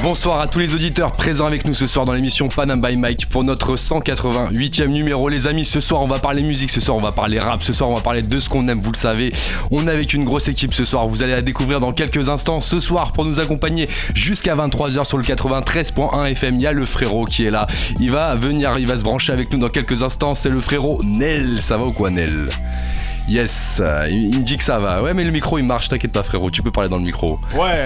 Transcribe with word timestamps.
Bonsoir 0.00 0.40
à 0.40 0.46
tous 0.46 0.60
les 0.60 0.74
auditeurs 0.74 1.10
présents 1.10 1.46
avec 1.46 1.64
nous 1.64 1.74
ce 1.74 1.88
soir 1.88 2.06
dans 2.06 2.12
l'émission 2.12 2.46
Panam 2.48 2.80
by 2.80 2.96
Mike 2.96 3.28
pour 3.28 3.42
notre 3.42 3.74
188e 3.74 4.86
numéro. 4.86 5.28
Les 5.28 5.48
amis, 5.48 5.64
ce 5.64 5.80
soir 5.80 6.02
on 6.02 6.06
va 6.06 6.20
parler 6.20 6.42
musique, 6.42 6.70
ce 6.70 6.80
soir 6.80 6.96
on 6.96 7.00
va 7.00 7.10
parler 7.10 7.40
rap, 7.40 7.62
ce 7.64 7.72
soir 7.72 7.90
on 7.90 7.94
va 7.94 8.00
parler 8.00 8.22
de 8.22 8.40
ce 8.40 8.48
qu'on 8.48 8.66
aime, 8.68 8.80
vous 8.80 8.92
le 8.92 8.96
savez. 8.96 9.32
On 9.72 9.88
est 9.88 9.90
avec 9.90 10.14
une 10.14 10.24
grosse 10.24 10.46
équipe 10.48 10.72
ce 10.72 10.84
soir, 10.84 11.08
vous 11.08 11.22
allez 11.24 11.32
la 11.32 11.42
découvrir 11.42 11.80
dans 11.80 11.92
quelques 11.92 12.28
instants. 12.28 12.60
Ce 12.60 12.78
soir 12.78 13.12
pour 13.12 13.24
nous 13.24 13.40
accompagner 13.40 13.86
jusqu'à 14.14 14.54
23h 14.54 15.04
sur 15.04 15.18
le 15.18 15.24
93.1 15.24 16.30
FM, 16.30 16.54
il 16.54 16.62
y 16.62 16.66
a 16.66 16.72
le 16.72 16.86
frérot 16.86 17.24
qui 17.24 17.44
est 17.44 17.50
là. 17.50 17.66
Il 17.98 18.12
va 18.12 18.36
venir, 18.36 18.78
il 18.78 18.86
va 18.86 18.96
se 18.96 19.04
brancher 19.04 19.32
avec 19.32 19.52
nous 19.52 19.58
dans 19.58 19.68
quelques 19.68 20.04
instants. 20.04 20.32
C'est 20.32 20.50
le 20.50 20.60
frérot 20.60 21.00
Nel. 21.04 21.60
Ça 21.60 21.76
va 21.76 21.86
ou 21.86 21.92
quoi 21.92 22.10
Nel? 22.10 22.48
Yes, 23.28 23.82
il 24.10 24.38
me 24.38 24.42
dit 24.42 24.56
que 24.56 24.64
ça 24.64 24.76
va. 24.76 25.02
Ouais, 25.02 25.12
mais 25.12 25.24
le 25.24 25.32
micro 25.32 25.58
il 25.58 25.64
marche, 25.64 25.88
t'inquiète 25.88 26.12
pas 26.12 26.22
frérot, 26.22 26.50
tu 26.52 26.62
peux 26.62 26.70
parler 26.70 26.88
dans 26.88 26.98
le 26.98 27.04
micro. 27.04 27.40
Ouais. 27.56 27.84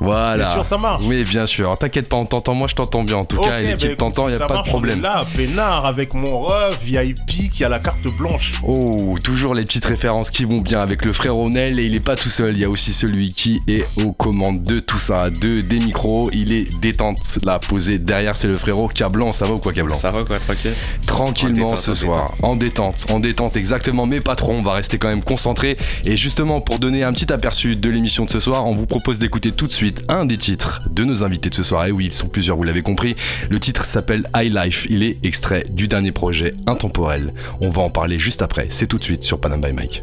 Voilà. 0.00 0.44
Bien 0.44 0.52
sûr, 0.54 0.64
ça 0.64 0.76
marche. 0.78 1.04
Oui, 1.06 1.24
bien 1.24 1.46
sûr. 1.46 1.76
T'inquiète 1.78 2.08
pas, 2.08 2.16
on 2.16 2.26
t'entend. 2.26 2.54
Moi, 2.54 2.68
je 2.68 2.74
t'entends 2.74 3.04
bien. 3.04 3.16
En 3.16 3.24
tout 3.24 3.38
cas, 3.40 3.58
l'équipe 3.58 3.90
bah, 3.90 3.96
t'entend, 3.98 4.28
il 4.28 4.34
a 4.34 4.46
pas 4.46 4.58
de 4.58 4.68
problème. 4.68 5.00
là, 5.00 5.24
peinard, 5.34 5.84
avec 5.86 6.14
mon 6.14 6.42
ref 6.42 6.78
VIP 6.82 7.50
qui 7.52 7.64
a 7.64 7.68
la 7.68 7.78
carte 7.78 8.06
blanche. 8.16 8.52
Oh, 8.62 9.16
toujours 9.22 9.54
les 9.54 9.64
petites 9.64 9.84
références 9.84 10.30
qui 10.30 10.44
vont 10.44 10.60
bien 10.60 10.80
avec 10.80 11.04
le 11.04 11.12
frère 11.12 11.36
Onel. 11.36 11.78
Et 11.80 11.84
il 11.84 11.94
est 11.94 12.00
pas 12.00 12.16
tout 12.16 12.30
seul. 12.30 12.54
Il 12.54 12.60
y 12.60 12.64
a 12.64 12.70
aussi 12.70 12.92
celui 12.92 13.30
qui 13.30 13.60
est 13.68 14.02
aux 14.02 14.12
commandes 14.12 14.62
de 14.62 14.80
tout 14.80 14.98
ça, 14.98 15.30
de 15.30 15.60
des 15.60 15.78
micros. 15.78 16.28
Il 16.32 16.52
est 16.52 16.78
détente 16.80 17.18
là, 17.44 17.58
posé 17.58 17.98
derrière. 17.98 18.36
C'est 18.36 18.48
le 18.48 18.56
frérot 18.56 18.88
Cablan. 18.88 19.32
Ça 19.32 19.46
va 19.46 19.54
ou 19.54 19.58
quoi, 19.58 19.72
Cablan? 19.72 19.94
Ça 19.94 20.10
va 20.10 20.24
quoi, 20.24 20.38
tranquille? 20.38 20.74
Tranquillement 21.06 21.76
ce 21.76 21.94
soir. 21.94 22.26
En 22.42 22.56
détente. 22.56 23.06
En 23.10 23.20
détente, 23.20 23.56
exactement. 23.56 24.06
Mais 24.06 24.20
pas 24.20 24.34
trop. 24.34 24.52
On 24.52 24.62
va 24.62 24.74
rester 24.74 24.98
quand 24.98 25.08
même 25.08 25.24
concentré. 25.24 25.76
Et 26.04 26.16
justement, 26.16 26.60
pour 26.60 26.78
donner 26.78 27.02
un 27.02 27.12
petit 27.12 27.32
aperçu 27.32 27.76
de 27.76 27.90
l'émission 27.90 28.24
de 28.24 28.30
ce 28.30 28.40
soir, 28.40 28.66
on 28.66 28.74
vous 28.74 28.86
propose 28.86 29.18
d'écouter 29.18 29.52
tout 29.52 29.66
de 29.66 29.72
suite 29.72 29.85
un 30.08 30.24
des 30.24 30.36
titres 30.36 30.80
de 30.90 31.04
nos 31.04 31.24
invités 31.24 31.50
de 31.50 31.54
ce 31.54 31.62
soir. 31.62 31.86
Et 31.86 31.92
oui, 31.92 32.06
ils 32.06 32.12
sont 32.12 32.28
plusieurs, 32.28 32.56
vous 32.56 32.62
l'avez 32.62 32.82
compris. 32.82 33.16
Le 33.50 33.60
titre 33.60 33.84
s'appelle 33.84 34.28
High 34.34 34.52
Life. 34.52 34.86
Il 34.88 35.02
est 35.02 35.24
extrait 35.24 35.64
du 35.70 35.88
dernier 35.88 36.12
projet 36.12 36.54
Intemporel. 36.66 37.32
On 37.60 37.70
va 37.70 37.82
en 37.82 37.90
parler 37.90 38.18
juste 38.18 38.42
après. 38.42 38.66
C'est 38.70 38.86
tout 38.86 38.98
de 38.98 39.04
suite 39.04 39.22
sur 39.22 39.40
Panam 39.40 39.60
by 39.60 39.72
Mike. 39.72 40.02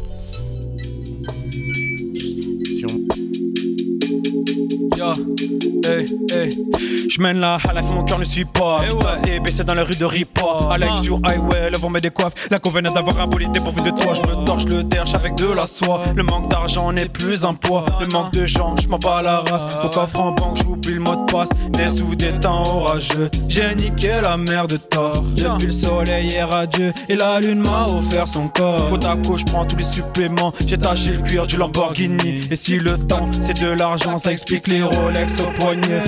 Hey, 5.84 6.06
hey. 6.30 6.64
Je 7.08 7.20
mène 7.20 7.38
la 7.38 7.56
à 7.56 7.72
la 7.72 7.82
fin, 7.82 7.94
mon 7.94 8.02
cœur 8.04 8.18
ne 8.18 8.24
suit 8.24 8.44
pas. 8.44 8.78
Hey, 9.24 9.40
baissé 9.40 9.64
dans 9.64 9.74
la 9.74 9.84
rue 9.84 9.94
de 9.94 10.04
Ripa. 10.04 10.42
Alex 10.70 10.92
ah. 10.96 11.02
sur 11.02 11.20
highway, 11.24 11.70
le 11.70 11.78
vent 11.78 11.90
met 11.90 12.00
des 12.00 12.10
coiffes. 12.10 12.48
La 12.50 12.58
convenance 12.58 12.94
d'avoir 12.94 13.20
un 13.20 13.26
bolide 13.26 13.52
dépourvu 13.52 13.82
de 13.82 13.90
toi. 13.90 14.14
Je 14.14 14.20
me 14.22 14.44
torche 14.44 14.64
le 14.64 14.82
derche 14.82 15.14
avec 15.14 15.34
de 15.34 15.46
la 15.46 15.66
soie. 15.66 16.02
Le 16.16 16.22
manque 16.22 16.50
d'argent 16.50 16.92
n'est 16.92 17.08
plus 17.08 17.44
un 17.44 17.54
poids. 17.54 17.84
Le 18.00 18.06
manque 18.06 18.32
de 18.32 18.46
gens, 18.46 18.74
je 18.82 18.88
m'en 18.88 18.98
bats 18.98 19.22
la 19.22 19.40
race. 19.40 19.62
Au 19.84 19.88
coffre 19.88 20.20
en 20.20 20.32
banque, 20.32 20.56
j'oublie 20.56 20.94
le 20.94 21.00
mot 21.00 21.14
de 21.14 21.30
passe. 21.30 21.48
Des 21.70 21.88
sous 21.96 22.14
des 22.14 22.32
temps 22.40 22.62
orageux. 22.76 23.30
J'ai 23.48 23.74
niqué 23.74 24.20
la 24.22 24.36
mer 24.36 24.66
de 24.66 24.76
tort. 24.76 25.22
Depuis 25.22 25.66
le 25.66 25.72
soleil 25.72 26.32
est 26.32 26.44
radieux. 26.44 26.92
Et 27.08 27.16
la 27.16 27.40
lune 27.40 27.60
m'a 27.60 27.86
offert 27.88 28.28
son 28.28 28.48
corps. 28.48 28.90
Au 28.90 28.96
taco, 28.96 29.36
je 29.36 29.44
prends 29.44 29.64
tous 29.64 29.76
les 29.76 29.84
suppléments. 29.84 30.52
J'ai 30.66 30.78
taché 30.78 31.10
le 31.10 31.18
cuir 31.18 31.46
du 31.46 31.56
Lamborghini. 31.56 32.48
Et 32.50 32.56
si 32.56 32.78
le 32.78 32.98
temps 32.98 33.28
c'est 33.42 33.60
de 33.60 33.68
l'argent, 33.68 34.18
ça 34.18 34.32
explique 34.32 34.66
les 34.66 34.82
Rolex 34.96 35.32
au 35.40 35.50
poignet. 35.60 36.02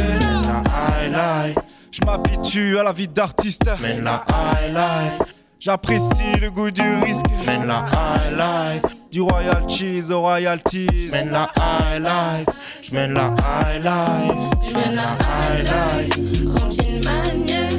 Je 1.90 2.04
m'habitue 2.04 2.78
à 2.78 2.82
la 2.82 2.92
vie 2.92 3.08
d'artiste. 3.08 3.62
Mène 3.80 4.04
la 4.04 4.24
high 4.28 4.72
life. 4.72 5.34
J'apprécie 5.58 6.36
le 6.40 6.50
goût 6.50 6.70
du 6.70 6.82
risque. 7.02 7.24
Mène 7.46 7.66
la 7.66 7.86
high 7.90 8.36
life. 8.36 8.92
Du 9.10 9.22
royal 9.22 9.68
cheese 9.68 10.10
au 10.10 10.20
royalties. 10.20 11.08
J'mène 11.08 11.30
la 11.30 11.48
high 11.56 12.02
life. 12.02 12.54
J'mène 12.82 13.14
la 13.14 13.34
high 13.38 13.82
life. 13.82 14.70
J'mène 14.70 14.94
la 14.94 15.16
high 15.24 15.64
life. 15.64 16.14
Rempli 16.54 17.00
de 17.00 17.04
manière. 17.04 17.70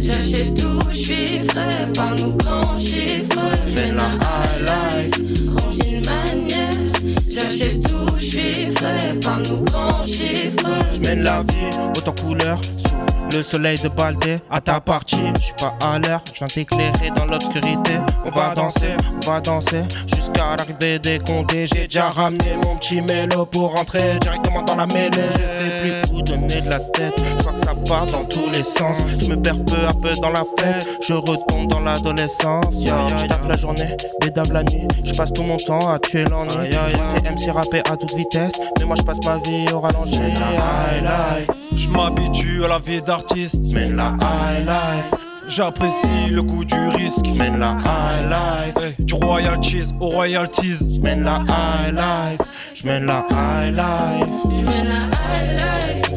J'achète 0.00 0.54
tout, 0.54 0.82
j'suis 0.90 1.38
frais. 1.48 1.86
Par 1.94 2.14
nos 2.16 2.32
grands 2.32 2.78
chiffres. 2.78 3.38
J'mène 3.68 3.96
la 3.96 4.14
high 4.14 4.60
life. 4.66 5.14
J'achète 7.42 7.82
tout, 7.82 8.06
frais. 8.76 9.14
Par 9.22 9.38
nos 9.38 9.62
grands 9.62 10.04
chiffres. 10.04 10.68
J'mène 10.92 11.22
la 11.22 11.42
vie 11.42 11.76
autant 11.96 12.12
couleur 12.12 12.60
sous 12.76 13.36
le 13.36 13.42
soleil 13.42 13.78
de 13.78 13.88
Baldé 13.88 14.38
à 14.50 14.60
ta 14.60 14.80
partie. 14.80 15.16
Je 15.36 15.44
suis 15.44 15.54
pas 15.54 15.74
à 15.80 15.98
l'heure, 15.98 16.22
je 16.34 16.44
t'éclairer 16.46 17.10
dans 17.14 17.26
l'obscurité. 17.26 17.92
On 18.24 18.30
va 18.30 18.54
danser, 18.54 18.96
on 19.22 19.30
va 19.30 19.40
danser 19.40 19.82
jusqu'à 20.06 20.56
l'arrivée 20.56 20.98
des 20.98 21.18
condés. 21.18 21.66
J'ai 21.66 21.84
déjà 21.84 22.10
ramené 22.10 22.56
mon 22.62 22.76
petit 22.76 23.00
mélo 23.00 23.46
pour 23.46 23.74
rentrer 23.74 24.18
directement 24.20 24.62
dans 24.62 24.76
la 24.76 24.86
mêlée. 24.86 25.30
Je 25.32 25.38
sais 25.38 25.80
plus 25.80 26.12
où 26.12 26.22
donner 26.22 26.60
de 26.60 26.70
la 26.70 26.80
tête, 26.80 27.14
je 27.16 27.42
ça 27.70 27.76
part 27.88 28.06
dans 28.06 28.24
tous 28.24 28.50
les 28.50 28.62
sens. 28.62 28.96
Je 29.18 29.26
me 29.26 29.36
perds 29.36 29.64
peu 29.64 29.86
à 29.86 29.92
peu 29.92 30.14
dans 30.20 30.30
la 30.30 30.44
fête, 30.58 30.86
je 31.06 31.14
retombe 31.14 31.68
dans 31.68 31.80
l'adolescence. 31.80 32.74
Je 32.74 33.26
taffe 33.26 33.48
la 33.48 33.56
journée, 33.56 33.96
bédave 34.20 34.52
la 34.52 34.62
nuit. 34.62 34.86
Je 35.04 35.14
passe 35.14 35.32
tout 35.32 35.42
mon 35.42 35.56
temps 35.56 35.88
à 35.88 35.98
tuer 35.98 36.24
l'ennui. 36.24 36.70
C'est 37.10 37.30
MC 37.30 37.50
rappé 37.52 37.80
à 37.90 37.96
toute 37.96 38.14
vitesse, 38.14 38.52
mais 38.78 38.84
moi 38.84 38.96
je 38.96 39.02
passe 39.02 39.18
ma 39.24 39.36
vie 39.38 39.66
au 39.72 39.80
ralenti. 39.80 40.20
Je 41.74 41.88
m'habitue 41.88 42.64
à 42.64 42.68
la 42.68 42.78
vie 42.78 43.00
d'artiste 43.00 43.60
Mène 43.72 43.96
la 43.96 44.16
high 44.20 44.66
life. 44.66 45.20
J'apprécie 45.48 46.28
le 46.30 46.42
goût 46.42 46.64
du 46.64 46.88
risque. 46.88 47.26
Mène 47.36 47.58
la 47.58 47.76
high 47.84 48.76
life. 48.76 49.00
du 49.00 49.14
royal 49.14 49.62
cheese 49.62 49.92
au 49.98 50.08
royalties. 50.08 50.78
J'mène 50.90 51.24
la 51.24 51.40
high 51.48 51.94
life. 51.94 52.40
J'mène 52.74 53.06
la 53.06 53.26
high 53.30 53.74
life. 53.74 54.28
J'mène 54.60 54.88
la 54.88 54.94
high 54.94 55.52
life. 55.52 56.09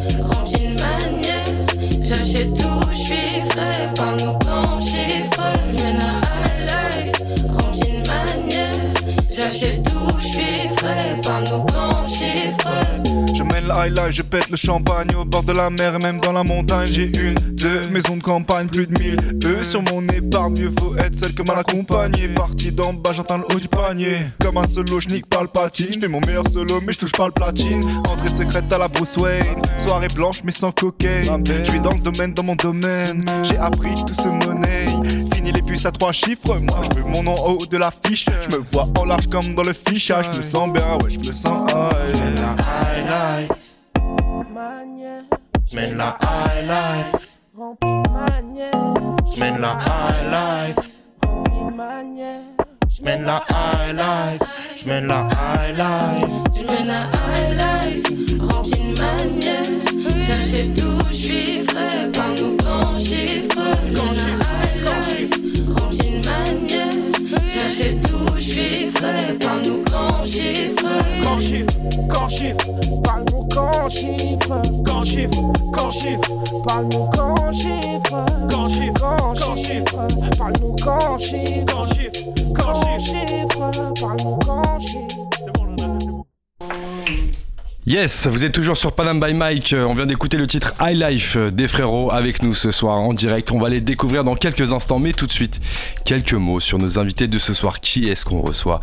J'achète 2.04 2.54
tout, 2.54 2.92
j'suis 2.92 3.42
frais 3.50 3.90
par 3.96 4.16
nos 4.18 4.38
grands 4.38 4.80
chiffres. 4.80 5.54
La 5.74 6.20
high 6.44 6.68
life. 6.68 7.16
Rempli 7.58 8.02
de 8.02 8.08
manière. 8.08 8.94
J'achète 9.32 9.84
tout, 9.84 10.20
j'suis 10.20 10.68
frais 10.78 11.20
par 11.24 11.42
nos 11.42 11.64
grands 11.64 12.08
chiffres. 12.08 13.03
Je 13.34 13.42
mène 13.42 13.68
la 13.68 13.88
high 13.88 13.98
life, 13.98 14.12
je 14.12 14.22
pète 14.22 14.50
le 14.50 14.58
champagne 14.58 15.16
au 15.16 15.26
bord 15.26 15.44
de 15.44 15.54
la 15.54 15.70
mer 15.70 15.98
même 16.00 16.20
dans 16.20 16.32
la 16.32 16.44
montagne. 16.44 16.88
J'ai 16.92 17.06
une, 17.06 17.36
deux 17.52 17.82
maisons 17.90 18.18
de 18.18 18.24
campagne, 18.24 18.68
plus 18.68 18.86
de 18.86 19.00
mille 19.00 19.18
eux 19.46 19.64
sur 19.64 19.82
mon 19.82 20.08
épargne. 20.08 20.54
Mieux 20.60 20.72
vaut 20.80 20.96
être 20.98 21.16
seul 21.16 21.34
que 21.34 21.42
mal 21.42 21.60
accompagné. 21.60 22.28
Parti 22.28 22.72
d'en 22.72 22.94
bas, 22.94 23.12
j'entends 23.14 23.38
le 23.38 23.46
haut 23.46 23.60
du 23.60 23.68
panier. 23.68 24.18
Comme 24.40 24.58
un 24.58 24.68
solo, 24.68 25.00
je 25.00 25.10
nique 25.10 25.26
pas 25.28 25.42
le 25.42 25.48
patine. 25.48 25.88
J'fais 25.92 26.08
mon 26.08 26.22
meilleur 26.22 26.48
solo, 26.48 26.82
mais 26.86 26.94
je 26.94 27.00
touche 27.00 27.12
pas 27.12 27.26
le 27.26 27.32
platine. 27.32 27.84
Entrée 28.10 28.30
secrète 28.30 28.72
à 28.72 28.78
la 28.78 28.88
Bruce 28.88 29.18
Wayne. 29.18 29.62
Soirée 29.80 30.08
blanche, 30.10 30.42
mais 30.44 30.52
sans 30.52 30.72
cocaine. 30.72 31.44
Je 31.46 31.70
suis 31.70 31.80
dans 31.80 31.94
le 31.94 32.02
domaine, 32.02 32.34
dans 32.34 32.44
mon 32.44 32.56
domaine. 32.56 33.26
J'ai 33.44 33.58
appris 33.58 33.96
tout 34.06 34.14
ce 34.14 34.28
monnaie. 34.28 34.86
Les 35.54 35.62
puces 35.62 35.86
à 35.86 35.92
trois 35.92 36.12
chiffres. 36.12 36.58
Moi, 36.60 36.82
je 36.90 37.00
veux 37.00 37.06
mon 37.06 37.24
nom 37.24 37.36
en 37.36 37.52
haut 37.52 37.66
de 37.66 37.78
l'affiche. 37.78 38.26
Je 38.42 38.50
me 38.56 38.64
vois 38.72 38.88
en 38.98 39.06
large 39.06 39.28
comme 39.28 39.54
dans 39.54 39.64
le 39.64 39.74
fichage. 39.74 40.26
Je 40.32 40.38
me 40.38 40.42
sens 40.42 40.72
bien, 40.72 40.96
ouais, 40.98 41.10
je 41.10 41.20
me 41.20 41.32
sens 41.32 41.70
high. 41.72 42.16
J'mène 42.16 42.36
la 42.36 42.56
high 42.60 43.06
life. 43.08 43.52
J'mène 45.72 45.98
la 45.98 46.18
high 46.22 46.66
life. 50.30 50.90
J'mène 52.96 53.24
la 53.26 53.40
high 53.50 53.96
life. 53.96 54.44
J'mène 54.76 55.06
la 55.08 55.28
high 55.36 55.76
life. 55.76 56.32
J'mène 56.56 56.88
la 56.88 57.10
high 57.28 57.54
life. 57.58 58.06
Rempli 58.42 58.94
de 58.94 59.00
manière. 59.02 59.66
J'achète 60.28 60.74
tout, 60.76 61.02
j'suis 61.12 61.64
frais 61.64 62.12
par 62.14 62.30
nos 62.30 62.56
grands 62.58 63.00
chiffres. 63.00 63.53
J'achète 67.84 68.02
tout, 68.02 68.38
j'suis 68.38 68.88
frais 68.92 69.36
par 69.40 69.58
nos 69.58 69.82
grands 69.82 70.26
chiffres. 70.26 70.84
Grand 71.22 71.38
chiffre, 71.38 71.74
grand 72.08 72.30
chiffre, 72.30 72.66
parle-nous 73.04 73.44
grand 73.48 73.90
chiffre, 73.90 74.62
grand 74.84 75.04
chiffre, 75.04 75.54
grand 75.70 75.90
chiffre, 75.90 76.62
parle-nous 76.66 77.10
grand 77.10 77.52
chiffre, 77.52 78.26
grand 78.48 78.70
chiffre, 78.70 79.34
grand 79.34 79.56
chiffre, 79.56 80.08
parle-nous 80.38 80.76
grand 80.76 81.18
chiffre, 81.18 81.66
grand 81.66 81.86
chiffre, 81.88 82.54
grand 82.54 83.00
chiffre, 83.00 83.72
parle-nous 84.00 84.38
grand 84.38 84.80
chiffre. 84.80 85.63
Yes, 87.86 88.28
vous 88.28 88.46
êtes 88.46 88.54
toujours 88.54 88.78
sur 88.78 88.94
Panam 88.94 89.20
by 89.20 89.34
Mike. 89.34 89.74
Euh, 89.74 89.84
On 89.84 89.94
vient 89.94 90.06
d'écouter 90.06 90.38
le 90.38 90.48
titre 90.48 90.74
High 90.80 90.98
Life 90.98 91.36
euh, 91.36 91.52
des 91.52 91.68
frérots 91.68 92.14
avec 92.14 92.42
nous 92.42 92.54
ce 92.54 92.72
soir 92.72 92.96
en 92.96 93.14
direct. 93.14 93.52
On 93.52 93.60
va 93.60 93.68
les 93.68 93.82
découvrir 93.82 94.24
dans 94.24 94.36
quelques 94.36 94.72
instants, 94.72 95.00
mais 95.00 95.12
tout 95.12 95.28
de 95.28 95.34
suite, 95.34 95.60
quelques 96.06 96.32
mots 96.32 96.62
sur 96.62 96.78
nos 96.78 96.98
invités 96.98 97.28
de 97.28 97.38
ce 97.38 97.54
soir. 97.54 97.82
Qui 97.82 98.06
est-ce 98.06 98.24
qu'on 98.24 98.40
reçoit? 98.40 98.80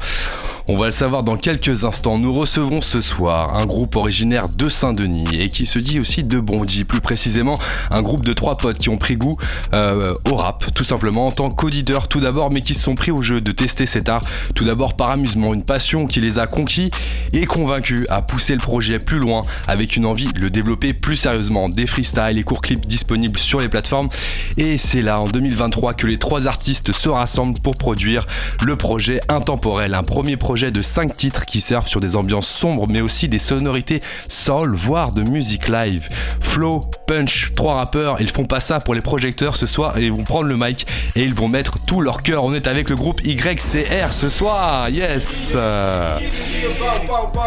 On 0.69 0.77
va 0.77 0.85
le 0.85 0.93
savoir 0.93 1.23
dans 1.23 1.39
quelques 1.39 1.85
instants. 1.85 2.19
Nous 2.19 2.35
recevons 2.35 2.83
ce 2.83 3.01
soir 3.01 3.57
un 3.57 3.65
groupe 3.65 3.97
originaire 3.97 4.51
de 4.51 4.69
Saint-Denis 4.69 5.29
et 5.33 5.49
qui 5.49 5.65
se 5.65 5.79
dit 5.79 5.99
aussi 5.99 6.23
de 6.23 6.39
Bondy. 6.39 6.85
Plus 6.85 7.01
précisément, 7.01 7.59
un 7.91 8.03
groupe 8.03 8.23
de 8.27 8.35
trois 8.35 8.59
potes 8.59 8.79
qui 8.79 8.91
ont 8.91 8.99
pris 8.99 9.17
goût 9.17 9.37
euh, 9.73 10.13
au 10.31 10.37
rap, 10.37 10.75
tout 10.75 10.85
simplement 10.85 11.27
en 11.27 11.31
tant 11.31 11.49
qu'auditeurs 11.49 12.07
tout 12.07 12.21
d'abord, 12.21 12.51
mais 12.51 12.61
qui 12.61 12.75
se 12.75 12.83
sont 12.83 12.97
pris 12.97 13.13
au 13.13 13.23
jeu 13.23 13.41
de 13.41 13.51
tester 13.51 13.87
cet 13.87 14.11
art. 14.11 14.23
Tout 14.55 14.65
d'abord 14.65 14.95
par 14.95 15.09
amusement, 15.09 15.55
une 15.55 15.65
passion 15.65 16.07
qui 16.07 16.21
les 16.21 16.39
a 16.39 16.47
conquis 16.47 16.91
et 17.33 17.47
convaincus 17.47 18.05
à 18.11 18.21
pousser 18.21 18.53
le 18.53 18.61
projet 18.61 18.90
plus 18.99 19.19
loin 19.19 19.43
avec 19.69 19.97
une 19.97 20.07
envie 20.07 20.33
de 20.33 20.41
le 20.41 20.51
développer 20.51 20.93
plus 20.93 21.17
sérieusement. 21.17 21.69
Des 21.69 21.87
freestyles 21.87 22.39
et 22.39 22.43
courts 22.43 22.61
clips 22.61 22.87
disponibles 22.87 23.39
sur 23.39 23.61
les 23.61 23.69
plateformes. 23.69 24.09
Et 24.57 24.79
c'est 24.79 25.03
là 25.03 25.21
en 25.21 25.25
2023 25.25 25.95
que 25.95 26.07
les 26.07 26.19
trois 26.19 26.47
artistes 26.47 26.93
se 26.93 27.09
rassemblent 27.09 27.61
pour 27.61 27.75
produire 27.75 28.27
le 28.65 28.77
projet 28.77 29.21
Intemporel, 29.29 29.95
un 29.95 30.03
premier 30.03 30.37
projet 30.37 30.71
de 30.71 30.83
5 30.83 31.17
titres 31.17 31.47
qui 31.47 31.61
surfent 31.61 31.89
sur 31.89 32.01
des 32.01 32.17
ambiances 32.17 32.49
sombres 32.49 32.87
mais 32.89 33.01
aussi 33.01 33.29
des 33.29 33.39
sonorités 33.39 34.01
soul, 34.29 34.75
voire 34.75 35.13
de 35.13 35.23
musique 35.23 35.69
live. 35.69 36.09
Flow, 36.41 36.81
Punch, 37.07 37.53
trois 37.55 37.75
rappeurs, 37.75 38.17
ils 38.21 38.31
font 38.31 38.45
pas 38.45 38.61
ça 38.61 38.81
pour 38.81 38.95
les 38.95 39.01
projecteurs 39.01 39.57
ce 39.57 39.67
soir 39.67 39.97
et 39.99 40.05
ils 40.05 40.13
vont 40.13 40.25
prendre 40.25 40.49
le 40.49 40.57
mic 40.57 40.87
et 41.17 41.23
ils 41.23 41.35
vont 41.35 41.49
mettre 41.49 41.85
tout 41.87 42.01
leur 42.01 42.23
cœur. 42.23 42.45
On 42.45 42.55
est 42.55 42.67
avec 42.67 42.89
le 42.89 42.97
groupe 42.97 43.21
YCR 43.25 44.13
ce 44.13 44.29
soir, 44.29 44.89
yes 44.91 45.57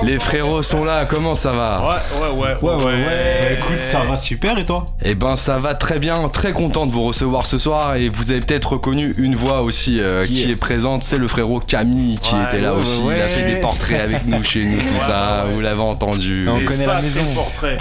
Les 0.04 0.20
frérots 0.20 0.64
sont 0.64 0.84
là, 0.84 1.06
comment 1.06 1.33
ça 1.36 1.52
va 1.52 1.82
Ouais, 1.82 2.22
ouais, 2.22 2.42
ouais. 2.42 2.64
Ouais, 2.64 2.84
ouais, 2.84 2.94
ouais. 3.06 3.58
Écoute, 3.60 3.80
ça 3.80 4.02
va 4.02 4.16
super 4.16 4.58
et 4.58 4.64
toi? 4.64 4.86
Eh 5.04 5.16
ben 5.16 5.36
ça 5.36 5.58
va 5.58 5.74
très 5.74 6.00
bien, 6.00 6.28
très 6.30 6.52
content 6.52 6.86
de 6.86 6.92
vous 6.92 7.04
recevoir 7.04 7.46
ce 7.46 7.58
soir. 7.58 7.96
Et 7.96 8.10
vous 8.10 8.32
avez 8.32 8.40
peut-être 8.40 8.74
reconnu 8.74 9.14
une 9.18 9.36
voix 9.36 9.62
aussi 9.62 10.00
euh, 10.00 10.26
qui, 10.26 10.34
Qui 10.34 10.52
est 10.52 10.60
présente, 10.60 11.04
c'est 11.04 11.18
le 11.18 11.28
frérot 11.28 11.60
Camille 11.60 12.18
qui 12.20 12.36
était 12.36 12.62
là 12.62 12.74
aussi, 12.74 13.02
il 13.06 13.22
a 13.22 13.26
fait 13.26 13.54
des 13.54 13.60
portraits 13.60 14.02
avec 14.02 14.26
nous 14.26 14.44
chez 14.44 14.66
nous, 14.66 14.82
tout 14.82 14.98
ça, 14.98 15.46
vous 15.50 15.60
l'avez 15.62 15.82
entendu. 15.82 16.48
On 16.50 16.66
connaît 16.66 16.86
la 16.86 17.02
maison. 17.02 17.22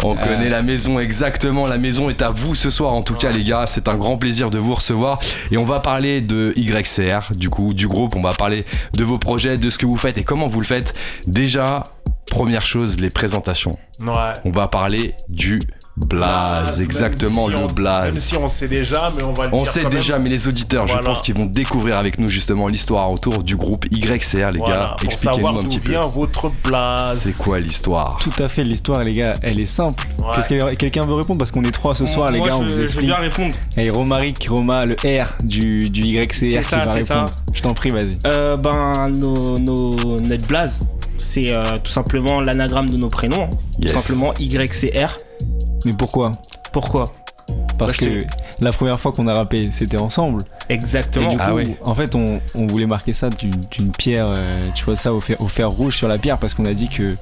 On 0.05 0.15
connaît 0.15 0.49
la 0.49 0.63
maison 0.63 0.99
exactement, 1.01 1.67
la 1.67 1.79
maison 1.79 2.09
est 2.09 2.23
à 2.23 2.31
vous 2.31 2.55
ce 2.55 2.71
soir 2.71 2.93
en 2.93 3.03
tout 3.03 3.15
cas 3.15 3.31
les 3.31 3.45
gars, 3.45 3.65
c'est 3.67 3.89
un 3.89 3.97
grand 3.97 4.17
plaisir 4.17 4.51
de 4.51 4.59
vous 4.59 4.75
recevoir. 4.75 5.19
Et 5.51 5.57
on 5.57 5.65
va 5.65 5.81
parler 5.81 6.21
de 6.21 6.53
YCR, 6.57 7.33
du 7.35 7.49
coup 7.51 7.73
du 7.73 7.89
groupe, 7.89 8.15
on 8.17 8.21
va 8.21 8.33
parler 8.33 8.65
de 8.97 9.05
vos 9.05 9.19
projets, 9.19 9.57
de 9.59 9.71
ce 9.71 9.79
que 9.79 9.87
vous 9.87 9.97
faites 9.99 10.19
et 10.19 10.25
comment 10.25 10.49
vous 10.49 10.61
le 10.61 10.67
faites. 10.67 10.95
Déjà, 11.27 11.85
première 12.33 12.63
chose, 12.67 12.99
les 12.99 13.11
présentations. 13.11 13.73
Ouais. 14.01 14.33
On 14.45 14.51
va 14.51 14.67
parler 14.69 15.15
du 15.29 15.61
blaze, 15.99 16.81
exactement 16.81 17.47
si 17.49 17.53
le 17.53 17.59
on- 17.59 17.67
blaze. 17.67 18.15
Même 18.15 18.23
si 18.23 18.37
on 18.37 18.49
sait 18.49 18.67
déjà, 18.67 19.13
mais 19.15 19.23
on 19.23 19.35
va 19.35 19.47
le 19.49 19.55
On 19.55 19.63
dire 19.63 19.71
sait 19.73 19.83
quand 19.83 19.91
déjà, 19.91 20.15
même. 20.15 20.23
mais 20.25 20.31
les 20.31 20.49
auditeurs, 20.49 20.87
je 20.87 20.97
pense 20.97 21.21
qu'ils 21.21 21.35
vont 21.35 21.45
découvrir 21.45 21.99
avec 21.99 22.19
nous 22.19 22.29
justement 22.29 22.67
l'histoire 22.69 23.13
autour 23.13 23.43
du 23.43 23.57
groupe 23.57 23.85
YCR, 23.93 24.51
les 24.53 24.59
Voilà, 24.59 24.77
gars. 24.87 24.97
Expliquez-nous 25.05 25.47
un 25.49 25.59
petit 25.59 25.79
peu. 25.81 25.91
vient 25.91 26.01
votre 26.07 26.51
blaze. 26.65 27.21
C'est 27.23 27.37
quoi 27.37 27.61
l'histoire? 27.61 28.17
Tout 28.17 28.43
à 28.43 28.49
fait, 28.49 28.65
l'histoire, 28.65 29.05
les 29.05 29.13
gars, 29.13 29.35
elle 29.43 29.61
est 29.61 29.67
simple. 29.67 30.03
Ouais. 30.19 30.25
Qu'est-ce 30.35 30.49
que 30.49 30.75
quelqu'un 30.77 31.05
veut 31.05 31.15
répondre? 31.15 31.39
Parce 31.39 31.51
qu'on 31.53 31.63
est 31.65 31.71
trois 31.71 31.95
ce 31.95 32.07
soir, 32.07 32.31
les 32.33 32.39
Moi, 32.39 32.49
gars, 32.49 32.57
on 32.57 32.63
vous 32.63 32.69
je 32.71 32.75
veux 32.75 32.83
explique. 32.85 33.07
bien 33.07 33.17
répondre. 33.17 33.55
Et 33.77 33.91
Romaric, 33.91 34.47
Roma, 34.51 34.87
le 34.87 34.95
R 35.05 35.37
du, 35.45 35.91
du 35.91 36.01
YCR 36.03 36.33
C'est 36.33 36.47
qui 36.63 36.65
ça, 36.65 36.85
va 36.87 36.93
c'est 36.95 37.03
ça. 37.05 37.15
répondre. 37.21 37.35
Je 37.53 37.61
t'en 37.63 37.75
prie, 37.75 37.91
vas-y. 37.91 38.17
Euh, 38.27 38.57
ben, 38.57 39.11
nos, 39.11 39.59
nos, 39.59 39.97
notre 40.21 40.47
blaze, 40.47 40.81
c'est 41.23 41.55
euh, 41.55 41.79
tout 41.83 41.91
simplement 41.93 42.41
l'anagramme 42.41 42.91
de 42.91 42.97
nos 42.97 43.09
prénoms. 43.09 43.45
hein. 43.45 43.51
Yes. 43.79 43.93
Tout 43.93 43.99
simplement 44.01 44.33
YCR. 44.39 45.17
Mais 45.85 45.93
pourquoi? 45.99 46.31
Pourquoi? 46.73 47.05
Parce 47.87 47.99
Bah, 48.01 48.07
que 48.07 48.19
la 48.61 48.71
première 48.73 48.99
fois 49.01 49.13
qu'on 49.13 49.27
a 49.29 49.35
rappé, 49.35 49.69
c'était 49.73 49.99
ensemble. 49.99 50.43
Et 50.71 50.75
Exactement. 50.75 51.31
du 51.31 51.37
coup, 51.37 51.43
Ah 51.45 51.53
oui. 51.55 51.77
en 51.85 51.95
fait, 51.95 52.15
on, 52.15 52.41
on 52.55 52.67
voulait 52.67 52.87
marquer 52.87 53.13
ça 53.13 53.29
d'une 53.31 53.93
pierre, 53.93 54.27
euh, 54.37 54.55
tu 54.75 54.85
vois, 54.85 54.97
ça 54.97 55.13
au 55.13 55.19
fer, 55.19 55.37
au 55.41 55.49
fer 55.49 55.71
rouge 55.71 55.97
sur 55.97 56.09
la 56.09 56.19
pierre, 56.19 56.39
parce 56.39 56.55
qu'on 56.55 56.65
a 56.67 56.75
dit 56.75 56.89
que. 56.89 57.17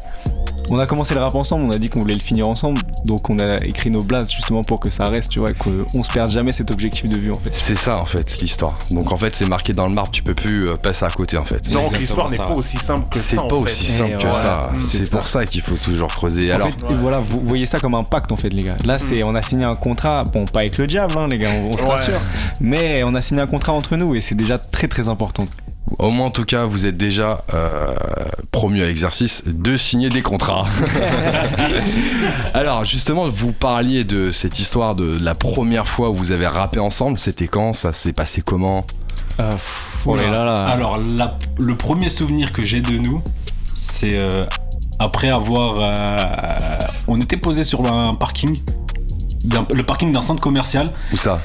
On 0.72 0.78
a 0.78 0.86
commencé 0.86 1.14
le 1.14 1.20
rap 1.20 1.34
ensemble, 1.34 1.64
on 1.64 1.70
a 1.72 1.78
dit 1.78 1.88
qu'on 1.88 2.00
voulait 2.00 2.14
le 2.14 2.20
finir 2.20 2.48
ensemble, 2.48 2.80
donc 3.04 3.28
on 3.28 3.36
a 3.40 3.56
écrit 3.64 3.90
nos 3.90 4.02
blases 4.02 4.30
justement 4.30 4.60
pour 4.62 4.78
que 4.78 4.88
ça 4.88 5.06
reste, 5.08 5.30
tu 5.32 5.40
vois, 5.40 5.48
qu'on 5.52 6.02
se 6.04 6.10
perde 6.12 6.30
jamais 6.30 6.52
cet 6.52 6.70
objectif 6.70 7.08
de 7.08 7.18
vue 7.18 7.32
en 7.32 7.40
fait. 7.40 7.50
C'est 7.52 7.74
ça 7.74 8.00
en 8.00 8.04
fait 8.04 8.38
l'histoire. 8.40 8.78
Donc 8.92 9.10
en 9.10 9.16
fait 9.16 9.34
c'est 9.34 9.48
marqué 9.48 9.72
dans 9.72 9.88
le 9.88 9.94
marbre, 9.94 10.12
tu 10.12 10.22
peux 10.22 10.34
plus 10.34 10.66
euh, 10.68 10.76
passer 10.76 11.04
à 11.04 11.08
côté 11.10 11.36
en 11.38 11.44
fait. 11.44 11.68
Donc 11.72 11.98
l'histoire 11.98 12.30
n'est 12.30 12.36
pas 12.36 12.50
aussi 12.52 12.76
simple 12.76 13.04
que 13.10 13.18
C'est 13.18 13.34
ça. 13.34 13.42
pas 13.42 13.56
en 13.56 13.58
aussi 13.62 13.84
fait. 13.86 13.98
simple 13.98 14.14
Et 14.14 14.18
que 14.18 14.26
ouais, 14.26 14.32
ça. 14.32 14.70
mm, 14.72 14.76
C'est 14.80 14.98
c'est 15.04 15.10
pour 15.10 15.26
ça 15.26 15.44
qu'il 15.44 15.62
faut 15.62 15.74
toujours 15.76 16.08
creuser. 16.08 16.52
En 16.52 16.56
Alors, 16.56 16.68
fait, 16.68 16.96
voilà, 17.00 17.18
vous 17.18 17.40
voyez 17.42 17.66
ça 17.66 17.80
comme 17.80 17.96
un 17.96 18.04
pacte 18.04 18.30
en 18.30 18.36
fait, 18.36 18.50
les 18.50 18.62
gars. 18.62 18.76
Là, 18.84 19.00
c'est, 19.00 19.24
on 19.24 19.34
a 19.34 19.42
signé 19.42 19.64
un 19.64 19.74
contrat, 19.76 20.22
bon, 20.32 20.44
pas 20.52 20.60
avec 20.60 20.78
le 20.78 20.86
diable, 20.86 21.14
hein, 21.18 21.28
les 21.28 21.38
gars, 21.38 21.50
on, 21.54 21.68
on 21.72 21.76
se 21.76 21.82
Ouais. 21.84 21.90
rassure, 21.90 22.20
mais 22.60 23.02
on 23.04 23.14
a 23.14 23.22
signé 23.22 23.40
un 23.42 23.46
contrat 23.46 23.72
entre 23.72 23.96
nous 23.96 24.14
et 24.14 24.20
c'est 24.20 24.34
déjà 24.34 24.58
très 24.58 24.88
très 24.88 25.08
important. 25.08 25.44
au 25.98 26.10
moins 26.10 26.26
en 26.26 26.30
tout 26.30 26.44
cas, 26.44 26.64
vous 26.64 26.86
êtes 26.86 26.96
déjà 26.96 27.42
euh, 27.54 27.94
promu 28.52 28.82
à 28.82 28.86
l'exercice 28.86 29.42
de 29.46 29.76
signer 29.76 30.08
des 30.08 30.22
contrats. 30.22 30.66
Alors 32.54 32.84
justement, 32.84 33.24
vous 33.28 33.52
parliez 33.52 34.04
de 34.04 34.30
cette 34.30 34.58
histoire 34.58 34.94
de 34.96 35.16
la 35.22 35.34
première 35.34 35.86
fois 35.88 36.10
où 36.10 36.14
vous 36.14 36.32
avez 36.32 36.46
rappé 36.46 36.80
ensemble. 36.80 37.18
C'était 37.18 37.48
quand? 37.48 37.72
Ça 37.72 37.92
s'est 37.92 38.12
passé 38.12 38.42
comment? 38.42 38.84
Euh, 39.40 39.50
pff, 39.50 39.98
oh 40.06 40.16
là 40.16 40.28
là 40.30 40.44
là. 40.44 40.52
Alors, 40.66 40.98
la- 41.16 41.38
le 41.58 41.74
premier 41.74 42.08
souvenir 42.08 42.52
que 42.52 42.62
j'ai 42.62 42.80
de 42.80 42.98
nous, 42.98 43.22
c'est 43.64 44.22
euh, 44.22 44.44
après 44.98 45.30
avoir. 45.30 45.76
euh, 45.80 46.78
on 47.08 47.18
était 47.20 47.36
posé 47.38 47.64
sur 47.64 47.90
un 47.90 48.14
parking, 48.14 48.56
le 49.74 49.82
parking 49.82 50.12
d'un 50.12 50.22
centre 50.22 50.40
commercial 50.40 50.88
Où 51.12 51.16
ça? 51.16 51.38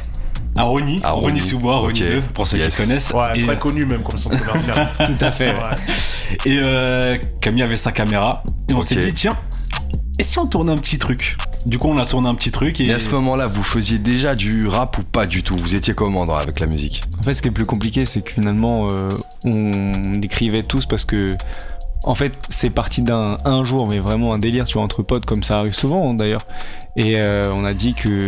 À 0.57 0.63
Rony, 0.63 1.01
À 1.03 1.11
Rony. 1.11 1.27
Rony-sous-Bois, 1.31 1.79
Rony 1.79 2.01
Ok. 2.03 2.07
2, 2.09 2.21
pour 2.33 2.47
ceux 2.47 2.57
Yes. 2.57 2.75
qui 2.75 2.81
connaissent. 2.83 3.11
Ouais, 3.11 3.37
et, 3.39 3.43
très 3.45 3.59
connu 3.59 3.85
même 3.85 4.03
comme 4.03 4.17
son 4.17 4.29
commercial. 4.29 4.89
tout 5.05 5.17
à 5.25 5.31
fait. 5.31 5.49
Ouais. 5.49 6.35
et, 6.45 6.59
euh, 6.61 7.17
Camille 7.41 7.63
avait 7.63 7.75
sa 7.75 7.91
caméra. 7.91 8.41
Et 8.69 8.73
on 8.73 8.81
s'est 8.81 8.95
dit, 8.95 9.13
tiens, 9.13 9.37
et 10.17 10.23
si 10.23 10.39
on 10.39 10.45
tournait 10.45 10.71
un 10.71 10.77
petit 10.77 10.97
truc? 10.97 11.35
Du 11.65 11.77
coup, 11.77 11.89
on 11.89 11.97
a 11.97 12.05
tourné 12.05 12.29
un 12.29 12.35
petit 12.35 12.51
truc. 12.51 12.79
Et, 12.79 12.85
Et 12.85 12.93
à 12.93 12.99
ce 13.01 13.09
moment-là, 13.09 13.47
vous 13.47 13.63
faisiez 13.63 13.97
déjà 13.97 14.33
du 14.35 14.67
rap 14.67 14.97
ou 14.97 15.03
pas 15.03 15.25
du 15.25 15.43
tout? 15.43 15.55
Vous 15.55 15.75
étiez 15.75 15.93
comment 15.93 16.25
dans- 16.25 16.35
avec 16.37 16.59
la 16.61 16.67
musique? 16.67 17.01
En 17.19 17.23
fait, 17.23 17.33
ce 17.33 17.41
qui 17.41 17.49
est 17.49 17.51
plus 17.51 17.65
compliqué, 17.65 18.05
c'est 18.05 18.21
que 18.21 18.31
finalement, 18.31 18.87
euh, 18.89 19.09
on 19.45 20.13
écrivait 20.21 20.63
tous 20.63 20.85
parce 20.85 21.03
que. 21.05 21.35
En 22.05 22.13
fait, 22.13 22.33
c'est 22.49 22.69
parti 22.69 23.01
d'un 23.01 23.39
un 23.45 23.63
jour, 23.63 23.87
mais 23.89 23.99
vraiment 23.99 24.33
un 24.33 24.37
délire, 24.37 24.65
tu 24.65 24.75
vois, 24.75 24.83
entre 24.83 25.01
potes, 25.01 25.25
comme 25.25 25.41
ça 25.41 25.57
arrive 25.57 25.73
souvent 25.73 26.09
hein, 26.09 26.13
d'ailleurs. 26.13 26.41
Et 26.95 27.17
euh, 27.17 27.45
on 27.51 27.65
a 27.65 27.73
dit 27.73 27.93
que. 27.93 28.25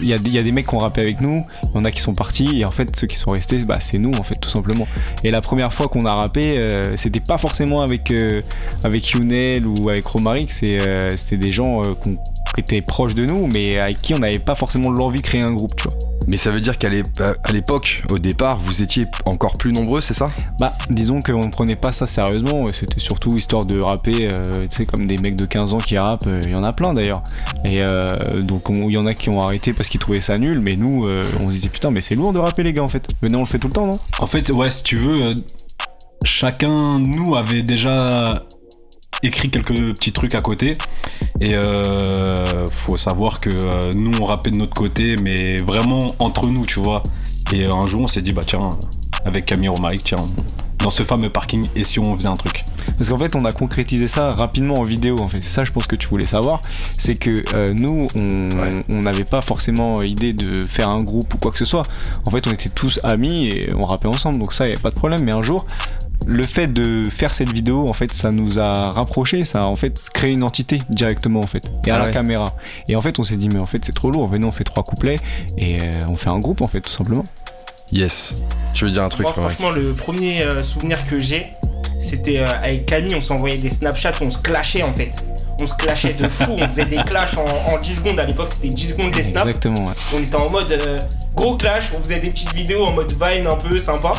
Il 0.00 0.08
y, 0.08 0.12
a 0.14 0.18
des- 0.18 0.50
mecs 0.50 0.66
qui 0.66 0.74
ont 0.74 0.78
rappé 0.78 1.02
avec 1.02 1.20
nous, 1.20 1.44
il 1.64 1.76
y 1.76 1.78
en 1.78 1.84
a 1.84 1.90
qui 1.90 2.00
sont 2.00 2.14
partis, 2.14 2.60
et 2.60 2.64
en 2.64 2.70
fait, 2.72 2.96
ceux 2.96 3.06
qui 3.06 3.16
sont 3.16 3.30
restés, 3.30 3.58
bah, 3.64 3.78
c'est 3.80 3.98
nous, 3.98 4.10
en 4.18 4.22
fait, 4.22 4.34
tout 4.36 4.50
simplement. 4.50 4.88
Et 5.22 5.30
la 5.30 5.40
première 5.40 5.72
fois 5.72 5.86
qu'on 5.88 6.04
a 6.06 6.14
rappé, 6.14 6.58
euh, 6.58 6.96
c'était 6.96 7.20
pas 7.20 7.38
forcément 7.38 7.82
avec, 7.82 8.10
euh, 8.10 8.42
avec 8.82 9.10
Younel 9.10 9.66
ou 9.66 9.90
avec 9.90 10.04
Romaric, 10.06 10.50
c'est 10.50 10.78
euh, 10.86 11.10
des 11.32 11.52
gens 11.52 11.82
qui 12.04 12.60
étaient 12.60 12.82
proches 12.82 13.14
de 13.14 13.26
nous, 13.26 13.46
mais 13.46 13.78
avec 13.78 14.00
qui 14.00 14.14
on 14.14 14.18
n'avait 14.18 14.38
pas 14.38 14.54
forcément 14.54 14.90
l'envie 14.90 15.20
de 15.20 15.26
créer 15.26 15.42
un 15.42 15.52
groupe, 15.52 15.76
tu 15.76 15.84
vois. 15.84 16.11
Mais 16.28 16.36
ça 16.36 16.50
veut 16.50 16.60
dire 16.60 16.78
qu'à 16.78 16.88
l'époque, 17.52 18.02
au 18.10 18.18
départ, 18.18 18.56
vous 18.58 18.82
étiez 18.82 19.06
encore 19.24 19.56
plus 19.58 19.72
nombreux, 19.72 20.00
c'est 20.00 20.14
ça? 20.14 20.30
Bah, 20.60 20.72
disons 20.90 21.20
qu'on 21.20 21.40
ne 21.44 21.50
prenait 21.50 21.76
pas 21.76 21.92
ça 21.92 22.06
sérieusement, 22.06 22.64
c'était 22.72 23.00
surtout 23.00 23.36
histoire 23.36 23.64
de 23.64 23.78
rapper, 23.80 24.28
euh, 24.28 24.32
tu 24.62 24.68
sais, 24.70 24.86
comme 24.86 25.06
des 25.06 25.18
mecs 25.18 25.36
de 25.36 25.46
15 25.46 25.74
ans 25.74 25.78
qui 25.78 25.98
rappent, 25.98 26.26
euh, 26.26 26.40
il 26.44 26.50
y 26.50 26.54
en 26.54 26.62
a 26.62 26.72
plein 26.72 26.94
d'ailleurs. 26.94 27.22
Et 27.64 27.82
euh, 27.82 28.40
donc, 28.42 28.70
on- 28.70 28.88
il 28.88 28.92
y 28.92 28.98
en 28.98 29.06
a 29.06 29.14
qui 29.14 29.28
ont 29.30 29.42
arrêté 29.42 29.72
parce 29.72 29.88
qu'ils 29.88 30.00
trouvaient 30.00 30.20
ça 30.20 30.38
nul, 30.38 30.60
mais 30.60 30.76
nous, 30.76 31.06
euh, 31.06 31.24
on 31.40 31.50
se 31.50 31.56
disait 31.56 31.68
putain, 31.68 31.90
mais 31.90 32.00
c'est 32.00 32.14
lourd 32.14 32.32
de 32.32 32.38
rapper, 32.38 32.62
les 32.62 32.72
gars, 32.72 32.82
en 32.82 32.88
fait. 32.88 33.06
Venez, 33.20 33.36
on 33.36 33.40
le 33.40 33.46
fait 33.46 33.58
tout 33.58 33.68
le 33.68 33.72
temps, 33.74 33.86
non? 33.86 33.98
En 34.20 34.26
fait, 34.26 34.50
ouais, 34.50 34.70
si 34.70 34.82
tu 34.82 34.96
veux, 34.96 35.20
euh, 35.22 35.34
chacun 36.24 36.98
nous 36.98 37.34
avait 37.34 37.62
déjà 37.62 38.44
écrit 39.22 39.50
quelques 39.50 39.74
petits 39.94 40.12
trucs 40.12 40.34
à 40.34 40.40
côté. 40.40 40.76
Et 41.40 41.54
euh, 41.54 42.66
faut 42.72 42.96
savoir 42.96 43.40
que 43.40 43.50
euh, 43.50 43.92
nous, 43.94 44.12
on 44.20 44.24
rappait 44.24 44.50
de 44.50 44.58
notre 44.58 44.74
côté, 44.74 45.16
mais 45.22 45.58
vraiment 45.58 46.14
entre 46.18 46.46
nous, 46.46 46.64
tu 46.64 46.80
vois. 46.80 47.02
Et 47.52 47.64
euh, 47.66 47.74
un 47.74 47.86
jour, 47.86 48.02
on 48.02 48.06
s'est 48.08 48.22
dit, 48.22 48.32
bah 48.32 48.42
tiens, 48.46 48.68
avec 49.24 49.46
Camille 49.46 49.68
Romaric, 49.68 50.02
tiens, 50.04 50.18
dans 50.78 50.90
ce 50.90 51.02
fameux 51.04 51.30
parking, 51.30 51.66
et 51.76 51.84
si 51.84 51.98
on 52.00 52.14
faisait 52.16 52.28
un 52.28 52.34
truc? 52.36 52.64
Parce 52.98 53.08
qu'en 53.08 53.18
fait, 53.18 53.34
on 53.36 53.44
a 53.44 53.52
concrétisé 53.52 54.06
ça 54.08 54.32
rapidement 54.32 54.74
en 54.74 54.84
vidéo. 54.84 55.18
En 55.20 55.28
fait, 55.28 55.38
c'est 55.38 55.48
ça, 55.48 55.64
je 55.64 55.70
pense 55.72 55.86
que 55.86 55.96
tu 55.96 56.08
voulais 56.08 56.26
savoir. 56.26 56.60
C'est 56.98 57.14
que 57.14 57.42
euh, 57.54 57.68
nous, 57.72 58.06
on 58.14 58.48
Ouais. 58.60 58.84
n'avait 58.88 59.24
pas 59.24 59.40
forcément 59.40 60.02
idée 60.02 60.32
de 60.32 60.58
faire 60.58 60.88
un 60.88 60.98
groupe 61.02 61.32
ou 61.34 61.38
quoi 61.38 61.50
que 61.50 61.58
ce 61.58 61.64
soit. 61.64 61.82
En 62.26 62.30
fait, 62.30 62.46
on 62.46 62.50
était 62.50 62.68
tous 62.68 63.00
amis 63.02 63.46
et 63.46 63.70
on 63.76 63.86
rappait 63.86 64.08
ensemble. 64.08 64.38
Donc 64.38 64.52
ça, 64.52 64.66
il 64.66 64.72
n'y 64.72 64.76
a 64.78 64.80
pas 64.80 64.90
de 64.90 64.94
problème. 64.94 65.22
Mais 65.24 65.32
un 65.32 65.42
jour, 65.42 65.66
le 66.26 66.42
fait 66.46 66.66
de 66.72 67.04
faire 67.10 67.32
cette 67.34 67.52
vidéo, 67.52 67.86
en 67.88 67.92
fait, 67.92 68.12
ça 68.12 68.30
nous 68.30 68.58
a 68.58 68.90
rapprochés. 68.90 69.44
Ça 69.44 69.62
a 69.62 69.64
en 69.64 69.76
fait 69.76 69.98
créé 70.12 70.30
une 70.32 70.42
entité 70.42 70.78
directement, 70.88 71.40
en 71.40 71.46
fait, 71.46 71.64
et 71.86 71.90
à 71.90 71.96
Ah 71.96 71.98
la 72.00 72.04
ouais. 72.06 72.12
caméra. 72.12 72.46
Et 72.88 72.96
en 72.96 73.00
fait, 73.00 73.18
on 73.18 73.22
s'est 73.24 73.36
dit, 73.36 73.48
mais 73.48 73.58
en 73.58 73.66
fait, 73.66 73.82
c'est 73.84 73.94
trop 73.94 74.10
lourd. 74.10 74.28
Venez, 74.28 74.44
on 74.46 74.52
fait 74.52 74.64
trois 74.64 74.82
couplets 74.84 75.16
et 75.58 75.78
euh, 75.82 75.98
on 76.08 76.16
fait 76.16 76.30
un 76.30 76.38
groupe, 76.38 76.60
en 76.62 76.68
fait, 76.68 76.80
tout 76.80 76.92
simplement. 76.92 77.24
Yes. 77.90 78.36
Tu 78.74 78.84
veux 78.84 78.90
dire 78.90 79.02
un 79.02 79.08
truc 79.08 79.24
Moi, 79.24 79.32
franchement, 79.32 79.70
le 79.70 79.92
premier 79.92 80.42
euh, 80.42 80.62
souvenir 80.62 81.04
que 81.06 81.20
j'ai, 81.20 81.46
c'était 82.00 82.40
euh, 82.40 82.46
avec 82.62 82.86
Camille, 82.86 83.14
on 83.14 83.20
s'envoyait 83.20 83.58
des 83.58 83.68
Snapchats, 83.70 84.12
on 84.22 84.30
se 84.30 84.38
clashait 84.38 84.82
en 84.82 84.94
fait. 84.94 85.10
on 85.60 85.66
se 85.66 85.74
clashait 85.74 86.14
de 86.14 86.26
fou, 86.26 86.52
on 86.58 86.64
faisait 86.70 86.86
des 86.86 86.96
clashs 87.02 87.36
en, 87.36 87.44
en 87.74 87.78
10 87.78 87.94
secondes. 87.96 88.18
À 88.18 88.24
l'époque, 88.24 88.48
c'était 88.50 88.68
10 88.68 88.92
secondes 88.92 89.10
des 89.10 89.22
snaps. 89.22 89.46
Exactement, 89.46 89.88
ouais. 89.88 89.94
On 90.14 90.18
était 90.18 90.34
en 90.36 90.50
mode 90.50 90.72
euh, 90.72 90.98
gros 91.34 91.56
clash, 91.58 91.90
on 91.96 92.02
faisait 92.02 92.18
des 92.18 92.30
petites 92.30 92.54
vidéos 92.54 92.84
en 92.86 92.92
mode 92.94 93.12
Vine 93.12 93.46
un 93.46 93.56
peu 93.56 93.78
sympa. 93.78 94.12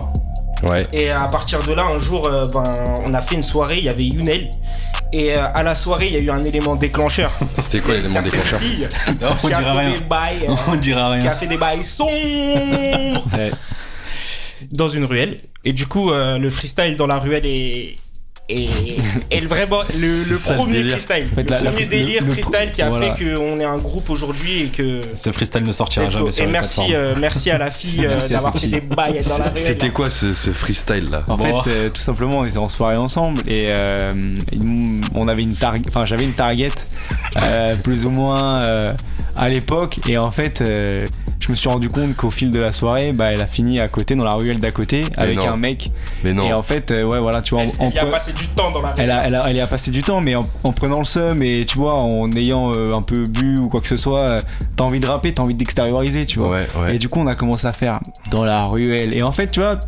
Ouais. 0.70 0.88
Et 0.94 1.10
à 1.10 1.28
partir 1.28 1.60
de 1.64 1.74
là, 1.74 1.84
un 1.86 2.00
jour, 2.00 2.28
euh, 2.28 2.46
ben, 2.54 2.64
on 3.08 3.14
a 3.14 3.22
fait 3.22 3.36
une 3.36 3.44
soirée, 3.44 3.78
il 3.80 3.84
y 3.86 3.90
avait 3.90 4.06
Yunel. 4.06 4.50
Et 5.12 5.34
euh, 5.36 5.46
à 5.54 5.62
la 5.62 5.76
soirée, 5.76 6.08
il 6.08 6.14
y 6.14 6.18
a 6.18 6.20
eu 6.20 6.32
un 6.32 6.44
élément 6.44 6.76
déclencheur. 6.76 7.32
C'était 7.54 7.82
quoi 7.82 7.94
l'élément 7.96 8.22
déclencheur 8.22 8.60
filles 8.60 8.88
on 9.22 9.48
qui 9.48 9.54
a 9.54 9.60
dira 9.60 9.74
fait 9.74 9.80
rien. 9.80 9.92
des 9.92 10.04
bails, 10.06 10.46
euh, 10.50 10.56
On 10.68 10.76
dira 10.76 11.00
qui 11.20 11.28
a 11.28 11.30
rien. 11.30 11.36
fait 11.36 11.48
des 11.48 11.58
bails 11.58 11.84
sombres 11.84 12.12
Ouais. 13.38 13.52
dans 14.72 14.90
une 14.90 15.06
ruelle. 15.06 15.40
Et 15.66 15.74
du 15.74 15.86
coup, 15.88 16.12
euh, 16.12 16.38
le 16.38 16.50
freestyle 16.50 16.96
dans 16.98 17.08
la 17.08 17.20
ruelle 17.20 17.46
est. 17.46 17.94
vraiment 19.48 19.82
le, 20.00 20.24
ça, 20.38 20.52
le 20.54 20.58
premier 20.58 20.74
délire. 20.74 21.00
freestyle. 21.00 21.28
fait, 21.34 21.44
le 21.44 21.50
la- 21.64 21.72
premier 21.72 21.86
délire 21.88 22.24
le- 22.24 22.32
freestyle 22.34 22.72
qui 22.72 22.82
a 22.82 22.90
voilà. 22.90 23.14
fait 23.16 23.24
qu'on 23.36 23.58
est 23.58 23.64
un 23.64 23.78
groupe 23.78 24.10
aujourd'hui 24.10 24.64
et 24.64 24.68
que. 24.70 25.02
Ce 25.14 25.32
freestyle 25.32 25.64
ne 25.64 25.72
sortira 25.72 26.10
jamais 26.10 26.32
sur 26.32 26.44
Et 26.44 26.46
les 26.48 26.52
merci, 26.52 26.76
plateformes. 26.76 26.94
euh, 26.96 27.16
merci 27.20 27.52
à 27.52 27.58
la 27.58 27.72
fille 27.72 28.06
euh, 28.06 28.28
d'avoir 28.28 28.58
fait 28.58 28.68
des 28.68 28.82
bails 28.82 29.22
dans 29.28 29.38
la. 29.38 29.52
C'était 29.56 29.90
quoi 29.90 30.10
ce, 30.10 30.34
ce 30.34 30.52
freestyle 30.52 31.10
là 31.12 31.24
En 31.30 31.36
Bon. 31.36 31.64
fait, 31.64 31.70
euh, 31.70 31.90
tout 31.90 32.02
simplement, 32.02 32.40
on 32.40 32.46
était 32.46 32.58
en 32.58 32.70
soirée 32.70 32.98
ensemble 32.98 33.42
et 33.48 33.66
euh, 33.68 34.14
on 35.16 35.28
avait 35.28 35.44
une 35.44 35.56
target, 35.56 35.84
enfin 35.88 36.04
j'avais 36.04 36.24
une 36.26 36.34
target 36.34 36.70
euh, 37.42 37.76
plus 37.78 38.06
ou 38.06 38.10
moins 38.10 38.62
euh, 38.62 38.94
à 39.36 39.50
l'époque 39.50 40.00
et 40.08 40.18
en 40.18 40.32
fait, 40.32 40.62
euh, 40.62 41.06
je 41.40 41.52
me 41.52 41.56
suis 41.58 41.68
rendu 41.68 41.90
compte 41.90 42.16
qu'au 42.16 42.32
fil 42.32 42.50
de 42.52 42.60
la 42.60 42.72
soirée, 42.72 43.12
bah, 43.14 43.26
elle 43.32 43.42
a 43.42 43.48
fini 43.48 43.80
à 43.82 43.88
côté 43.90 44.16
dans 44.16 44.24
la 44.24 44.34
ruelle 44.34 44.60
d'à 44.60 44.72
côté 44.72 45.02
avec 45.18 45.36
non. 45.38 45.50
un 45.50 45.58
mec 45.58 45.90
Mais 46.24 46.32
non. 46.32 46.48
et 46.48 46.54
en 46.54 46.64
fait, 46.64 46.92
euh, 46.92 47.04
ouais 47.04 47.20
voilà, 47.20 47.42
tu 47.42 47.54
vois, 47.54 47.64
Elle, 47.64 47.72
en- 47.80 47.86
en 47.86 47.90
elle 47.90 47.96
y 47.96 48.00
a 48.00 48.06
passé 48.06 48.32
du 48.32 48.48
temps 48.48 48.72
dans 48.72 48.82
la 48.82 48.92
ruelle. 48.92 49.04
elle 49.06 49.12
a, 49.12 49.28
elle, 49.28 49.36
a, 49.36 49.50
elle 49.50 49.56
y 49.58 49.62
a 49.62 49.68
passé 49.68 49.92
du 49.92 50.02
temps, 50.04 50.22
mais 50.22 50.36
en, 50.36 50.44
en 50.64 50.72
prenant 50.72 51.00
le 51.00 51.06
seum 51.06 51.42
et 51.44 51.66
tu 51.66 51.78
vois, 51.78 51.96
en 51.96 52.32
ayant 52.32 52.72
euh, 52.74 52.94
un 52.94 53.02
peu 53.02 53.24
bu 53.24 53.58
ou 53.60 53.68
quoi 53.68 53.82
que 53.82 53.88
ce 53.88 53.98
soit, 53.98 54.22
euh, 54.24 54.40
t'as 54.78 54.86
envie 54.86 55.00
de 55.02 55.08
rapper, 55.08 55.34
t'as 55.34 55.44
envie 55.44 55.56
d'extérioriser, 55.56 56.26
tu 56.26 56.40
vois. 56.40 56.50
Ouais, 56.52 56.68
ouais. 56.80 56.96
Et 56.96 57.00
du 57.00 57.10
coup, 57.10 57.20
on 57.20 57.28
a 57.28 57.36
commencé 57.36 57.68
à 57.68 57.74
faire 57.74 58.00
dans 58.32 58.46
la 58.46 58.64
ruelle. 58.66 59.14
Et 59.14 59.24
en 59.24 59.32
fait, 59.34 59.52
tu 59.52 59.60
vois, 59.60 59.80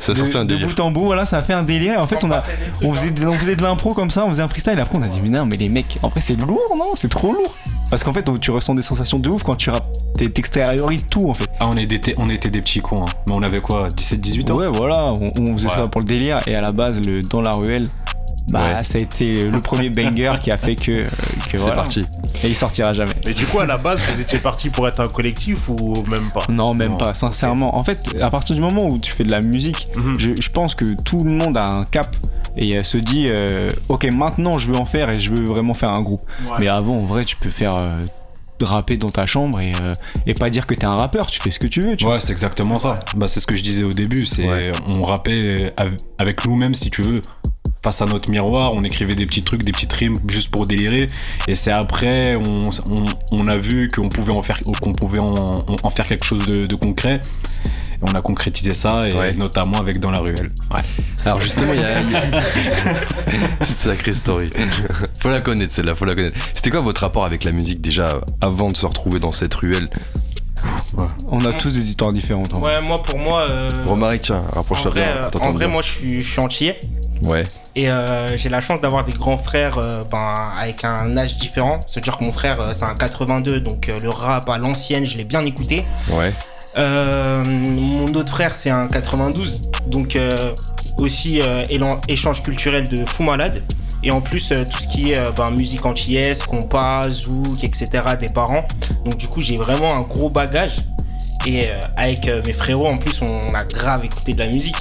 Ça 0.00 0.14
de, 0.14 0.18
sorti 0.18 0.36
un 0.36 0.44
de 0.44 0.54
délire. 0.54 0.66
bout 0.68 0.80
en 0.80 0.90
bout, 0.90 1.04
voilà, 1.04 1.24
ça 1.26 1.36
a 1.36 1.40
fait 1.42 1.52
un 1.52 1.62
délire. 1.62 1.94
Et 1.94 1.98
en 1.98 2.06
fait, 2.08 2.24
on 2.24 2.30
a, 2.32 2.42
on 2.82 2.90
hein. 2.90 2.94
faisait, 2.94 3.10
de- 3.12 3.26
on 3.28 3.34
faisait 3.34 3.54
de 3.56 3.62
l'impro 3.62 3.94
comme 3.94 4.10
ça, 4.10 4.24
on 4.26 4.30
faisait 4.30 4.42
un 4.42 4.48
freestyle. 4.48 4.78
Et 4.78 4.82
après, 4.82 4.98
on 4.98 5.02
a 5.02 5.08
dit, 5.08 5.20
mais 5.22 5.28
non, 5.28 5.46
mais 5.46 5.56
les 5.56 5.68
mecs, 5.68 5.96
en 6.02 6.08
vrai, 6.08 6.18
c'est 6.20 6.34
lourd, 6.34 6.58
non 6.76 6.92
C'est 6.96 7.08
trop 7.10 7.32
lourd. 7.32 7.54
Parce 7.94 8.02
qu'en 8.02 8.12
fait, 8.12 8.28
tu 8.40 8.50
ressens 8.50 8.74
des 8.74 8.82
sensations 8.82 9.20
de 9.20 9.28
ouf 9.28 9.44
quand 9.44 9.54
tu. 9.54 9.70
T'es- 10.18 10.28
T'extériorises 10.28 11.06
tout, 11.08 11.30
en 11.30 11.34
fait. 11.34 11.48
Ah, 11.60 11.68
on 11.72 11.76
était, 11.76 12.12
on 12.18 12.28
était 12.28 12.50
des 12.50 12.60
petits 12.60 12.80
cons. 12.80 13.02
hein. 13.02 13.12
Mais 13.28 13.34
on 13.34 13.40
avait 13.44 13.60
quoi 13.60 13.86
17-18 13.86 14.50
ans? 14.50 14.56
Ouais, 14.56 14.66
voilà, 14.66 15.12
on, 15.20 15.32
on 15.40 15.56
faisait 15.56 15.68
Ouais. 15.68 15.74
ça 15.76 15.86
pour 15.86 16.00
le 16.00 16.04
délire. 16.04 16.38
Et 16.48 16.56
à 16.56 16.60
la 16.60 16.72
base, 16.72 16.98
le 17.06 17.20
dans 17.22 17.40
la 17.40 17.52
ruelle. 17.52 17.84
Bah, 18.50 18.62
Ouais. 18.78 18.82
ça 18.84 18.98
a 18.98 19.00
été 19.00 19.48
le 19.48 19.60
premier 19.60 19.90
banger 19.90 20.32
qui 20.42 20.50
a 20.50 20.56
fait 20.56 20.74
que, 20.74 21.02
que 21.02 21.06
C'est 21.52 21.56
voilà. 21.58 21.76
parti. 21.76 22.00
Et 22.42 22.48
il 22.48 22.56
sortira 22.56 22.92
jamais. 22.92 23.14
Mais 23.24 23.32
du 23.32 23.46
coup, 23.46 23.60
à 23.60 23.64
la 23.66 23.76
base, 23.78 24.00
vous 24.12 24.20
étiez 24.20 24.40
parti 24.40 24.70
pour 24.70 24.88
être 24.88 24.98
un 24.98 25.06
collectif 25.08 25.68
ou 25.68 25.94
même 26.10 26.26
pas? 26.34 26.40
Non, 26.48 26.74
même 26.74 26.90
Non. 26.92 26.96
pas, 26.96 27.14
sincèrement. 27.14 27.76
En 27.78 27.84
fait, 27.84 28.16
à 28.20 28.28
partir 28.28 28.56
du 28.56 28.60
moment 28.60 28.88
où 28.88 28.98
tu 28.98 29.12
fais 29.12 29.22
de 29.22 29.30
la 29.30 29.40
musique, 29.40 29.86
Mhm. 29.96 30.18
je, 30.18 30.30
je 30.40 30.50
pense 30.50 30.74
que 30.74 31.00
tout 31.04 31.18
le 31.22 31.30
monde 31.30 31.56
a 31.56 31.68
un 31.76 31.82
cap 31.84 32.14
et 32.56 32.76
euh, 32.78 32.82
se 32.82 32.96
dit 32.98 33.26
euh, 33.30 33.68
ok 33.88 34.04
maintenant 34.12 34.58
je 34.58 34.68
veux 34.68 34.76
en 34.76 34.84
faire 34.84 35.10
et 35.10 35.18
je 35.20 35.30
veux 35.30 35.44
vraiment 35.44 35.74
faire 35.74 35.90
un 35.90 36.02
groupe 36.02 36.22
mais 36.58 36.68
avant 36.68 36.96
en 36.98 37.04
vrai 37.04 37.24
tu 37.24 37.36
peux 37.36 37.50
faire 37.50 37.74
euh, 37.76 38.04
rapper 38.62 38.96
dans 38.96 39.10
ta 39.10 39.26
chambre 39.26 39.60
et, 39.60 39.72
euh, 39.82 39.92
et 40.26 40.32
pas 40.32 40.48
dire 40.48 40.66
que 40.66 40.74
t'es 40.74 40.86
un 40.86 40.96
rappeur 40.96 41.26
tu 41.26 41.38
fais 41.40 41.50
ce 41.50 41.58
que 41.58 41.66
tu 41.66 41.80
veux 41.80 41.96
tu 41.96 42.06
Ouais, 42.06 42.18
c'est 42.20 42.32
exactement 42.32 42.78
ça. 42.78 42.94
Bah, 43.16 43.26
c'est 43.26 43.40
ce 43.40 43.46
que 43.46 43.54
je 43.56 43.62
disais 43.62 43.82
au 43.82 43.90
début. 43.92 44.24
C'est 44.26 44.46
Ouais. 44.48 44.70
on 44.86 45.02
rappait 45.02 45.72
av- 45.76 45.96
avec 46.18 46.46
nous-mêmes, 46.46 46.74
si 46.74 46.88
tu 46.90 47.02
veux, 47.02 47.20
face 47.84 48.00
à 48.02 48.06
notre 48.06 48.30
miroir. 48.30 48.72
On 48.72 48.82
écrivait 48.82 49.14
des 49.14 49.26
petits 49.26 49.42
trucs, 49.42 49.62
des 49.62 49.70
petites 49.72 49.92
rimes 49.92 50.16
juste 50.26 50.48
pour 50.50 50.66
délirer. 50.66 51.06
Et 51.46 51.54
c'est 51.54 51.70
après, 51.70 52.34
on, 52.34 52.64
on, 52.64 53.04
on 53.32 53.46
a 53.48 53.56
vu 53.58 53.88
qu'on 53.94 54.08
pouvait 54.08 54.32
en 54.34 54.42
faire, 54.42 54.58
qu'on 54.80 54.92
pouvait 54.92 55.18
en, 55.20 55.34
en 55.34 55.90
faire 55.90 56.06
quelque 56.06 56.24
chose 56.24 56.46
de, 56.46 56.60
de 56.62 56.74
concret. 56.74 57.20
Et 57.66 58.10
on 58.10 58.14
a 58.14 58.22
concrétisé 58.22 58.74
ça, 58.74 59.06
et 59.08 59.14
Ouais. 59.14 59.34
notamment 59.34 59.78
avec 59.78 60.00
dans 60.00 60.10
la 60.10 60.18
ruelle. 60.20 60.50
Ouais. 60.72 60.80
Alors 61.26 61.40
justement, 61.40 61.72
il 61.74 61.80
y 61.80 61.84
a. 61.84 62.42
sacrée 63.64 64.12
story. 64.12 64.50
faut 65.20 65.28
la 65.30 65.40
connaître 65.40 65.72
celle-là, 65.74 65.94
faut 65.94 66.04
la 66.06 66.14
connaître. 66.14 66.36
C'était 66.54 66.70
quoi 66.70 66.80
votre 66.80 67.02
rapport 67.02 67.24
avec 67.26 67.44
la 67.44 67.52
musique 67.52 67.80
déjà 67.82 68.20
avant 68.40 68.70
de 68.70 68.76
se 68.76 68.86
retrouver 68.86 69.20
dans 69.20 69.32
cette 69.32 69.54
ruelle? 69.54 69.88
On 71.28 71.38
a 71.44 71.52
tous 71.52 71.74
des 71.74 71.88
histoires 71.90 72.12
différentes 72.12 72.54
en 72.54 72.60
vrai. 72.60 72.78
Ouais, 72.78 72.86
moi 72.86 73.02
pour 73.02 73.18
moi. 73.18 73.42
euh, 73.50 73.68
Romaric, 73.86 74.22
tiens, 74.22 74.42
en 74.52 74.56
rapproche-toi 74.56 74.90
vrai, 74.92 75.12
bien. 75.12 75.22
euh, 75.22 75.30
en 75.46 75.50
vrai, 75.50 75.68
moi 75.68 75.82
je 75.82 75.90
suis, 75.90 76.20
je 76.20 76.30
suis 76.30 76.40
antillais 76.40 76.80
Ouais, 77.22 77.42
et 77.76 77.88
euh, 77.90 78.36
j'ai 78.36 78.48
la 78.48 78.60
chance 78.60 78.80
d'avoir 78.80 79.04
des 79.04 79.12
grands 79.12 79.38
frères 79.38 79.78
euh, 79.78 80.04
ben, 80.10 80.34
avec 80.58 80.84
un 80.84 81.16
âge 81.16 81.38
différent. 81.38 81.80
C'est-à-dire 81.86 82.18
que 82.18 82.24
mon 82.24 82.32
frère 82.32 82.60
euh, 82.60 82.72
c'est 82.74 82.84
un 82.84 82.94
82, 82.94 83.60
donc 83.60 83.90
le 84.02 84.08
rap 84.08 84.48
à 84.48 84.58
l'ancienne, 84.58 85.06
je 85.06 85.16
l'ai 85.16 85.24
bien 85.24 85.44
écouté. 85.44 85.86
ouais. 86.10 86.32
Mon 86.76 88.12
autre 88.14 88.32
frère 88.32 88.54
c'est 88.54 88.70
un 88.70 88.88
92, 88.88 89.60
donc 89.86 90.18
aussi 90.98 91.40
élan- 91.70 92.00
échange 92.08 92.42
culturel 92.42 92.88
de 92.88 93.04
fou 93.06 93.22
malade. 93.22 93.62
Et 94.02 94.10
en 94.10 94.20
plus, 94.20 94.48
tout 94.48 94.78
ce 94.78 94.86
qui 94.88 95.12
est 95.12 95.32
ben, 95.34 95.50
musique 95.50 95.86
antillaise, 95.86 96.42
compas, 96.42 97.08
zouk, 97.08 97.64
etc. 97.64 97.88
des 98.20 98.28
parents. 98.28 98.66
Donc 99.04 99.16
du 99.16 99.28
coup, 99.28 99.40
j'ai 99.40 99.56
vraiment 99.56 99.94
un 99.94 100.02
gros 100.02 100.28
bagage. 100.28 100.76
Et 101.46 101.68
avec 101.96 102.26
mes 102.46 102.52
frérots, 102.52 102.86
en 102.88 102.96
plus, 102.96 103.22
on 103.22 103.54
a 103.54 103.64
grave 103.64 104.04
écouté 104.04 104.34
de 104.34 104.38
la 104.40 104.46
musique. 104.48 104.76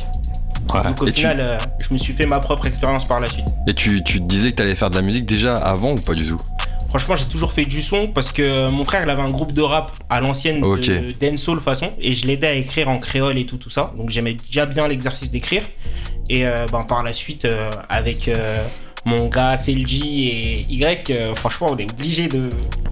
Donc 0.67 1.01
au 1.01 1.07
Et 1.07 1.11
tu- 1.11 1.21
final, 1.21 1.37
euh, 1.39 1.57
je 1.87 1.93
me 1.93 1.97
suis 1.97 2.13
fait 2.13 2.25
ma 2.25 2.39
propre 2.39 2.65
expérience 2.67 3.05
par 3.05 3.19
la 3.19 3.27
suite. 3.27 3.45
Et 3.67 3.73
tu, 3.73 4.03
tu 4.03 4.19
te 4.19 4.25
disais 4.27 4.51
que 4.51 4.55
t'allais 4.55 4.75
faire 4.75 4.89
de 4.89 4.95
la 4.95 5.01
musique 5.01 5.25
déjà 5.25 5.55
avant 5.55 5.91
ou 5.91 5.95
pas 6.01 6.13
du 6.13 6.25
tout 6.25 6.37
Franchement, 6.89 7.15
j'ai 7.15 7.25
toujours 7.25 7.51
fait 7.53 7.65
du 7.65 7.81
son 7.81 8.05
parce 8.07 8.31
que 8.31 8.69
mon 8.69 8.85
frère, 8.85 9.01
il 9.03 9.09
avait 9.09 9.21
un 9.23 9.29
groupe 9.31 9.51
de 9.53 9.61
rap 9.63 9.91
à 10.11 10.21
l'ancienne 10.21 10.63
Ok. 10.63 10.81
de 10.87 11.13
dancehall 11.19 11.59
façon 11.59 11.91
et 11.99 12.13
je 12.13 12.27
l'aidais 12.27 12.47
à 12.47 12.53
écrire 12.53 12.87
en 12.89 12.99
créole 12.99 13.37
et 13.37 13.45
tout 13.45 13.57
tout 13.57 13.71
ça. 13.71 13.91
Donc 13.97 14.09
j'aimais 14.09 14.35
déjà 14.35 14.65
bien 14.67 14.87
l'exercice 14.87 15.29
d'écrire. 15.29 15.63
Et 16.29 16.45
euh, 16.47 16.65
ben, 16.71 16.83
par 16.83 17.01
la 17.03 17.13
suite, 17.13 17.45
euh, 17.45 17.69
avec 17.89 18.29
mon 19.05 19.27
gars 19.27 19.57
Selji 19.57 20.27
et 20.29 20.61
Y, 20.71 21.11
euh, 21.11 21.35
franchement, 21.35 21.67
on 21.71 21.77
est 21.77 21.91
obligé 21.91 22.27
de. 22.27 22.49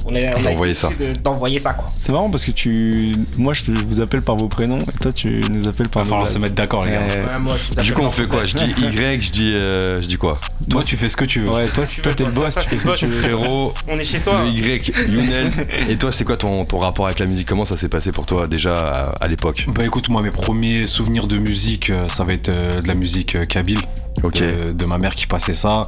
On 0.07 0.15
est, 0.15 0.35
on 0.35 0.41
D'envoyer 0.41 0.73
ça. 0.73 0.89
de- 0.99 1.13
D'envoyer 1.19 1.59
ça 1.59 1.73
quoi. 1.73 1.85
c'est 1.87 2.11
marrant 2.11 2.31
parce 2.31 2.43
que 2.43 2.49
tu 2.49 3.11
moi 3.37 3.53
je, 3.53 3.65
vous 3.85 4.01
appelle 4.01 4.23
par 4.23 4.35
vos 4.35 4.47
prénoms 4.47 4.79
et 4.79 4.97
toi 4.99 5.11
tu 5.13 5.39
nous 5.51 5.67
appelles 5.67 5.89
par 5.89 6.01
Il 6.01 6.09
va 6.09 6.15
vos 6.17 6.25
falloir 6.25 6.27
se 6.27 6.39
mettre 6.39 6.55
d'accord, 6.55 6.85
les 6.85 6.93
gars. 6.93 7.05
Ouais, 7.05 7.37
moi, 7.39 7.55
Du 7.83 7.93
coup, 7.93 8.01
on 8.01 8.09
fait 8.09 8.27
quoi? 8.27 8.45
Je 8.47 8.55
dis 8.55 8.65
Y, 8.65 9.21
je 9.21 9.31
dis, 9.31 9.53
euh, 9.53 10.01
je 10.01 10.07
dis 10.07 10.17
quoi? 10.17 10.39
Toi, 10.71 10.81
tu 10.83 10.97
fais 10.97 11.07
ce 11.07 11.15
que 11.15 11.25
tu 11.25 11.41
veux. 11.41 11.51
ouais 11.51 11.67
toi, 11.67 11.85
Tu 11.85 12.01
toi 12.01 12.13
t'es 12.15 12.25
le 12.25 12.31
boss 12.31 12.55
Toi, 12.55 12.63
tu 12.63 12.69
fais 12.69 12.77
ce 12.77 12.83
que 12.83 12.95
tu 12.95 13.05
veux 13.05 13.21
Frérot, 13.21 13.73
On 13.87 13.95
est 13.95 14.03
chez 14.03 14.19
toi. 14.21 14.41
le 14.43 14.49
Y, 14.49 14.91
Younel. 15.07 15.51
Et 15.87 15.97
toi, 15.97 16.11
c'est 16.11 16.23
quoi 16.23 16.35
ton, 16.37 16.65
ton 16.65 16.77
rapport 16.77 17.05
avec 17.05 17.19
la 17.19 17.27
musique? 17.27 17.47
Comment 17.47 17.65
ça 17.65 17.77
s'est 17.77 17.89
passé 17.89 18.11
pour 18.11 18.25
toi 18.25 18.47
déjà 18.47 18.73
à, 18.75 19.23
à 19.23 19.27
l'époque? 19.27 19.65
Bah 19.67 19.85
écoute, 19.85 20.09
moi, 20.09 20.23
mes 20.23 20.31
premiers 20.31 20.87
souvenirs 20.87 21.27
de 21.27 21.37
musique, 21.37 21.91
euh, 21.91 22.07
ça 22.09 22.23
va 22.23 22.33
être 22.33 22.49
euh, 22.49 22.81
de 22.81 22.87
la 22.87 22.95
musique 22.95 23.35
euh, 23.35 23.43
kabyle. 23.45 23.79
De, 24.29 24.71
de 24.73 24.85
ma 24.85 24.97
mère 24.97 25.15
qui 25.15 25.27
passait 25.27 25.55
ça. 25.55 25.83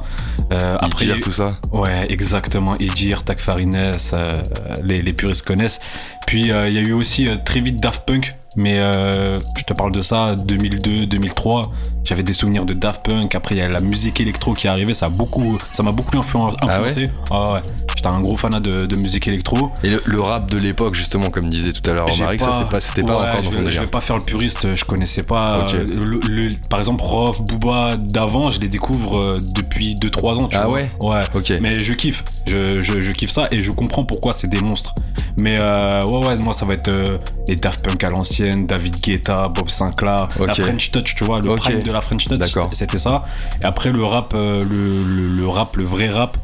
Euh, 0.52 0.76
après, 0.80 1.06
tout 1.20 1.32
ça 1.32 1.58
Ouais, 1.72 2.04
exactement. 2.08 2.74
Edir, 2.76 3.22
Tak 3.24 3.40
Farines, 3.40 3.76
euh, 3.76 4.34
les, 4.82 4.98
les 5.02 5.12
puristes 5.12 5.46
connaissent. 5.46 5.78
Puis 6.26 6.52
euh, 6.52 6.68
il 6.68 6.74
y 6.74 6.78
a 6.78 6.82
eu 6.82 6.92
aussi 6.92 7.28
euh, 7.28 7.36
très 7.44 7.60
vite 7.60 7.80
Daft 7.80 8.04
Punk, 8.06 8.30
mais 8.56 8.74
euh, 8.76 9.34
je 9.58 9.64
te 9.64 9.72
parle 9.72 9.92
de 9.92 10.02
ça 10.02 10.34
2002, 10.36 11.06
2003. 11.06 11.62
J'avais 12.06 12.22
des 12.22 12.34
souvenirs 12.34 12.66
de 12.66 12.74
Daft 12.74 13.02
Punk. 13.08 13.34
Après 13.34 13.54
il 13.54 13.58
y 13.58 13.62
a 13.62 13.68
la 13.68 13.80
musique 13.80 14.20
électro 14.20 14.52
qui 14.52 14.66
est 14.66 14.70
arrivée, 14.70 14.92
ça 14.94 15.08
beaucoup, 15.08 15.56
m'a 15.82 15.92
beaucoup 15.92 16.16
influen- 16.16 16.54
Ah 16.60 16.66
ouais 16.82 16.88
influencé. 16.90 17.10
Ah 17.30 17.52
ouais. 17.54 17.60
J'étais 17.96 18.08
un 18.08 18.20
gros 18.20 18.36
fanat 18.36 18.60
de, 18.60 18.84
de 18.84 18.96
musique 18.96 19.26
électro. 19.26 19.70
Et 19.82 19.88
le, 19.90 20.02
le 20.04 20.20
rap 20.20 20.50
de 20.50 20.58
l'époque, 20.58 20.94
justement, 20.94 21.30
comme 21.30 21.46
disait 21.48 21.72
tout 21.72 21.88
à 21.90 21.94
l'heure 21.94 22.06
Romaric, 22.06 22.40
ça 22.42 22.66
pas, 22.70 22.80
c'était 22.80 23.02
pas 23.02 23.12
ouais, 23.22 23.28
encore 23.30 23.42
dans 23.42 23.50
ton 23.62 23.70
je 23.70 23.80
vais 23.80 23.86
pas 23.86 24.02
faire 24.02 24.16
le 24.18 24.22
puriste, 24.22 24.74
je 24.74 24.84
connaissais 24.84 25.22
pas. 25.22 25.58
Euh, 25.72 25.84
le- 26.04 26.20
le- 26.28 26.50
par 26.68 26.78
exemple, 26.78 27.02
Rof, 27.02 27.40
Booba 27.42 27.96
d'avant, 27.96 28.50
je 28.50 28.60
les 28.60 28.68
découvre 28.68 29.18
euh, 29.18 29.38
depuis 29.54 29.94
2-3 29.94 30.40
ans, 30.42 30.48
tu 30.48 30.58
Ah 30.58 30.66
vois. 30.66 30.74
ouais 30.74 30.88
Ouais. 31.00 31.20
Ok. 31.34 31.54
Mais 31.62 31.82
je 31.82 31.94
kiffe, 31.94 32.22
je, 32.46 32.82
je, 32.82 33.00
je 33.00 33.10
kiffe 33.12 33.30
ça 33.30 33.48
et 33.50 33.62
je 33.62 33.72
comprends 33.72 34.04
pourquoi 34.04 34.34
c'est 34.34 34.48
des 34.48 34.60
monstres. 34.60 34.94
Mais 35.38 35.58
euh, 35.60 36.04
ouais, 36.04 36.26
ouais, 36.26 36.36
moi 36.36 36.52
ça 36.52 36.64
va 36.64 36.74
être 36.74 36.88
euh, 36.88 37.18
les 37.48 37.56
Daft 37.56 37.84
Punk 37.84 38.02
à 38.04 38.08
l'ancienne, 38.08 38.66
David 38.66 38.96
Guetta, 39.00 39.48
Bob 39.48 39.68
Sinclair, 39.68 40.28
la. 40.38 40.54
French 40.54 40.90
Touch, 40.92 41.14
tu 41.16 41.24
vois, 41.24 41.40
le 41.40 41.54
prime 41.56 41.82
de 41.82 41.90
la 41.92 42.00
French 42.00 42.26
Touch, 42.26 42.40
c'était 42.72 42.98
ça. 42.98 43.24
Et 43.60 43.64
après 43.64 43.90
le 43.90 44.04
rap, 44.04 44.32
euh, 44.34 44.64
le, 44.64 45.02
le, 45.02 45.28
le 45.28 45.48
rap, 45.48 45.76
le 45.76 45.84
vrai 45.84 46.08
rap, 46.08 46.36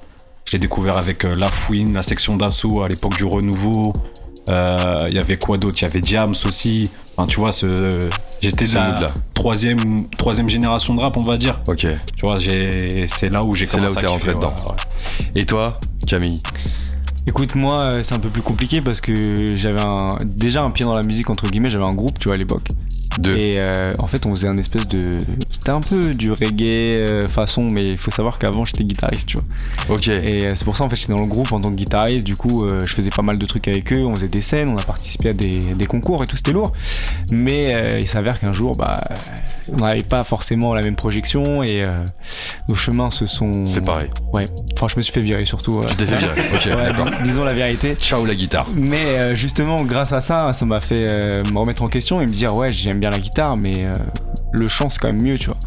je 0.44 0.52
l'ai 0.52 0.58
découvert 0.58 0.96
avec 0.96 1.22
La 1.22 1.46
Fouine, 1.46 1.92
la 1.94 2.02
section 2.02 2.36
d'assaut 2.36 2.82
à 2.82 2.88
l'époque 2.88 3.16
du 3.16 3.24
renouveau. 3.24 3.92
Il 4.48 5.12
y 5.14 5.18
avait 5.20 5.38
quoi 5.38 5.58
d'autre? 5.58 5.76
Il 5.78 5.82
y 5.82 5.84
avait 5.84 6.00
Diams 6.00 6.34
aussi. 6.44 6.90
Enfin, 7.16 7.26
tu 7.28 7.38
vois, 7.38 7.52
ce, 7.52 7.90
j'étais 8.40 8.64
de 8.66 8.74
la 8.74 9.12
troisième, 9.34 10.08
troisième 10.16 10.48
génération 10.48 10.94
de 10.94 11.00
rap, 11.00 11.16
on 11.16 11.22
va 11.22 11.36
dire. 11.36 11.60
Ok. 11.68 11.86
Tu 12.16 12.26
vois, 12.26 12.40
j'ai, 12.40 13.06
c'est 13.06 13.28
là 13.28 13.44
où 13.44 13.54
j'ai 13.54 13.66
C'est 13.66 13.76
là 13.78 13.86
commencé 13.86 13.98
où 13.98 14.00
t'es 14.00 14.06
rentré 14.08 14.34
dedans. 14.34 14.54
ouais. 14.66 15.30
Et 15.36 15.44
toi, 15.44 15.78
Camille? 16.08 16.42
Écoute, 17.26 17.54
moi, 17.54 17.84
euh, 17.84 18.00
c'est 18.00 18.14
un 18.14 18.18
peu 18.18 18.30
plus 18.30 18.42
compliqué 18.42 18.80
parce 18.80 19.00
que 19.00 19.54
j'avais 19.54 19.82
déjà 20.24 20.62
un 20.62 20.70
pied 20.70 20.84
dans 20.84 20.94
la 20.94 21.02
musique, 21.02 21.28
entre 21.28 21.48
guillemets, 21.48 21.70
j'avais 21.70 21.84
un 21.84 21.92
groupe, 21.92 22.18
tu 22.18 22.28
vois, 22.28 22.34
à 22.34 22.38
l'époque. 22.38 22.68
Et 23.28 23.54
euh, 23.56 23.92
en 23.98 24.06
fait, 24.06 24.24
on 24.26 24.30
faisait 24.30 24.48
un 24.48 24.56
espèce 24.56 24.86
de. 24.88 25.18
C'était 25.50 25.70
un 25.70 25.80
peu 25.80 26.12
du 26.12 26.32
reggae 26.32 26.90
euh, 26.90 27.28
façon, 27.28 27.68
mais 27.70 27.86
il 27.88 27.98
faut 27.98 28.10
savoir 28.10 28.38
qu'avant 28.38 28.64
j'étais 28.64 28.84
guitariste, 28.84 29.26
tu 29.28 29.36
vois. 29.36 29.96
Ok. 29.96 30.08
Et 30.08 30.46
euh, 30.46 30.52
c'est 30.54 30.64
pour 30.64 30.76
ça 30.76 30.84
en 30.84 30.88
fait 30.90 30.96
j'étais 30.96 31.12
dans 31.12 31.20
le 31.20 31.26
groupe 31.26 31.52
en 31.52 31.60
tant 31.60 31.68
que 31.70 31.74
guitariste. 31.74 32.24
Du 32.24 32.36
coup, 32.36 32.66
je 32.68 32.86
faisais 32.92 33.10
pas 33.10 33.22
mal 33.22 33.36
de 33.38 33.44
trucs 33.46 33.68
avec 33.68 33.92
eux. 33.92 34.04
On 34.06 34.14
faisait 34.14 34.28
des 34.28 34.40
scènes, 34.42 34.70
on 34.70 34.76
a 34.78 34.82
participé 34.82 35.30
à 35.30 35.32
des, 35.32 35.58
des 35.58 35.86
concours 35.86 36.22
et 36.22 36.26
tout, 36.26 36.36
c'était 36.36 36.52
lourd. 36.52 36.72
Mais 37.30 37.74
euh, 37.74 37.98
il 38.00 38.08
s'avère 38.08 38.38
qu'un 38.40 38.52
jour, 38.52 38.72
bah, 38.76 38.98
on 39.72 39.76
n'avait 39.76 40.02
pas 40.02 40.24
forcément 40.24 40.72
la 40.74 40.82
même 40.82 40.96
projection 40.96 41.62
et 41.62 41.82
euh, 41.82 41.86
nos 42.68 42.74
chemins 42.76 43.10
se 43.10 43.26
sont. 43.26 43.66
C'est 43.66 43.84
pareil. 43.84 44.10
Ouais. 44.32 44.44
Enfin, 44.74 44.86
je 44.88 44.94
me 44.96 45.02
suis 45.02 45.12
fait 45.12 45.20
virer 45.22 45.44
surtout. 45.44 45.80
Tu 45.90 45.96
t'es 45.96 46.04
fait 46.04 46.16
virer. 46.16 46.40
Ok, 46.54 46.66
Ouais, 46.76 46.92
dis- 46.94 47.22
disons 47.30 47.44
la 47.44 47.52
vérité. 47.52 47.94
Ciao 47.96 48.24
la 48.24 48.34
guitare. 48.34 48.66
Mais 48.78 49.36
justement, 49.36 49.82
grâce 49.84 50.12
à 50.12 50.20
ça, 50.20 50.52
ça 50.52 50.64
m'a 50.64 50.80
fait 50.80 51.06
me 51.52 51.58
remettre 51.58 51.82
en 51.82 51.86
question 51.88 52.20
et 52.20 52.26
me 52.26 52.32
dire 52.32 52.54
ouais, 52.56 52.70
j'aime 52.70 52.98
bien 52.98 53.09
la 53.10 53.18
guitare, 53.18 53.56
mais 53.56 53.84
euh, 53.84 53.94
le 54.52 54.66
chant 54.66 54.88
c'est 54.88 54.98
quand 55.00 55.12
même 55.12 55.22
mieux, 55.22 55.38
tu 55.38 55.46
vois. 55.46 55.58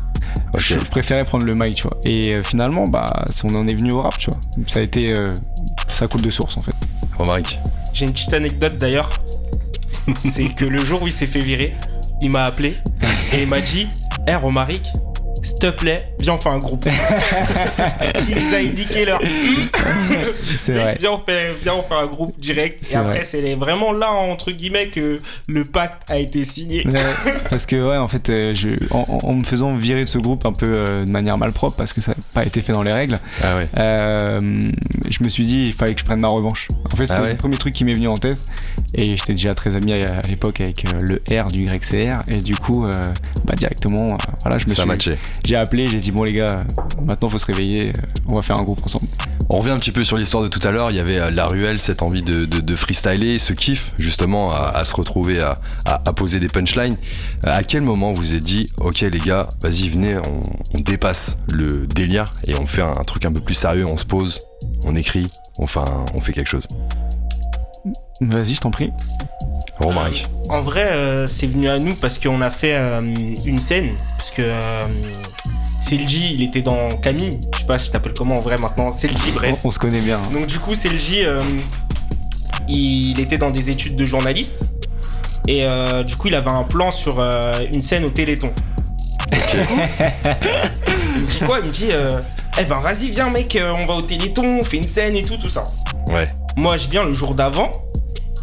Je, 0.57 0.75
préférais 0.75 1.23
prendre 1.25 1.45
le 1.45 1.55
mic, 1.55 1.75
tu 1.75 1.83
vois. 1.83 1.97
Et 2.05 2.37
euh, 2.37 2.43
finalement, 2.43 2.85
bah, 2.85 3.25
on 3.43 3.55
en 3.55 3.67
est 3.67 3.73
venu 3.73 3.91
au 3.91 4.01
rap, 4.01 4.17
tu 4.17 4.29
vois. 4.29 4.39
Ça 4.67 4.79
a 4.79 4.83
été, 4.83 5.13
euh, 5.17 5.33
ça 5.87 6.07
coule 6.07 6.21
de 6.21 6.29
source 6.29 6.57
en 6.57 6.61
fait. 6.61 6.75
Romaric. 7.17 7.59
J'ai 7.93 8.05
une 8.05 8.13
petite 8.13 8.33
anecdote 8.33 8.77
d'ailleurs. 8.77 9.09
C'est 10.15 10.53
que 10.53 10.65
le 10.65 10.83
jour 10.83 11.01
où 11.01 11.07
il 11.07 11.13
s'est 11.13 11.27
fait 11.27 11.39
virer, 11.39 11.75
il 12.21 12.29
m'a 12.29 12.43
appelé 12.43 12.77
et 13.31 13.43
il 13.43 13.47
m'a 13.47 13.61
dit 13.61 13.87
Hé 14.27 14.35
Romaric, 14.35 14.87
s'il 15.43 15.59
te 15.59 15.69
plaît, 15.69 15.97
viens 16.19 16.33
on 16.33 16.37
fait 16.37 16.49
un 16.49 16.57
groupe. 16.59 16.85
il 18.29 18.35
nous 18.35 18.53
a 18.53 18.57
indiqué 18.59 19.05
leur. 19.05 19.19
C'est 20.57 20.73
vrai. 20.73 20.97
Viens 20.99 21.11
on, 21.11 21.19
fait, 21.19 21.53
viens 21.61 21.75
on 21.75 21.83
fait 21.83 21.93
un 21.95 22.07
groupe 22.07 22.39
direct. 22.39 22.81
Et 22.81 22.85
C'est 22.85 22.95
après, 22.95 23.15
vrai. 23.15 23.23
c'est 23.23 23.55
vraiment 23.55 23.91
là, 23.91 24.11
entre 24.11 24.51
guillemets, 24.51 24.87
que 24.89 25.19
le 25.47 25.63
pacte 25.63 26.09
a 26.09 26.17
été 26.17 26.45
signé. 26.45 26.85
Ouais, 26.87 26.99
parce 27.49 27.65
que 27.65 27.75
ouais, 27.75 27.97
en 27.97 28.07
fait, 28.07 28.29
euh, 28.29 28.53
je, 28.53 28.69
en, 28.91 29.33
me 29.33 29.43
faisant 29.43 29.75
virer 29.75 30.01
de 30.03 30.07
ce 30.07 30.17
groupe 30.17 30.45
un 30.45 30.51
peu 30.53 30.73
euh, 30.77 31.05
de 31.05 31.11
manière 31.11 31.37
malpropre, 31.37 31.75
parce 31.77 31.93
que 31.93 32.01
ça 32.01 32.11
n'a 32.11 32.17
pas 32.33 32.45
été 32.45 32.61
fait 32.61 32.73
dans 32.73 32.81
les 32.83 32.93
règles, 32.93 33.17
Ah 33.41 33.55
ouais. 33.55 33.67
euh, 33.79 34.39
je 35.09 35.23
me 35.23 35.29
suis 35.29 35.45
dit 35.45 35.63
il 35.63 35.73
fallait 35.73 35.93
que 35.93 35.99
je 35.99 36.05
prenne 36.05 36.19
ma 36.19 36.27
revanche. 36.29 36.67
En 36.91 36.95
fait, 36.95 37.07
c'est 37.07 37.13
Ah 37.13 37.21
ouais 37.21 37.31
le 37.31 37.37
premier 37.37 37.57
truc 37.57 37.73
qui 37.73 37.83
m'est 37.83 37.93
venu 37.93 38.07
en 38.07 38.15
tête. 38.17 38.39
Et 38.95 39.15
j'étais 39.15 39.33
déjà 39.33 39.53
très 39.55 39.75
ami 39.75 39.93
à, 39.93 40.19
à 40.19 40.21
l'époque 40.27 40.61
avec 40.61 40.85
euh, 40.93 41.01
le 41.01 41.41
R 41.41 41.47
du 41.47 41.65
YCR. 41.65 42.23
Et 42.27 42.37
du 42.41 42.55
coup, 42.55 42.85
euh, 42.85 43.11
bah, 43.43 43.55
directement, 43.55 44.03
euh, 44.05 44.17
voilà, 44.43 44.57
je 44.59 44.67
me 44.67 44.73
Ça 44.73 44.81
a 44.81 44.85
suis. 44.85 44.89
matché. 44.89 45.17
J'ai 45.45 45.55
appelé, 45.55 45.87
j'ai 45.87 45.99
dit 45.99 46.11
bon 46.11 46.23
les 46.23 46.33
gars, 46.33 46.63
maintenant 47.05 47.29
faut 47.29 47.37
se 47.37 47.45
réveiller, 47.45 47.89
euh, 47.89 48.01
on 48.27 48.35
va 48.35 48.41
faire 48.41 48.57
un 48.57 48.63
groupe 48.63 48.79
ensemble. 48.83 49.05
On 49.49 49.59
revient 49.59 49.71
un 49.71 49.79
petit 49.79 49.91
peu 49.91 50.03
sur 50.03 50.17
l'histoire 50.17 50.41
de 50.41 50.47
tout 50.47 50.61
à 50.63 50.71
l'heure. 50.71 50.89
Il 50.89 50.95
y 50.95 50.99
avait 50.99 51.19
euh, 51.19 51.29
la 51.31 51.47
ruelle, 51.47 51.79
cette 51.79 52.01
envie 52.01 52.21
de, 52.23 52.73
freestyler, 52.75 53.39
ce 53.39 53.53
kiff 53.53 53.93
justement 53.99 54.51
à, 54.53 54.83
se 54.85 54.95
retrouver 54.95 55.41
à, 55.41 55.59
poser 56.13 56.39
des 56.39 56.47
punchlines. 56.47 56.95
Euh, 57.45 57.51
À 57.51 57.63
quel 57.63 57.81
moment 57.81 58.13
vous 58.13 58.33
êtes 58.33 58.43
dit, 58.43 58.71
ok 58.79 59.01
les 59.01 59.19
gars, 59.19 59.47
vas-y 59.61 59.89
venez, 59.89 60.17
on, 60.17 60.41
dépasse 60.79 61.37
le 61.51 61.87
délire 61.87 62.29
et 62.47 62.55
on 62.55 62.65
fait 62.67 62.81
un, 62.81 62.91
un 62.91 63.03
truc 63.03 63.25
un 63.25 63.31
peu 63.31 63.39
plus 63.41 63.53
sérieux, 63.53 63.85
on 63.85 63.95
se 63.97 64.03
pose, 64.05 64.39
on 64.85 64.95
écrit, 64.95 65.25
on 65.59 65.65
fait, 65.65 65.79
un- 65.79 66.05
on 66.15 66.21
fait 66.21 66.33
quelque 66.33 66.49
chose? 66.49 66.67
Vas-y, 68.21 68.53
je 68.53 68.61
t'en 68.61 68.71
prie. 68.71 68.91
Romaric. 69.81 70.25
En 70.49 70.61
vrai, 70.61 70.89
euh, 70.91 71.27
c'est 71.27 71.47
venu 71.47 71.67
à 71.67 71.79
nous 71.79 71.93
parce 71.95 72.17
qu'on 72.17 72.41
a 72.41 72.49
fait 72.51 72.75
euh, 72.75 73.01
une 73.45 73.57
scène. 73.57 73.97
Parce 74.17 74.31
que 74.31 74.41
euh, 74.43 74.81
Selji, 75.87 76.33
il 76.35 76.43
était 76.43 76.61
dans 76.61 76.87
Camille. 77.01 77.39
Je 77.53 77.59
sais 77.59 77.65
pas 77.65 77.79
si 77.79 77.87
je 77.87 77.91
t'appelle 77.91 78.13
comment 78.17 78.35
en 78.35 78.41
vrai 78.41 78.57
maintenant. 78.57 78.87
Selji, 78.87 79.31
bref. 79.33 79.55
On, 79.63 79.67
on 79.67 79.71
se 79.71 79.79
connaît 79.79 79.99
bien. 79.99 80.19
hein. 80.19 80.29
Donc 80.31 80.47
du 80.47 80.59
coup, 80.59 80.75
Selji, 80.75 81.25
euh, 81.25 81.41
il 82.69 83.19
était 83.19 83.37
dans 83.37 83.49
des 83.51 83.69
études 83.69 83.95
de 83.95 84.05
journaliste. 84.05 84.67
Et 85.47 85.65
euh, 85.65 86.03
du 86.03 86.15
coup, 86.15 86.29
il 86.29 86.35
avait 86.35 86.51
un 86.51 86.63
plan 86.63 86.89
sur 86.89 87.19
euh, 87.19 87.51
une 87.73 87.81
scène 87.81 88.05
au 88.05 88.09
Téléthon. 88.09 88.53
Du 89.31 89.65
coup, 89.65 89.79
il 91.15 91.21
me 91.21 91.27
dit 91.27 91.39
quoi? 91.45 91.59
Il 91.59 91.65
me 91.65 91.69
dit, 91.71 91.89
euh, 91.91 92.19
eh 92.59 92.65
ben 92.65 92.79
vas-y, 92.79 93.09
viens 93.09 93.29
mec, 93.29 93.57
on 93.59 93.85
va 93.85 93.95
au 93.95 94.01
Téléthon, 94.03 94.59
on 94.61 94.63
fait 94.63 94.77
une 94.77 94.87
scène 94.87 95.15
et 95.17 95.23
tout, 95.23 95.37
tout 95.37 95.49
ça. 95.49 95.63
Ouais. 96.07 96.27
Moi, 96.57 96.77
je 96.77 96.87
viens 96.87 97.03
le 97.03 97.11
jour 97.11 97.35
d'avant. 97.35 97.71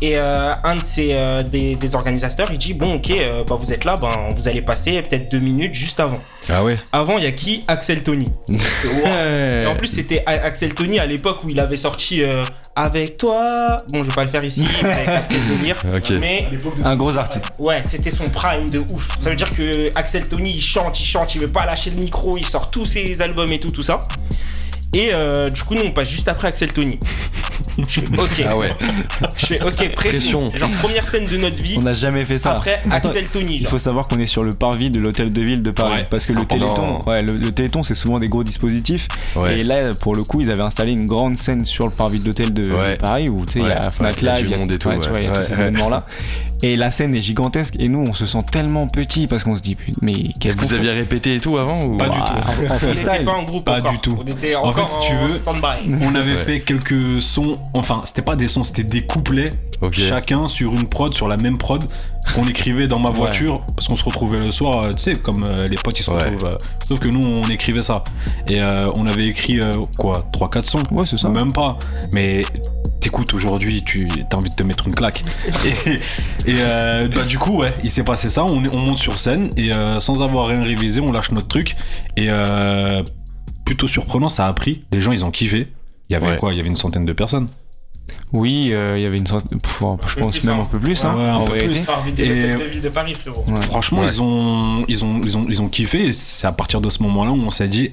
Et 0.03 0.15
euh, 0.17 0.55
un 0.65 0.77
de 0.77 0.81
ces, 0.83 1.09
euh, 1.11 1.43
des, 1.43 1.77
des 1.77 1.95
organisateurs, 1.95 2.49
il 2.51 2.57
dit 2.57 2.73
Bon, 2.73 2.95
ok, 2.95 3.11
euh, 3.11 3.45
bah, 3.47 3.57
vous 3.61 3.71
êtes 3.71 3.85
là, 3.85 3.99
ben, 4.01 4.31
vous 4.35 4.49
allez 4.49 4.63
passer 4.63 5.03
peut-être 5.03 5.31
deux 5.31 5.41
minutes 5.41 5.75
juste 5.75 6.01
avant. 6.01 6.21
Ah 6.49 6.65
ouais. 6.65 6.79
Avant, 6.93 7.19
il 7.19 7.25
y 7.25 7.27
a 7.27 7.33
qui? 7.33 7.65
Axel 7.69 8.03
Tony. 8.03 8.25
Et 8.49 9.67
en 9.67 9.75
plus, 9.75 9.89
c'était 9.89 10.23
Axel 10.25 10.73
Tony 10.75 10.99
à 10.99 11.05
l'époque 11.05 11.45
où 11.45 11.51
il 11.51 11.61
avait 11.61 11.77
sorti 11.77 12.23
euh, 12.23 12.41
Avec 12.75 13.19
toi. 13.19 13.77
Bon, 13.93 14.03
je 14.03 14.09
vais 14.09 14.15
pas 14.15 14.25
le 14.25 14.31
faire 14.31 14.43
ici, 14.43 14.65
avec 14.83 15.07
un 15.07 15.55
délire. 15.55 15.77
Ok. 15.95 16.13
Mais 16.19 16.49
Un 16.83 16.97
gros 16.97 17.19
artiste. 17.19 17.51
ouais, 17.59 17.83
c'était 17.85 18.11
son 18.11 18.25
prime 18.25 18.71
de 18.71 18.79
ouf. 18.79 19.19
Ça 19.19 19.29
veut 19.29 19.37
dire 19.37 19.51
que 19.51 19.91
Axel 19.99 20.27
Tony, 20.31 20.53
il 20.55 20.63
chante, 20.63 20.99
il 20.99 21.05
chante, 21.05 21.35
il 21.35 21.43
veut 21.43 21.53
pas 21.53 21.67
lâcher 21.67 21.91
le 21.91 21.97
micro, 21.97 22.39
il 22.39 22.47
sort 22.47 22.71
tous 22.71 22.87
ses 22.87 23.21
albums 23.21 23.53
et 23.53 23.61
tout, 23.61 23.71
tout 23.71 23.83
ça. 23.83 24.01
Et 24.95 25.11
euh, 25.13 25.51
du 25.51 25.63
coup, 25.63 25.75
nous, 25.75 25.83
on 25.85 25.93
passe 25.93 26.09
juste 26.09 26.27
après 26.27 26.49
Axel 26.49 26.73
Tony. 26.73 26.99
Je 27.79 28.01
fais 28.01 28.07
ok. 28.19 28.45
Ah 28.49 28.57
ouais. 28.57 28.71
Je 29.37 29.47
fais 29.47 29.63
ok, 29.63 29.93
pression. 29.93 30.51
Pression. 30.51 30.55
Genre, 30.55 30.71
première 30.81 31.07
scène 31.07 31.27
de 31.27 31.37
notre 31.37 31.63
vie. 31.63 31.77
On 31.79 31.83
n'a 31.83 31.93
jamais 31.93 32.23
fait 32.25 32.39
ça. 32.39 32.57
Après 32.57 32.81
Attends, 32.91 33.09
Axel 33.09 33.25
Tony. 33.29 33.59
Il 33.61 33.67
faut 33.67 33.79
savoir 33.79 34.09
qu'on 34.09 34.19
est 34.19 34.27
sur 34.27 34.43
le 34.43 34.53
parvis 34.53 34.91
de 34.91 34.99
l'hôtel 35.01 35.33
de 35.33 35.43
ville 35.43 35.63
de 35.63 35.71
Paris. 35.71 35.97
Ouais, 36.01 36.07
parce 36.11 36.27
que 36.27 36.33
le 36.33 36.45
téléthon, 36.45 37.01
ouais, 37.07 37.23
le, 37.23 37.33
le 37.35 37.53
téléthon, 37.53 37.83
c'est 37.83 37.95
souvent 37.95 38.19
des 38.19 38.29
gros 38.29 38.45
dispositifs. 38.45 39.09
Ouais. 39.37 39.61
Et 39.61 39.65
là, 39.65 39.93
pour 40.01 40.15
le 40.15 40.25
coup, 40.25 40.41
ils 40.41 40.51
avaient 40.51 40.63
installé 40.63 40.93
une 40.93 41.07
grande 41.07 41.37
scène 41.37 41.65
sur 41.65 41.85
le 41.87 41.93
parvis 41.93 42.21
de 42.21 42.27
l'hôtel 42.27 42.53
de, 42.53 42.71
Ouais. 42.71 42.93
de 42.95 42.99
Paris 43.01 43.29
où 43.29 43.45
tu 43.47 43.55
sais, 43.55 43.59
il 43.61 43.67
y 43.69 43.71
a 43.71 43.85
ouais, 43.85 43.91
Fnac 43.91 44.17
il 44.21 44.25
y 44.25 44.29
a 44.29 44.37
Live, 44.41 44.49
du 44.51 44.57
monde 44.57 44.73
et 44.73 44.79
tout, 44.79 44.89
ouais, 44.89 44.99
tu 44.99 45.09
vois, 45.09 45.19
il 45.21 45.25
y 45.25 45.27
a 45.27 45.31
ouais. 45.31 45.37
tous 45.37 45.43
ces 45.43 45.55
Ouais. 45.55 45.61
événements-là. 45.63 46.07
Et 46.63 46.77
la 46.77 46.91
scène 46.91 47.15
est 47.15 47.23
gigantesque. 47.23 47.77
Et 47.79 47.89
nous, 47.89 48.05
on 48.07 48.13
se 48.13 48.27
sent 48.27 48.43
tellement 48.53 48.87
petit 48.87 49.27
parce 49.27 49.45
qu'on 49.45 49.57
se 49.57 49.63
dit, 49.63 49.77
putain, 49.77 49.99
mais 50.03 50.15
qu'est-ce 50.39 50.57
qu'on 50.59 50.67
Vous 50.67 50.75
aviez 50.75 50.91
répété 50.91 51.35
et 51.37 51.41
tout 51.41 51.57
avant 51.57 51.81
ou? 51.81 51.97
Pas 51.97 52.09
du 52.11 52.19
Ouah, 52.19 52.25
tout. 52.27 52.67
En, 52.71 52.79
freestyle. 52.79 53.25
pas 53.25 53.33
en 53.33 53.43
groupe 53.45 53.65
Pas 53.65 53.79
encore. 53.79 53.93
du 53.93 53.99
tout. 53.99 54.13
En 54.13 54.25
fait, 54.27 54.55
encore 54.57 54.89
si 55.03 55.09
tu 55.09 55.15
veux, 55.15 55.35
stand-by. 55.37 56.05
On 56.05 56.15
avait 56.15 56.35
fait 56.37 56.61
quelques 56.61 57.23
sons, 57.23 57.59
enfin, 57.75 58.03
c'était 58.05 58.23
pas 58.23 58.37
des 58.37 58.49
sons, 58.49 58.65
c'était 58.65 58.85
des 58.85 59.03
couplets, 59.03 59.51
chacun 59.93 60.47
sur 60.47 60.73
une 60.75 60.89
prod, 60.89 61.13
sur 61.15 61.29
la 61.29 61.37
même 61.37 61.59
prod, 61.59 61.83
qu'on 62.35 62.43
écrivait 62.45 62.87
dans 62.89 62.99
ma 62.99 63.11
voiture, 63.11 63.63
parce 63.77 63.89
qu'on 63.89 63.97
se 63.97 64.05
retrouvait 64.05 64.39
le 64.39 64.51
soir, 64.51 64.85
euh, 64.85 64.93
tu 64.93 65.01
sais, 65.01 65.15
comme 65.17 65.45
euh, 65.49 65.67
les 65.67 65.77
potes 65.77 65.99
ils 65.99 66.03
se 66.03 66.11
Ouais. 66.11 66.25
retrouvent. 66.31 66.45
euh, 66.51 66.57
sauf 66.87 66.99
que 66.99 67.09
nous, 67.09 67.21
on 67.27 67.43
écrivait 67.49 67.83
ça. 67.83 68.03
Et 68.49 68.61
euh, 68.61 68.89
on 68.95 69.07
avait 69.07 69.27
écrit, 69.27 69.59
euh, 69.61 69.73
quoi, 69.99 70.25
3-4 70.33 70.63
sons 70.65 70.83
Ouais, 70.93 71.05
c'est 71.07 71.17
ça. 71.19 71.29
Même 71.29 71.53
pas. 71.53 71.79
Mais 72.13 72.43
t'écoutes 73.01 73.33
aujourd'hui, 73.33 73.83
tu 73.83 74.07
as 74.31 74.37
envie 74.37 74.51
de 74.51 74.55
te 74.55 74.63
mettre 74.63 74.87
une 74.87 74.95
claque. 74.95 75.25
et 75.65 76.51
et, 76.51 76.57
euh, 76.61 77.09
bah, 77.09 77.25
du 77.25 77.39
coup, 77.39 77.57
ouais, 77.59 77.73
il 77.85 77.91
s'est 77.91 78.05
passé 78.05 78.29
ça. 78.29 78.45
On, 78.45 78.61
monte 78.61 78.99
sur 78.99 79.19
scène 79.19 79.49
et 79.57 79.73
euh, 79.73 80.01
sans 80.01 80.23
avoir 80.23 80.47
rien 80.49 80.63
révisé, 80.63 81.01
on 81.01 81.11
lâche 81.13 81.31
notre 81.33 81.49
truc. 81.49 81.77
Et 82.17 82.27
euh, 82.29 83.03
plutôt 83.65 83.89
surprenant, 83.89 84.29
ça 84.29 84.47
a 84.47 84.53
pris. 84.53 84.83
Les 84.93 85.01
gens, 85.01 85.13
ils 85.13 85.25
ont 85.25 85.31
kiffé. 85.31 85.69
Il 86.11 86.15
y 86.15 86.17
avait 86.17 86.27
Ouais. 86.27 86.37
quoi? 86.39 86.53
Il 86.53 86.57
y 86.57 86.61
avait 86.61 86.69
une 86.69 86.77
centaine 86.77 87.07
de 87.07 87.13
personnes. 87.13 87.49
Oui, 88.33 88.71
euh, 88.73 88.97
il 88.97 89.03
y 89.03 89.07
avait 89.07 89.19
une 89.19 89.27
sorte. 89.27 89.49
pff, 89.49 89.81
je 90.09 90.15
peu 90.17 90.21
pense 90.21 90.39
plus, 90.39 90.47
même 90.49 90.59
hein. 90.59 90.63
un 90.65 90.69
peu 90.69 90.81
plus. 90.81 91.05
hein, 91.05 91.15
Ouais, 91.17 91.29
un 91.31 91.35
en 91.37 91.45
peu 91.45 91.55
vérité. 91.55 91.81
Par 91.83 92.03
vidéo 92.03 92.27
Et- 92.27 92.53
de 92.57 92.65
ville 92.65 92.83
de 92.83 92.89
Paris, 92.89 93.13
frérot. 93.15 93.45
Ouais. 93.49 93.63
Franchement, 93.63 94.01
Ouais. 94.01 94.07
ils, 94.09 94.21
ont, 94.23 94.79
ils, 94.89 95.05
ont, 95.05 95.21
ils, 95.23 95.39
ont, 95.39 95.43
ils 95.49 95.63
ont 95.63 95.69
kiffé. 95.69 96.09
Et 96.09 96.13
c'est 96.13 96.47
à 96.47 96.53
partir 96.53 96.81
de 96.81 96.89
ce 96.89 97.03
moment-là 97.05 97.31
où 97.33 97.39
on 97.45 97.51
s'est 97.51 97.69
dit 97.69 97.91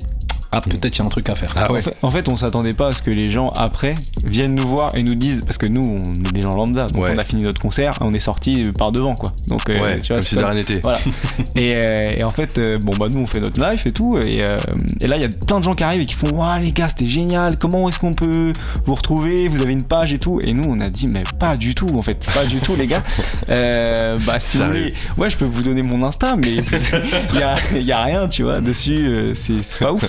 Ah, 0.51 0.61
peut-être 0.61 0.95
il 0.95 0.99
y 0.99 1.01
a 1.01 1.05
un 1.05 1.09
truc 1.09 1.29
à 1.29 1.35
faire. 1.35 1.53
Ah 1.57 1.71
ouais. 1.71 1.79
En, 1.79 1.81
fait, 1.81 1.97
en 2.03 2.09
fait, 2.09 2.29
on 2.29 2.35
s'attendait 2.35 2.73
pas 2.73 2.87
à 2.89 2.91
ce 2.93 3.01
que 3.01 3.11
les 3.11 3.29
gens 3.29 3.49
après 3.55 3.93
viennent 4.23 4.55
nous 4.55 4.67
voir 4.67 4.95
et 4.95 5.03
nous 5.03 5.15
disent 5.15 5.41
parce 5.41 5.57
que 5.57 5.65
nous, 5.67 5.83
on 5.83 6.01
est 6.03 6.31
des 6.33 6.41
gens 6.41 6.55
lambda, 6.55 6.85
donc 6.87 7.03
Ouais. 7.03 7.11
on 7.13 7.17
a 7.17 7.23
fini 7.23 7.41
notre 7.43 7.61
concert, 7.61 7.93
on 8.01 8.13
est 8.13 8.19
sorti 8.19 8.63
par 8.77 8.91
devant 8.91 9.15
quoi. 9.15 9.29
Donc 9.47 9.69
euh, 9.69 9.79
Ouais, 9.79 9.97
tu 9.99 10.07
vois, 10.07 10.17
comme 10.17 10.21
c'est 10.21 10.29
si 10.29 10.35
de 10.35 10.41
pas- 10.41 10.47
rien 10.47 10.55
n'était. 10.55 10.79
Voilà. 10.81 10.99
et, 11.55 11.73
euh, 11.75 12.09
et 12.17 12.23
en 12.23 12.29
fait, 12.29 12.57
euh, 12.57 12.77
bon 12.81 12.93
bah 12.97 13.07
nous 13.11 13.19
on 13.19 13.27
fait 13.27 13.39
notre 13.39 13.61
live 13.61 13.81
et 13.85 13.91
tout, 13.91 14.17
et, 14.17 14.37
euh, 14.41 14.57
et 15.01 15.07
là 15.07 15.17
il 15.17 15.21
y 15.21 15.25
a 15.25 15.29
plein 15.29 15.59
de 15.59 15.63
gens 15.63 15.75
qui 15.75 15.83
arrivent 15.83 16.01
et 16.01 16.05
qui 16.05 16.13
font 16.13 16.27
Waouh 16.33 16.61
les 16.61 16.71
gars, 16.71 16.87
c'était 16.87 17.05
génial, 17.05 17.57
comment 17.57 17.87
est-ce 17.89 17.99
qu'on 17.99 18.13
peut 18.13 18.51
vous 18.85 18.95
retrouver 18.95 19.47
Vous 19.47 19.61
avez 19.61 19.73
une 19.73 19.83
page 19.83 20.13
et 20.13 20.19
tout. 20.19 20.39
Et 20.43 20.53
nous 20.53 20.63
on 20.67 20.79
a 20.79 20.87
dit 20.89 21.07
Mais 21.07 21.23
pas 21.39 21.57
du 21.57 21.75
tout 21.75 21.87
en 21.97 22.01
fait, 22.03 22.25
pas 22.33 22.45
du 22.45 22.59
tout 22.59 22.75
les 22.75 22.87
gars. 22.87 23.03
Euh, 23.49 24.17
bah 24.25 24.39
si 24.39 24.57
vous 24.57 24.65
voulez, 24.65 24.93
ouais, 25.17 25.29
je 25.29 25.37
peux 25.37 25.45
vous 25.45 25.61
donner 25.61 25.81
mon 25.81 26.03
Insta, 26.05 26.35
mais 26.35 26.49
il 27.73 27.79
y 27.79 27.83
y 27.85 27.91
a 27.91 28.03
rien, 28.03 28.27
tu 28.27 28.43
vois, 28.43 28.59
dessus, 28.59 28.97
euh, 29.07 29.31
c'est 29.35 29.61
pas 29.79 29.93
ouf. 29.93 30.03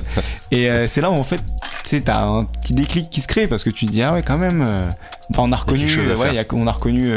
Et 0.50 0.68
euh, 0.70 0.86
c'est 0.88 1.00
là 1.00 1.10
où 1.10 1.14
en 1.14 1.22
fait, 1.24 1.36
tu 1.36 1.44
sais, 1.84 2.00
t'as 2.00 2.24
un 2.24 2.42
petit 2.42 2.72
déclic 2.72 3.10
qui 3.10 3.20
se 3.20 3.28
crée 3.28 3.46
parce 3.46 3.64
que 3.64 3.70
tu 3.70 3.86
te 3.86 3.90
dis 3.92 4.02
Ah 4.02 4.12
ouais, 4.14 4.22
quand 4.22 4.38
même. 4.38 4.62
euh, 4.72 4.88
on 5.36 5.52
a 5.52 5.56
reconnu, 5.56 5.86
euh, 5.98 6.16
ouais, 6.16 6.34
y 6.34 6.38
a- 6.38 6.44
on 6.52 6.66
a 6.66 6.72
reconnu 6.72 7.10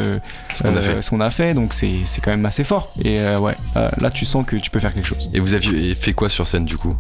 Ce 0.54 0.64
qu'on 0.64 0.76
a 0.76 0.82
fait. 0.82 1.02
ce 1.02 1.10
qu'on 1.10 1.22
a 1.22 1.30
fait, 1.30 1.54
donc 1.54 1.74
c'est 1.74 2.00
c'est 2.06 2.20
quand 2.22 2.32
même 2.32 2.46
assez 2.46 2.64
fort. 2.66 2.92
Et 3.04 3.20
ouais, 3.36 3.56
là 4.00 4.12
tu 4.12 4.26
sens 4.26 4.46
que 4.46 4.58
tu 4.58 4.70
peux 4.70 4.80
faire 4.80 4.94
quelque 4.94 5.08
chose. 5.08 5.30
Et 5.34 5.40
vous 5.40 5.54
aviez 5.54 5.96
fait 5.96 6.12
quoi 6.14 6.28
sur 6.30 6.46
scène 6.48 6.66
du 6.66 6.76
coup? 6.78 6.92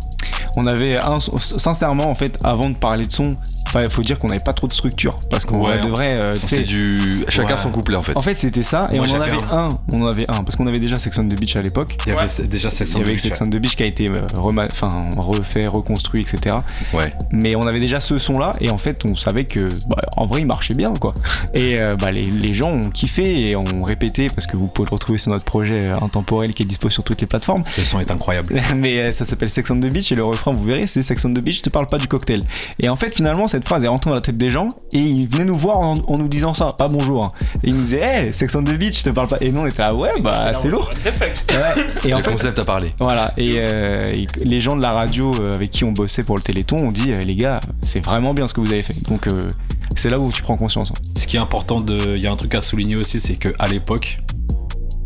On 0.57 0.65
avait 0.65 0.97
un, 0.97 1.15
sincèrement 1.39 2.09
en 2.09 2.15
fait, 2.15 2.37
avant 2.43 2.69
de 2.69 2.75
parler 2.75 3.05
de 3.05 3.11
son, 3.11 3.35
enfin, 3.73 3.85
faut 3.89 4.01
dire 4.01 4.19
qu'on 4.19 4.27
n'avait 4.27 4.43
pas 4.43 4.53
trop 4.53 4.67
de 4.67 4.73
structure 4.73 5.19
parce 5.29 5.45
qu'on 5.45 5.65
Ouais, 5.67 5.79
devrait. 5.79 6.17
euh, 6.17 6.35
C'est 6.35 6.63
du. 6.63 7.21
Chacun 7.29 7.51
Ouais. 7.55 7.57
son 7.57 7.71
couplet 7.71 7.95
en 7.95 8.01
fait. 8.03 8.15
En 8.15 8.21
fait, 8.21 8.35
c'était 8.35 8.63
ça, 8.63 8.87
et 8.91 8.97
Moi, 8.97 9.05
on 9.09 9.15
en 9.17 9.21
avait 9.21 9.31
un. 9.51 9.69
On 9.93 10.01
en 10.03 10.07
avait 10.07 10.29
un 10.29 10.43
parce 10.43 10.55
qu'on 10.55 10.67
avait 10.67 10.79
déjà 10.79 10.99
Sex 10.99 11.17
on 11.17 11.23
the 11.27 11.39
Beach 11.39 11.55
à 11.55 11.61
l'époque. 11.61 11.97
Il 12.05 12.13
y 12.13 12.15
avait 12.15 12.27
c- 12.27 12.47
déjà 12.47 12.69
cette 12.69 12.89
Il 12.91 12.97
y 12.97 13.01
avait 13.03 13.17
Sex 13.17 13.39
on 13.41 13.45
the 13.45 13.55
Beach 13.57 13.75
qui 13.75 13.83
a 13.83 13.85
été 13.85 14.09
euh, 14.09 14.19
rema- 14.35 14.67
enfin, 14.71 15.09
refait, 15.17 15.67
reconstruit, 15.67 16.21
etc. 16.21 16.55
Ouais. 16.93 17.13
Mais 17.31 17.55
on 17.55 17.61
avait 17.63 17.79
déjà 17.79 17.99
ce 17.99 18.17
son-là, 18.17 18.53
et 18.61 18.69
en 18.69 18.77
fait, 18.77 19.03
on 19.09 19.15
savait 19.15 19.45
que, 19.45 19.67
bah, 19.87 19.97
en 20.17 20.27
vrai, 20.27 20.41
il 20.41 20.45
marchait 20.47 20.73
bien, 20.73 20.93
quoi. 20.93 21.13
Et 21.53 21.81
euh, 21.81 21.95
bah, 21.95 22.11
les, 22.11 22.21
les 22.25 22.53
gens 22.53 22.69
ont 22.69 22.89
kiffé 22.89 23.49
et 23.49 23.55
ont 23.55 23.83
répété 23.83 24.27
parce 24.27 24.47
que 24.47 24.55
vous 24.57 24.67
pouvez 24.67 24.87
le 24.89 24.93
retrouver 24.93 25.17
sur 25.17 25.31
notre 25.31 25.43
projet 25.45 25.87
euh, 25.89 25.97
intemporel 25.99 26.53
qui 26.53 26.63
est 26.63 26.65
dispo 26.65 26.89
sur 26.89 27.03
toutes 27.03 27.21
les 27.21 27.27
plateformes. 27.27 27.63
Le 27.77 27.83
son 27.83 27.99
est 27.99 28.11
incroyable. 28.11 28.53
mais 28.75 28.99
euh, 28.99 29.13
ça 29.13 29.25
s'appelle 29.25 29.49
Sex 29.49 29.69
on 29.71 29.75
the 29.79 29.85
Beach 29.91 30.11
et 30.11 30.15
le 30.15 30.23
refrain 30.23 30.51
vous 30.51 30.63
verrez 30.63 30.87
c'est 30.87 31.03
Sex 31.03 31.23
on 31.25 31.33
the 31.33 31.39
Beach 31.41 31.57
je 31.57 31.61
te 31.63 31.69
parle 31.69 31.87
pas 31.87 31.97
du 31.97 32.07
cocktail 32.07 32.41
et 32.79 32.89
en 32.89 32.95
fait 32.95 33.13
finalement 33.13 33.45
cette 33.47 33.60
phrase 33.63 33.83
est 33.83 33.87
rentrée 33.87 34.09
dans 34.09 34.15
la 34.15 34.21
tête 34.21 34.37
des 34.37 34.49
gens 34.49 34.67
et 34.93 34.99
ils 34.99 35.27
venaient 35.29 35.45
nous 35.45 35.57
voir 35.57 35.79
en, 35.79 35.93
en 36.07 36.17
nous 36.17 36.27
disant 36.27 36.53
ça 36.53 36.73
pas 36.77 36.87
bonjour 36.87 37.23
hein. 37.25 37.31
et 37.63 37.67
ils 37.69 37.73
nous 37.73 37.81
disaient 37.81 38.01
hey 38.01 38.33
Sex 38.33 38.53
on 38.55 38.63
the 38.63 38.73
Beach 38.73 38.99
je 38.99 39.03
te 39.05 39.09
parle 39.09 39.27
pas 39.27 39.37
et 39.41 39.49
nous 39.49 39.61
on 39.61 39.65
était 39.67 39.81
ah 39.83 39.93
ouais 39.95 40.09
bah 40.21 40.51
c'est 40.53 40.67
lourd 40.69 40.91
Ouais. 41.05 42.09
et 42.09 42.13
en 42.13 42.17
Le 42.17 42.23
fait 42.23 42.31
concept 42.31 42.59
a 42.59 42.63
parlé. 42.65 42.93
voilà 42.99 43.33
et, 43.37 43.55
euh, 43.57 44.07
et 44.07 44.25
les 44.43 44.59
gens 44.59 44.75
de 44.75 44.81
la 44.81 44.91
radio 44.91 45.31
euh, 45.39 45.53
avec 45.53 45.71
qui 45.71 45.83
on 45.83 45.91
bossait 45.91 46.23
pour 46.23 46.35
le 46.37 46.41
Téléthon 46.41 46.77
ont 46.77 46.91
dit 46.91 47.11
euh, 47.11 47.19
les 47.19 47.35
gars 47.35 47.59
c'est 47.81 48.03
vraiment 48.03 48.33
bien 48.33 48.47
ce 48.47 48.53
que 48.53 48.61
vous 48.61 48.71
avez 48.71 48.83
fait 48.83 48.95
donc 49.07 49.27
euh, 49.27 49.47
c'est 49.95 50.09
là 50.09 50.19
où 50.19 50.31
tu 50.31 50.41
prends 50.41 50.55
conscience 50.55 50.91
hein. 50.91 50.99
Ce 51.17 51.27
qui 51.27 51.35
est 51.37 51.39
important 51.39 51.79
de. 51.81 52.15
Il 52.15 52.21
y 52.21 52.27
a 52.27 52.31
un 52.31 52.35
truc 52.35 52.55
à 52.55 52.61
souligner 52.61 52.95
aussi, 52.95 53.19
c'est 53.19 53.35
qu'à 53.35 53.65
l'époque, 53.67 54.19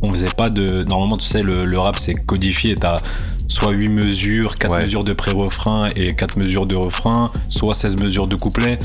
on 0.02 0.08
faisait 0.10 0.28
pas 0.36 0.50
de. 0.50 0.84
Normalement, 0.84 1.18
tu 1.18 1.26
sais, 1.28 1.42
le, 1.44 1.66
le 1.66 1.78
rap 1.80 1.98
c'est 1.98 2.14
codifié. 2.14 2.76
T'as 2.76 2.98
soit 3.48 3.72
8 3.72 3.88
mesures, 3.90 4.58
4 4.58 4.72
Ouais. 4.72 4.80
mesures 4.82 5.04
de 5.04 5.14
pré-refrain 5.14 5.88
et 5.96 6.14
4 6.14 6.38
mesures 6.38 6.66
de 6.66 6.76
refrain, 6.76 7.32
soit 7.50 7.74
16 7.74 7.96
mesures 7.98 8.28
de 8.28 8.36
couplet. 8.36 8.78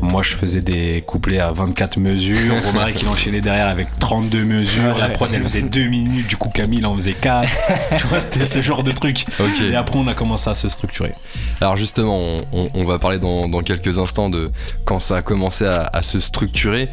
Moi, 0.00 0.22
je 0.22 0.34
faisais 0.36 0.60
des 0.60 1.02
couplets 1.02 1.38
à 1.40 1.52
24 1.52 1.98
mesures. 2.00 2.54
Romaric, 2.66 3.02
il 3.02 3.08
enchaînait 3.08 3.40
derrière 3.40 3.68
avec 3.68 3.90
32 3.98 4.44
mesures. 4.44 4.96
La 4.98 5.08
prod, 5.08 5.32
elle 5.32 5.42
faisait 5.42 5.62
2 5.62 5.84
minutes. 5.88 6.26
Du 6.26 6.36
coup, 6.36 6.48
Camille, 6.48 6.78
il 6.80 6.86
en 6.86 6.96
faisait 6.96 7.12
4. 7.14 7.48
tu 7.98 8.06
vois, 8.06 8.20
c'était 8.20 8.46
ce 8.46 8.62
genre 8.62 8.82
de 8.82 8.92
truc. 8.92 9.24
Et 9.70 9.74
après, 9.76 9.96
on 9.98 10.06
a 10.08 10.14
commencé 10.14 10.48
à 10.50 10.54
se 10.54 10.68
structurer. 10.68 11.12
Alors 11.60 11.76
justement, 11.76 12.16
on, 12.52 12.58
on- 12.64 12.70
on 12.74 12.84
va 12.84 12.98
parler 12.98 13.18
dans, 13.18 13.48
dans 13.48 13.60
quelques 13.60 13.98
instants 13.98 14.30
de 14.30 14.46
quand 14.84 14.98
ça 15.00 15.16
a 15.16 15.22
commencé 15.22 15.66
à, 15.66 15.90
à 15.92 16.02
se 16.02 16.18
structurer. 16.20 16.88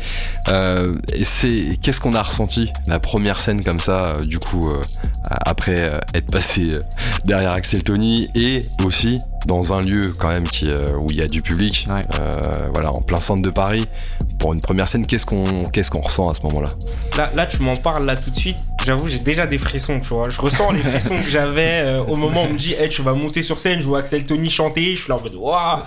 Euh, 0.49 0.95
c'est 1.23 1.77
qu'est-ce 1.81 1.99
qu'on 2.01 2.13
a 2.13 2.21
ressenti 2.21 2.71
la 2.87 2.99
première 2.99 3.39
scène 3.39 3.63
comme 3.63 3.79
ça, 3.79 4.07
euh, 4.17 4.21
du 4.23 4.39
coup, 4.39 4.69
euh, 4.69 4.81
après 5.29 5.89
être 6.13 6.31
passé 6.31 6.69
derrière 7.25 7.51
Axel 7.51 7.83
Tony 7.83 8.29
et 8.35 8.63
aussi 8.83 9.19
dans 9.45 9.73
un 9.73 9.81
lieu 9.81 10.11
quand 10.19 10.29
même 10.29 10.43
qui, 10.43 10.65
euh, 10.69 10.87
où 10.97 11.07
il 11.11 11.17
y 11.17 11.21
a 11.21 11.27
du 11.27 11.41
public, 11.41 11.87
Ouais. 11.93 12.05
euh, 12.19 12.31
voilà, 12.73 12.91
en 12.91 13.01
plein 13.01 13.19
centre 13.19 13.41
de 13.41 13.49
Paris. 13.49 13.85
Pour 14.39 14.53
une 14.53 14.59
première 14.59 14.87
scène, 14.87 15.05
qu'est-ce 15.05 15.25
qu'on 15.25 15.63
qu'est-ce 15.65 15.89
qu'on 15.89 15.99
ressent 16.01 16.27
à 16.27 16.33
ce 16.35 16.41
moment-là? 16.43 16.69
Là, 17.17 17.31
là, 17.33 17.45
tu 17.47 17.61
m'en 17.63 17.75
parles 17.75 18.05
là 18.05 18.15
tout 18.15 18.29
de 18.29 18.37
suite. 18.37 18.57
J'avoue, 18.85 19.07
j'ai 19.07 19.17
déjà 19.19 19.47
des 19.47 19.57
frissons, 19.57 19.99
tu 19.99 20.09
vois. 20.09 20.29
Je 20.29 20.39
ressens 20.39 20.71
les 20.71 20.79
frissons 20.81 21.17
que 21.21 21.29
j'avais 21.29 21.81
euh, 21.83 22.03
au 22.03 22.15
moment 22.15 22.43
où 22.43 22.47
on 22.47 22.53
me 22.53 22.57
dit, 22.57 22.73
hey, 22.73 22.87
tu 22.89 23.01
vas 23.01 23.13
monter 23.13 23.41
sur 23.41 23.59
scène, 23.59 23.79
je 23.81 23.87
vois 23.87 23.99
Axel 23.99 24.25
Tony 24.25 24.49
chanter. 24.49 24.95
Je 24.95 25.01
suis 25.01 25.09
là 25.09 25.17
en 25.17 25.21
mode, 25.21 25.35
waouh 25.35 25.79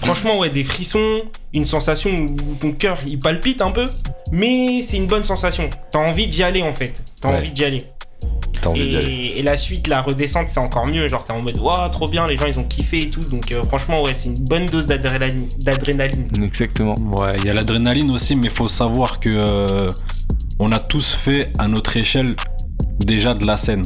Franchement, 0.00 0.38
ouais, 0.38 0.50
des 0.50 0.64
frissons, 0.64 1.22
une 1.54 1.66
sensation 1.66 2.10
où 2.10 2.54
ton 2.60 2.72
cœur 2.72 2.98
il 3.06 3.18
palpite 3.18 3.62
un 3.62 3.70
peu, 3.70 3.86
mais 4.32 4.82
c'est 4.82 4.96
une 4.98 5.06
bonne 5.06 5.24
sensation. 5.24 5.68
T'as 5.90 5.98
envie 6.00 6.28
d'y 6.28 6.42
aller 6.42 6.62
en 6.62 6.74
fait. 6.74 7.02
T'as 7.20 7.30
Ouais. 7.30 7.38
envie 7.38 7.50
d'y 7.50 7.64
aller. 7.64 7.78
Et, 8.74 9.38
et 9.38 9.42
la 9.42 9.56
suite, 9.56 9.86
la 9.88 10.02
redescente, 10.02 10.48
c'est 10.48 10.60
encore 10.60 10.86
mieux. 10.86 11.08
Genre, 11.08 11.24
t'es 11.24 11.32
en 11.32 11.42
mode, 11.42 11.58
waouh, 11.58 11.88
trop 11.90 12.08
bien, 12.08 12.26
les 12.26 12.36
gens 12.36 12.46
ils 12.46 12.58
ont 12.58 12.64
kiffé 12.64 13.02
et 13.02 13.10
tout. 13.10 13.20
Donc, 13.30 13.50
euh, 13.52 13.62
franchement, 13.64 14.02
ouais, 14.02 14.12
c'est 14.14 14.28
une 14.28 14.44
bonne 14.48 14.66
dose 14.66 14.86
d'adrénaline. 14.86 15.48
d'adrénaline. 15.60 16.28
exactement 16.42 16.94
Ouais, 17.16 17.36
il 17.38 17.46
y 17.46 17.50
a 17.50 17.54
l'adrénaline 17.54 18.10
aussi, 18.12 18.36
mais 18.36 18.46
il 18.46 18.50
faut 18.50 18.68
savoir 18.68 19.20
que 19.20 19.28
euh, 19.30 19.86
on 20.58 20.72
a 20.72 20.78
tous 20.78 21.10
fait 21.12 21.52
à 21.58 21.68
notre 21.68 21.96
échelle 21.96 22.34
déjà 23.00 23.34
de 23.34 23.46
la 23.46 23.56
scène. 23.56 23.82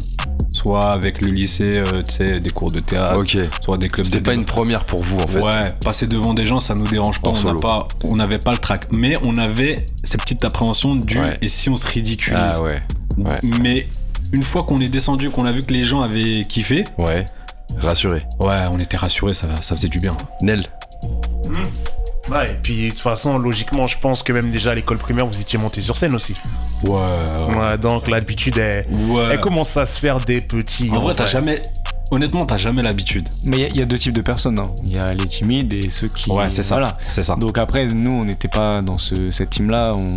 Soit 0.55 0.93
avec 0.93 1.23
le 1.23 1.33
lycée, 1.33 1.79
euh, 1.79 2.03
tu 2.03 2.13
sais, 2.13 2.39
des 2.41 2.51
cours 2.51 2.71
de 2.71 2.79
théâtre, 2.81 3.25
soit 3.63 3.79
des 3.79 3.89
clubs 3.89 4.05
C'était 4.05 4.21
de 4.21 4.25
pas 4.25 4.35
une 4.35 4.45
première 4.45 4.85
pour 4.85 5.03
vous 5.03 5.17
en 5.17 5.27
fait. 5.27 5.41
Ouais, 5.41 5.75
passer 5.83 6.07
devant 6.07 6.35
des 6.35 6.45
gens, 6.45 6.61
ça 6.61 6.75
nous 6.75 6.87
dérange 6.87 7.21
pas. 7.23 7.31
En 7.31 7.35
On 7.47 7.57
pas, 7.57 7.89
n'avait 8.15 8.39
pas 8.39 8.53
le 8.53 8.59
trac, 8.59 8.87
mais 8.93 9.17
on 9.23 9.39
avait 9.39 9.77
cette 10.05 10.21
petite 10.21 10.45
appréhension 10.45 10.95
du 10.95 11.19
Ouais. 11.19 11.39
et 11.41 11.49
si 11.49 11.71
on 11.71 11.75
se 11.75 11.87
ridiculise? 11.87 12.39
Ah 12.39 12.63
ouais. 12.63 12.83
ouais. 13.17 13.39
Mais 13.63 13.87
une 14.33 14.42
fois 14.42 14.62
qu'on 14.64 14.79
est 14.79 14.88
descendu, 14.88 15.31
qu'on 15.31 15.45
a 15.47 15.53
vu 15.53 15.62
que 15.62 15.73
les 15.73 15.83
gens 15.83 16.01
avaient 16.01 16.42
kiffé, 16.42 16.85
Ouais. 16.99 17.25
Rassuré. 17.81 18.27
ouais, 18.40 18.64
on 18.73 18.79
était 18.79 18.97
rassurés, 18.99 19.33
ça, 19.35 19.47
ça 19.62 19.75
faisait 19.77 19.88
du 19.88 19.99
bien. 19.99 20.12
Nel. 20.42 20.62
Ouais, 22.31 22.51
et 22.51 22.55
puis 22.55 22.85
de 22.85 22.88
toute 22.90 23.01
façon, 23.01 23.37
logiquement, 23.38 23.87
je 23.88 23.99
pense 23.99 24.23
que 24.23 24.33
même 24.33 24.51
déjà 24.51 24.71
à 24.71 24.75
l'école 24.75 24.97
primaire, 24.99 25.27
vous 25.27 25.40
étiez 25.40 25.59
monté 25.59 25.81
sur 25.81 25.97
scène 25.97 26.14
aussi. 26.14 26.35
Ouais. 26.85 26.92
Ouais, 27.59 27.77
donc 27.79 28.09
l'habitude, 28.09 28.57
elle, 28.59 28.87
Ouais. 29.11 29.29
elle 29.33 29.40
commence 29.40 29.77
à 29.77 29.87
se 29.87 29.99
faire 29.99 30.18
des 30.18 30.40
petits. 30.40 30.88
En 30.90 31.01
vrai, 31.01 31.14
t'as 31.14 31.27
jamais. 31.27 31.62
Honnêtement, 32.12 32.44
t'as 32.46 32.59
jamais 32.59 32.83
l'habitude. 32.83 33.29
mais 33.46 33.57
il 33.57 33.62
y 33.62 33.64
a- 33.64 33.68
il 33.68 33.77
y, 33.77 33.83
a 33.83 33.87
deux 33.87 33.98
types 33.98 34.12
de 34.12 34.20
personnes 34.20 34.59
hein. 34.59 34.70
il 34.85 34.92
y 34.92 34.98
a 34.98 35.09
les 35.14 35.25
timides 35.25 35.72
et 35.72 35.88
ceux 35.88 36.09
qui 36.09 36.31
Ouais, 36.31 36.51
c'est 36.51 36.62
ça. 36.62 36.75
voilà 36.77 36.96
C'est 37.05 37.22
ça. 37.22 37.37
Donc 37.37 37.57
après, 37.59 37.87
nous, 37.87 38.11
on 38.14 38.25
n'était 38.25 38.48
pas 38.48 38.83
dans 38.83 38.98
ce, 38.98 39.31
cette 39.31 39.51
team-là. 39.51 39.96
On... 39.98 40.16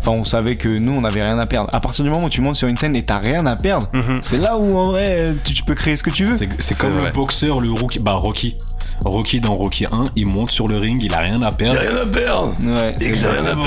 Enfin, 0.00 0.18
on 0.20 0.24
savait 0.24 0.56
que 0.56 0.68
nous, 0.68 0.94
on 0.94 1.00
n'avait 1.02 1.22
rien 1.22 1.38
à 1.38 1.46
perdre. 1.46 1.68
À 1.74 1.80
partir 1.80 2.04
du 2.04 2.10
moment 2.10 2.24
où 2.26 2.28
tu 2.30 2.40
montes 2.40 2.56
sur 2.56 2.68
une 2.68 2.76
scène 2.76 2.96
et 2.96 3.04
t'as 3.04 3.18
rien 3.18 3.44
à 3.44 3.54
perdre, 3.56 3.86
Mhm. 3.92 4.18
c'est 4.22 4.38
là 4.38 4.56
où 4.56 4.76
en 4.78 4.84
vrai, 4.90 5.34
tu, 5.44 5.52
tu 5.52 5.62
peux 5.62 5.74
créer 5.74 5.96
ce 5.96 6.02
que 6.02 6.10
tu 6.10 6.24
veux. 6.24 6.38
C'est- 6.58 6.78
comme 6.78 6.92
vrai. 6.92 7.06
le 7.06 7.12
boxeur, 7.12 7.60
le 7.60 7.70
rookie. 7.70 7.98
Bah, 8.00 8.14
Rocky. 8.14 8.56
Rocky 9.04 9.40
dans 9.40 9.54
Rocky 9.56 9.84
1, 9.92 10.04
il 10.16 10.26
monte 10.26 10.50
sur 10.50 10.68
le 10.68 10.78
ring, 10.78 11.00
il 11.02 11.12
a 11.12 11.18
rien 11.18 11.42
à 11.42 11.52
perdre. 11.52 11.78
rien 11.78 11.96
à 12.02 12.06
perdre. 12.06 12.54
Ouais, 12.64 12.94
c'est 12.96 13.08
exactement, 13.08 13.66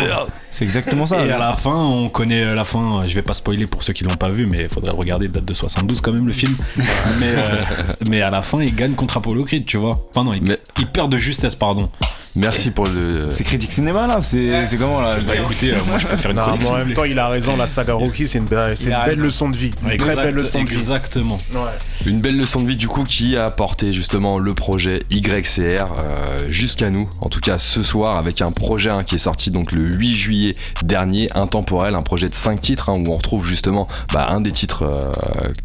c'est 0.52 0.66
exactement 0.66 1.06
ça. 1.06 1.26
Et 1.26 1.32
à 1.32 1.38
la 1.38 1.54
fin, 1.54 1.76
on 1.76 2.10
connaît 2.10 2.56
la 2.56 2.64
fin. 2.64 3.06
Je 3.06 3.16
vais 3.16 3.22
pas 3.22 3.34
spoiler 3.34 3.66
pour 3.66 3.84
ceux 3.84 3.94
qui 3.94 4.04
l'ont 4.04 4.16
pas 4.16 4.30
vu, 4.30 4.46
mais 4.46 4.64
il 4.64 4.70
faudrait 4.70 4.92
le 4.92 4.98
regarder. 4.98 5.28
Date 5.28 5.46
de 5.46 5.54
72 5.54 6.02
quand 6.02 6.12
même 6.12 6.26
le 6.28 6.34
film. 6.34 6.56
mais, 6.78 7.34
euh, 7.36 7.62
mais 8.10 8.22
à 8.22 8.30
la 8.30 8.42
fin, 8.42 8.62
il 8.62 8.74
gagne 8.74 8.94
contre 8.94 9.18
Apollo 9.18 9.44
Creed, 9.44 9.66
tu 9.66 9.78
vois. 9.78 9.92
Enfin 10.10 10.24
non, 10.24 10.34
il, 10.34 10.42
Mais- 10.42 10.58
il 10.80 10.88
perd 10.88 11.12
de 11.12 11.18
justesse, 11.18 11.56
pardon. 11.56 11.90
Merci 12.36 12.70
pour 12.70 12.86
le. 12.86 13.26
C'est 13.32 13.44
critique 13.44 13.72
cinéma 13.72 14.06
là 14.06 14.20
C'est 14.22 14.78
comment 14.78 15.02
là 15.02 15.18
Bah 15.26 15.36
écoutez, 15.36 15.74
euh, 15.74 15.78
moi 15.88 15.98
je 15.98 16.06
faire 16.06 16.32
une 16.32 16.38
Non, 16.38 16.44
en 16.44 16.78
même 16.78 16.94
temps, 16.94 17.04
il 17.04 17.18
a 17.18 17.28
raison, 17.28 17.58
la 17.58 17.66
saga 17.66 17.94
Rocky, 17.94 18.28
c'est 18.28 18.38
une, 18.38 18.46
belle 18.46 18.60
raison. 18.60 19.24
leçon 19.24 19.50
de 19.50 19.58
vie. 19.58 19.72
Une 19.84 19.98
très 19.98 20.16
belle 20.16 20.36
leçon 20.36 20.64
de 20.64 20.70
vie. 20.70 20.76
Exactement. 20.76 21.38
Ouais. 21.54 21.60
Une 22.06 22.20
belle 22.20 22.38
leçon 22.38 22.62
de 22.62 22.68
vie 22.68 22.78
du 22.78 22.88
coup 22.88 23.04
qui 23.04 23.36
a 23.36 23.50
porté 23.50 23.94
justement 23.94 24.38
le 24.38 24.54
projet 24.54 25.00
YCR 25.10 25.60
euh, 25.60 26.48
jusqu'à 26.48 26.90
nous. 26.90 27.10
En 27.22 27.30
tout 27.30 27.40
cas 27.40 27.58
ce 27.58 27.82
soir 27.82 28.18
avec 28.18 28.42
un 28.42 28.52
projet 28.52 28.92
hein, 28.92 29.04
qui 29.04 29.16
est 29.16 29.20
sorti 29.20 29.50
donc 29.50 29.72
le 29.72 29.86
8 29.86 30.14
juillet 30.14 30.39
dernier, 30.84 31.30
intemporel, 31.36 31.96
un 31.96 32.02
projet 32.02 32.30
de 32.30 32.34
5 32.34 32.60
titres 32.60 32.90
hein, 32.90 33.02
où 33.06 33.12
on 33.12 33.16
retrouve 33.16 33.46
justement 33.46 33.88
bah, 34.14 34.28
un 34.30 34.42
des 34.42 34.52
titres 34.52 34.84
euh, 34.84 35.12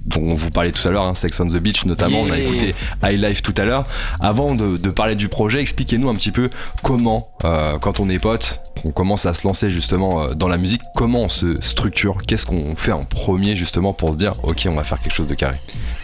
dont 0.06 0.32
on 0.32 0.36
vous 0.36 0.50
parlait 0.50 0.70
tout 0.70 0.86
à 0.86 0.90
l'heure, 0.90 1.04
hein, 1.04 1.14
Sex 1.14 1.38
on 1.40 1.46
the 1.46 1.60
Beach 1.60 1.84
notamment. 1.84 2.20
On 2.22 2.30
a 2.30 2.38
écouté 2.38 2.74
High 3.04 3.20
Life 3.20 3.42
tout 3.42 3.54
à 3.56 3.64
l'heure. 3.64 3.84
Avant 4.20 4.54
de, 4.54 4.76
de 4.76 4.90
parler 4.90 5.14
du 5.14 5.28
projet, 5.28 5.60
expliquez-nous 5.60 6.08
un 6.08 6.14
petit 6.14 6.32
peu 6.32 6.48
comment, 6.82 7.30
euh, 7.44 7.78
quand 7.78 8.00
on 8.00 8.08
est 8.08 8.18
potes, 8.18 8.60
on 8.86 8.90
commence 8.90 9.26
à 9.26 9.34
se 9.34 9.46
lancer 9.46 9.70
justement 9.70 10.22
euh, 10.22 10.30
dans 10.30 10.48
la 10.48 10.56
musique, 10.56 10.82
comment 10.94 11.22
on 11.22 11.28
se 11.28 11.60
structure, 11.62 12.16
qu'est-ce 12.26 12.46
qu'on 12.46 12.76
fait 12.76 12.92
en 12.92 13.00
premier 13.00 13.56
justement 13.56 13.92
pour 13.92 14.12
se 14.12 14.16
dire 14.16 14.34
ok 14.42 14.66
on 14.70 14.74
va 14.74 14.84
faire 14.84 14.98
quelque 14.98 15.14
chose 15.14 15.26
de 15.26 15.34
carré. 15.34 15.56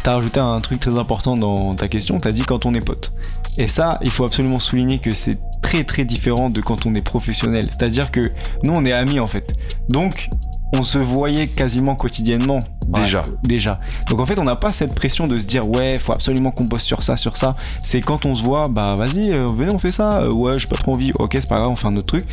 T'as 0.03 0.15
rajouté 0.15 0.41
un 0.41 0.61
truc 0.61 0.81
très 0.81 0.99
important 0.99 1.37
dans 1.37 1.75
ta 1.75 1.89
question, 1.89 2.19
t'as 2.19 2.33
dit 2.33 2.43
quand 2.43 2.67
on 2.67 2.75
est 2.75 2.85
pote. 2.85 3.13
Et 3.59 3.67
ça, 3.67 3.99
il 4.03 4.11
faut 4.11 4.25
absolument 4.25 4.61
souligner 4.61 4.99
que 4.99 5.11
c'est 5.11 5.39
très 5.61 5.85
très 5.85 6.05
différent 6.05 6.51
de 6.51 6.61
quand 6.61 6.87
on 6.87 6.95
est 6.95 7.05
professionnel. 7.05 7.69
C'est-à-dire 7.71 8.11
que 8.11 8.21
nous, 8.65 8.73
on 8.75 8.85
est 8.85 8.93
amis 8.93 9.21
en 9.21 9.27
fait. 9.27 9.55
Donc, 9.89 10.29
on 10.73 10.83
se 10.83 10.99
voyait 10.99 11.49
quasiment 11.49 11.95
quotidiennement. 11.95 12.61
Déjà. 12.89 13.21
Ouais, 13.21 13.29
déjà. 13.43 13.81
Donc 14.09 14.21
en 14.21 14.27
fait, 14.27 14.39
on 14.39 14.45
n'a 14.45 14.57
pas 14.57 14.71
cette 14.71 14.95
pression 14.95 15.29
de 15.29 15.39
se 15.39 15.47
dire 15.47 15.69
ouais, 15.69 15.99
faut 15.99 16.13
absolument 16.13 16.51
qu'on 16.51 16.65
bosse 16.65 16.83
sur 16.83 17.03
ça, 17.03 17.17
sur 17.17 17.37
ça. 17.37 17.57
C'est 17.81 18.01
quand 18.01 18.27
on 18.27 18.35
se 18.35 18.43
voit, 18.43 18.69
bah 18.69 18.95
vas-y, 18.97 19.33
euh, 19.33 19.47
venez, 19.55 19.73
on 19.73 19.79
fait 19.79 19.91
ça. 19.91 20.23
Euh, 20.23 20.33
ouais, 20.33 20.59
j'ai 20.59 20.67
pas 20.67 20.77
trop 20.77 20.93
envie. 20.93 21.13
Ok, 21.19 21.33
c'est 21.35 21.49
pas 21.49 21.57
grave, 21.57 21.71
on 21.71 21.77
fait 21.77 21.87
un 21.87 21.97
autre 21.97 22.07
truc. 22.07 22.25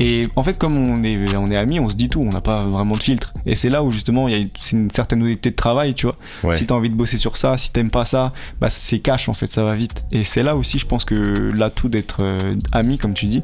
Et 0.00 0.22
en 0.34 0.42
fait, 0.42 0.58
comme 0.58 0.78
on 0.78 1.04
est, 1.04 1.36
on 1.36 1.46
est 1.48 1.56
amis, 1.56 1.78
on 1.78 1.88
se 1.88 1.94
dit 1.94 2.08
tout, 2.08 2.20
on 2.20 2.30
n'a 2.30 2.40
pas 2.40 2.64
vraiment 2.64 2.96
de 2.96 3.02
filtre. 3.02 3.32
Et 3.44 3.54
c'est 3.54 3.68
là 3.68 3.82
où 3.84 3.90
justement, 3.90 4.28
il 4.28 4.38
y 4.38 4.42
a 4.42 4.46
une, 4.72 4.90
certaine 4.90 5.22
honnêteté 5.22 5.50
de 5.50 5.56
travail, 5.56 5.94
tu 5.94 6.06
vois. 6.06 6.16
Ouais. 6.42 6.56
Si 6.56 6.66
t'as 6.66 6.74
envie 6.74 6.90
de 6.90 6.94
bosser 6.94 7.18
sur 7.18 7.36
ça, 7.36 7.58
si 7.58 7.70
t'aimes 7.70 7.90
pas 7.90 8.06
ça, 8.06 8.32
bah 8.60 8.70
c'est 8.70 9.00
cash 9.00 9.28
en 9.28 9.34
fait, 9.34 9.48
ça 9.48 9.62
va 9.62 9.74
vite. 9.74 10.06
Et 10.12 10.24
c'est 10.24 10.42
là 10.42 10.56
aussi, 10.56 10.78
je 10.78 10.86
pense 10.86 11.04
que 11.04 11.52
l'atout 11.56 11.88
d'être 11.88 12.18
euh, 12.22 12.38
ami, 12.72 12.98
comme 12.98 13.12
tu 13.12 13.26
dis, 13.26 13.42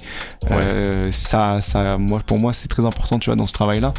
ça, 1.10 1.60
ça, 1.60 1.98
moi, 1.98 2.20
pour 2.26 2.38
moi, 2.38 2.52
c'est 2.54 2.68
très 2.68 2.84
important, 2.84 3.18
tu 3.18 3.30
vois, 3.30 3.36
dans 3.36 3.46
ce 3.46 3.52
travail-là. 3.52 3.92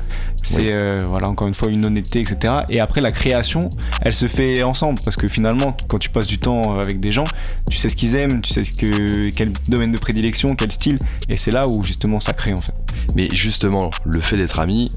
C'est 0.47 0.59
Oui. 0.61 0.67
euh, 0.69 0.99
voilà, 1.07 1.27
encore 1.27 1.47
une 1.47 1.53
fois, 1.53 1.69
une 1.69 1.85
honnêteté, 1.85 2.21
etc. 2.21 2.53
Et 2.69 2.79
après, 2.79 3.01
la 3.01 3.11
création, 3.11 3.69
elle 4.01 4.13
se 4.13 4.27
fait 4.27 4.63
ensemble 4.63 4.97
parce 5.03 5.17
que 5.17 5.27
finalement, 5.27 5.75
quand 5.89 5.97
tu 5.97 6.09
passes 6.09 6.27
du 6.27 6.39
temps 6.39 6.79
avec 6.79 6.99
des 7.01 7.11
gens, 7.11 7.25
tu 7.69 7.77
sais 7.77 7.89
ce 7.89 7.95
qu'ils 7.97 8.15
aiment, 8.15 8.41
tu 8.41 8.53
sais 8.53 8.63
ce 8.63 8.71
que, 8.71 9.29
quel 9.31 9.51
domaine 9.67 9.91
de 9.91 9.97
prédilection, 9.97 10.55
quel 10.55 10.71
style, 10.71 10.99
et 11.27 11.35
c'est 11.35 11.51
là 11.51 11.67
où 11.67 11.83
justement 11.83 12.19
ça 12.21 12.31
crée 12.31 12.53
en 12.53 12.61
fait. 12.61 12.73
Mais 13.15 13.27
justement, 13.33 13.89
le 14.05 14.21
fait 14.21 14.37
d'être 14.37 14.59
ami, 14.59 14.91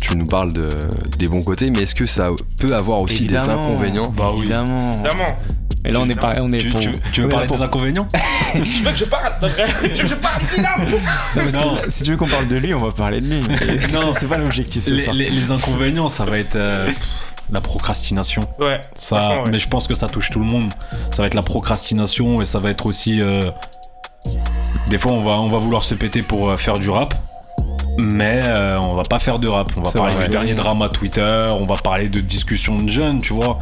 tu 0.00 0.16
nous 0.16 0.26
parles 0.26 0.52
de, 0.52 0.68
des 1.18 1.28
bons 1.28 1.42
côtés, 1.42 1.70
mais 1.70 1.82
est-ce 1.82 1.94
que 1.94 2.06
ça 2.06 2.30
peut 2.58 2.74
avoir 2.74 3.02
aussi 3.02 3.24
des 3.24 3.36
inconvénients? 3.36 4.12
Bah 4.16 4.30
oui. 4.32 4.40
Évidemment. 4.40 4.86
Évidemment. 4.94 5.28
Et 5.86 5.90
là, 5.92 6.00
on 6.00 6.08
est 6.08 6.18
pareil, 6.20 6.38
on 6.42 6.52
est 6.52 6.58
Tu, 6.58 6.70
pour. 6.70 6.80
tu- 6.80 6.90
tu 7.12 7.22
veux 7.22 7.28
parler 7.28 7.46
pour- 7.46 7.56
des 7.58 7.62
inconvénients 7.62 8.08
Tu 8.52 8.82
veux 8.82 8.90
que 8.90 8.96
je 8.98 9.04
parle? 9.04 9.32
Tu 9.40 9.46
veux 9.88 10.02
que 10.02 10.06
je 10.08 10.14
parle? 10.14 10.42
Ici 10.42 10.60
là 10.60 10.76
Non, 11.62 11.74
parce 11.76 11.88
si 11.94 12.02
tu 12.02 12.10
veux 12.10 12.16
qu'on 12.16 12.26
parle 12.28 12.48
de 12.48 12.56
lui, 12.56 12.74
on 12.74 12.78
va 12.78 12.90
parler 12.90 13.20
de 13.20 13.26
lui. 13.26 13.36
Et 13.36 13.86
Non. 13.92 14.12
c'est- 14.14 14.26
pas 14.26 14.36
l'objectif, 14.38 14.82
c'est 14.84 14.90
les, 14.92 15.02
ça. 15.02 15.12
les- 15.12 15.30
les 15.30 15.52
inconvénients, 15.52 16.08
ça 16.08 16.24
va 16.24 16.38
être 16.38 16.56
euh, 16.56 16.88
la 17.50 17.60
procrastination. 17.60 18.42
Ouais. 18.60 18.80
Ça, 18.94 19.42
ouais. 19.42 19.50
mais 19.52 19.58
je 19.58 19.68
pense 19.68 19.86
que 19.86 19.94
ça 19.94 20.08
touche 20.08 20.30
tout 20.30 20.40
le 20.40 20.46
monde. 20.46 20.70
Ça 21.10 21.22
va 21.22 21.26
être 21.26 21.34
la 21.34 21.42
procrastination 21.42 22.40
et 22.40 22.44
ça 22.44 22.58
va 22.58 22.70
être 22.70 22.86
aussi. 22.86 23.20
euh, 23.22 23.40
des 24.88 24.98
fois, 24.98 25.12
on 25.12 25.22
va, 25.22 25.34
on 25.34 25.48
va 25.48 25.58
vouloir 25.58 25.84
se 25.84 25.94
péter 25.94 26.22
pour 26.22 26.50
euh, 26.50 26.54
faire 26.54 26.78
du 26.78 26.90
rap. 26.90 27.14
Mais 27.98 28.40
euh, 28.44 28.78
on 28.84 28.94
va 28.94 29.04
pas 29.04 29.18
faire 29.18 29.38
de 29.38 29.48
rap. 29.48 29.68
On 29.78 29.82
va 29.82 29.90
parler 29.90 30.12
vrai, 30.12 30.18
du 30.26 30.26
ouais. 30.26 30.30
dernier 30.38 30.54
drama 30.54 30.88
Twitter. 30.88 31.50
On 31.54 31.62
va 31.62 31.76
parler 31.76 32.08
de 32.08 32.20
discussions 32.20 32.76
de 32.76 32.88
jeunes, 32.90 33.20
tu 33.20 33.32
vois. 33.32 33.58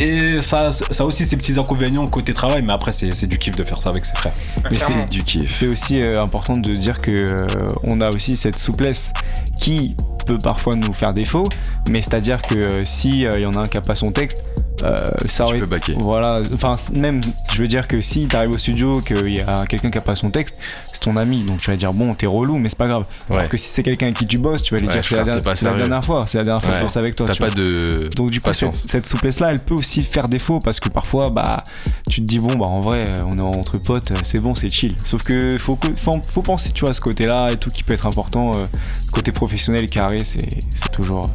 Et 0.00 0.40
ça, 0.40 0.72
ça 0.72 1.04
a 1.04 1.06
aussi 1.06 1.26
ses 1.26 1.36
petits 1.36 1.58
inconvénients 1.58 2.06
côté 2.06 2.32
travail. 2.32 2.62
Mais 2.62 2.72
après, 2.72 2.90
c'est 2.90 3.14
c'est 3.14 3.26
du 3.26 3.38
kiff 3.38 3.54
de 3.56 3.64
faire 3.64 3.82
ça 3.82 3.90
avec 3.90 4.04
ses 4.04 4.14
frères. 4.14 4.34
Mais 4.64 4.70
Clairement. 4.70 5.04
Du 5.10 5.22
kiff. 5.22 5.54
C'est 5.54 5.68
aussi 5.68 6.00
euh, 6.00 6.22
important 6.22 6.54
de 6.54 6.74
dire 6.74 7.00
que 7.00 7.12
euh, 7.12 7.68
on 7.82 8.00
a 8.00 8.08
aussi 8.08 8.36
cette 8.36 8.58
souplesse 8.58 9.12
qui 9.60 9.94
peut 10.26 10.38
parfois 10.38 10.74
nous 10.74 10.92
faire 10.92 11.12
défaut, 11.12 11.44
mais 11.90 12.02
c'est-à-dire 12.02 12.40
que 12.42 12.54
euh, 12.54 12.84
si 12.84 13.26
euh, 13.26 13.38
il 13.38 13.42
y 13.42 13.46
en 13.46 13.52
a 13.54 13.60
un 13.60 13.68
qui 13.68 13.76
a 13.76 13.80
pas 13.80 13.94
son 13.94 14.10
texte, 14.12 14.44
euh, 14.82 14.98
ça 15.26 15.44
Tu 15.44 15.50
aurait 15.50 15.58
peux 15.60 15.66
baquer. 15.66 15.94
voilà, 16.00 16.42
enfin 16.52 16.76
même 16.92 17.20
je 17.52 17.58
veux 17.60 17.66
dire 17.66 17.86
que 17.88 18.00
si 18.00 18.26
t'arrives 18.28 18.50
au 18.50 18.58
studio 18.58 19.00
qu'il 19.00 19.28
y 19.34 19.40
a 19.40 19.64
quelqu'un 19.66 19.88
qui 19.88 19.98
a 19.98 20.00
pas 20.00 20.14
son 20.14 20.30
texte, 20.30 20.56
c'est 20.92 21.00
ton 21.00 21.16
ami, 21.16 21.42
donc 21.42 21.60
tu 21.60 21.70
vas 21.70 21.76
dire 21.76 21.92
bon 21.92 22.14
t'es 22.14 22.26
relou 22.26 22.58
mais 22.58 22.68
c'est 22.68 22.78
pas 22.78 22.88
grave. 22.88 23.04
Ouais. 23.30 23.36
Alors 23.38 23.48
que 23.48 23.56
si 23.58 23.68
c'est 23.68 23.82
quelqu'un 23.82 24.12
qui 24.12 24.26
tu 24.26 24.38
bosses, 24.38 24.62
tu 24.62 24.74
vas 24.74 24.80
lui 24.80 24.86
Ouais, 24.88 24.92
dire 24.94 25.04
c'est 25.04 25.16
la, 25.16 25.24
dernière- 25.24 25.88
la 25.88 26.02
fois, 26.02 26.24
c'est 26.26 26.38
la 26.38 26.44
dernière 26.44 26.62
fois 26.62 26.74
Ouais. 26.74 26.98
avec 26.98 27.14
toi. 27.14 27.26
T'as 27.26 27.34
pas 27.34 27.46
vois. 27.46 27.54
de. 27.54 28.08
Donc 28.16 28.30
du 28.30 28.40
coup 28.40 28.52
cette, 28.52 28.68
patience. 28.68 28.84
cette 28.88 29.06
souplesse 29.06 29.40
là 29.40 29.48
elle 29.50 29.60
peut 29.60 29.74
aussi 29.74 30.02
faire 30.02 30.28
défaut 30.28 30.58
parce 30.58 30.80
que 30.80 30.88
parfois 30.88 31.30
bah 31.30 31.62
tu 32.08 32.20
te 32.20 32.26
dis 32.26 32.38
bon 32.38 32.54
bah 32.56 32.66
en 32.66 32.80
vrai 32.80 33.08
on 33.26 33.32
est 33.38 33.40
entre 33.58 33.78
potes 33.78 34.12
c'est 34.22 34.40
bon 34.40 34.54
c'est 34.54 34.70
chill 34.70 34.94
sauf 35.04 35.22
que 35.22 35.58
faut, 35.58 35.78
faut, 35.96 36.20
faut 36.28 36.42
penser 36.42 36.70
tu 36.72 36.80
vois 36.80 36.90
à 36.90 36.94
ce 36.94 37.00
côté 37.00 37.26
là 37.26 37.48
et 37.52 37.56
tout 37.56 37.70
qui 37.70 37.82
peut 37.82 37.92
être 37.92 38.06
important 38.06 38.50
euh, 38.56 38.66
côté 39.12 39.32
professionnel 39.32 39.86
carré 39.86 40.18
c'est 40.24 40.90
toujours 40.92 41.28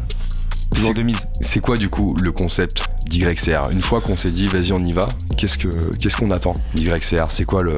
toujours 0.76 0.90
C'est- 0.92 0.98
de 1.00 1.04
mise 1.04 1.28
C'est 1.42 1.60
quoi 1.60 1.78
du 1.78 1.90
coup 1.90 2.16
le 2.22 2.32
concept 2.32 2.88
d'YCR 3.10 3.70
Une 3.72 3.82
fois 3.82 4.02
qu'on 4.02 4.16
s'est 4.18 4.32
dit 4.32 4.48
vas-y 4.48 4.72
on 4.74 4.84
y 4.84 4.94
va, 4.94 5.08
qu'est-ce 5.38 5.58
que 5.58 5.70
qu'est-ce 5.98 6.16
qu'on 6.18 6.32
attend 6.32 6.54
d'YCR 6.76 7.30
C'est 7.30 7.46
quoi 7.46 7.64
le- 7.64 7.78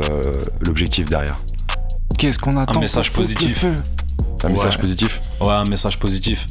l'objectif 0.61 1.09
derrière? 1.09 1.39
Qu'est-ce 2.17 2.39
qu'on 2.39 2.57
attend 2.57 2.79
message 2.79 3.11
foutre 3.11 3.27
le 3.29 3.35
positif. 3.35 3.65
Un 4.43 4.49
message 4.49 4.77
positif? 4.79 5.21
Ouais, 5.41 5.51
un 5.53 5.63
message 5.65 5.99
positif. 5.99 6.45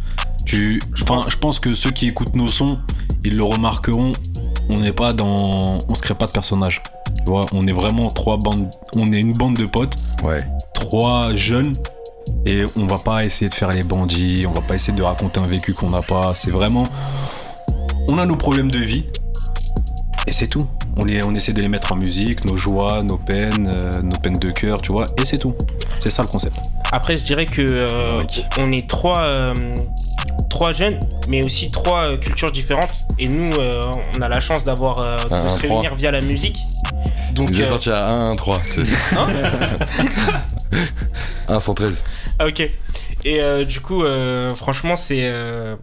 Tu, 0.45 0.81
enfin, 1.03 1.23
je 1.29 1.37
pense 1.37 1.59
que 1.59 1.75
ceux 1.75 1.91
qui 1.91 2.07
écoutent 2.07 2.37
nos 2.37 2.47
sons, 2.47 2.79
ils 3.25 3.37
le 3.37 3.43
remarqueront. 3.43 4.13
On 4.69 4.75
n'est 4.75 4.93
pas 4.93 5.13
dans, 5.13 5.79
on 5.89 5.95
se 5.95 6.03
crée 6.03 6.15
pas 6.15 6.27
de 6.27 6.33
personnage. 6.33 6.83
Tu 7.19 7.25
vois, 7.33 7.45
on 7.53 7.67
est 7.67 7.73
vraiment 7.73 8.09
trois 8.09 8.37
bandes. 8.37 8.69
On 8.97 9.13
est 9.13 9.19
une 9.19 9.33
bande 9.33 9.57
de 9.57 9.67
potes, 9.67 9.95
Ouais. 10.25 10.39
trois 10.75 11.35
jeunes, 11.35 11.73
et 12.47 12.65
on 12.77 12.87
va 12.87 12.99
pas 12.99 13.25
essayer 13.25 13.49
de 13.49 13.55
faire 13.55 13.71
les 13.71 13.83
bandits. 13.83 14.47
On 14.49 14.53
va 14.53 14.61
pas 14.63 14.75
essayer 14.75 14.93
de 14.97 15.03
raconter 15.03 15.41
un 15.41 15.45
vécu 15.47 15.75
qu'on 15.75 15.91
n'a 15.91 16.01
pas. 16.01 16.33
C'est 16.35 16.51
vraiment, 16.51 16.85
on 18.09 18.19
a 18.19 18.25
nos 18.27 18.37
problèmes 18.37 18.71
de 18.71 18.79
vie, 18.79 19.05
et 20.27 20.33
c'est 20.33 20.47
tout. 20.47 20.67
On, 20.99 21.05
les, 21.05 21.23
on 21.25 21.35
essaie 21.35 21.53
de 21.53 21.61
les 21.61 21.69
mettre 21.69 21.93
en 21.93 21.97
musique, 21.97 22.45
nos 22.47 22.57
joies, 22.57 23.03
nos 23.03 23.19
peines, 23.19 23.71
euh, 23.75 23.91
nos 24.03 24.17
peines 24.19 24.39
de 24.39 24.51
cœur, 24.51 24.81
tu 24.81 24.93
vois, 24.93 25.05
et 25.21 25.27
c'est 25.27 25.37
tout. 25.37 25.55
C'est 26.01 26.11
ça 26.11 26.23
le 26.23 26.29
concept. 26.29 26.57
Après, 26.91 27.17
je 27.17 27.25
dirais 27.25 27.45
que 27.47 27.61
euh, 27.63 28.23
Ok. 28.23 28.41
on 28.59 28.73
est 28.73 28.89
trois, 28.89 29.21
euh, 29.21 29.55
trois 30.49 30.73
jeunes, 30.73 30.99
mais 31.29 31.43
aussi 31.45 31.71
trois 31.71 32.11
euh, 32.13 32.17
cultures 32.17 32.51
différentes. 32.51 32.95
Et 33.19 33.29
nous, 33.29 33.51
euh, 33.59 33.83
on 34.17 34.23
a 34.23 34.29
la 34.29 34.41
chance 34.41 34.65
d'avoir 34.65 35.01
euh, 35.01 35.17
de 35.29 35.35
un, 35.35 35.49
se 35.51 35.59
trois. 35.59 35.69
réunir 35.81 35.95
via 35.97 36.11
la 36.11 36.21
musique. 36.23 36.63
Donc, 37.35 37.51
euh, 37.53 37.65
sorti 37.67 37.91
à 37.91 38.07
1, 38.07 38.31
1, 38.31 38.37
3. 38.37 38.59
Hein 39.19 39.29
1, 41.49 41.61
113. 41.61 42.03
Ah, 42.39 42.47
ok. 42.47 42.61
Et 43.25 43.41
euh, 43.41 43.65
du 43.65 43.81
coup, 43.81 44.05
euh, 44.05 44.55
franchement, 44.55 44.97
c'est 44.97 45.23
euh, 45.25 45.77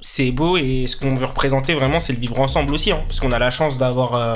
c'est 0.00 0.30
beau 0.30 0.56
et 0.56 0.86
ce 0.86 0.96
qu'on 0.96 1.14
veut 1.14 1.26
représenter 1.26 1.74
vraiment, 1.74 2.00
c'est 2.00 2.12
le 2.12 2.18
vivre 2.18 2.38
ensemble 2.38 2.74
aussi, 2.74 2.92
hein, 2.92 3.02
parce 3.08 3.20
qu'on 3.20 3.30
a 3.30 3.38
la 3.38 3.50
chance 3.50 3.78
d'avoir 3.78 4.34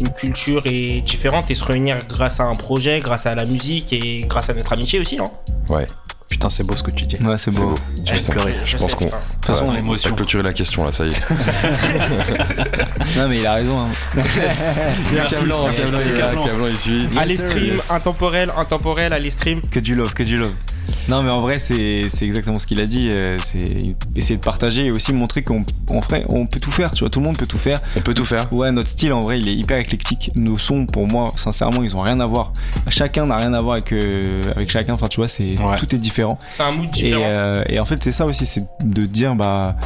une 0.00 0.10
culture 0.10 0.62
et 0.66 1.02
différente 1.02 1.50
et 1.50 1.54
se 1.54 1.64
réunir 1.64 1.98
grâce 2.08 2.40
à 2.40 2.44
un 2.44 2.54
projet, 2.54 3.00
grâce 3.00 3.26
à 3.26 3.34
la 3.34 3.44
musique 3.44 3.92
et 3.92 4.20
grâce 4.20 4.48
à 4.48 4.54
notre 4.54 4.72
amitié 4.72 4.98
aussi. 4.98 5.18
Hein. 5.18 5.24
Ouais. 5.70 5.86
Putain, 6.38 6.50
c'est 6.50 6.64
beau 6.64 6.76
ce 6.76 6.84
que 6.84 6.92
tu 6.92 7.04
dis. 7.04 7.16
ouais 7.16 7.36
c'est 7.36 7.50
beau 7.50 7.70
beau. 7.70 7.74
Je 8.06 8.12
Putain, 8.12 8.44
Je 8.64 8.76
pense 8.76 8.94
qu'on. 8.94 9.06
De 9.06 9.10
toute 9.10 9.44
façon, 9.44 9.64
on 9.66 9.72
l'émotion. 9.72 10.14
clôturer 10.14 10.44
la 10.44 10.52
question 10.52 10.84
là, 10.84 10.92
ça 10.92 11.04
y 11.04 11.08
est. 11.08 11.30
non 13.16 13.28
mais 13.28 13.38
il 13.38 13.46
a 13.46 13.54
raison 13.54 13.80
hein. 13.80 13.88
Cablan, 15.28 15.72
il 16.70 16.78
suit. 16.78 17.08
Allez 17.16 17.34
stream, 17.34 17.78
intemporel, 17.90 18.52
intemporel, 18.56 19.12
allez 19.12 19.32
stream. 19.32 19.60
Que 19.62 19.80
du 19.80 19.96
love, 19.96 20.14
que 20.14 20.22
du 20.22 20.36
love. 20.36 20.52
Non, 21.08 21.22
mais 21.22 21.30
en 21.30 21.38
vrai, 21.38 21.58
c'est 21.58 22.08
c'est 22.08 22.26
exactement 22.26 22.58
ce 22.58 22.66
qu'il 22.66 22.80
a 22.80 22.86
dit. 22.86 23.08
euh, 23.10 23.36
C'est 23.42 23.68
essayer 24.14 24.36
de 24.36 24.42
partager 24.42 24.86
et 24.86 24.90
aussi 24.90 25.12
montrer 25.12 25.42
qu'on 25.42 25.64
vrai, 26.08 26.24
on 26.28 26.46
peut 26.46 26.60
tout 26.60 26.70
faire. 26.72 26.90
Tu 26.90 27.00
vois, 27.00 27.10
tout 27.10 27.20
le 27.20 27.26
monde 27.26 27.36
peut 27.38 27.46
tout 27.46 27.56
faire. 27.58 27.78
On 27.96 28.00
peut 28.00 28.14
tout 28.14 28.24
faire. 28.24 28.52
Ouais, 28.52 28.70
notre 28.72 28.90
style, 28.90 29.12
en 29.12 29.20
vrai, 29.20 29.38
il 29.38 29.48
est 29.48 29.54
hyper 29.54 29.78
éclectique. 29.78 30.30
Nos 30.36 30.58
sons, 30.58 30.86
pour 30.86 31.06
moi, 31.06 31.28
sincèrement, 31.36 31.82
ils 31.82 31.96
ont 31.96 32.02
rien 32.02 32.20
à 32.20 32.26
voir. 32.26 32.52
Chacun 32.88 33.26
n'a 33.26 33.36
rien 33.36 33.52
à 33.54 33.60
voir 33.60 33.74
avec, 33.74 33.92
euh, 33.92 34.42
avec 34.54 34.70
chacun. 34.70 34.92
Enfin, 34.92 35.06
tu 35.08 35.16
vois, 35.16 35.26
c'est 35.26 35.58
Ouais. 35.58 35.76
tout 35.76 35.94
est 35.94 35.98
différent. 35.98 36.38
C'est 36.48 36.62
un 36.62 36.70
mood 36.72 36.86
Et, 36.98 37.02
différent. 37.02 37.22
euh, 37.24 37.64
et 37.68 37.80
en 37.80 37.84
fait, 37.84 38.02
c'est 38.02 38.12
ça 38.12 38.24
aussi, 38.26 38.44
c'est 38.46 38.66
de 38.84 39.02
dire, 39.06 39.34
bah, 39.34 39.76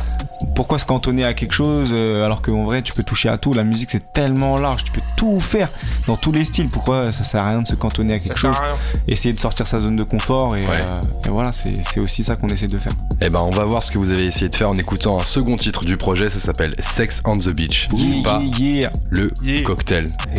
pourquoi 0.55 0.79
se 0.79 0.85
cantonner 0.87 1.25
à 1.25 1.35
quelque 1.35 1.53
chose 1.55 1.91
euh, 1.93 2.25
alors 2.25 2.43
qu'en 2.43 2.65
vrai, 2.65 2.83
tu 2.83 2.93
peux 2.93 3.03
toucher 3.05 3.29
à 3.29 3.39
tout. 3.39 3.53
La 3.53 3.65
musique, 3.65 3.91
c'est 3.91 4.13
tellement 4.13 4.57
large, 4.57 4.85
tu 4.85 4.93
peux 4.93 5.01
tout 5.17 5.39
faire 5.41 5.69
dans 6.07 6.17
tous 6.17 6.33
les 6.33 6.45
styles. 6.45 6.69
Pourquoi 6.69 7.13
ça 7.13 7.25
sert 7.25 7.43
à 7.43 7.51
rien 7.51 7.63
de 7.63 7.67
se 7.67 7.75
cantonner 7.75 8.15
à 8.15 8.21
Ça 8.21 8.29
quelque 8.29 8.39
sert 8.41 8.53
chose? 8.53 8.61
à 8.61 8.65
rien. 8.65 8.77
Essayer 9.09 9.33
de 9.33 9.39
sortir 9.39 9.67
sa 9.67 9.79
zone 9.79 9.97
de 9.97 10.03
confort 10.05 10.57
et, 10.57 10.63
Ouais. 10.67 10.81
Euh, 10.99 11.27
et 11.27 11.31
voilà, 11.31 11.53
c'est 11.53 11.73
c'est 11.83 12.01
aussi 12.01 12.25
ça 12.25 12.37
qu'on 12.37 12.49
essaie 12.49 12.67
de 12.67 12.79
faire. 12.79 12.93
Eh 13.21 13.29
ben, 13.31 13.41
on 13.41 13.51
va 13.51 13.65
voir 13.65 13.83
ce 13.83 13.91
que 13.91 13.99
vous 13.99 14.11
avez 14.11 14.25
essayé 14.25 14.49
de 14.49 14.55
faire 14.55 14.69
en 14.71 14.77
écoutant 14.79 15.19
un 15.21 15.25
second 15.25 15.57
titre 15.57 15.85
du 15.85 15.97
projet. 15.97 16.29
Ça 16.31 16.39
s'appelle 16.39 16.75
Sex 16.81 17.23
on 17.27 17.39
the 17.39 17.51
Beach. 17.53 17.89
C'est 17.97 18.23
pas 18.23 18.41
Yeah, 18.59 18.73
yeah. 18.75 18.93
le 19.11 19.31
Yeah. 19.43 19.63
cocktail. 19.63 20.07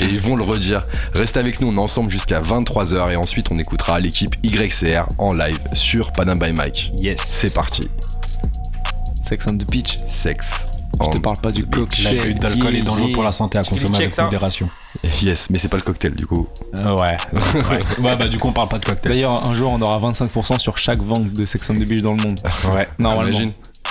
Et 0.00 0.04
ils 0.04 0.20
vont 0.20 0.36
le 0.36 0.44
redire. 0.44 0.86
Reste 1.14 1.36
avec 1.36 1.60
nous, 1.60 1.68
on 1.68 1.76
est 1.76 1.80
ensemble 1.80 2.10
jusqu'à 2.10 2.40
23h 2.40 3.12
et 3.12 3.16
ensuite 3.16 3.46
on 3.50 3.58
écoutera 3.58 4.00
l'équipe 4.00 4.34
YCR 4.42 5.06
en 5.18 5.32
live 5.34 5.58
sur 5.72 6.12
Panam 6.12 6.38
by 6.38 6.52
Mike. 6.52 6.92
Yes. 7.00 7.20
C'est 7.24 7.52
parti. 7.54 7.88
Sex 9.22 9.46
on 9.48 9.56
the 9.58 9.70
beach. 9.70 9.98
Sex. 10.06 10.68
Je 11.00 11.06
on 11.06 11.10
te 11.10 11.18
parle 11.18 11.38
pas 11.40 11.52
du 11.52 11.64
cocktail. 11.66 12.16
L'abus 12.16 12.34
d'alcool 12.34 12.74
est 12.76 12.82
dangereux 12.82 13.12
pour 13.12 13.22
la 13.22 13.32
santé 13.32 13.58
à 13.58 13.62
consommer 13.64 13.96
avec 13.98 14.18
modération. 14.18 14.68
Yes, 15.22 15.50
mais 15.50 15.58
c'est 15.58 15.68
pas 15.68 15.76
le 15.76 15.82
cocktail 15.82 16.14
du 16.14 16.26
coup. 16.26 16.46
Euh, 16.78 16.96
ouais. 16.96 17.16
ouais. 17.32 17.78
Ouais, 18.02 18.16
bah 18.16 18.28
du 18.28 18.38
coup 18.38 18.48
on 18.48 18.52
parle 18.52 18.68
pas 18.68 18.78
de 18.78 18.84
cocktail. 18.84 19.12
D'ailleurs, 19.12 19.44
un 19.44 19.54
jour, 19.54 19.72
on 19.72 19.80
aura 19.80 19.98
25% 20.10 20.58
sur 20.58 20.78
chaque 20.78 21.02
vente 21.02 21.32
de 21.32 21.44
Sex 21.44 21.68
on 21.70 21.74
the 21.74 21.84
beach 21.88 22.02
dans 22.02 22.14
le 22.14 22.22
monde. 22.22 22.40
Ouais. 22.72 22.86
Normalement. 22.98 23.38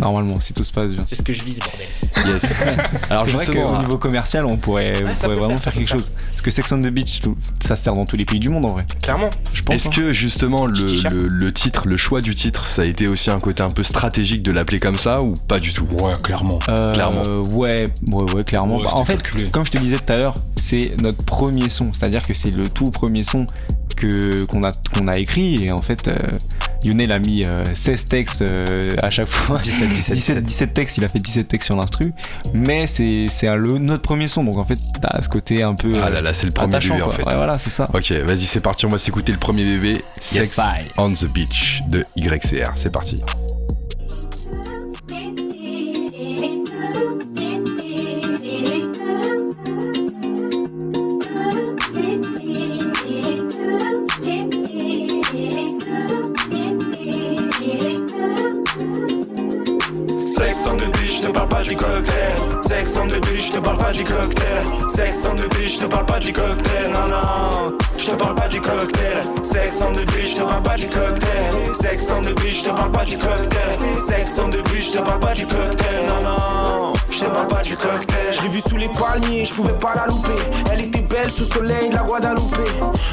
Normalement, 0.01 0.39
si 0.39 0.53
tout 0.53 0.63
se 0.63 0.71
passe 0.71 0.89
bien. 0.89 1.03
C'est 1.07 1.15
ce 1.15 1.23
que 1.23 1.33
je 1.33 1.41
vise, 1.43 1.59
bordel. 1.59 2.33
Yes. 2.33 2.45
Alors 3.09 3.23
C'est 3.23 3.31
vrai 3.31 3.45
justement, 3.45 3.69
qu'au 3.73 3.77
niveau 3.79 3.97
commercial, 3.97 4.45
on 4.45 4.57
pourrait, 4.57 4.93
on 5.03 5.27
vraiment 5.33 5.57
faire, 5.57 5.73
quelque 5.73 5.87
chose. 5.89 6.11
Parce 6.29 6.41
que 6.41 6.51
Sex 6.51 6.71
on 6.71 6.79
the 6.79 6.87
Beach, 6.87 7.21
ça 7.59 7.75
se 7.75 7.83
sert 7.83 7.95
dans 7.95 8.05
tous 8.05 8.15
les 8.17 8.25
pays 8.25 8.39
du 8.39 8.49
monde 8.49 8.65
en 8.65 8.69
vrai. 8.69 8.85
Clairement. 9.01 9.29
Je 9.53 9.61
pense. 9.61 9.75
Est-ce 9.75 9.87
hein. 9.87 9.91
que 9.95 10.13
justement 10.13 10.65
le, 10.67 10.73
T-shirt. 10.87 11.13
le- 11.13 11.27
le 11.27 11.53
titre, 11.53 11.87
le 11.87 11.97
choix 11.97 12.21
du 12.21 12.35
titre, 12.35 12.67
ça 12.67 12.83
a 12.83 12.85
été 12.85 13.07
aussi 13.07 13.29
un 13.31 13.39
côté 13.39 13.63
un 13.63 13.69
peu 13.69 13.83
stratégique 13.83 14.43
de 14.43 14.51
l'appeler 14.51 14.79
comme 14.79 14.97
ça 14.97 15.21
ou 15.21 15.33
pas 15.47 15.59
du 15.59 15.73
tout? 15.73 15.87
Ouais, 16.01 16.13
clairement. 16.23 16.59
Euh, 16.69 16.93
clairement. 16.93 17.21
Ouais, 17.55 17.85
ouais, 18.11 18.33
ouais, 18.33 18.43
clairement. 18.43 18.77
Ouais, 18.77 18.85
Bah, 18.85 18.91
en 18.93 19.05
fait, 19.05 19.21
calculé. 19.21 19.49
comme 19.49 19.65
je 19.65 19.71
te 19.71 19.77
disais 19.77 19.97
tout 19.97 20.13
à 20.13 20.17
l'heure, 20.17 20.35
c'est 20.55 20.91
notre 21.01 21.23
premier 21.25 21.69
son. 21.69 21.91
C'est-à-dire 21.93 22.25
que 22.25 22.33
c'est 22.33 22.51
le 22.51 22.67
tout 22.67 22.91
premier 22.91 23.23
son 23.23 23.45
que 23.95 24.45
qu'on 24.45 24.63
a 24.63 24.71
qu'on 24.95 25.07
a 25.07 25.17
écrit 25.17 25.63
et 25.63 25.71
en 25.71 25.81
fait, 25.81 26.07
euh, 26.07 26.15
Younes 26.87 27.11
a 27.11 27.19
mis 27.19 27.43
euh, 27.45 27.63
16 27.73 28.05
textes 28.05 28.41
euh, 28.41 28.89
à 29.01 29.09
chaque 29.09 29.27
fois. 29.27 29.59
17, 29.59 29.89
17, 29.89 30.15
17, 30.15 30.45
17 30.45 30.73
textes, 30.73 30.97
il 30.97 31.03
a 31.03 31.07
fait 31.07 31.19
17 31.19 31.47
textes 31.47 31.65
sur 31.65 31.75
l'instru, 31.75 32.13
mais 32.53 32.87
c'est 32.87 33.27
notre 33.79 34.01
premier 34.01 34.27
son, 34.27 34.43
donc 34.43 34.57
en 34.57 34.65
fait 34.65 34.77
t'as 35.01 35.21
ce 35.21 35.29
côté 35.29 35.63
un 35.63 35.73
peu 35.73 35.95
Ah 36.01 36.09
là 36.09 36.21
là, 36.21 36.33
c'est 36.33 36.45
le 36.45 36.51
premier 36.51 36.79
bébé 36.79 37.01
en 37.01 37.11
fait. 37.11 37.25
Ouais, 37.25 37.35
voilà, 37.35 37.57
c'est 37.57 37.69
ça. 37.69 37.85
Ok, 37.93 38.11
vas-y, 38.11 38.45
c'est 38.45 38.61
parti, 38.61 38.85
on 38.85 38.89
va 38.89 38.97
s'écouter 38.97 39.31
le 39.31 39.39
premier 39.39 39.65
bébé, 39.65 40.03
Sex 40.19 40.59
on 40.97 41.11
the 41.11 41.25
Beach 41.25 41.81
de 41.87 42.05
YCR. 42.15 42.71
C'est 42.75 42.91
parti. 42.91 43.17
Sex 62.67 62.97
on 62.97 63.07
the 63.07 63.19
beach, 63.21 63.47
je 63.47 63.51
te 63.53 63.59
parle 63.59 63.77
pas 63.77 63.93
du 63.93 64.03
cocktail. 64.03 64.65
Sex 64.93 65.17
on 65.25 65.35
the 65.35 65.47
beach, 65.55 65.75
je 65.75 65.79
te 65.79 65.85
parle 65.85 66.05
pas 66.05 66.19
du 66.19 66.33
cocktail. 66.33 66.91
Non, 66.91 67.07
non, 67.07 67.77
je 67.97 68.05
te 68.05 68.15
parle 68.15 68.35
pas 68.35 68.47
du 68.49 68.59
cocktail. 68.59 69.21
Sex 69.43 69.81
on 69.81 69.93
the 69.93 70.05
beach, 70.11 70.31
je 70.31 70.35
te 70.35 70.43
parle 70.43 70.63
pas 70.63 70.75
du 70.75 70.87
cocktail. 70.87 71.75
Sex 71.79 72.03
on 72.11 72.23
the 72.23 72.33
beach, 72.35 72.57
je 72.57 72.63
te 72.63 72.75
parle 72.75 72.91
pas 72.91 73.05
du 73.05 73.17
cocktail. 73.17 74.01
Sex 74.05 74.39
on 74.39 74.49
the 74.49 74.61
beach, 74.69 74.87
je 74.87 74.97
te 74.97 75.01
parle 75.01 75.19
pas 75.19 75.33
du 75.33 75.47
cocktail. 75.47 76.05
Non, 76.07 76.29
non, 76.29 76.46
parle 77.25 77.47
pas 77.47 77.61
du 77.61 77.75
cocktail. 77.75 78.31
Je 78.31 78.41
l'ai 78.41 78.49
vu 78.49 78.61
sous 78.61 78.77
les 78.77 78.89
palmiers, 78.89 79.45
je 79.45 79.53
pouvais 79.53 79.73
pas 79.73 79.93
la 79.95 80.07
louper. 80.07 80.31
Elle 80.71 80.81
était 80.81 81.01
belle 81.01 81.31
sous 81.31 81.43
le 81.43 81.49
soleil 81.49 81.89
de 81.89 81.95
la 81.95 82.03
Guadeloupe. 82.03 82.57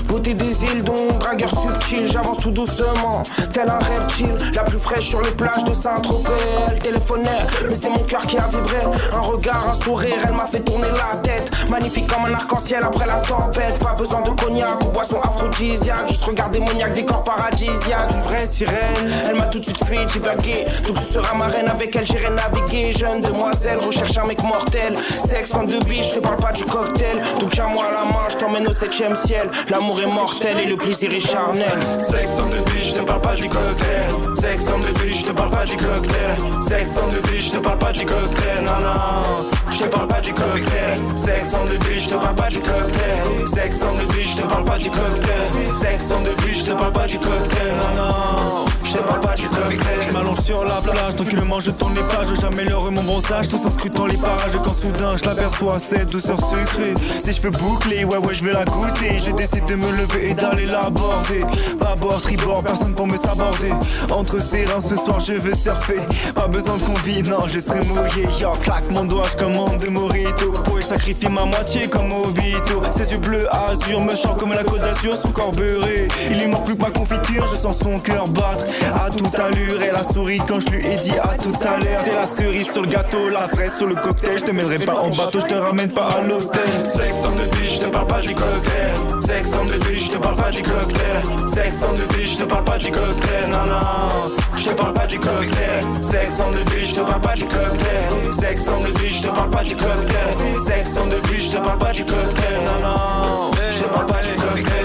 Beauté 0.06 0.34
des 0.34 0.64
îles, 0.64 0.82
donc 0.82 1.18
dragueur 1.18 1.50
subtil, 1.50 2.10
j'avance 2.10 2.38
tout 2.38 2.50
doucement, 2.50 3.22
tel 3.52 3.68
un 3.68 3.78
reptile. 3.78 4.34
La 4.54 4.62
plus 4.62 4.78
fraîche 4.78 5.08
sur 5.08 5.22
les 5.22 5.30
plages 5.30 5.64
de 5.64 5.72
Saint-Tropez. 5.72 6.30
Elle 6.68 6.78
téléphonait, 6.78 7.46
mais 7.68 7.74
c'est 7.74 7.88
mon 7.88 8.00
cœur 8.00 8.26
qui 8.26 8.36
a 8.36 8.46
vibré. 8.46 8.76
Un 9.12 9.20
regard, 9.20 9.68
un 9.70 9.74
sourire, 9.74 10.16
elle 10.26 10.34
m'a 10.34 10.46
fait 10.46 10.60
tourner 10.60 10.88
la 10.88 11.16
tête. 11.16 11.50
Magnifique 11.68 12.06
comme 12.06 12.26
un 12.26 12.34
arc-en-ciel 12.34 12.82
après 12.84 13.06
la 13.06 13.20
tempête. 13.20 13.78
Pas 13.78 13.94
besoin 13.94 14.20
de 14.22 14.30
cognac 14.30 14.82
ou 14.84 14.88
boisson 14.90 15.20
aphrodisiaque. 15.22 16.08
Juste 16.08 16.24
regarder 16.24 16.60
moniaque, 16.60 16.94
décor 16.94 17.24
paradisiaque. 17.24 18.12
Une 18.12 18.22
vraie 18.22 18.46
sirène, 18.46 19.10
elle 19.28 19.36
m'a 19.36 19.46
tout 19.46 19.60
de 19.60 19.64
suite 19.64 19.82
fait 19.84 20.04
divaguer. 20.06 20.66
Donc 20.86 20.98
ce 20.98 21.14
sera 21.14 21.34
ma 21.34 21.46
reine, 21.46 21.68
avec 21.68 21.94
elle 21.96 22.06
j'irai 22.06 22.30
naviguer. 22.30 22.92
Jeune 22.92 23.22
demoiselle, 23.22 23.78
recherche 23.94 24.18
un 24.18 24.26
mec 24.26 24.42
mortel. 24.42 24.96
Sexe 25.18 25.54
en 25.54 25.64
deux 25.64 25.80
biches, 25.80 26.10
je 26.10 26.14
te 26.14 26.20
parle 26.20 26.36
pas 26.36 26.52
du 26.52 26.64
cocktail. 26.64 27.20
Donc 27.40 27.50
tiens-moi 27.50 27.84
la 27.92 28.04
main, 28.04 28.26
je 28.30 28.36
t'emmène 28.36 28.66
au 28.66 28.72
septième 28.72 29.14
ciel. 29.14 29.50
L'amour 29.70 30.00
est 30.00 30.06
mortel 30.06 30.58
et 30.60 30.66
le 30.66 30.76
plaisir 30.76 31.12
est 31.12 31.20
charnel. 31.20 31.78
Sex 31.98 32.30
on 32.38 32.48
the 32.48 32.64
beach, 32.70 32.90
je 32.90 32.94
te 32.94 33.00
parle 33.00 33.20
pas 33.20 33.34
du 33.34 33.48
cocktail. 33.48 34.08
Sex 34.40 34.64
on 34.74 34.80
the 34.80 34.98
beach, 35.00 35.18
je 35.18 35.24
te 35.24 35.32
parle 35.32 35.50
pas 35.50 35.64
du 35.64 35.76
cocktail. 35.76 36.36
Sex 36.60 36.90
on 37.02 37.08
the 37.08 37.22
beach, 37.28 37.46
je 37.46 37.50
te 37.52 37.58
parle 37.58 37.78
pas 37.78 37.92
du 37.92 38.04
cocktail. 38.04 38.64
Non, 38.64 38.80
non, 38.80 39.50
je 39.70 39.78
te 39.78 39.84
parle 39.84 40.08
pas 40.08 40.20
du 40.20 40.34
cocktail. 40.34 40.98
Sex 41.16 41.52
on 41.54 41.66
the 41.66 41.78
beach, 41.84 42.04
je 42.04 42.08
te 42.08 42.14
parle 42.14 42.34
pas 42.34 42.48
du 42.48 42.58
cocktail. 42.60 43.48
Sex 43.52 43.80
on 43.82 43.94
the 43.96 44.12
beach, 44.12 44.30
je 44.36 44.42
te 44.42 44.46
parle 44.46 44.64
pas 44.64 44.78
du 44.78 44.90
cocktail. 44.90 45.74
Sex 45.80 46.04
on 46.10 46.22
the 46.22 46.42
beach, 46.42 46.58
je 46.58 46.64
te 46.64 46.72
parle 46.72 46.92
pas 46.92 47.06
du 47.06 47.18
cocktail. 47.18 47.72
Non, 47.78 48.02
non, 48.02 48.64
je. 48.94 50.06
Je 50.06 50.12
m'allonge 50.12 50.40
sur 50.40 50.64
la 50.64 50.80
plage, 50.80 51.16
tranquillement 51.16 51.60
je 51.60 51.70
tourne 51.70 51.94
les 51.94 52.02
pages 52.02 52.28
J'améliore 52.40 52.90
mon 52.90 53.02
bronzage, 53.02 53.48
tout 53.48 53.60
en 53.64 53.70
scrutant 53.70 54.06
les 54.06 54.16
parages. 54.16 54.52
Quand 54.62 54.72
soudain 54.72 55.16
je 55.16 55.24
l'aperçois, 55.24 55.78
cette 55.78 56.10
douceur 56.10 56.38
sucrée. 56.38 56.94
Ses 57.22 57.32
cheveux 57.32 57.50
bouclés, 57.50 58.04
ouais 58.04 58.18
ouais 58.18 58.34
je 58.34 58.44
vais 58.44 58.52
la 58.52 58.64
goûter. 58.64 59.18
Je 59.18 59.30
décide 59.32 59.64
de 59.66 59.74
me 59.74 59.90
lever 59.90 60.30
et 60.30 60.34
d'aller 60.34 60.66
l'aborder. 60.66 61.44
Bâbord, 61.78 62.20
tribord, 62.22 62.62
personne 62.62 62.94
pour 62.94 63.06
me 63.06 63.16
saborder. 63.16 63.72
Entre 64.10 64.40
ses 64.40 64.64
reins 64.64 64.80
ce 64.80 64.96
soir 64.96 65.20
je 65.20 65.34
veux 65.34 65.54
surfer. 65.54 66.00
Pas 66.34 66.48
besoin 66.48 66.76
de 66.76 66.82
combi, 66.82 67.22
non 67.22 67.46
je 67.46 67.58
serai 67.58 67.80
mouillé. 67.80 68.28
Yo, 68.40 68.52
claque 68.62 68.90
mon 68.90 69.04
doigt, 69.04 69.26
je 69.30 69.36
commande 69.36 69.78
de 69.78 69.88
morito. 69.88 70.52
Ouais 70.72 70.80
je 70.80 70.86
sacrifie 70.86 71.28
ma 71.28 71.44
moitié 71.44 71.88
comme 71.88 72.12
Obito. 72.12 72.82
Ses 72.92 73.12
yeux 73.12 73.18
bleus 73.18 73.46
azur 73.52 74.00
me 74.00 74.14
chantent 74.14 74.38
comme 74.38 74.52
la 74.52 74.64
côte 74.64 74.80
d'Azur 74.80 75.16
Son 75.20 75.28
corps 75.28 75.52
beurré, 75.52 76.08
il 76.30 76.38
lui 76.38 76.46
manque 76.46 76.64
plus 76.64 76.76
que 76.76 76.82
ma 76.82 76.90
confiture 76.90 77.46
Je 77.50 77.56
sens 77.56 77.76
son 77.82 77.98
cœur 77.98 78.28
battre 78.28 78.64
à 78.86 79.10
toute 79.10 79.38
allure 79.38 79.82
Elle 79.82 79.94
a 79.94 80.04
souri 80.04 80.38
quand 80.46 80.60
je 80.60 80.68
lui 80.70 80.86
ai 80.86 80.96
dit 80.96 81.18
à 81.18 81.34
tout 81.34 81.52
à 81.62 81.78
l'heure 81.78 82.02
T'es 82.04 82.14
la 82.14 82.26
cerise 82.26 82.70
sur 82.70 82.82
le 82.82 82.88
gâteau, 82.88 83.28
la 83.28 83.48
fraise 83.48 83.74
sur 83.76 83.86
le 83.86 83.94
cocktail 83.94 84.38
Je 84.38 84.44
te 84.44 84.50
mènerai 84.50 84.78
pas 84.78 84.94
en 84.94 85.10
bateau, 85.10 85.40
je 85.40 85.46
te 85.46 85.54
ramène 85.54 85.92
pas 85.92 86.06
à 86.06 86.20
l'hôtel 86.20 86.62
Sex 86.84 87.16
on 87.24 87.36
the 87.36 87.50
beach, 87.56 87.74
je 87.74 87.80
te 87.80 87.86
parle 87.86 88.06
pas 88.06 88.20
du 88.20 88.34
cocktail. 88.34 88.94
Sex 89.20 89.50
on 89.54 89.66
the 89.66 89.78
beach, 89.84 90.04
je 90.04 90.10
te 90.10 90.16
parle 90.16 90.36
pas 90.36 90.50
du 90.50 90.62
cocktail. 90.62 91.48
Sex 91.48 91.76
on 91.82 91.94
the 91.94 92.06
beach, 92.14 92.32
je 92.32 92.38
te 92.38 92.44
parle 92.44 92.64
pas 92.64 92.78
du 92.78 92.90
cocktail. 92.90 93.48
Non, 93.48 93.66
non, 93.66 94.36
je 94.56 94.64
te 94.64 94.70
parle 94.74 94.92
pas 94.92 95.06
du 95.06 95.18
cocktail. 95.18 95.84
Sex 96.02 96.34
on 96.40 96.50
the 96.52 96.64
beach, 96.70 96.90
je 96.90 96.94
te 96.94 97.00
parle 97.00 97.20
pas 97.20 97.34
du 97.34 97.44
cocktail. 97.44 98.32
Sex 98.32 98.68
on 98.68 98.80
the 98.82 98.92
beach, 98.98 99.16
je 99.16 99.22
te 99.22 99.28
parle 99.28 99.50
pas 99.50 99.62
du 99.62 99.76
cocktail. 99.76 100.60
Sex 100.66 100.90
on 100.96 101.08
the 101.08 101.20
beach, 101.28 101.50
je 101.50 101.56
te 101.56 101.62
parle 101.62 101.78
pas 101.78 101.92
du 101.92 102.04
cocktail. 102.04 102.60
Non, 102.64 102.88
non, 102.88 103.50
je 103.70 103.78
te 103.78 103.88
parle 103.88 104.06
pas 104.06 104.20
du 104.22 104.34
cocktail. 104.34 104.83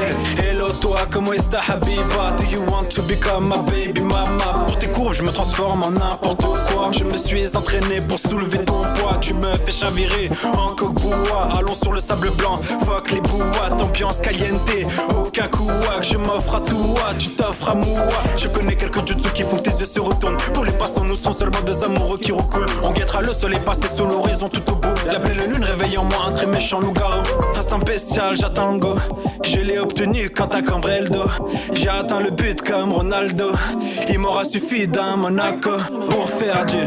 Toi, 0.82 1.00
comment 1.12 1.34
est 1.34 1.50
ta 1.50 1.60
habiba? 1.60 2.36
Do 2.38 2.46
you 2.46 2.62
want 2.62 2.90
to 2.92 3.02
become 3.02 3.50
my 3.50 3.58
baby 3.70 4.02
mama? 4.02 4.66
Pour 4.66 4.78
tes 4.78 4.88
courbes, 4.88 5.14
je 5.14 5.24
me 5.24 5.32
transforme 5.32 5.84
en 5.84 5.92
n'importe 5.92 6.42
quoi. 6.42 6.92
Je 6.92 7.04
me 7.04 7.18
suis 7.18 7.56
entraîné 7.56 8.02
pour 8.02 8.18
soulever 8.20 8.60
ton 8.60 8.84
poids. 8.96 9.18
Tu 9.20 9.34
me 9.34 9.52
fais 9.66 9.72
chavirer 9.72 10.30
en 10.58 10.76
coque-bois 10.76 11.50
Allons 11.58 11.74
sur 11.74 11.92
le 11.92 12.00
sable 12.00 12.32
blanc, 12.32 12.60
fuck 12.86 13.12
les 13.12 13.22
boîtes 13.22 13.82
Ambiance 13.82 14.20
caliente, 14.22 14.70
aucun 15.18 15.48
couac. 15.48 16.02
Je 16.02 16.18
m'offre 16.18 16.56
à 16.56 16.62
toi, 16.62 17.14
tu 17.18 17.30
t'offres 17.30 17.70
à 17.70 17.76
moi. 17.76 18.08
Je 18.38 18.48
connais 18.48 18.76
quelques 18.76 19.06
jutsu 19.08 19.30
qui 19.34 19.44
font 19.44 19.58
que 19.58 19.70
tes 19.70 19.80
yeux 19.80 19.86
se 19.86 20.00
retournent. 20.00 20.38
Pour 20.54 20.64
les 20.64 20.72
passants, 20.72 21.04
nous 21.04 21.16
sommes 21.16 21.34
seulement 21.34 21.62
deux 21.66 21.84
amoureux 21.84 22.18
qui 22.18 22.32
recoulent 22.32 22.70
On 22.84 22.92
guettera 22.92 23.22
le 23.22 23.34
soleil 23.34 23.60
passer 23.66 23.88
sous 23.96 24.06
l'horizon 24.06 24.50
tout 24.50 24.64
au 24.72 24.76
bout. 24.76 24.96
La 25.06 25.20
belle 25.20 25.50
lune 25.50 25.64
réveille 25.64 25.98
en 25.98 26.06
moi 26.06 26.26
un 26.28 26.32
très 26.32 26.46
méchant 26.46 26.80
loup-garou. 26.80 27.24
Instinct 27.58 27.80
j'attends 28.34 28.72
le 28.72 28.80
go. 28.80 28.96
Je 29.44 29.58
l'ai 29.58 29.80
obtenu 29.80 30.30
quand 30.30 30.48
t'as 30.48 30.62
cambré 30.70 31.02
le 31.02 31.10
J'ai 31.74 31.90
atteint 31.90 32.22
le 32.22 32.30
but 32.30 32.62
comme 32.62 32.92
Ronaldo. 32.92 33.52
Il 34.10 34.20
m'aura 34.20 34.44
suffi 34.44 34.88
d'un 34.88 35.16
Monaco 35.16 35.72
Pour 36.10 36.30
faire 36.30 36.66
du 36.66 36.78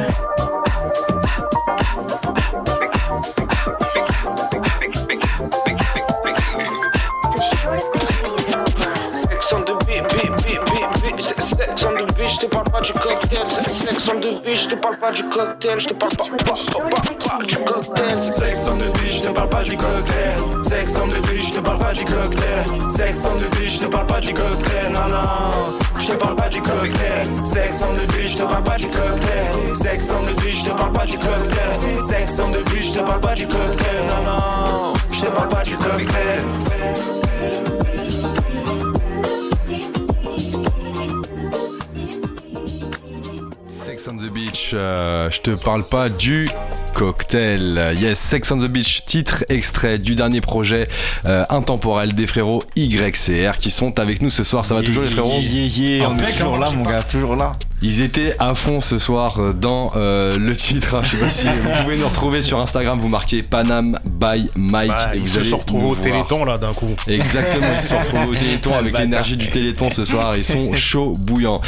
je 12.33 12.39
te 12.39 12.47
parle 12.47 12.65
pas 12.71 12.81
du 12.81 12.93
cocktail. 12.93 13.51
Sex 13.67 14.09
on 14.09 14.21
the 14.21 14.43
beach, 14.43 14.63
je 14.63 14.69
te 14.69 14.77
parle 14.77 14.97
pas 14.99 15.11
du 15.13 15.23
cocktail. 15.29 15.81
Je 15.81 15.89
te 15.89 15.95
parle 15.95 16.17
pas, 16.17 16.25
pas, 16.25 16.37
pas, 16.37 16.57
pas, 17.29 17.39
du 17.45 17.57
cocktail. 17.59 18.23
Sex 18.23 18.67
on 18.69 18.79
the 18.79 18.91
beach, 18.99 19.19
je 19.19 19.23
te 19.23 19.29
parle 19.29 19.49
pas 19.49 19.63
du 19.63 19.77
cocktail. 19.77 20.65
Sex 20.65 20.97
on 20.97 21.09
the 21.09 21.21
beach, 21.29 21.49
je 21.49 21.53
te 21.53 21.61
parle 21.61 21.79
pas 21.79 21.93
du 21.93 22.05
cocktail. 22.05 22.65
Sex 22.91 23.19
on 23.25 23.37
the 23.37 23.49
beach, 23.57 23.75
je 23.75 23.81
te 23.81 23.87
parle 23.87 24.07
pas 24.07 24.21
du 24.21 24.33
cocktail. 24.33 24.93
Non, 24.93 25.09
non, 25.09 25.79
je 25.99 26.07
te 26.07 26.13
parle 26.13 26.37
pas 26.37 26.49
du 26.49 26.63
cocktail. 26.63 27.27
Sex 27.45 27.83
on 27.83 27.95
the 27.95 28.07
beach, 28.13 28.31
je 28.33 28.37
te 28.39 28.43
parle 28.43 28.63
pas 28.63 28.77
du 28.77 28.89
cocktail. 28.89 29.77
Sex 29.77 30.11
on 30.11 30.23
the 30.25 30.35
beach, 30.41 30.59
je 30.59 30.65
te 30.71 30.71
parle 30.71 30.93
pas 30.93 31.07
du 31.07 31.19
cocktail. 31.19 32.03
Sex 32.09 32.39
on 32.39 32.51
the 32.51 32.63
beach, 32.71 32.93
je 32.93 32.99
te 32.99 33.05
parle 33.05 33.21
pas 33.21 33.35
du 33.35 33.47
cocktail. 33.47 34.05
Non, 34.09 34.23
non, 34.25 34.95
je 35.11 35.21
te 35.21 35.27
parle 35.27 35.49
pas 35.49 35.63
du 35.63 35.77
cocktail. 35.77 36.43
Sex 44.03 44.13
on 44.13 44.17
the 44.17 44.33
Beach, 44.33 44.71
euh, 44.73 45.31
je 45.31 45.41
te 45.43 45.51
parle 45.53 45.85
pas 45.85 46.09
du 46.09 46.51
cocktail. 46.95 47.95
Yes, 48.01 48.19
Sex 48.19 48.51
on 48.51 48.59
the 48.59 48.69
Beach, 48.69 49.05
titre 49.05 49.45
extrait 49.49 49.99
du 49.99 50.17
dernier 50.17 50.41
projet 50.41 50.89
euh, 51.27 51.45
intemporel 51.51 52.13
des 52.13 52.27
frérots 52.27 52.63
YCR 52.75 53.59
qui 53.61 53.71
sont 53.71 54.01
avec 54.01 54.21
nous 54.21 54.31
ce 54.31 54.43
soir. 54.43 54.65
Ça 54.65 54.75
va 54.75 54.83
toujours 54.83 55.05
les 55.05 55.11
frérots 55.11 55.39
Yeah, 55.39 55.67
yeah, 55.67 55.99
yeah, 55.99 56.11
on 56.11 56.19
est 56.19 56.33
toujours 56.33 56.59
là, 56.59 56.71
mon 56.73 56.83
gars, 56.83 57.03
toujours 57.05 57.37
là. 57.37 57.57
Ils 57.85 58.01
étaient 58.01 58.35
à 58.39 58.55
fond 58.55 58.81
ce 58.81 58.99
soir 58.99 59.39
euh, 59.41 59.53
dans 59.53 59.89
euh, 59.97 60.37
le 60.39 60.55
titre. 60.55 60.95
hein. 60.95 61.01
Je 61.03 61.11
sais 61.11 61.17
pas 61.17 61.29
si 61.29 61.47
vous 61.49 61.83
pouvez 61.83 61.97
nous 61.97 62.07
retrouver 62.07 62.41
sur 62.41 62.61
Instagram. 62.61 63.01
Vous 63.01 63.09
marquez 63.09 63.43
Panam 63.43 63.99
by 64.13 64.49
Mike 64.57 64.93
et 65.13 65.17
ils 65.17 65.21
vous 65.23 65.27
se 65.27 65.39
allez 65.41 65.51
sont 65.51 65.57
retrouvés 65.57 65.85
au 65.85 65.89
voir. 65.89 66.01
Téléthon 66.01 66.45
là 66.45 66.59
d'un 66.59 66.73
coup. 66.73 66.95
Exactement, 67.09 67.67
ils 67.75 67.81
se 67.81 67.89
sont 67.89 67.99
retrouvés 67.99 68.27
au 68.27 68.35
Téléthon 68.35 68.75
avec 68.75 68.97
l'énergie 68.99 69.37
du 69.37 69.51
Téléthon 69.51 69.91
ce 69.91 70.05
soir. 70.05 70.37
Ils 70.37 70.45
sont 70.45 70.73
chauds, 70.75 71.13
bouillants. 71.27 71.61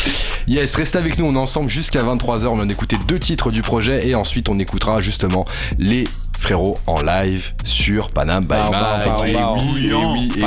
Yes, 0.46 0.74
restez 0.76 0.98
avec 0.98 1.18
nous. 1.18 1.26
On 1.26 1.34
est 1.34 1.38
ensemble 1.38 1.68
jusqu'à 1.68 2.02
23h. 2.04 2.46
On 2.46 2.56
vient 2.56 2.66
d'écouter 2.66 2.96
deux 3.08 3.18
titres 3.18 3.50
du 3.50 3.62
projet 3.62 4.06
et 4.06 4.14
ensuite 4.14 4.48
on 4.48 4.58
écoutera 4.58 5.00
justement 5.02 5.44
les 5.78 6.04
frérots 6.44 6.74
en 6.86 7.00
live 7.00 7.52
sur 7.64 8.10
Panam 8.10 8.42
by 8.42 8.48
Bah, 8.48 8.68
Mike. 8.70 8.72
bah, 9.06 9.14
bah, 9.16 9.24
Et 9.26 9.34
oui, 9.34 10.28
et 10.36 10.40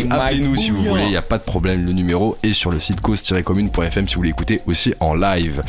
et 0.00 0.10
Appelez-nous 0.10 0.56
si 0.56 0.70
vous 0.70 0.82
voulez, 0.82 1.04
il 1.04 1.10
n'y 1.10 1.16
a 1.16 1.20
pas 1.22 1.36
de 1.36 1.42
problème. 1.42 1.84
Le 1.84 1.92
numéro 1.92 2.34
est 2.42 2.54
sur 2.54 2.70
le 2.70 2.80
site 2.80 3.02
cause-commune.fm 3.02 4.08
si 4.08 4.14
vous 4.14 4.20
voulez 4.20 4.30
écouter 4.30 4.56
aussi 4.66 4.94
en 5.00 5.14
live. 5.14 5.60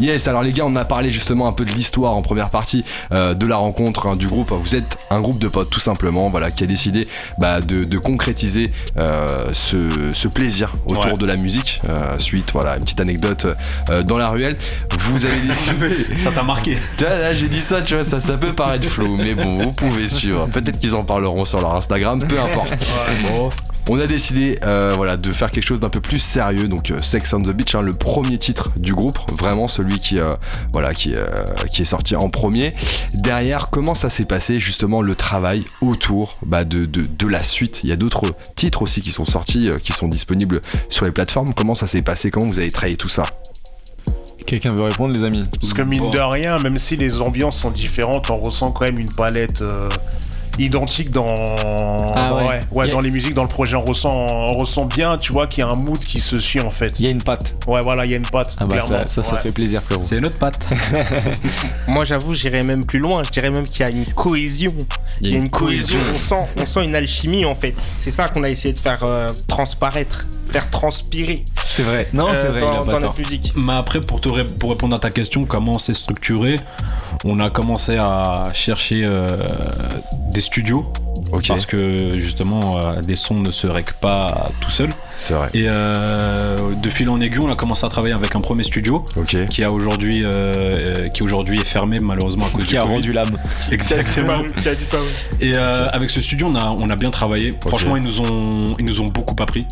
Yes, 0.00 0.26
alors 0.26 0.42
les 0.42 0.50
gars, 0.52 0.64
on 0.66 0.74
a 0.74 0.84
parlé 0.84 1.12
justement 1.12 1.46
un 1.46 1.52
peu 1.52 1.64
de 1.64 1.70
l'histoire 1.70 2.14
en 2.14 2.20
première 2.20 2.50
partie 2.50 2.84
euh, 3.12 3.34
de 3.34 3.46
la 3.46 3.56
rencontre 3.56 4.08
hein, 4.08 4.16
du 4.16 4.26
groupe. 4.26 4.52
Vous 4.52 4.74
êtes 4.74 4.96
un 5.10 5.20
groupe 5.20 5.38
de 5.38 5.46
potes 5.46 5.70
tout 5.70 5.78
simplement, 5.80 6.30
voilà, 6.30 6.50
qui 6.50 6.64
a 6.64 6.66
décidé 6.66 7.06
bah, 7.38 7.60
de, 7.60 7.84
de 7.84 7.98
concrétiser 7.98 8.72
euh, 8.96 9.46
ce, 9.52 9.88
ce 10.12 10.26
plaisir 10.26 10.72
autour 10.86 10.98
Ouais. 11.06 11.12
de 11.16 11.26
la 11.26 11.36
musique. 11.36 11.80
euh, 11.88 12.18
suite, 12.18 12.50
voilà, 12.52 12.74
une 12.76 12.82
petite 12.82 13.00
anecdote 13.00 13.46
dans 14.04 14.18
la 14.18 14.28
ruelle. 14.30 14.56
Vous 14.98 15.24
avez 15.24 15.40
décidé. 15.46 16.16
Ça 16.18 16.32
t'a 16.32 16.42
marqué 16.42 16.76
Là, 17.00 17.18
là, 17.18 17.34
j'ai 17.34 17.48
dit 17.48 17.60
ça, 17.60 17.80
tu 17.82 17.94
vois, 17.94 18.02
ça, 18.04 18.18
ça 18.18 18.36
peut 18.36 18.52
paraître 18.52 18.88
flou, 18.88 19.16
mais 19.16 19.27
bon, 19.34 19.68
vous 19.68 19.74
pouvez 19.74 20.08
suivre. 20.08 20.46
Peut-être 20.46 20.78
qu'ils 20.78 20.94
en 20.94 21.04
parleront 21.04 21.44
sur 21.44 21.60
leur 21.60 21.74
Instagram, 21.74 22.22
peu 22.26 22.38
importe. 22.40 22.76
Bon, 23.28 23.50
on 23.90 23.98
a 23.98 24.06
décidé, 24.06 24.58
euh, 24.64 24.92
voilà, 24.94 25.16
de 25.16 25.32
faire 25.32 25.50
quelque 25.50 25.64
chose 25.64 25.80
d'un 25.80 25.88
peu 25.88 26.00
plus 26.00 26.18
sérieux. 26.18 26.68
Donc, 26.68 26.90
euh, 26.90 26.98
Sex 27.02 27.32
on 27.32 27.40
the 27.40 27.50
Beach, 27.50 27.74
hein, 27.74 27.80
le 27.80 27.92
premier 27.92 28.36
titre 28.36 28.70
du 28.76 28.94
groupe, 28.94 29.18
vraiment 29.32 29.66
celui 29.66 29.98
qui, 29.98 30.18
euh, 30.18 30.30
voilà, 30.72 30.92
qui, 30.92 31.14
qui 31.70 31.82
est 31.82 31.86
sorti 31.86 32.14
en 32.14 32.28
premier. 32.28 32.74
Derrière, 33.14 33.70
comment 33.70 33.94
ça 33.94 34.10
s'est 34.10 34.26
passé 34.26 34.60
justement 34.60 35.00
le 35.00 35.14
travail 35.14 35.64
autour 35.80 36.36
bah, 36.44 36.64
de, 36.64 36.84
de, 36.84 37.06
de 37.06 37.26
la 37.26 37.42
suite? 37.42 37.80
Il 37.82 37.88
y 37.88 37.92
a 37.92 37.96
d'autres 37.96 38.26
titres 38.56 38.82
aussi 38.82 39.00
qui 39.00 39.10
sont 39.10 39.24
sortis, 39.24 39.70
qui 39.82 39.92
sont 39.92 40.08
disponibles 40.08 40.60
sur 40.90 41.04
les 41.04 41.12
plateformes. 41.12 41.54
Comment 41.54 41.74
ça 41.74 41.86
s'est 41.86 42.02
passé? 42.02 42.30
Comment 42.30 42.46
vous 42.46 42.58
avez 42.58 42.70
travaillé 42.70 42.96
tout 42.96 43.08
ça? 43.08 43.24
Quelqu'un 44.48 44.70
veut 44.70 44.84
répondre, 44.84 45.12
les 45.12 45.24
amis. 45.24 45.44
Parce 45.60 45.74
que 45.74 45.82
mine 45.82 46.10
de 46.10 46.18
rien, 46.18 46.58
même 46.58 46.78
si 46.78 46.96
les 46.96 47.20
ambiances 47.20 47.60
sont 47.60 47.70
différentes, 47.70 48.30
on 48.30 48.38
ressent 48.38 48.70
quand 48.70 48.86
même 48.86 48.98
une 48.98 49.14
palette 49.14 49.60
euh, 49.60 49.90
identique 50.58 51.10
dans, 51.10 51.34
Ah 52.14 52.28
dans- 52.30 52.36
ouais. 52.38 52.44
ouais, 52.44 52.60
ouais, 52.72 52.86
Y 52.86 52.90
a- 52.90 52.92
dans 52.92 53.00
les 53.00 53.10
musiques, 53.10 53.34
dans 53.34 53.42
le 53.42 53.48
projet. 53.48 53.76
On 53.76 53.82
ressent, 53.82 54.26
on 54.30 54.54
ressent 54.56 54.86
bien, 54.86 55.16
tu 55.18 55.32
vois, 55.32 55.46
qu'il 55.46 55.62
y 55.62 55.66
a 55.66 55.70
un 55.70 55.76
mood 55.76 55.98
qui 55.98 56.20
se 56.20 56.38
suit 56.40 56.60
en 56.60 56.70
fait. 56.70 56.98
Il 57.00 57.04
y 57.04 57.08
a 57.08 57.10
une 57.10 57.22
patte. 57.22 57.54
Ouais, 57.66 57.80
voilà, 57.82 58.04
il 58.04 58.10
y 58.10 58.14
a 58.14 58.16
une 58.16 58.26
patte. 58.26 58.56
Ah 58.58 58.64
bah 58.64 58.80
ça, 58.80 59.06
ça, 59.06 59.22
ça 59.22 59.34
Ouais. 59.36 59.40
fait 59.42 59.52
plaisir, 59.52 59.80
frérot. 59.82 60.02
C'est 60.04 60.20
notre 60.20 60.38
patte. 60.38 60.70
Moi, 61.88 62.04
j'avoue, 62.04 62.34
j'irais 62.34 62.62
même 62.62 62.84
plus 62.84 62.98
loin. 62.98 63.22
Je 63.22 63.30
dirais 63.30 63.50
même 63.50 63.66
qu'il 63.66 63.80
y 63.80 63.88
a 63.88 63.90
une 63.90 64.04
cohésion. 64.06 64.72
Il 65.20 65.30
y 65.32 65.34
a 65.34 65.38
une 65.38 65.48
cohésion. 65.50 65.98
On 66.14 66.18
sent, 66.18 66.52
on 66.62 66.66
sent 66.66 66.84
une 66.84 66.94
alchimie 66.94 67.44
en 67.44 67.54
fait. 67.54 67.74
C'est 67.96 68.10
ça 68.10 68.28
qu'on 68.28 68.42
a 68.44 68.50
essayé 68.50 68.74
de 68.74 68.80
faire 68.80 69.02
euh, 69.04 69.26
transparaître, 69.46 70.26
faire 70.50 70.68
transpirer. 70.70 71.44
C'est 71.66 71.82
vrai. 71.82 72.08
Non, 72.12 72.28
euh, 72.28 72.34
c'est 72.36 72.48
vrai, 72.48 72.60
il 72.62 72.64
a 72.66 72.84
dans, 72.92 73.00
notre 73.00 73.18
musique. 73.18 73.52
Mais 73.56 73.72
après, 73.74 74.00
pour, 74.00 74.20
te 74.20 74.28
ré- 74.28 74.46
pour 74.46 74.70
répondre 74.70 74.96
à 74.96 74.98
ta 74.98 75.10
question, 75.10 75.44
comment 75.44 75.78
c'est 75.78 75.94
structuré 75.94 76.56
On 77.24 77.38
a 77.40 77.50
commencé 77.50 77.96
à 77.96 78.44
chercher 78.52 79.06
euh, 79.08 79.26
des 80.32 80.40
studios. 80.40 80.84
Parce 81.46 81.66
que 81.66 82.16
justement, 82.18 82.78
euh, 82.78 83.00
des 83.02 83.16
sons 83.16 83.40
ne 83.40 83.50
se 83.50 83.66
règlent 83.66 83.92
pas 84.00 84.46
tout 84.60 84.70
seul. 84.70 84.88
C'est 85.14 85.34
vrai. 85.34 85.48
Et 85.52 85.64
euh, 85.66 86.74
de 86.74 86.90
fil 86.90 87.08
en 87.10 87.20
aiguille, 87.20 87.40
on 87.42 87.50
a 87.50 87.56
commencé 87.56 87.84
à 87.84 87.88
travailler 87.88 88.14
avec 88.14 88.34
un 88.34 88.40
premier 88.40 88.62
studio 88.62 89.04
qui 89.50 89.64
a 89.64 89.70
aujourd'hui, 89.70 90.22
euh, 90.24 91.08
qui 91.08 91.22
aujourd'hui 91.22 91.60
est 91.60 91.64
fermé 91.66 91.98
malheureusement 92.02 92.46
à 92.46 92.50
cause 92.50 92.64
Qui 92.64 92.70
du 92.70 92.76
a 92.78 92.82
Covid. 92.82 92.94
rendu 92.94 93.12
l'âme. 93.12 93.36
Exactement. 93.72 94.42
Qui 94.62 94.68
a 94.68 94.74
disparu. 94.74 95.04
Et 95.40 95.52
euh, 95.56 95.88
avec 95.90 96.10
ce 96.10 96.20
studio, 96.20 96.46
on 96.46 96.54
a, 96.54 96.74
on 96.80 96.88
a 96.88 96.96
bien 96.96 97.10
travaillé. 97.10 97.54
Franchement, 97.66 97.96
ils 97.96 98.02
nous, 98.04 98.20
ont, 98.20 98.76
ils 98.78 98.84
nous 98.86 99.00
ont 99.00 99.06
beaucoup 99.06 99.36
appris. 99.42 99.66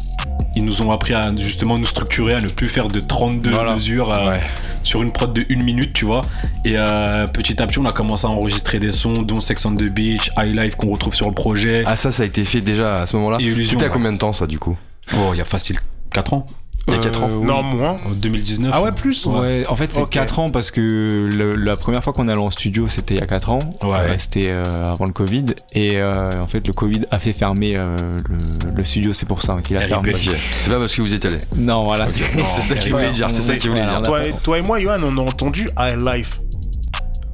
Ils 0.57 0.65
nous 0.65 0.81
ont 0.81 0.91
appris 0.91 1.13
à 1.13 1.31
justement 1.37 1.79
nous 1.79 1.85
structurer, 1.85 2.33
à 2.35 2.41
ne 2.41 2.49
plus 2.49 2.71
faire 2.71 2.89
de 2.89 2.99
32 2.99 3.51
mesures 3.75 4.11
euh, 4.11 4.35
sur 4.83 5.03
une 5.03 5.13
prod 5.13 5.33
de 5.33 5.45
1 5.53 5.63
minute, 5.63 5.93
tu 5.93 6.07
vois. 6.07 6.23
Et 6.65 6.73
euh, 6.77 7.27
petit 7.27 7.63
à 7.63 7.67
petit, 7.67 7.79
on 7.79 7.85
a 7.85 7.93
commencé 7.93 8.27
à 8.27 8.31
enregistrer 8.31 8.79
des 8.79 8.91
sons, 8.91 9.13
dont 9.13 9.41
Sex 9.43 9.65
on 9.67 9.75
the 9.75 9.93
Beach, 9.93 10.31
High 10.39 10.53
Life 10.59 10.77
qu'on 10.77 10.91
retrouve 10.91 11.15
sur 11.15 11.29
le 11.29 11.35
projet. 11.35 11.83
Ah, 11.85 11.95
ça, 11.95 12.11
ça 12.11 12.23
a 12.23 12.27
été 12.27 12.43
fait 12.45 12.63
déjà 12.63 13.03
à 13.03 13.07
ce 13.07 13.17
moment-là 13.17 13.37
C'était 13.39 13.85
à 13.85 13.87
ouais. 13.87 13.93
combien 13.93 14.13
de 14.13 14.19
temps 14.19 14.33
ça 14.33 14.47
du 14.47 14.59
coup? 14.59 14.77
Oh, 15.15 15.31
il 15.35 15.39
y 15.39 15.43
a 15.43 15.45
facile 15.45 15.79
4 16.13 16.33
ans. 16.33 16.47
Il 16.89 16.95
y 16.95 16.97
a 16.97 17.01
4 17.01 17.25
ans 17.25 17.29
Euh, 17.31 17.37
oui. 17.39 17.47
Non, 17.47 17.63
moins. 17.63 17.97
En 18.07 18.11
2019. 18.11 18.71
Ah 18.73 18.81
ouais, 18.81 18.93
plus 18.93 19.27
Ouais, 19.27 19.65
en 19.69 19.75
fait, 19.75 19.93
c'est 19.93 20.01
Ok. 20.03 20.11
4 20.11 20.39
ans 20.39 20.49
parce 20.49 20.71
que 20.71 20.81
le- 20.81 21.51
la 21.51 21.75
première 21.77 22.03
fois 22.05 22.13
qu'on 22.13 22.29
est 22.29 22.33
allé 22.33 22.41
en 22.41 22.51
studio, 22.51 22.87
c'était 22.89 23.15
il 23.15 23.21
y 23.21 23.23
a 23.23 23.27
4 23.27 23.51
ans. 23.53 23.59
Ouais. 23.83 23.99
Euh, 24.05 24.15
c'était 24.19 24.51
euh, 24.51 24.63
avant 24.85 25.05
le 25.07 25.13
Covid. 25.13 25.47
Et 25.75 25.97
euh, 25.97 26.31
en 26.41 26.47
fait, 26.47 26.65
le 26.67 26.73
Covid 26.73 27.03
a 27.11 27.19
fait 27.19 27.33
fermer 27.33 27.75
euh, 27.81 27.97
le, 28.29 28.71
le 28.77 28.85
studio, 28.85 29.13
c'est 29.13 29.27
pour 29.27 29.43
ça 29.43 29.57
qu'il 29.65 29.77
a 29.77 29.81
RIP. 29.81 29.89
fermé. 29.89 30.15
C'est 30.57 30.71
pas 30.71 30.79
parce 30.79 30.95
que 30.95 31.03
vous 31.03 31.13
êtes 31.13 31.25
allé. 31.25 31.39
Non, 31.59 31.85
voilà. 31.85 32.09
C'est- 32.11 32.63
ça 32.63 32.75
qu'il 32.77 32.93
voulait 32.93 33.11
dire, 33.11 33.29
c'est 33.31 33.43
ça 33.43 33.57
qu'il 33.57 33.71
voulait 33.71 33.83
dire. 33.85 34.01
Toi, 34.05 34.25
et- 34.25 34.35
toi 34.43 34.59
et 34.59 34.63
moi, 34.63 34.81
Johan, 34.81 35.01
on 35.05 35.17
a 35.19 35.21
entendu 35.23 35.69
High 35.79 36.01
Life 36.01 36.41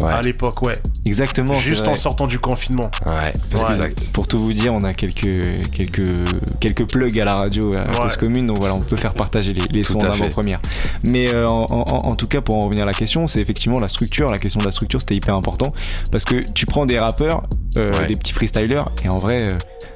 Ouais. 0.03 0.12
à 0.12 0.22
l'époque, 0.22 0.62
ouais. 0.62 0.76
Exactement. 1.05 1.55
Juste 1.57 1.86
en 1.88 1.96
sortant 1.96 2.26
du 2.26 2.38
confinement. 2.38 2.90
Ouais, 3.07 3.12
Ouais. 3.12 3.32
exact. 3.70 4.11
Pour 4.12 4.26
tout 4.28 4.38
vous 4.38 4.53
dire, 4.53 4.72
on 4.72 4.80
a 4.80 4.94
quelques, 4.94 5.70
quelques, 5.72 6.14
quelques 6.61 6.90
plugs 6.90 7.18
à 7.20 7.24
la 7.24 7.34
radio 7.34 7.70
à 7.76 7.84
Ouais. 7.86 7.96
cause 8.03 8.16
commune, 8.16 8.46
donc 8.46 8.59
voilà, 8.59 8.74
on 8.74 8.80
peut 8.80 8.96
faire 8.96 9.14
partager 9.14 9.53
les, 9.53 9.62
les 9.70 9.84
sons 9.84 10.00
à 10.00 10.09
en 10.11 10.12
fait. 10.12 10.22
avant-première. 10.24 10.61
Mais 11.05 11.32
euh, 11.34 11.46
en, 11.48 11.66
en- 11.70 11.86
en 12.09 12.14
tout 12.14 12.26
cas, 12.26 12.40
pour 12.40 12.57
en 12.57 12.61
revenir 12.61 12.84
à 12.84 12.86
la 12.86 12.92
question, 12.94 13.26
c'est 13.26 13.40
effectivement 13.40 13.80
la 13.80 13.88
structure. 13.88 14.30
La 14.30 14.38
question 14.38 14.61
de 14.61 14.64
la 14.64 14.70
structure, 14.70 15.00
c'était 15.00 15.16
hyper 15.16 15.34
important 15.34 15.72
parce 16.11 16.24
que 16.24 16.44
tu 16.53 16.66
prends 16.66 16.86
des 16.86 16.98
rappeurs, 16.98 17.42
euh, 17.76 17.90
Ouais. 17.98 18.07
des 18.07 18.14
petits 18.14 18.32
freestylers, 18.32 18.84
et 19.05 19.09
en 19.09 19.16
vrai, 19.16 19.44
euh, 19.44 19.48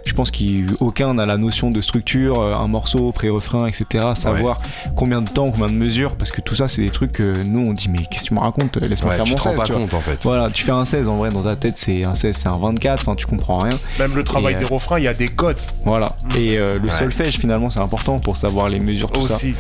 je 0.07 0.13
pense 0.13 0.31
qu'aucun 0.31 1.15
n'a 1.15 1.27
la 1.27 1.37
notion 1.37 1.69
de 1.71 1.81
structure, 1.81 2.41
un 2.41 2.69
morceau, 2.69 3.11
pré-refrain, 3.13 3.67
etc. 3.67 4.07
Savoir 4.15 4.57
combien 4.97 5.21
de 5.21 5.29
temps, 5.29 5.47
combien 5.47 5.67
de 5.67 5.73
mesures, 5.75 6.17
parce 6.17 6.31
que 6.31 6.41
tout 6.41 6.55
ça, 6.55 6.69
c'est 6.69 6.83
des 6.83 6.91
trucs 6.91 7.13
que 7.13 7.33
nous, 7.49 7.65
on 7.69 7.73
dit, 7.73 7.89
mais 7.89 7.99
qu'est-ce 8.11 8.23
que 8.25 8.29
tu 8.29 8.35
me 8.35 8.41
racontes 8.41 8.77
Laisse-moi 8.83 9.11
Ouais, 9.11 9.17
faire 9.17 9.25
tu 9.25 9.31
mon 9.31 9.37
te 9.37 9.43
rends 9.43 9.51
16. 9.51 9.61
pas 9.61 9.67
tu 9.67 9.73
vois. 9.73 9.81
compte 9.83 9.91
en 9.97 10.01
fait. 10.01 10.19
Voilà, 10.23 10.51
tu 10.51 10.65
fais 10.65 10.73
un 10.73 10.85
16 10.85 11.09
en 11.09 11.17
vrai 11.17 11.31
dans 11.31 11.43
ta 11.43 11.57
tête, 11.57 11.77
c'est 11.77 12.05
un 12.05 12.15
16, 12.15 12.37
c'est 12.37 12.49
un 12.49 12.55
24, 12.55 13.01
enfin 13.01 13.15
tu 13.15 13.27
comprends 13.27 13.59
rien. 13.59 13.77
Même 13.99 14.15
le 14.15 14.23
travail 14.25 14.55
Et, 14.55 14.57
euh, 14.57 14.61
des 14.61 14.65
refrains, 14.67 14.99
il 14.99 15.05
y 15.05 15.09
a 15.09 15.15
des 15.15 15.29
codes 15.29 15.57
Voilà. 15.85 16.09
Et 16.39 16.57
euh, 16.57 16.75
le 16.79 16.85
Ouais. 16.87 16.91
solfège 16.91 17.39
finalement 17.39 17.71
c'est 17.71 17.81
important 17.81 18.17
pour 18.17 18.37
savoir 18.37 18.69
les 18.69 18.79
mesures, 18.81 19.11
tout 19.11 19.23
ça. 19.23 19.37
aussi. 19.37 19.53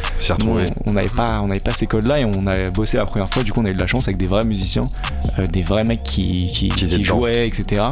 Nous, 0.45 0.59
on 0.87 0.93
n'avait 0.93 1.07
pas, 1.09 1.39
on 1.43 1.47
n'avait 1.49 1.61
pas 1.61 1.70
ces 1.72 1.87
codes-là 1.87 2.20
et 2.20 2.24
on 2.24 2.47
a 2.47 2.70
bossé 2.70 2.97
la 2.97 3.07
première 3.07 3.28
fois. 3.28 3.43
Du 3.43 3.53
coup, 3.53 3.61
on 3.62 3.64
a 3.64 3.70
eu 3.70 3.74
de 3.74 3.80
la 3.80 3.87
chance 3.87 4.07
avec 4.09 4.16
des 4.18 4.26
vrais 4.26 4.45
musiciens, 4.45 4.82
euh, 5.39 5.45
des 5.45 5.62
vrais 5.62 5.84
mecs 5.84 6.03
qui, 6.03 6.47
qui, 6.49 6.70
jouaient, 7.05 7.47
etc. 7.49 7.82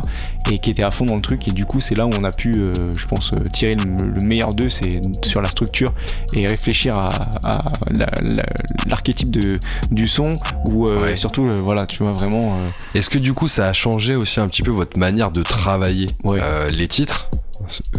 Et 0.50 0.58
qui 0.58 0.70
étaient 0.70 0.82
à 0.82 0.90
fond 0.90 1.04
dans 1.06 1.16
le 1.16 1.22
truc. 1.22 1.48
Et 1.48 1.52
du 1.52 1.64
coup, 1.64 1.80
c'est 1.80 1.94
là 1.94 2.06
où 2.06 2.10
on 2.18 2.24
a 2.24 2.30
pu, 2.30 2.52
euh, 2.56 2.72
je 2.98 3.06
pense, 3.06 3.32
tirer 3.52 3.76
le, 3.76 4.06
le 4.06 4.20
meilleur 4.26 4.50
d'eux, 4.50 4.68
c'est 4.68 5.00
sur 5.24 5.40
la 5.40 5.48
structure 5.48 5.92
et 6.34 6.46
réfléchir 6.46 6.96
à, 6.96 7.08
à 7.44 7.72
la- 7.96 8.10
la- 8.22 8.42
l'archétype 8.86 9.30
de 9.30 9.58
du 9.90 10.06
son 10.08 10.34
ou 10.70 10.86
euh, 10.86 11.00
Ouais. 11.02 11.16
surtout, 11.16 11.44
euh, 11.46 11.60
voilà, 11.62 11.86
tu 11.86 12.02
vois 12.02 12.12
vraiment. 12.12 12.33
Euh, 12.34 12.68
Est-ce 12.94 13.10
que 13.10 13.18
du 13.18 13.32
coup 13.34 13.48
ça 13.48 13.68
a 13.68 13.72
changé 13.72 14.16
aussi 14.16 14.40
un 14.40 14.48
petit 14.48 14.62
peu 14.62 14.70
votre 14.70 14.98
manière 14.98 15.30
de 15.30 15.42
travailler 15.42 16.08
euh, 16.26 16.68
les 16.70 16.88
titres? 16.88 17.28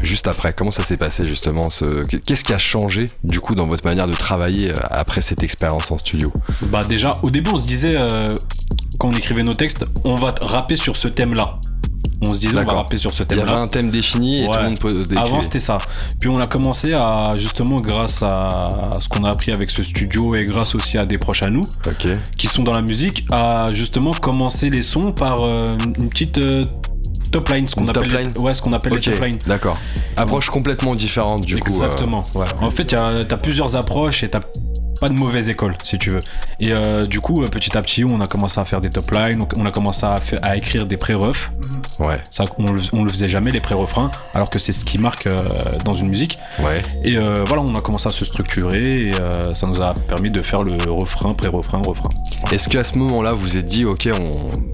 Juste 0.02 0.28
après, 0.28 0.54
comment 0.54 0.72
ça 0.72 0.84
s'est 0.84 0.98
passé 0.98 1.28
justement 1.28 1.70
ce... 1.70 2.04
Qu'est-ce 2.04 2.44
qui 2.44 2.54
a 2.54 2.58
changé 2.58 3.08
du 3.24 3.40
coup 3.40 3.56
dans 3.56 3.68
votre 3.68 3.86
manière 3.86 4.08
de 4.08 4.14
travailler 4.14 4.72
euh, 4.72 4.78
après 4.92 5.22
cette 5.22 5.44
expérience 5.44 5.92
en 5.92 5.98
studio? 5.98 6.32
Bah 6.70 6.84
déjà, 6.84 7.14
au 7.24 7.30
début, 7.30 7.52
on 7.54 7.58
se 7.58 7.68
disait, 7.68 7.96
euh, 7.96 8.30
quand 9.00 9.10
on 9.10 9.14
écrivait 9.14 9.44
nos 9.44 9.54
textes, 9.54 9.86
on 10.04 10.16
va 10.16 10.36
rapper 10.42 10.76
sur 10.76 10.98
ce 10.98 11.08
thème-là. 11.08 11.60
On 12.22 12.34
se 12.34 12.40
disait, 12.40 12.54
on 12.58 12.64
va 12.64 12.74
rapper 12.78 12.98
sur 12.98 13.14
ce 13.14 13.24
Il 13.30 13.38
y 13.38 13.42
avait 13.42 13.52
un 13.52 13.68
thème 13.68 13.90
défini 13.90 14.44
et 14.44 14.46
tout 14.46 14.52
le 14.54 14.64
monde 14.70 14.80
peut 14.80 14.94
décrire. 14.94 15.22
Avant 15.22 15.42
c'était 15.42 15.60
ça. 15.60 15.78
Puis 16.20 16.30
on 16.30 16.40
a 16.40 16.48
commencé 16.48 16.94
à 16.94 17.34
justement 17.36 17.82
grâce 17.82 18.24
à 18.24 18.90
ce 19.00 19.10
qu'on 19.10 19.24
a 19.26 19.30
appris 19.30 19.52
avec 19.52 19.70
ce 19.70 19.84
studio 19.84 20.34
et 20.36 20.46
grâce 20.46 20.76
aussi 20.76 20.98
à 20.98 21.06
des 21.06 21.18
proches 21.18 21.44
à 21.44 21.50
nous 21.50 21.62
qui 22.38 22.48
sont 22.48 22.64
dans 22.64 22.74
la 22.74 22.82
musique 22.82 23.26
à 23.32 23.70
justement 23.72 24.12
commencer 24.12 24.70
les 24.70 24.82
sons 24.82 25.12
par 25.12 25.44
euh, 25.44 25.76
une 26.00 26.10
petite 26.10 26.38
euh, 26.38 26.64
top 27.32 27.50
line, 27.50 27.68
ce 27.68 27.76
qu'on 27.76 27.86
appelle 27.90 28.14
line 28.18 28.30
les, 28.34 28.40
ouais, 28.40 28.54
ce 28.54 28.62
qu'on 28.62 28.72
appelle 28.74 28.94
Ok, 28.94 29.06
les 29.06 29.12
top 29.12 29.22
line. 29.22 29.38
D'accord. 29.46 29.76
Approche 30.16 30.50
complètement 30.50 30.96
différente 30.96 31.46
du 31.46 31.58
coup. 31.58 31.72
euh, 31.74 31.76
Exactement. 31.84 32.24
En 32.62 32.72
fait, 32.72 32.86
t'as 32.86 33.38
plusieurs 33.38 33.76
approches 33.76 34.24
et 34.24 34.30
t'as 34.30 34.40
pas 35.02 35.10
de 35.10 35.14
mauvaise 35.20 35.50
école, 35.50 35.76
si 35.84 35.98
tu 35.98 36.12
veux. 36.12 36.22
Et 36.62 36.72
euh, 36.72 37.04
du 37.04 37.20
coup, 37.20 37.44
euh, 37.44 37.48
petit 37.48 37.78
à 37.78 37.82
petit, 37.82 38.06
on 38.06 38.22
a 38.22 38.28
commencé 38.28 38.62
à 38.62 38.64
faire 38.64 38.80
des 38.80 38.90
top 38.90 39.12
lines, 39.12 39.46
on- 39.58 39.66
a 39.66 39.72
commencé 39.72 40.06
à 40.06 40.56
écrire 40.56 40.86
des 40.86 40.96
pré-refs. 40.96 41.52
Ouais. 42.00 42.16
Ça, 42.30 42.44
on, 42.58 42.72
le, 42.72 42.82
on 42.94 43.04
le 43.04 43.10
faisait 43.10 43.30
jamais, 43.30 43.52
les 43.52 43.62
pré-refrains, 43.62 44.12
alors 44.34 44.50
que 44.50 44.60
c'est 44.60 44.74
ce 44.74 44.84
qui 44.84 44.98
marque 44.98 45.28
euh, 45.28 45.38
dans 45.84 45.94
une 45.94 46.10
musique. 46.10 46.38
Ouais. 46.64 46.82
Et 47.04 47.18
euh, 47.18 47.44
voilà, 47.48 47.64
on 47.64 47.76
a 47.76 47.82
commencé 47.82 48.08
à 48.10 48.12
se 48.12 48.26
structurer 48.26 48.80
et 48.80 49.12
euh, 49.20 49.54
ça 49.54 49.68
nous 49.68 49.82
a 49.82 49.94
permis 49.94 50.30
de 50.32 50.42
faire 50.44 50.64
le 50.64 50.92
refrain, 50.92 51.34
pré-refrain, 51.34 51.82
refrain. 51.86 52.10
Est-ce 52.52 52.70
qu'à 52.70 52.84
ce 52.84 52.98
moment-là, 52.98 53.34
vous 53.34 53.40
vous 53.46 53.58
êtes 53.58 53.66
dit, 53.66 53.86
ok, 53.86 54.10
on, 54.14 54.32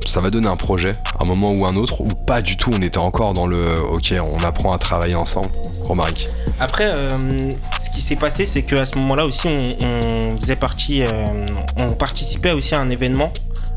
ça 0.07 0.19
va 0.19 0.29
donner 0.29 0.47
un 0.47 0.55
projet, 0.55 0.95
un 1.19 1.25
moment 1.25 1.51
ou 1.51 1.65
un 1.65 1.75
autre, 1.75 2.01
ou 2.01 2.07
pas 2.07 2.41
du 2.41 2.57
tout 2.57 2.71
On 2.75 2.81
était 2.81 2.97
encore 2.97 3.33
dans 3.33 3.47
le, 3.47 3.79
ok, 3.79 4.13
on 4.19 4.43
apprend 4.43 4.73
à 4.73 4.77
travailler 4.77 5.15
ensemble. 5.15 5.49
Romaric? 5.83 6.27
Après, 6.59 6.89
euh, 6.89 7.09
ce 7.83 7.89
qui 7.91 8.01
s'est 8.01 8.15
passé, 8.15 8.45
c'est 8.45 8.63
qu'à 8.63 8.85
ce 8.85 8.97
moment-là 8.97 9.25
aussi, 9.25 9.47
on, 9.47 9.75
on 9.85 10.37
faisait 10.37 10.55
partie, 10.55 11.03
euh, 11.03 11.25
on 11.79 11.89
participait 11.89 12.51
aussi 12.51 12.75
à 12.75 12.79
un 12.79 12.89
événement, 12.89 13.31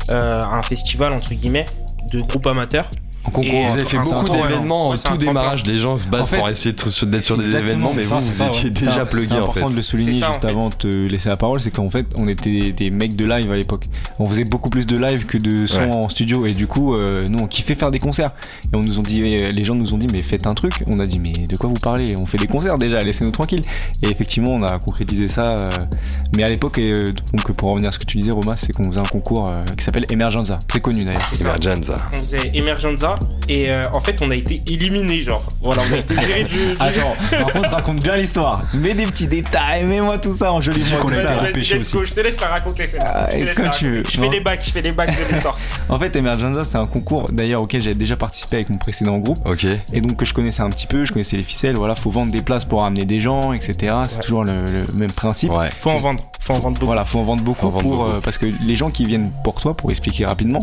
euh, 0.09 0.41
à 0.41 0.57
un 0.57 0.61
festival 0.61 1.13
entre 1.13 1.33
guillemets 1.33 1.65
de 2.13 2.19
groupes 2.21 2.45
amateurs. 2.47 2.89
En 3.25 3.31
concours. 3.31 3.43
Et- 3.53 3.65
Vous 3.67 3.73
avez 3.73 3.85
fait 3.85 3.97
beaucoup 3.97 4.29
d'événements 4.29 4.89
Ouais, 4.89 4.93
en 4.95 4.97
c'est 4.97 5.07
un 5.07 5.11
tout 5.11 5.17
démarrage. 5.17 5.63
Les 5.65 5.77
gens 5.77 5.97
se 5.97 6.07
battent 6.07 6.21
En 6.21 6.25
fait, 6.27 6.37
pour 6.37 6.49
essayer 6.49 6.71
de- 6.73 7.05
d'être 7.05 7.23
sur 7.23 7.37
des 7.37 7.43
Exactement, 7.43 7.67
événements, 7.69 7.91
mais 7.95 8.03
c'est 8.03 8.09
ça, 8.09 8.15
vous, 8.15 8.21
c'est 8.21 8.27
vous 8.31 8.37
ça, 8.37 8.47
étiez 8.47 8.69
déjà 8.69 8.91
C'est- 9.03 9.09
plugué 9.09 9.25
C'est 9.27 9.33
en 9.33 9.35
fait. 9.37 9.41
important 9.43 9.69
de 9.69 9.75
le 9.75 9.81
souligner 9.81 10.13
C'est 10.13 10.19
ça, 10.19 10.27
juste 10.29 10.45
en 10.45 10.47
fait. 10.47 10.53
avant 10.55 10.69
de 10.69 10.75
te 10.75 10.87
laisser 10.87 11.29
la 11.29 11.37
parole, 11.37 11.61
c'est 11.61 11.71
qu'en 11.71 11.89
fait, 11.89 12.05
on 12.17 12.27
était 12.27 12.71
des 12.71 12.89
mecs 12.89 13.15
de 13.15 13.25
live 13.25 13.51
à 13.51 13.55
l'époque. 13.55 13.83
On 14.19 14.25
faisait 14.25 14.43
beaucoup 14.45 14.69
plus 14.69 14.85
de 14.85 14.97
live 14.97 15.25
que 15.25 15.37
de 15.37 15.65
son 15.65 15.79
Ouais. 15.79 15.95
en 15.95 16.09
studio, 16.09 16.45
et 16.45 16.53
du 16.53 16.67
coup, 16.67 16.93
euh, 16.95 17.25
nous, 17.29 17.39
on 17.39 17.47
kiffait 17.47 17.75
faire 17.75 17.91
des 17.91 17.99
concerts. 17.99 18.31
Et 18.71 18.75
on 18.75 18.81
nous 18.81 18.99
ont 18.99 19.03
dit, 19.03 19.21
eh, 19.23 19.51
les 19.51 19.63
gens 19.63 19.75
nous 19.75 19.93
ont 19.93 19.97
dit, 19.97 20.07
mais 20.11 20.21
faites 20.21 20.47
un 20.47 20.53
truc. 20.53 20.83
On 20.87 20.99
a 20.99 21.05
dit, 21.05 21.19
mais 21.19 21.31
de 21.31 21.57
quoi 21.57 21.67
vous 21.69 21.79
parlez? 21.81 22.15
On 22.19 22.25
fait 22.25 22.37
des 22.37 22.47
concerts 22.47 22.77
déjà, 22.77 22.99
laissez-nous 22.99 23.31
tranquilles. 23.31 23.61
Et 24.03 24.09
effectivement, 24.09 24.51
on 24.51 24.63
a 24.63 24.79
concrétisé 24.79 25.27
ça. 25.29 25.49
euh, 25.51 25.69
mais 26.37 26.43
à 26.43 26.49
l'époque, 26.49 26.77
et, 26.77 26.91
euh, 26.91 27.05
donc 27.33 27.51
pour 27.53 27.69
revenir 27.71 27.89
à 27.89 27.91
ce 27.91 27.99
que 27.99 28.05
tu 28.05 28.17
disais, 28.17 28.31
Romas, 28.31 28.55
c'est 28.57 28.73
qu'on 28.73 28.83
faisait 28.85 28.99
un 28.99 29.03
concours 29.03 29.49
euh, 29.51 29.63
qui 29.77 29.83
s'appelle 29.83 30.05
Emergenza, 30.11 30.59
très 30.67 30.79
connu 30.79 31.03
d'ailleurs. 31.03 31.21
C'est. 31.33 31.41
Emergenza. 31.41 31.95
On 32.13 32.17
faisait 32.17 32.51
Emergenza 32.53 33.14
et 33.47 33.69
euh, 33.71 33.85
en 33.93 33.99
fait, 33.99 34.17
on 34.21 34.31
a 34.31 34.35
été 34.35 34.61
éliminé, 34.67 35.23
genre. 35.23 35.41
Voilà, 35.61 35.81
on 35.89 35.93
a 35.93 35.97
été 35.97 36.13
viré 36.15 36.43
du. 36.45 36.55
du- 36.55 36.73
Attends, 36.79 37.15
par 37.31 37.53
contre, 37.53 37.69
raconte 37.69 38.01
bien 38.03 38.15
l'histoire. 38.15 38.61
Mets 38.73 38.93
des 38.93 39.05
petits 39.05 39.27
détails, 39.27 39.83
mets-moi 39.83 40.17
tout 40.17 40.35
ça 40.35 40.51
en 40.51 40.59
joli 40.59 40.81
let's 40.81 41.91
go, 41.93 42.03
Je 42.05 42.13
te 42.13 42.21
laisse 42.21 42.39
la 42.41 42.47
raconter, 42.47 42.87
c'est 42.87 42.97
Ah, 43.03 43.27
Je 43.31 43.37
te 43.37 43.41
et 43.41 43.45
laisse 43.45 43.57
quand 43.57 43.63
la 43.63 43.69
tu 43.69 43.91
veux. 43.91 44.03
Je 44.03 44.19
fais 44.19 44.29
les 44.29 44.39
bacs, 44.39 44.63
je 44.65 44.71
fais 44.71 44.81
les 44.81 44.91
bacs 44.91 45.11
de 45.15 45.31
l'histoire. 45.33 45.57
En 45.89 45.99
fait, 45.99 46.15
Emergenza, 46.15 46.63
c'est 46.63 46.77
un 46.77 46.87
concours 46.87 47.25
d'ailleurs 47.31 47.61
auquel 47.61 47.79
j'avais 47.81 47.95
déjà 47.95 48.15
participé 48.17 48.55
avec 48.57 48.69
mon 48.69 48.77
précédent 48.77 49.17
groupe. 49.19 49.37
Ok. 49.47 49.65
Et 49.93 50.01
donc 50.01 50.15
que 50.17 50.25
je 50.25 50.33
connaissais 50.33 50.63
un 50.63 50.69
petit 50.69 50.87
peu, 50.87 51.05
je 51.05 51.11
connaissais 51.11 51.37
les 51.37 51.43
ficelles, 51.43 51.75
voilà, 51.75 51.93
faut 51.95 52.09
vendre 52.09 52.31
des 52.31 52.41
places 52.41 52.65
pour 52.65 52.83
amener 52.83 53.05
des 53.05 53.21
gens, 53.21 53.53
etc. 53.53 53.73
C'est 54.07 54.17
Ouais. 54.17 54.23
toujours 54.23 54.43
le, 54.43 54.65
le 54.65 54.85
même 54.97 55.11
principe. 55.11 55.51
Ouais. 55.53 55.69
Faut 55.77 55.91
en 55.91 55.97
vendre, 55.97 56.19
faut 56.45 56.53
en 56.53 56.59
vendre 56.59 56.75
beaucoup. 56.79 56.85
Voilà, 56.85 57.05
faut 57.05 57.19
en 57.19 57.25
vendre 57.25 57.43
beaucoup 57.43 57.61
Faut 57.61 57.67
en 57.67 57.69
vendre 57.71 57.83
pour, 57.83 57.97
beaucoup. 57.97 58.09
euh, 58.09 58.19
parce 58.23 58.37
que 58.37 58.45
les 58.45 58.75
gens 58.75 58.89
qui 58.89 59.05
viennent 59.05 59.31
pour 59.43 59.59
toi, 59.59 59.75
pour 59.75 59.89
expliquer 59.89 60.25
rapidement, 60.25 60.59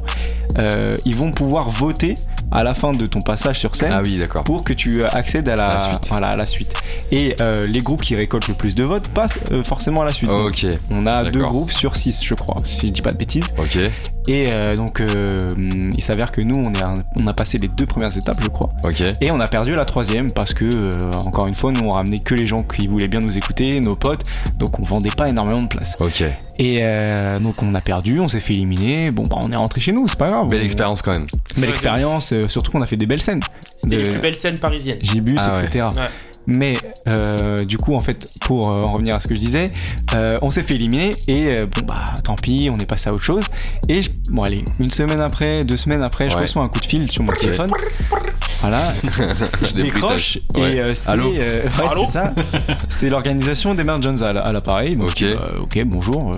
euh, 0.58 0.92
ils 1.04 1.16
vont 1.16 1.30
pouvoir 1.30 1.70
voter 1.70 2.14
à 2.50 2.62
la 2.62 2.74
fin 2.74 2.92
de 2.92 3.06
ton 3.06 3.20
passage 3.20 3.58
sur 3.58 3.74
scène 3.74 3.92
Ah 3.92 4.02
oui, 4.02 4.22
pour 4.44 4.62
que 4.62 4.72
tu 4.72 5.04
accèdes 5.04 5.48
à 5.48 5.56
la, 5.56 5.80
suite. 5.80 6.06
Voilà, 6.08 6.28
à 6.28 6.36
la 6.36 6.46
suite. 6.46 6.72
Et 7.10 7.34
euh, 7.40 7.66
les 7.66 7.80
groupes 7.80 8.02
qui 8.02 8.14
récoltent 8.14 8.48
le 8.48 8.54
plus 8.54 8.74
de 8.74 8.84
votes 8.84 9.08
passent 9.08 9.38
euh, 9.50 9.64
forcément 9.64 10.02
à 10.02 10.04
la 10.04 10.12
suite. 10.12 10.30
On 10.94 11.06
a 11.06 11.24
deux 11.30 11.44
groupes 11.44 11.72
sur 11.72 11.96
six, 11.96 12.22
je 12.22 12.34
crois, 12.34 12.56
si 12.64 12.88
je 12.88 12.92
dis 12.92 13.02
pas 13.02 13.12
de 13.12 13.18
bêtises. 13.18 13.46
Et 14.28 14.44
euh, 14.48 14.76
donc, 14.76 15.00
euh, 15.00 15.36
il 15.96 16.02
s'avère 16.02 16.30
que 16.30 16.40
nous, 16.40 16.54
on, 16.56 16.72
est 16.72 16.82
un- 16.82 16.94
on 17.20 17.26
a 17.26 17.34
passé 17.34 17.58
les 17.58 17.66
deux 17.68 17.86
premières 17.86 18.16
étapes, 18.16 18.38
je 18.40 18.48
crois. 18.48 18.70
Ok. 18.84 19.02
Et 19.20 19.30
on 19.32 19.40
a 19.40 19.48
perdu 19.48 19.74
la 19.74 19.84
troisième 19.84 20.30
parce 20.32 20.54
que, 20.54 20.64
euh, 20.64 20.90
encore 21.26 21.48
une 21.48 21.54
fois, 21.56 21.72
nous, 21.72 21.80
on 21.88 21.92
ramenait 21.92 22.20
que 22.20 22.34
les 22.34 22.46
gens 22.46 22.58
qui 22.62 22.86
voulaient 22.86 23.08
bien 23.08 23.18
nous 23.20 23.36
écouter, 23.36 23.80
nos 23.80 23.96
potes. 23.96 24.22
Donc, 24.58 24.78
on 24.78 24.84
vendait 24.84 25.10
pas 25.10 25.28
énormément 25.28 25.62
de 25.62 25.68
place. 25.68 25.96
Ok. 25.98 26.22
Et 26.58 26.78
euh, 26.82 27.40
donc, 27.40 27.62
on 27.62 27.74
a 27.74 27.80
perdu, 27.80 28.20
on 28.20 28.28
s'est 28.28 28.38
fait 28.40 28.52
éliminer. 28.54 29.10
Bon, 29.10 29.24
bah, 29.24 29.38
on 29.40 29.50
est 29.50 29.56
rentré 29.56 29.80
chez 29.80 29.90
nous, 29.92 30.06
c'est 30.06 30.18
pas 30.18 30.28
grave. 30.28 30.46
Belle 30.48 30.60
On- 30.60 30.64
expérience 30.64 31.02
quand 31.02 31.12
même. 31.12 31.26
Belle 31.58 31.70
expérience, 31.70 32.32
euh, 32.32 32.46
surtout 32.46 32.70
qu'on 32.70 32.80
a 32.80 32.86
fait 32.86 32.96
des 32.96 33.06
belles 33.06 33.22
scènes. 33.22 33.40
C'était 33.82 33.96
les 33.96 34.02
De- 34.04 34.10
plus 34.10 34.20
belles 34.20 34.36
scènes 34.36 34.58
parisiennes. 34.58 34.98
Gibus, 35.02 35.34
Ah 35.38 35.54
ouais. 35.54 35.64
etc. 35.64 35.86
Ouais. 35.96 36.02
Mais 36.46 36.74
euh, 37.06 37.58
du 37.58 37.78
coup, 37.78 37.94
en 37.94 38.00
fait, 38.00 38.26
pour 38.42 38.68
euh, 38.70 38.82
en 38.82 38.92
revenir 38.92 39.14
à 39.14 39.20
ce 39.20 39.28
que 39.28 39.34
je 39.34 39.40
disais, 39.40 39.66
euh, 40.14 40.38
on 40.42 40.50
s'est 40.50 40.62
fait 40.62 40.74
éliminer 40.74 41.12
et 41.28 41.58
euh, 41.58 41.66
bon 41.66 41.82
bah 41.86 42.02
tant 42.24 42.34
pis, 42.34 42.68
on 42.72 42.78
est 42.78 42.86
passé 42.86 43.08
à 43.08 43.12
autre 43.12 43.22
chose. 43.24 43.44
Et 43.88 44.02
je- 44.02 44.10
bon 44.30 44.42
allez, 44.42 44.64
une 44.80 44.88
semaine 44.88 45.20
après, 45.20 45.64
deux 45.64 45.76
semaines 45.76 46.02
après, 46.02 46.28
je 46.30 46.36
reçois 46.42 46.62
un 46.62 46.68
coup 46.68 46.80
de 46.80 46.86
fil 46.86 47.10
sur 47.10 47.22
mon 47.22 47.32
téléphone. 47.32 47.70
Voilà, 48.62 48.92
je 49.62 49.74
décroche 49.74 50.38
bruitages. 50.38 50.40
Ouais. 50.56 50.74
et 50.76 50.80
euh, 50.80 50.92
c'est 50.94 51.10
Allô 51.10 51.32
euh, 51.34 51.62
ouais, 51.64 51.88
Allô 51.90 52.04
c'est 52.06 52.12
ça. 52.12 52.32
C'est 52.88 53.10
l'organisation 53.10 53.74
d'Emergenza 53.74 54.28
à, 54.30 54.52
l'appareil. 54.52 54.94
Donc, 54.96 55.10
Ok. 55.10 55.22
euh, 55.22 55.36
ok, 55.62 55.82
bonjour. 55.86 56.30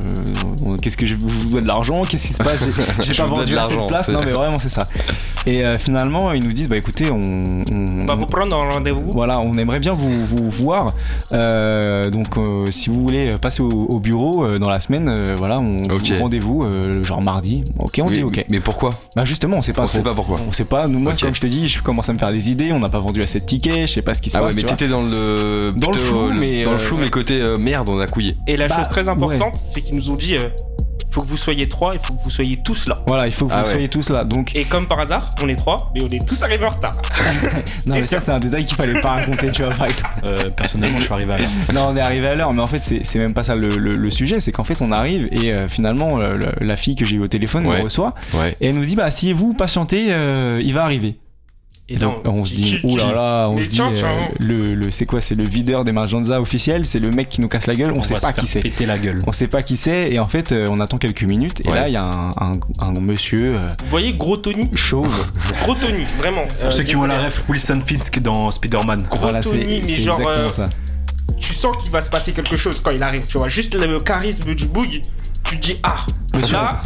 euh, 0.66 0.76
Qu'est-ce 0.80 0.96
que 0.96 1.04
je 1.06 1.14
vous, 1.14 1.28
vous 1.28 1.48
dois 1.50 1.60
de 1.60 1.66
l'argent? 1.66 2.02
Qu'est-ce 2.02 2.28
qui 2.28 2.32
se 2.32 2.42
passe? 2.42 2.66
J'ai- 3.00 3.14
pas 3.14 3.26
vendu 3.26 3.56
assez 3.58 3.76
de 3.76 3.86
place. 3.86 4.08
Non 4.08 4.22
mais 4.24 4.32
vraiment 4.32 4.58
c'est 4.58 4.68
ça. 4.70 4.86
Et 5.46 5.62
euh, 5.64 5.76
finalement 5.76 6.32
ils 6.32 6.42
nous 6.42 6.52
disent 6.52 6.68
bah 6.68 6.76
écoutez 6.78 7.10
on, 7.10 7.22
on- 7.22 7.64
On 8.02 8.06
va 8.06 8.14
vous 8.14 8.26
prendre 8.26 8.56
en 8.56 8.68
rendez-vous. 8.70 9.10
voilà, 9.12 9.40
on 9.40 9.52
aimerait 9.54 9.80
bien 9.80 9.92
vous, 9.92 10.24
vous 10.24 10.48
voir. 10.50 10.94
Euh, 11.32 12.08
donc, 12.10 12.38
euh, 12.38 12.64
si 12.70 12.88
vous 12.88 13.02
voulez 13.02 13.34
passer 13.40 13.62
au, 13.62 13.68
au 13.68 13.98
bureau 14.00 14.44
euh, 14.46 14.58
dans 14.58 14.70
la 14.70 14.80
semaine, 14.80 15.08
euh, 15.08 15.34
voilà, 15.36 15.58
on 15.60 15.76
Ok. 15.90 16.10
vous 16.10 16.20
rendez-vous, 16.22 16.62
euh, 16.64 17.02
genre 17.02 17.20
mardi. 17.22 17.64
Ok, 17.78 18.00
on 18.02 18.06
dit 18.06 18.22
ok. 18.22 18.44
mais 18.50 18.60
pourquoi? 18.60 18.90
Bah 19.14 19.24
justement, 19.26 19.58
on 19.58 19.62
sait 19.62 19.72
pas. 19.72 19.82
On 19.82 19.86
trop. 19.86 19.98
sait 19.98 20.02
pas 20.02 20.14
pourquoi. 20.14 20.36
On 20.48 20.52
sait 20.52 20.64
pas. 20.64 20.86
Nous, 20.86 21.00
moi, 21.00 21.12
comme 21.20 21.34
je 21.34 21.40
te 21.40 21.46
dis, 21.46 21.68
je 21.68 21.82
commence 21.82 22.08
à 22.08 22.13
me 22.14 22.18
faire 22.18 22.32
des 22.32 22.50
idées. 22.50 22.72
On 22.72 22.78
n'a 22.78 22.88
pas 22.88 23.00
vendu 23.00 23.22
assez 23.22 23.38
de 23.40 23.44
tickets. 23.44 23.86
Je 23.88 23.92
sais 23.94 24.02
pas 24.02 24.14
ce 24.14 24.20
qui 24.22 24.30
se 24.30 24.36
Ah 24.38 24.40
ouais, 24.42 24.48
passe. 24.48 24.56
mais 24.56 24.62
tu 24.62 24.68
vois. 24.68 24.76
t'étais 24.76 24.90
dans 24.90 25.02
le. 25.02 25.70
Dans 25.76 25.90
le 25.90 25.98
flou, 25.98 26.20
euh, 26.22 26.32
mais, 26.34 26.64
Dans 26.64 26.70
le 26.72 26.76
euh, 26.76 26.80
flou, 26.80 26.96
mais 26.98 27.10
côté 27.10 27.40
euh, 27.40 27.58
merde, 27.58 27.88
on 27.90 27.98
a 28.00 28.06
couillé. 28.06 28.36
Et 28.46 28.56
la 28.56 28.68
Bah, 28.68 28.76
chose 28.76 28.88
très 28.88 29.06
importante, 29.08 29.54
c'est 29.72 29.80
qu'ils 29.82 29.94
nous 29.96 30.10
ont 30.10 30.14
dit 30.14 30.36
euh, 30.36 30.48
faut 31.10 31.20
que 31.22 31.26
vous 31.28 31.36
soyez 31.36 31.68
trois, 31.68 31.94
il 31.94 32.00
faut 32.04 32.12
que 32.14 32.22
vous 32.24 32.30
soyez 32.30 32.56
tous 32.56 32.88
là. 32.88 33.00
Voilà, 33.06 33.28
il 33.28 33.32
faut 33.32 33.46
que 33.46 33.52
Ah 33.54 33.58
vous 33.60 33.66
ouais. 33.66 33.72
soyez 33.72 33.88
tous 33.88 34.10
là. 34.10 34.24
Donc, 34.24 34.56
Et 34.56 34.64
comme 34.64 34.88
par 34.88 34.98
hasard, 34.98 35.32
on 35.44 35.48
est 35.48 35.54
trois, 35.54 35.92
mais 35.94 36.02
on 36.02 36.08
est 36.08 36.26
tous 36.26 36.42
arrivés 36.42 36.64
en 36.64 36.70
retard. 36.70 36.90
non, 37.86 37.94
mais 37.94 38.06
ça, 38.06 38.18
c'est 38.18 38.32
un 38.32 38.38
détail 38.38 38.64
qu'il 38.64 38.76
fallait 38.76 39.00
pas 39.00 39.10
raconter, 39.12 39.50
tu 39.52 39.62
vois, 39.62 39.72
par 39.72 39.86
exemple. 39.86 40.10
Euh, 40.26 40.50
personnellement, 40.50 40.98
je 40.98 41.04
suis 41.04 41.12
arrivé 41.12 41.32
à 41.34 41.38
l'heure. 41.38 41.48
Non, 41.72 41.88
on 41.92 41.96
est 41.96 42.00
arrivé 42.00 42.26
à 42.26 42.34
l'heure, 42.34 42.52
mais 42.52 42.62
en 42.62 42.66
fait, 42.66 42.82
c'est 42.82 43.00
c'est 43.04 43.18
même 43.20 43.32
pas 43.32 43.44
ça 43.44 43.54
le, 43.54 43.68
le- 43.68 43.94
le 43.94 44.10
sujet. 44.10 44.40
C'est 44.40 44.50
qu'en 44.50 44.64
fait, 44.64 44.80
on 44.82 44.90
arrive 44.90 45.28
et 45.30 45.52
euh, 45.52 45.68
finalement, 45.68 46.16
le- 46.18 46.36
le- 46.36 46.52
la 46.66 46.76
fille 46.76 46.96
que 46.96 47.04
j'ai 47.04 47.14
eu 47.16 47.20
au 47.20 47.26
téléphone 47.28 47.64
Ouais. 47.68 47.78
nous 47.78 47.84
reçoit 47.84 48.14
Ouais. 48.34 48.56
et 48.60 48.68
elle 48.68 48.74
nous 48.74 48.84
dit 48.84 48.96
bah, 48.96 49.10
si 49.12 49.32
vous 49.32 49.54
patientez, 49.54 50.06
euh, 50.10 50.60
il 50.64 50.72
va 50.74 50.82
arriver. 50.82 51.16
Et 51.86 51.96
Donc 51.96 52.22
on 52.24 52.46
se 52.46 52.54
dit, 52.54 52.80
ouh 52.82 52.96
là 52.96 53.12
là, 53.12 53.46
on 53.50 53.56
Mais 53.56 53.64
se 53.64 53.68
dit, 53.68 53.76
tiens, 53.76 53.90
tiens. 53.92 54.08
euh, 54.08 54.34
le, 54.40 54.74
le 54.74 54.90
c'est 54.90 55.04
quoi, 55.04 55.20
c'est 55.20 55.34
le 55.34 55.44
videur 55.44 55.84
d'Emergenza 55.84 56.40
officiel, 56.40 56.86
c'est 56.86 56.98
le 56.98 57.10
mec 57.10 57.28
qui 57.28 57.42
nous 57.42 57.48
casse 57.48 57.66
la 57.66 57.74
gueule, 57.74 57.92
on, 57.94 58.00
sait 58.00 58.14
pas 58.14 58.32
qui 58.32 58.46
c'est. 58.46 58.60
péter 58.60 58.86
la 58.86 58.96
gueule. 58.96 59.18
On 59.26 59.32
sait 59.32 59.48
pas 59.48 59.60
qui 59.62 59.76
c'est, 59.76 60.10
et 60.10 60.18
en 60.18 60.24
fait, 60.24 60.52
euh, 60.52 60.64
on 60.70 60.80
attend 60.80 60.96
quelques 60.96 61.24
minutes, 61.24 61.60
et 61.62 61.68
Ouais. 61.68 61.74
là, 61.74 61.88
il 61.88 61.92
y 61.92 61.96
a 61.98 62.04
un, 62.04 62.30
un- 62.40 62.52
un 62.78 63.00
monsieur 63.02 63.56
euh, 63.56 63.58
Vous 63.82 63.90
voyez, 63.90 64.14
gros 64.14 64.38
Tony 64.38 64.70
chauve. 64.74 65.30
Gros 65.62 65.74
Tony, 65.74 66.04
vraiment. 66.16 66.44
Pour 66.62 66.72
ceux 66.72 66.84
qui 66.84 66.96
ont 66.96 67.04
la 67.04 67.18
ref, 67.18 67.46
Wilson 67.50 67.80
Fisk 67.84 68.18
dans 68.20 68.50
Spider-Man. 68.50 69.02
Gros 69.10 69.18
Voilà, 69.20 69.40
Tony, 69.42 69.82
mais 69.82 69.86
genre. 70.00 70.20
euh, 70.26 70.50
ça. 70.52 70.64
tu 71.38 71.52
sens 71.52 71.76
qu'il 71.82 71.90
va 71.92 72.00
se 72.00 72.08
passer 72.08 72.32
quelque 72.32 72.56
chose 72.56 72.80
quand 72.80 72.92
il 72.92 73.02
arrive, 73.02 73.26
tu 73.26 73.36
vois. 73.36 73.48
Juste 73.48 73.74
le 73.74 74.00
charisme 74.00 74.54
du 74.54 74.66
boug, 74.68 75.02
tu 75.44 75.56
te 75.58 75.66
dis 75.66 75.78
ah, 75.82 75.96
là, 76.52 76.80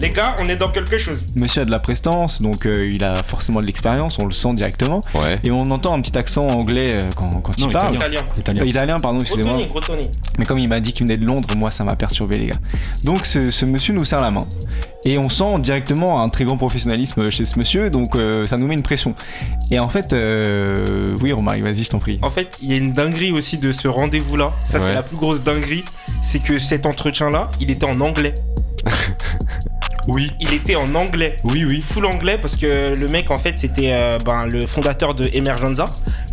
les 0.00 0.10
gars, 0.10 0.36
on 0.40 0.44
est 0.48 0.56
dans 0.56 0.70
quelque 0.70 0.96
chose. 0.98 1.26
Monsieur 1.36 1.62
a 1.62 1.64
de 1.64 1.70
la 1.70 1.78
prestance, 1.78 2.40
donc 2.40 2.64
euh, 2.66 2.82
il 2.86 3.02
a 3.04 3.14
forcément 3.22 3.60
de 3.60 3.66
l'expérience, 3.66 4.18
on 4.18 4.24
le 4.26 4.32
sent 4.32 4.54
directement, 4.54 5.00
Ouais. 5.14 5.40
et 5.44 5.50
on 5.50 5.60
entend 5.70 5.94
un 5.94 6.00
petit 6.00 6.16
accent 6.16 6.46
anglais 6.46 6.92
euh, 6.94 7.08
quand, 7.16 7.30
quand 7.42 7.52
il 7.58 7.66
Non, 7.66 7.72
parle. 7.72 7.94
Italien. 7.96 8.20
Italien. 8.38 8.62
Euh, 8.62 8.66
Italien, 8.66 8.96
pardon, 8.98 9.20
excusez-moi. 9.20 9.52
Tony, 9.54 9.66
gros 9.66 9.80
Tony. 9.80 10.08
Mais 10.38 10.44
comme 10.46 10.58
il 10.58 10.68
m'a 10.68 10.80
dit 10.80 10.92
qu'il 10.92 11.06
venait 11.06 11.18
de 11.18 11.26
Londres, 11.26 11.48
moi 11.56 11.70
ça 11.70 11.84
m'a 11.84 11.96
perturbé 11.96 12.38
les 12.38 12.46
gars. 12.46 12.58
Donc 13.04 13.26
ce, 13.26 13.50
ce 13.50 13.64
monsieur 13.64 13.92
nous 13.94 14.04
serre 14.04 14.20
la 14.20 14.30
main. 14.30 14.44
Et 15.06 15.18
on 15.18 15.28
sent 15.28 15.58
directement 15.58 16.22
un 16.22 16.28
très 16.30 16.44
grand 16.46 16.56
professionnalisme 16.56 17.28
chez 17.28 17.44
ce 17.44 17.58
monsieur, 17.58 17.90
donc 17.90 18.16
euh, 18.16 18.46
ça 18.46 18.56
nous 18.56 18.66
met 18.66 18.72
une 18.74 18.82
pression. 18.82 19.14
Et 19.70 19.78
en 19.78 19.90
fait, 19.90 20.14
euh, 20.14 21.04
oui 21.20 21.30
Romaric, 21.32 21.62
vas-y 21.62 21.84
je 21.84 21.90
t'en 21.90 21.98
prie. 21.98 22.18
En 22.22 22.30
fait, 22.30 22.56
il 22.62 22.70
y 22.70 22.74
a 22.74 22.78
une 22.78 22.90
dinguerie 22.92 23.30
aussi 23.32 23.58
de 23.58 23.70
ce 23.70 23.86
rendez-vous-là. 23.86 24.54
Ça, 24.66 24.78
Ouais. 24.78 24.84
c'est 24.86 24.94
la 24.94 25.02
plus 25.02 25.16
grosse 25.18 25.42
dinguerie. 25.42 25.84
C'est 26.22 26.42
que 26.42 26.58
cet 26.58 26.86
entretien-là, 26.86 27.50
il 27.60 27.70
était 27.70 27.84
en 27.84 28.00
anglais. 28.04 28.34
Oui. 30.08 30.30
Il 30.38 30.52
était 30.52 30.76
en 30.76 30.94
anglais. 30.94 31.36
Oui, 31.44 31.64
oui. 31.64 31.80
Full 31.80 32.04
anglais 32.04 32.36
parce 32.36 32.56
que 32.56 32.94
le 32.94 33.08
mec, 33.08 33.30
en 33.30 33.38
fait, 33.38 33.58
c'était 33.58 33.88
euh, 33.92 34.18
ben, 34.24 34.44
le 34.44 34.66
fondateur 34.66 35.14
de 35.14 35.30
Emergenza. 35.32 35.86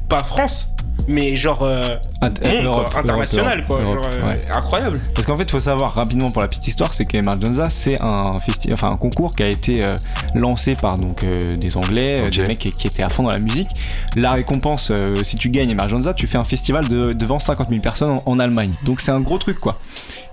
Pas 0.09 0.23
France, 0.25 0.67
mais 1.07 1.37
genre 1.37 1.61
euh, 1.63 1.95
monde, 2.21 2.65
Europe, 2.65 2.89
quoi, 2.91 2.99
international, 2.99 3.59
Europe, 3.59 3.67
quoi. 3.67 3.81
Europe, 3.81 4.11
genre, 4.21 4.29
euh. 4.29 4.53
Incroyable. 4.57 4.99
Parce 5.15 5.25
qu'en 5.25 5.37
fait, 5.37 5.43
il 5.43 5.51
faut 5.51 5.59
savoir 5.61 5.93
rapidement 5.93 6.31
pour 6.31 6.41
la 6.41 6.49
petite 6.49 6.67
histoire, 6.67 6.93
c'est 6.93 7.05
qu'Emergenza, 7.05 7.69
c'est 7.69 7.97
un, 8.01 8.35
enfin, 8.73 8.89
un 8.89 8.97
concours 8.97 9.31
qui 9.31 9.43
a 9.43 9.47
été 9.47 9.81
euh, 9.81 9.93
lancé 10.35 10.75
par 10.75 10.97
donc, 10.97 11.25
des 11.25 11.77
Anglais, 11.77 12.23
des 12.29 12.43
mecs 12.43 12.57
qui, 12.59 12.71
qui 12.73 12.87
étaient 12.87 13.03
à 13.03 13.09
fond 13.09 13.23
dans 13.23 13.31
la 13.31 13.39
musique. 13.39 13.69
La 14.17 14.31
récompense, 14.31 14.91
si 15.23 15.37
tu 15.37 15.47
gagnes 15.49 15.69
Emergenza, 15.69 16.13
tu 16.13 16.27
fais 16.27 16.37
un 16.37 16.43
festival 16.43 16.85
de- 16.89 17.13
devant 17.13 17.39
50 17.39 17.69
000 17.69 17.79
personnes 17.79 18.09
en, 18.09 18.23
en 18.25 18.37
Allemagne. 18.39 18.73
Donc 18.83 18.99
c'est 18.99 19.11
un 19.11 19.21
gros 19.21 19.37
truc, 19.37 19.59
quoi. 19.59 19.79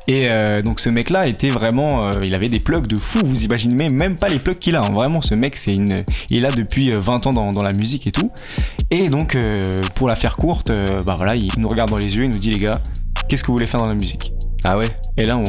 Et 0.09 0.27
euh, 0.31 0.63
donc 0.63 0.81
ce 0.81 0.89
mec-là 0.89 1.27
était 1.27 1.51
vraiment, 1.51 2.09
euh, 2.09 2.25
il 2.25 2.35
avait 2.35 2.49
des 2.49 2.61
plugs 2.61 2.87
de 2.87 2.97
fou. 2.97 3.21
Vous 3.25 3.45
imaginez 3.45 3.91
même 3.91 4.17
pas 4.17 4.29
les 4.29 4.39
plugs 4.39 4.59
qu'il 4.59 4.75
a. 4.75 4.81
hein. 4.81 4.91
Vraiment, 4.91 5.21
ce 5.21 5.35
mec, 5.35 5.55
c'est 5.57 5.75
une, 5.75 6.03
il 6.31 6.41
là 6.41 6.49
depuis 6.51 6.93
euh, 6.93 6.99
20 6.99 7.27
ans 7.27 7.53
dans, 7.53 7.63
la 7.63 7.73
musique 7.73 8.07
et 8.07 8.11
tout. 8.11 8.31
Et 8.91 9.11
donc, 9.11 9.35
euh, 9.35 9.83
pour 9.95 10.09
la 10.09 10.17
faire 10.17 10.37
courte, 10.37 10.71
euh, 10.71 11.03
bah 11.03 11.17
voilà, 11.19 11.37
il 11.37 11.51
nous 11.59 11.69
regarde 11.69 11.91
dans 11.91 11.99
les 11.99 12.17
yeux, 12.17 12.25
il 12.25 12.31
nous 12.31 12.39
dit 12.39 12.51
les 12.51 12.59
gars, 12.59 12.81
qu'est-ce 13.29 13.43
que 13.43 13.49
vous 13.49 13.53
voulez 13.53 13.67
faire 13.67 13.81
dans 13.81 13.89
la 13.89 13.95
musique? 13.95 14.33
Ah 14.71 14.77
ouais 14.77 14.89
Et 15.17 15.25
là, 15.25 15.39
on, 15.39 15.45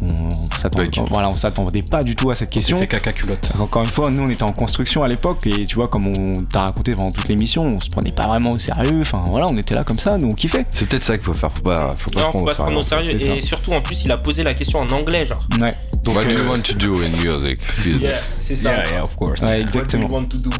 on 0.00 0.30
s'attend, 0.56 0.78
Bug. 0.84 0.94
voilà, 1.10 1.28
on 1.28 1.34
s'attendait 1.34 1.82
pas 1.82 2.04
du 2.04 2.14
tout 2.14 2.30
à 2.30 2.36
cette 2.36 2.50
question. 2.50 2.78
fait 2.78 2.86
caca 2.86 3.12
culotte. 3.12 3.50
Encore 3.58 3.82
une 3.82 3.88
fois, 3.88 4.10
nous 4.10 4.22
on 4.22 4.28
était 4.30 4.44
en 4.44 4.52
construction 4.52 5.02
à 5.02 5.08
l'époque 5.08 5.44
et 5.46 5.64
tu 5.66 5.74
vois, 5.74 5.88
comme 5.88 6.06
on 6.06 6.34
t'a 6.44 6.60
raconté 6.62 6.94
pendant 6.94 7.10
toute 7.10 7.26
l'émission, 7.28 7.62
on 7.64 7.80
se 7.80 7.88
prenait 7.88 8.12
pas 8.12 8.28
vraiment 8.28 8.52
au 8.52 8.58
sérieux. 8.60 9.00
Enfin 9.00 9.24
voilà, 9.28 9.46
on 9.50 9.56
était 9.56 9.74
là 9.74 9.82
comme 9.82 9.98
ça, 9.98 10.16
nous 10.18 10.28
on 10.28 10.34
kiffait. 10.34 10.66
C'est 10.70 10.88
peut-être 10.88 11.02
ça 11.02 11.14
qu'il 11.16 11.24
faut 11.24 11.34
faire. 11.34 11.50
Faut 11.52 11.62
pas, 11.62 11.94
faut 11.96 12.10
pas 12.10 12.20
Non, 12.20 12.26
se 12.26 12.30
faut 12.30 12.30
prendre 12.30 12.46
pas 12.46 12.52
se 12.52 12.56
prendre 12.62 12.78
au 12.78 12.82
sérieux. 12.82 13.16
Et 13.36 13.40
surtout, 13.42 13.72
en 13.72 13.80
plus, 13.80 14.04
il 14.04 14.12
a 14.12 14.18
posé 14.18 14.44
la 14.44 14.54
question 14.54 14.78
en 14.78 14.88
anglais, 14.90 15.26
genre. 15.26 15.38
Ouais, 15.60 15.70
Donc, 16.04 16.14
What 16.16 16.24
do 16.24 16.30
euh, 16.30 16.44
you 16.44 16.48
want 16.50 16.60
to 16.62 16.74
do 16.74 16.94
in 17.02 17.08
music 17.24 17.58
Yeah, 17.84 17.84
business 17.92 18.30
c'est 18.40 18.56
ça. 18.56 18.72
of 19.02 19.16
course. 19.16 19.40
ouais 19.42 19.46
What 19.48 19.56
do 19.56 19.62
exactement. 19.62 20.06
you 20.08 20.14
want 20.14 20.24
to 20.26 20.36
do 20.38 20.50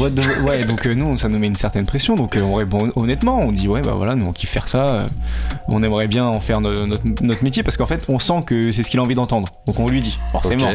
What 0.00 0.10
the- 0.10 0.42
ouais, 0.44 0.64
donc 0.64 0.86
euh, 0.86 0.92
nous, 0.94 1.18
ça 1.18 1.28
nous 1.28 1.38
met 1.38 1.46
une 1.48 1.54
certaine 1.54 1.84
pression. 1.86 2.14
Donc 2.14 2.36
euh, 2.36 2.42
on 2.48 2.54
répond 2.54 2.78
honnêtement, 2.96 3.40
on 3.42 3.52
dit 3.52 3.68
ouais, 3.68 3.80
bah 3.82 3.94
voilà, 3.96 4.14
nous 4.14 4.26
on 4.26 4.32
kiffe 4.32 4.50
faire 4.50 4.68
ça. 4.68 4.86
euh, 4.86 5.06
on 5.68 5.82
aimerait 5.82 6.08
bien 6.08 6.24
en 6.24 6.40
faire 6.40 6.60
no- 6.60 6.72
notre, 6.92 7.24
notre 7.24 7.44
métier 7.44 7.62
parce 7.62 7.76
qu'en 7.76 7.86
fait, 7.86 8.06
on 8.08 8.18
sent 8.18 8.40
que 8.46 8.70
c'est 8.70 8.82
ce 8.82 8.90
qu'il 8.90 9.00
a 9.00 9.02
envie 9.02 9.14
d'entendre. 9.14 9.48
Donc 9.66 9.78
on 9.78 9.86
lui 9.86 10.02
dit, 10.02 10.18
forcément. 10.30 10.68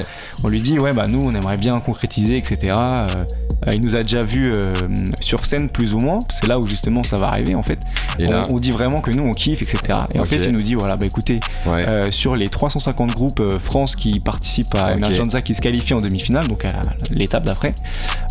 On 0.43 0.49
lui 0.49 0.61
dit 0.61 0.79
ouais, 0.79 0.93
bah 0.93 1.07
nous 1.07 1.21
on 1.21 1.33
aimerait 1.33 1.57
bien 1.57 1.79
concrétiser, 1.79 2.37
etc. 2.37 2.75
Euh, 2.77 3.71
il 3.73 3.81
nous 3.81 3.95
a 3.95 4.03
déjà 4.03 4.23
vu 4.23 4.53
euh, 4.55 4.73
sur 5.19 5.45
scène 5.45 5.69
plus 5.69 5.93
ou 5.93 5.99
moins. 5.99 6.19
C'est 6.29 6.47
là 6.47 6.59
où 6.59 6.67
justement 6.67 7.03
ça 7.03 7.17
va 7.17 7.27
arriver 7.27 7.55
en 7.55 7.63
fait. 7.63 7.79
Et 8.19 8.27
là, 8.27 8.47
on, 8.49 8.55
on 8.55 8.59
dit 8.59 8.71
vraiment 8.71 9.01
que 9.01 9.11
nous 9.11 9.23
on 9.23 9.31
kiffe, 9.31 9.61
etc. 9.61 9.99
Et 10.13 10.19
en 10.19 10.25
fait, 10.25 10.37
il 10.37 10.51
nous 10.51 10.61
dit 10.61 10.75
voilà, 10.75 10.95
bah 10.95 11.05
écoutez, 11.05 11.39
ouais. 11.65 11.87
euh, 11.87 12.11
sur 12.11 12.35
les 12.35 12.47
350 12.47 13.11
groupes 13.11 13.41
France 13.59 13.95
qui 13.95 14.19
participent 14.19 14.75
à. 14.75 14.93
Emergenza 14.93 15.41
qui 15.41 15.53
se 15.53 15.61
qualifient 15.61 15.93
en 15.93 15.99
demi-finale, 15.99 16.47
donc 16.47 16.65
à 16.65 16.81
l'étape 17.11 17.43
d'après, 17.43 17.73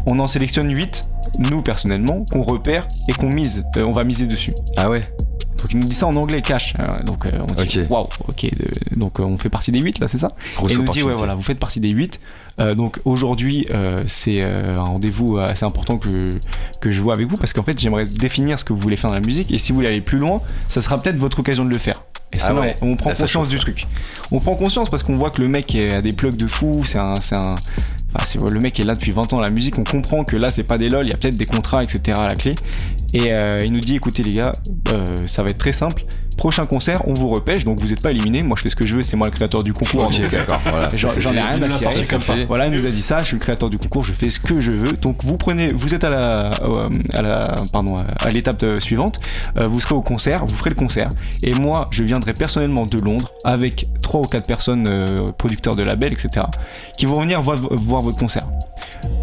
on 0.06 0.18
en 0.18 0.26
sélectionne 0.26 0.72
8, 0.72 1.02
nous 1.50 1.62
personnellement, 1.62 2.24
qu'on 2.30 2.42
repère 2.42 2.86
et 3.08 3.12
qu'on 3.12 3.28
mise, 3.28 3.64
on 3.84 3.92
va 3.92 4.04
miser 4.04 4.26
dessus. 4.26 4.52
Ah 4.76 4.90
ouais 4.90 5.00
Donc 5.58 5.72
il 5.72 5.78
nous 5.78 5.86
dit 5.86 5.94
ça 5.94 6.06
en 6.06 6.14
anglais 6.16 6.42
cash. 6.42 6.74
Euh, 6.80 7.02
donc 7.04 7.26
euh, 7.26 7.30
on 7.40 7.52
dit 7.54 7.80
Ok. 7.80 7.90
waouh, 7.90 8.08
ok, 8.28 8.42
de- 8.56 8.98
donc 8.98 9.18
euh, 9.20 9.24
on 9.24 9.36
fait 9.36 9.48
partie 9.48 9.72
des 9.72 9.80
8 9.80 9.98
là, 10.00 10.08
c'est 10.08 10.18
ça? 10.18 10.32
Grosse 10.56 10.70
Et 10.70 10.74
il 10.74 10.80
nous 10.80 10.88
dit 10.88 11.02
ouais 11.02 11.14
voilà, 11.14 11.34
vous 11.34 11.42
faites 11.42 11.58
partie 11.58 11.80
des 11.80 11.88
8. 11.90 12.20
Euh, 12.58 12.74
donc 12.74 13.00
aujourd'hui 13.04 13.66
euh, 13.70 14.02
c'est 14.06 14.42
euh, 14.42 14.78
un 14.78 14.82
rendez-vous 14.84 15.36
assez 15.38 15.64
important 15.64 15.98
que, 15.98 16.30
que 16.80 16.90
je 16.90 17.00
vois 17.02 17.14
avec 17.14 17.26
vous 17.26 17.36
parce 17.36 17.52
qu'en 17.52 17.62
fait 17.62 17.78
j'aimerais 17.78 18.06
définir 18.18 18.58
ce 18.58 18.64
que 18.64 18.72
vous 18.72 18.80
voulez 18.80 18.96
faire 18.96 19.10
dans 19.10 19.16
la 19.16 19.26
musique 19.26 19.52
et 19.52 19.58
si 19.58 19.72
vous 19.72 19.76
voulez 19.76 19.88
aller 19.88 20.00
plus 20.00 20.18
loin, 20.18 20.40
ça 20.66 20.80
sera 20.80 20.98
peut-être 21.00 21.18
votre 21.18 21.38
occasion 21.40 21.64
de 21.64 21.70
le 21.70 21.78
faire. 21.78 22.02
Et 22.32 22.38
ça, 22.38 22.48
Ah 22.56 22.60
ouais. 22.60 22.74
on, 22.82 22.88
on 22.92 22.96
prend 22.96 23.10
Là, 23.10 23.14
ça 23.14 23.22
conscience 23.24 23.48
du 23.48 23.58
truc. 23.58 23.84
On 24.32 24.40
prend 24.40 24.56
conscience 24.56 24.90
parce 24.90 25.02
qu'on 25.04 25.16
voit 25.16 25.30
que 25.30 25.40
le 25.40 25.48
mec 25.48 25.74
a 25.76 26.02
des 26.02 26.12
plugs 26.12 26.34
de 26.36 26.46
fou, 26.48 26.72
c'est 26.84 26.98
un, 26.98 27.14
c'est 27.20 27.36
un, 27.36 27.54
enfin, 28.14 28.48
le 28.48 28.60
mec 28.60 28.78
est 28.80 28.84
là 28.84 28.94
depuis 28.94 29.12
20 29.12 29.32
ans 29.32 29.40
la 29.40 29.50
musique, 29.50 29.78
on 29.78 29.84
comprend 29.84 30.24
que 30.24 30.36
là 30.36 30.50
c'est 30.50 30.64
pas 30.64 30.78
des 30.78 30.88
lol, 30.88 31.06
il 31.06 31.10
y 31.10 31.14
a 31.14 31.16
peut-être 31.16 31.36
des 31.36 31.46
contrats, 31.46 31.82
etc. 31.82 32.18
à 32.20 32.28
la 32.28 32.34
clé. 32.34 32.54
Et 33.14 33.32
euh, 33.32 33.60
il 33.64 33.72
nous 33.72 33.80
dit 33.80 33.96
écoutez 33.96 34.22
les 34.22 34.34
gars, 34.34 34.52
euh, 34.92 35.04
ça 35.26 35.42
va 35.42 35.50
être 35.50 35.58
très 35.58 35.72
simple. 35.72 36.02
Prochain 36.36 36.66
concert, 36.66 37.02
on 37.08 37.12
vous 37.12 37.28
repêche, 37.28 37.64
donc 37.64 37.80
vous 37.80 37.88
n'êtes 37.88 38.02
pas 38.02 38.10
éliminé. 38.10 38.42
Moi 38.42 38.56
je 38.56 38.62
fais 38.62 38.68
ce 38.68 38.76
que 38.76 38.86
je 38.86 38.94
veux, 38.94 39.02
c'est 39.02 39.16
moi 39.16 39.26
le 39.26 39.32
créateur 39.32 39.62
du 39.62 39.72
concours. 39.72 40.04
Ok, 40.04 40.20
donc, 40.20 40.30
d'accord. 40.30 40.60
Voilà. 40.66 40.88
J'en 40.94 41.32
ai 41.32 41.40
rien 41.40 41.62
à 41.62 41.70
cirer. 41.70 41.94
sorti 41.94 42.06
comme 42.06 42.22
ça. 42.22 42.34
Voilà, 42.46 42.66
il 42.66 42.72
nous 42.72 42.84
a 42.86 42.90
dit 42.90 43.02
ça. 43.02 43.18
Je 43.18 43.24
suis 43.24 43.36
le 43.36 43.40
créateur 43.40 43.70
du 43.70 43.78
concours. 43.78 44.02
Je 44.02 44.12
fais 44.12 44.30
ce 44.30 44.40
que 44.40 44.60
je 44.60 44.70
veux. 44.70 44.92
Donc 44.92 45.24
vous 45.24 45.36
prenez, 45.36 45.72
vous 45.72 45.94
êtes 45.94 46.04
à 46.04 46.10
la, 46.10 46.50
euh, 46.62 46.90
à 47.14 47.22
la, 47.22 47.54
pardon, 47.72 47.96
à 47.96 48.30
l'étape 48.30 48.64
suivante. 48.80 49.18
Euh, 49.56 49.64
vous 49.64 49.80
serez 49.80 49.94
au 49.94 50.02
concert. 50.02 50.44
Vous 50.46 50.54
ferez 50.54 50.70
le 50.70 50.76
concert. 50.76 51.08
Et 51.42 51.52
moi, 51.52 51.88
je 51.90 52.02
viendrai 52.02 52.34
personnellement 52.34 52.86
de 52.86 52.98
Londres 52.98 53.32
avec 53.44 53.86
3 54.02 54.20
ou 54.20 54.24
4 54.24 54.46
personnes, 54.46 54.88
euh, 54.88 55.06
producteurs 55.38 55.76
de 55.76 55.82
label, 55.82 56.12
etc., 56.12 56.46
qui 56.96 57.06
vont 57.06 57.20
venir 57.20 57.42
voir, 57.42 57.56
voir 57.56 58.02
votre 58.02 58.18
concert. 58.18 58.46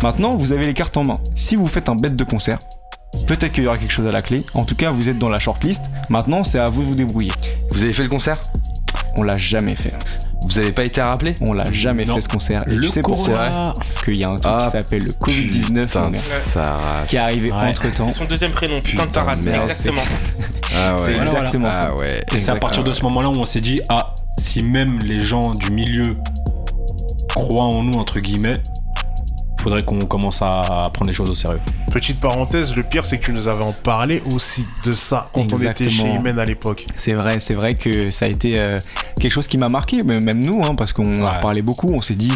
Maintenant, 0.02 0.32
vous 0.32 0.52
avez 0.52 0.66
les 0.66 0.74
cartes 0.74 0.98
en 0.98 1.04
main. 1.04 1.20
Si 1.36 1.56
vous 1.56 1.68
faites 1.68 1.90
un 1.90 1.96
bête 1.96 2.16
de 2.16 2.24
concert, 2.24 2.60
peut-être 3.28 3.52
qu'il 3.52 3.64
y 3.64 3.68
aura 3.68 3.78
quelque 3.78 3.92
chose 3.92 4.08
à 4.08 4.12
la 4.12 4.22
clé. 4.22 4.44
En 4.54 4.64
tout 4.64 4.76
cas, 4.76 4.92
vous 4.92 5.10
êtes 5.10 5.18
dans 5.20 5.30
la 5.30 5.40
shortlist. 5.40 5.82
Maintenant, 6.10 6.44
c'est 6.44 6.60
à 6.60 6.68
vous 6.70 6.84
de 6.84 6.88
vous 6.88 6.96
débrouiller. 6.96 7.32
Vous 7.72 7.84
avez 7.84 7.94
fait 7.94 8.04
le 8.04 8.10
concert? 8.10 8.38
On 9.18 9.24
l'a 9.24 9.38
jamais 9.38 9.76
fait. 9.76 9.94
Vous 10.46 10.60
avez 10.60 10.72
pas 10.74 10.84
été 10.84 11.02
rappelé? 11.02 11.36
On 11.42 11.54
l'a 11.54 11.72
jamais 11.72 12.04
Non. 12.04 12.16
fait 12.16 12.22
ce 12.22 12.28
concert. 12.30 12.64
Et 12.68 12.72
Le 12.76 12.82
tu 12.82 12.90
sais 12.90 13.02
pourquoi? 13.02 13.74
Parce 13.78 14.04
qu'il 14.04 14.18
y 14.20 14.24
a 14.24 14.30
un 14.30 14.36
truc 14.36 14.54
Ah, 14.54 14.66
qui 14.66 14.78
s'appelle 14.78 15.04
le 15.04 15.12
Covid-19 15.12 15.82
Putain 15.84 16.02
mon 16.02 16.10
de 16.10 16.14
gars, 16.16 16.18
sa 16.20 16.66
race. 16.66 17.08
qui 17.08 17.16
est 17.16 17.20
arrivé 17.20 17.50
Ouais. 17.52 17.58
entre 17.70 17.94
temps. 17.96 18.06
C'est 18.12 18.18
son 18.18 18.26
deuxième 18.26 18.52
prénom, 18.52 18.80
putain 18.82 19.06
de 19.06 19.12
sa 19.12 19.24
race. 19.24 19.42
merde, 19.44 19.62
Exactement. 19.70 20.02
Ah 20.76 20.96
C'est 20.98 21.06
ouais. 21.06 21.14
Voilà, 21.14 21.22
exactement 21.30 21.68
ça. 21.68 21.88
Ah 21.90 21.96
ouais. 21.96 22.24
Et 22.34 22.40
c'est 22.40 22.50
à 22.50 22.56
partir 22.56 22.84
de 22.84 22.92
ce 22.92 23.04
moment-là 23.04 23.30
où 23.30 23.36
on 23.36 23.46
s'est 23.46 23.62
dit, 23.62 23.80
ah, 23.90 24.16
si 24.40 24.64
même 24.64 24.98
les 25.06 25.20
gens 25.20 25.54
du 25.54 25.72
milieu 25.72 26.18
croient 27.36 27.66
en 27.66 27.84
nous, 27.84 27.94
entre 28.00 28.20
guillemets, 28.20 28.54
faudrait 29.64 29.84
qu'on 29.84 29.98
commence 30.00 30.42
à 30.42 30.90
prendre 30.94 31.08
les 31.08 31.14
choses 31.14 31.30
au 31.30 31.36
sérieux. 31.36 31.62
Petite 31.92 32.20
parenthèse, 32.20 32.76
le 32.76 32.84
pire 32.84 33.06
c'est 33.06 33.18
que 33.18 33.26
tu 33.26 33.32
nous 33.32 33.48
avais 33.48 33.64
en 33.64 33.74
parlé 33.74 34.22
aussi 34.34 34.66
de 34.84 34.94
ça 34.94 35.30
quand 35.34 35.52
on 35.54 35.58
était 35.58 35.90
chez. 35.90 36.04
Imen 36.04 36.38
à 36.38 36.46
l'époque. 36.46 36.86
C'est 36.96 37.14
vrai, 37.14 37.40
c'est 37.40 37.54
vrai 37.54 37.76
que 37.76 38.10
ça 38.10 38.26
a 38.26 38.28
été 38.28 38.60
euh, 38.60 38.78
quelque 39.20 39.32
chose 39.32 39.48
qui 39.48 39.58
m'a 39.58 39.70
marqué, 39.70 40.04
même 40.04 40.44
nous, 40.44 40.62
hein, 40.64 40.76
parce 40.76 40.92
qu'on 40.92 41.24
en 41.24 41.40
parlé 41.40 41.62
beaucoup, 41.62 41.88
on 41.94 42.02
s'est 42.02 42.16
dit, 42.16 42.34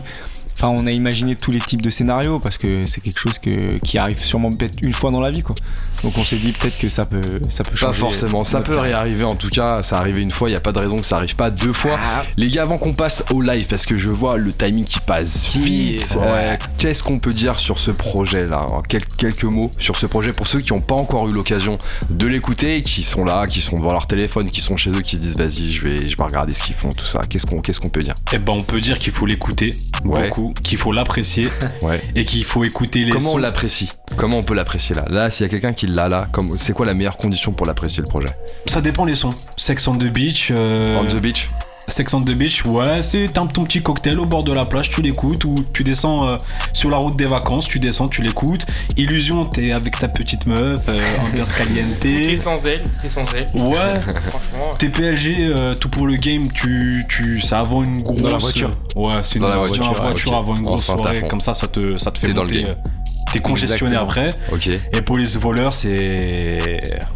enfin, 0.58 0.68
on 0.70 0.86
a 0.86 0.92
imaginé 0.92 1.36
tous 1.36 1.52
les 1.52 1.60
types 1.60 1.82
de 1.82 1.90
scénarios, 1.90 2.40
parce 2.40 2.58
que 2.58 2.84
c'est 2.86 3.02
quelque 3.02 3.20
chose 3.20 3.40
que, 3.40 3.78
qui 3.80 3.98
arrive 3.98 4.24
sûrement 4.24 4.50
peut-être 4.50 4.78
une 4.84 4.94
fois 4.94 5.12
dans 5.12 5.20
la 5.22 5.32
vie, 5.32 5.42
quoi. 5.44 5.56
Donc 6.04 6.18
on 6.18 6.24
s'est 6.24 6.36
dit 6.36 6.52
peut-être 6.52 6.78
que 6.78 6.90
ça 6.90 7.06
peut, 7.06 7.22
ça 7.50 7.64
peut 7.64 7.72
Pas 7.72 7.78
changer. 7.88 8.00
forcément, 8.00 8.44
ça 8.44 8.62
peut 8.62 8.78
réarriver 8.78 9.24
en 9.24 9.36
tout 9.36 9.50
cas, 9.50 9.82
ça 9.82 9.98
arrivé 9.98 10.22
une 10.22 10.30
fois, 10.32 10.50
il 10.50 10.54
y 10.54 10.56
a 10.56 10.60
pas 10.62 10.72
de 10.72 10.80
raison 10.80 10.98
que 10.98 11.06
ça 11.06 11.16
arrive 11.18 11.36
pas 11.36 11.50
deux 11.50 11.74
fois. 11.74 12.00
Les 12.38 12.50
gars, 12.50 12.62
avant 12.64 12.78
qu'on 12.78 12.94
passe 12.94 13.24
au 13.34 13.42
live, 13.42 13.66
parce 13.68 13.86
que 13.86 13.98
je 13.98 14.10
vois 14.10 14.38
le 14.38 14.54
timing 14.54 14.84
qui 14.86 15.00
passe 15.00 15.48
vite, 15.56 16.16
ouais. 16.20 16.26
euh, 16.26 16.56
qu'est-ce 16.78 17.02
qu'on 17.04 17.20
peut 17.20 17.34
dire 17.34 17.60
sur 17.60 17.80
ce 17.80 17.92
projet 17.92 18.46
là 18.46 18.66
Quel- 18.88 19.06
Quelques 19.18 19.44
mots 19.46 19.72
sur 19.80 19.96
ce 19.96 20.06
projet 20.06 20.34
pour 20.34 20.48
ceux 20.48 20.60
qui 20.60 20.72
n'ont 20.74 20.82
pas 20.82 20.96
encore 20.96 21.28
eu 21.28 21.32
l'occasion 21.34 21.78
de 22.10 22.28
l'écouter, 22.28 22.82
qui 22.84 23.02
sont 23.04 23.26
là, 23.26 23.48
qui 23.48 23.62
sont 23.62 23.78
devant 23.80 23.92
leur 23.94 24.06
téléphone, 24.08 24.50
qui 24.50 24.62
sont 24.62 24.78
chez 24.78 24.92
eux, 24.92 25.02
qui 25.02 25.16
se 25.16 25.22
disent 25.22 25.36
vas-y, 25.38 25.72
je 25.72 25.82
vais, 25.84 25.98
je 25.98 26.16
vais 26.16 26.24
regarder 26.24 26.54
ce 26.54 26.62
qu'ils 26.64 26.76
font, 26.76 26.90
tout 26.90 27.06
ça. 27.06 27.22
Qu'est-ce 27.28 27.46
qu'on 27.48 27.62
qu'est-ce 27.62 27.80
qu'on 27.80 27.90
peut 27.90 28.04
dire? 28.04 28.14
Eh 28.34 28.38
ben, 28.38 28.54
on 28.54 28.64
peut 28.64 28.82
dire 28.82 29.00
qu'il 29.00 29.12
faut 29.14 29.26
l'écouter 29.26 29.72
Ouais. 30.06 30.28
beaucoup, 30.28 30.47
qu'il 30.64 30.78
faut 30.78 30.92
l'apprécier 30.92 31.48
Ouais. 31.84 32.00
et 32.16 32.26
qu'il 32.26 32.44
faut 32.44 32.64
écouter 32.64 33.04
les 33.06 33.12
Comment 33.12 33.34
on 33.34 33.38
l'apprécie? 33.38 33.90
Comment 34.16 34.38
on 34.38 34.44
peut 34.44 34.56
l'apprécier 34.56 34.96
là? 34.96 35.06
Là, 35.10 35.30
s'il 35.30 35.46
y 35.46 35.50
a 35.50 35.50
quelqu'un 35.50 35.74
qui 35.74 35.88
l'a 35.88 36.08
là, 36.10 36.28
comme- 36.32 36.58
c'est 36.58 36.74
quoi 36.74 36.86
la 36.86 36.94
meilleure 36.94 37.18
condition 37.18 37.52
pour 37.54 37.66
l'apprécier 37.68 38.04
le 38.04 38.10
projet? 38.10 38.30
Ça 38.66 38.82
dépend 38.82 39.06
les 39.06 39.16
sons. 39.16 39.30
Sex 39.58 39.88
on 39.88 39.96
the 39.96 40.06
beach. 40.12 40.52
euh, 40.52 40.98
On 41.00 41.06
the 41.06 41.22
beach? 41.22 41.48
Sex 41.90 42.14
on 42.14 42.20
the 42.22 42.32
beach, 42.32 42.66
ouais, 42.66 43.02
c'est 43.02 43.38
un 43.38 43.48
ton 43.48 43.64
petit 43.64 43.82
cocktail 43.82 44.20
au 44.20 44.26
bord 44.26 44.44
de 44.44 44.52
la 44.54 44.66
plage, 44.66 44.90
tu 44.90 45.02
l'écoutes, 45.02 45.46
ou 45.46 45.56
tu 45.74 45.84
descends 45.86 46.28
euh, 46.30 46.38
sur 46.74 46.90
la 46.90 46.98
route 46.98 47.16
des 47.16 47.26
vacances, 47.28 47.66
tu 47.68 47.80
descends, 47.80 48.08
tu 48.10 48.22
l'écoutes. 48.22 48.66
Illusion, 48.98 49.46
t'es 49.46 49.72
avec 49.72 49.98
ta 49.98 50.10
petite 50.10 50.46
meuf, 50.46 50.82
euh, 50.90 50.98
ambiance 51.26 51.50
T'es 51.58 51.64
caliente. 51.64 52.38
sans 52.40 52.66
elle, 52.66 52.84
t'es 53.02 53.08
sans 53.10 53.24
elle. 53.34 53.46
Ouais, 53.62 54.00
Franchement. 54.30 54.72
t'es 54.78 54.90
PLG, 54.90 55.36
euh, 55.40 55.76
tout 55.76 55.88
pour 55.90 56.08
le 56.08 56.18
game, 56.18 56.52
tu, 56.54 57.06
tu, 57.08 57.40
ça 57.40 57.60
avant 57.62 57.84
une 57.84 58.02
grosse. 58.04 58.22
Dans 58.22 58.32
la 58.34 58.38
voiture. 58.38 58.76
Ouais, 58.98 59.14
c'est 59.24 59.40
Dans 59.40 59.48
une 59.48 59.52
la 59.54 59.58
voiture, 59.60 59.84
voiture, 59.86 59.94
la 60.04 60.10
voiture 60.10 60.32
ok. 60.34 60.38
avant 60.40 60.56
une 60.58 60.64
grosse 60.64 60.86
soirée, 60.86 61.20
fond. 61.22 61.28
comme 61.30 61.40
ça, 61.40 61.54
ça 61.54 61.68
te, 61.68 61.98
ça 61.98 62.12
te 62.12 62.20
fait 62.20 62.28
T'es 62.28 62.34
dans 62.34 62.44
le 62.44 62.48
monter, 62.50 62.64
game. 62.64 62.76
T'es 63.34 63.40
congestionné 63.40 63.96
Exactement. 63.96 64.30
après. 64.30 64.30
Ok. 64.54 64.68
Et 64.68 65.02
police 65.02 65.36
voleur, 65.38 65.74
c'est. 65.74 66.58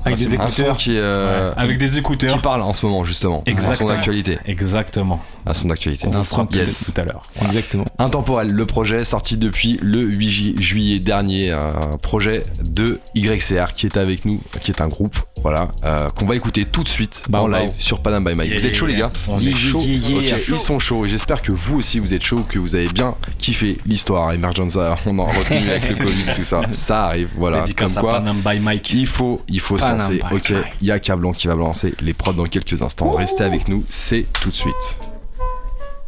Avec 0.05 0.18
Ouais, 0.20 0.26
des 0.26 0.34
écouteurs. 0.34 0.78
qui, 0.78 0.97
euh, 0.97 1.49
Ouais, 1.51 1.55
avec 1.57 1.78
des 1.78 1.89
qui 1.89 1.97
écouteurs. 1.99 2.41
parle 2.41 2.62
en 2.64 2.74
ce 2.74 2.86
moment 2.86 3.03
justement, 3.03 3.38
à 3.38 3.43
son 3.45 3.51
Exactement. 3.51 3.89
actualité, 3.91 4.38
Exactement. 4.45 5.20
à 5.45 5.53
son 5.53 5.70
actualité. 5.70 6.07
On 6.07 6.12
vous 6.12 6.24
fera 6.24 6.47
Yes. 6.51 6.84
peut-être 6.86 6.93
tout 6.95 7.01
à 7.01 7.03
l'heure. 7.05 7.22
Exactement. 7.45 7.86
Intemporel, 7.99 8.51
le 8.51 8.66
projet 8.66 9.03
sorti 9.03 9.38
depuis 9.38 9.78
le 9.82 9.99
8 9.99 10.28
ju- 10.30 10.55
juillet 10.62 10.99
dernier, 10.99 11.51
un 11.51 11.80
projet 12.01 12.43
de 12.72 12.99
YCR 13.16 13.74
qui 13.76 13.86
est 13.86 13.97
avec 13.97 14.26
nous, 14.26 14.41
qui 14.62 14.72
est 14.72 14.82
un 14.82 14.88
groupe, 14.88 15.18
voilà, 15.43 15.70
euh, 15.86 16.07
qu'on 16.18 16.26
va 16.26 16.36
écouter 16.36 16.66
tout 16.66 16.84
de 16.84 16.89
suite 16.89 17.24
Bah, 17.30 17.41
en 17.41 17.47
live 17.47 17.70
sur 17.72 18.01
Panam 18.01 18.24
by 18.26 18.34
Mike. 18.36 18.49
Yeah, 18.51 18.59
vous 18.59 18.66
êtes 18.66 18.76
chaud 18.76 18.86
les 18.88 18.95
gars 18.97 19.09
on 19.30 19.39
est 19.39 19.51
chaud. 19.53 19.80
yeah, 19.82 20.38
ils 20.49 20.57
sont 20.59 20.80
chauds 20.80 21.05
et 21.05 21.07
j'espère 21.07 21.41
que 21.41 21.51
vous 21.51 21.78
aussi 21.78 21.99
vous 21.99 22.14
êtes 22.14 22.24
chauds, 22.24 22.41
que 22.47 22.59
vous 22.59 22.76
avez 22.76 22.88
bien 22.89 23.16
kiffé 23.38 23.78
l'histoire 23.86 24.32
Emergenza, 24.34 24.95
on 25.05 25.20
en 25.20 25.26
retenu 25.26 25.70
avec 25.70 25.89
le 25.89 26.01
Covid, 26.04 26.26
tout 26.36 26.43
ça. 26.43 26.62
Ça 26.72 27.06
arrive, 27.06 27.30
voilà. 27.38 27.64
Comme 27.78 27.93
quoi, 27.93 28.14
Panam 28.14 28.41
by 28.41 28.60
Mike. 28.60 28.91
il 28.93 29.08
faut, 29.08 29.41
il 29.47 29.60
faut 29.60 29.78
se 29.78 29.88
lancer. 29.88 30.22
Ok, 30.32 30.54
il 30.82 30.88
y 30.88 30.91
a 30.91 30.99
Cablon 30.99 31.32
qui 31.32 31.47
va 31.47 31.56
lancer 31.56 31.93
les 32.02 32.14
prods 32.14 32.34
dans 32.34 32.45
quelques 32.45 32.82
instants. 32.82 33.12
Restez 33.12 33.43
avec 33.43 33.68
nous, 33.68 33.84
c'est 33.89 34.26
tout 34.41 34.49
de 34.49 34.56
suite. 34.56 34.99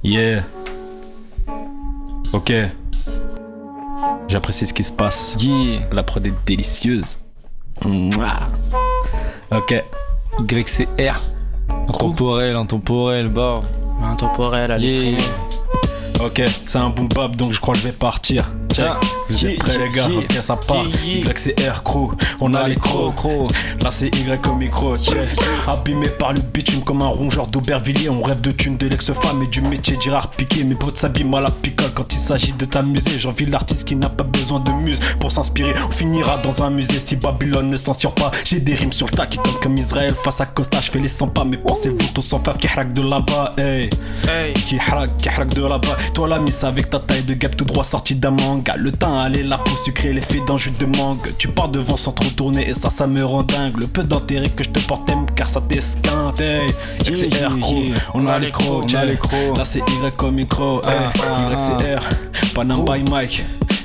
Yeah. 0.04 0.44
Ok. 2.34 2.52
J'apprécie 4.28 4.66
ce 4.66 4.74
qui 4.74 4.84
se 4.84 4.92
passe. 4.92 5.36
Yeah. 5.40 5.88
La 5.92 6.04
prod 6.04 6.26
est 6.26 6.34
délicieuse. 6.46 7.18
Mouah. 7.86 8.50
Ok. 9.52 9.84
YCR. 10.40 11.20
Intemporel, 11.88 12.56
intemporel, 12.56 13.30
bord. 13.30 13.64
Intemporel, 14.02 14.72
allez 14.72 14.88
Yeah. 14.88 15.18
Ok, 16.24 16.42
c'est 16.68 16.78
un 16.78 16.90
boom 16.90 17.08
bap 17.10 17.36
donc 17.36 17.52
je 17.52 17.60
crois 17.60 17.74
que 17.74 17.82
je 17.82 17.86
vais 17.88 17.92
partir. 17.94 18.50
Check. 18.74 18.86
Vous 19.30 19.46
êtes 19.46 19.60
prêts 19.60 19.78
les 19.78 19.90
gars. 19.90 20.08
Ok, 20.08 20.38
ça 20.42 20.56
part. 20.56 20.86
Yeah, 21.06 21.24
yeah. 21.24 21.32
YCR 21.32 21.84
crew, 21.84 22.12
on 22.40 22.54
a 22.54 22.68
les 22.68 22.76
crocs. 22.76 23.16
Là 23.82 23.92
c'est 23.92 24.14
Y 24.16 24.48
au 24.48 24.56
micro. 24.56 24.96
Abîmé 25.68 26.10
par 26.10 26.34
le 26.34 26.42
bitume 26.42 26.82
comme 26.82 27.02
un 27.02 27.08
rongeur 27.08 27.48
d'Aubervilliers. 27.48 28.10
On 28.10 28.22
rêve 28.22 28.42
de 28.42 28.52
thunes 28.52 28.78
de 28.78 28.88
l'ex-femme 28.88 29.44
et 29.44 29.48
du 29.48 29.62
métier 29.62 29.98
d'Irard 29.98 30.30
piqué. 30.30 30.64
Mes 30.64 30.76
potes 30.76 30.98
s'abîment 30.98 31.36
à 31.36 31.42
la 31.42 31.52
picole 31.52 31.92
quand 31.94 32.14
il 32.14 32.20
s'agit 32.20 32.54
de 32.54 32.66
t'amuser. 32.66 33.18
J'envie 33.18 33.46
l'artiste 33.46 33.88
qui 33.88 33.96
n'a 33.96 34.10
pas 34.10 34.24
besoin 34.24 34.60
de 34.60 34.72
muse 34.72 35.00
pour 35.20 35.32
s'inspirer. 35.32 35.74
On 35.88 35.92
finira 35.92 36.38
dans 36.38 36.64
un 36.64 36.70
musée 36.70 37.00
si 37.00 37.16
Babylone 37.16 37.70
ne 37.70 37.78
censure 37.78 38.14
pas. 38.14 38.32
J'ai 38.46 38.60
des 38.60 38.74
rimes 38.74 38.94
sur 38.94 39.08
le 39.08 39.14
tas 39.14 39.26
qui 39.26 39.38
tombent 39.38 39.60
comme 39.62 39.78
Israël 39.78 40.14
face 40.24 40.42
à 40.42 40.46
Costa. 40.46 40.80
Je 40.82 40.92
fais 40.92 41.00
les 41.00 41.10
100 41.10 41.28
pas, 41.30 41.44
mais 41.44 41.58
pensez-vous 41.58 41.98
tous 42.14 42.22
sans 42.22 42.40
fave 42.40 42.58
qui 42.58 42.68
de 42.68 43.10
là-bas, 43.10 43.54
hey. 43.58 43.90
Hey. 44.28 44.54
Qui 44.54 44.78
hack, 44.78 45.18
qui 45.18 45.56
de 45.56 45.62
là-bas. 45.68 45.98
Toi 46.14 46.28
la 46.28 46.40
miss 46.40 46.64
avec 46.64 46.90
ta 46.90 47.00
taille 47.00 47.24
de 47.24 47.34
gap 47.34 47.56
tout 47.56 47.66
droit 47.66 47.84
sorti 47.84 48.16
d'un 48.16 48.32
manga. 48.32 48.76
Le 48.78 48.92
temps 48.92 49.13
allait 49.20 49.44
la 49.44 49.58
peau 49.58 49.76
sucrée, 49.78 50.14
l'effet 50.14 50.42
d'un 50.48 50.58
jus 50.58 50.72
de 50.72 50.86
mangue. 50.86 51.34
Tu 51.38 51.48
pars 51.48 51.70
devant 51.70 51.98
sans 51.98 52.12
trop 52.12 52.30
tourner 52.30 52.70
et 52.70 52.74
ça, 52.74 52.90
ça 52.90 53.08
me 53.08 53.24
rend 53.24 53.44
dingue. 53.44 53.80
Le 53.80 53.88
peu 53.88 54.04
d'intérêt 54.04 54.50
que 54.50 54.64
je 54.64 54.70
te 54.70 54.80
porte 54.80 55.06
t'aime 55.08 55.26
car 55.36 55.50
ça 55.50 55.62
t'esquinte. 55.62 56.40
Hey. 56.40 56.68
XCR 57.00 57.58
yeah. 57.58 57.96
on 58.14 58.28
a 58.28 58.40
les 58.40 58.52
crocs, 58.52 58.86
on 58.92 58.96
a 58.96 59.06
les 59.06 59.18
crocs. 59.18 59.58
Là 59.58 59.66
c'est 59.66 59.80
Y 59.80 60.24
au 60.24 60.32
micro, 60.32 60.82
hey. 60.84 60.92
ah, 61.24 61.52
YCR, 61.52 62.02
Panam 62.54 62.86
by 62.86 63.10
Mike. 63.10 63.44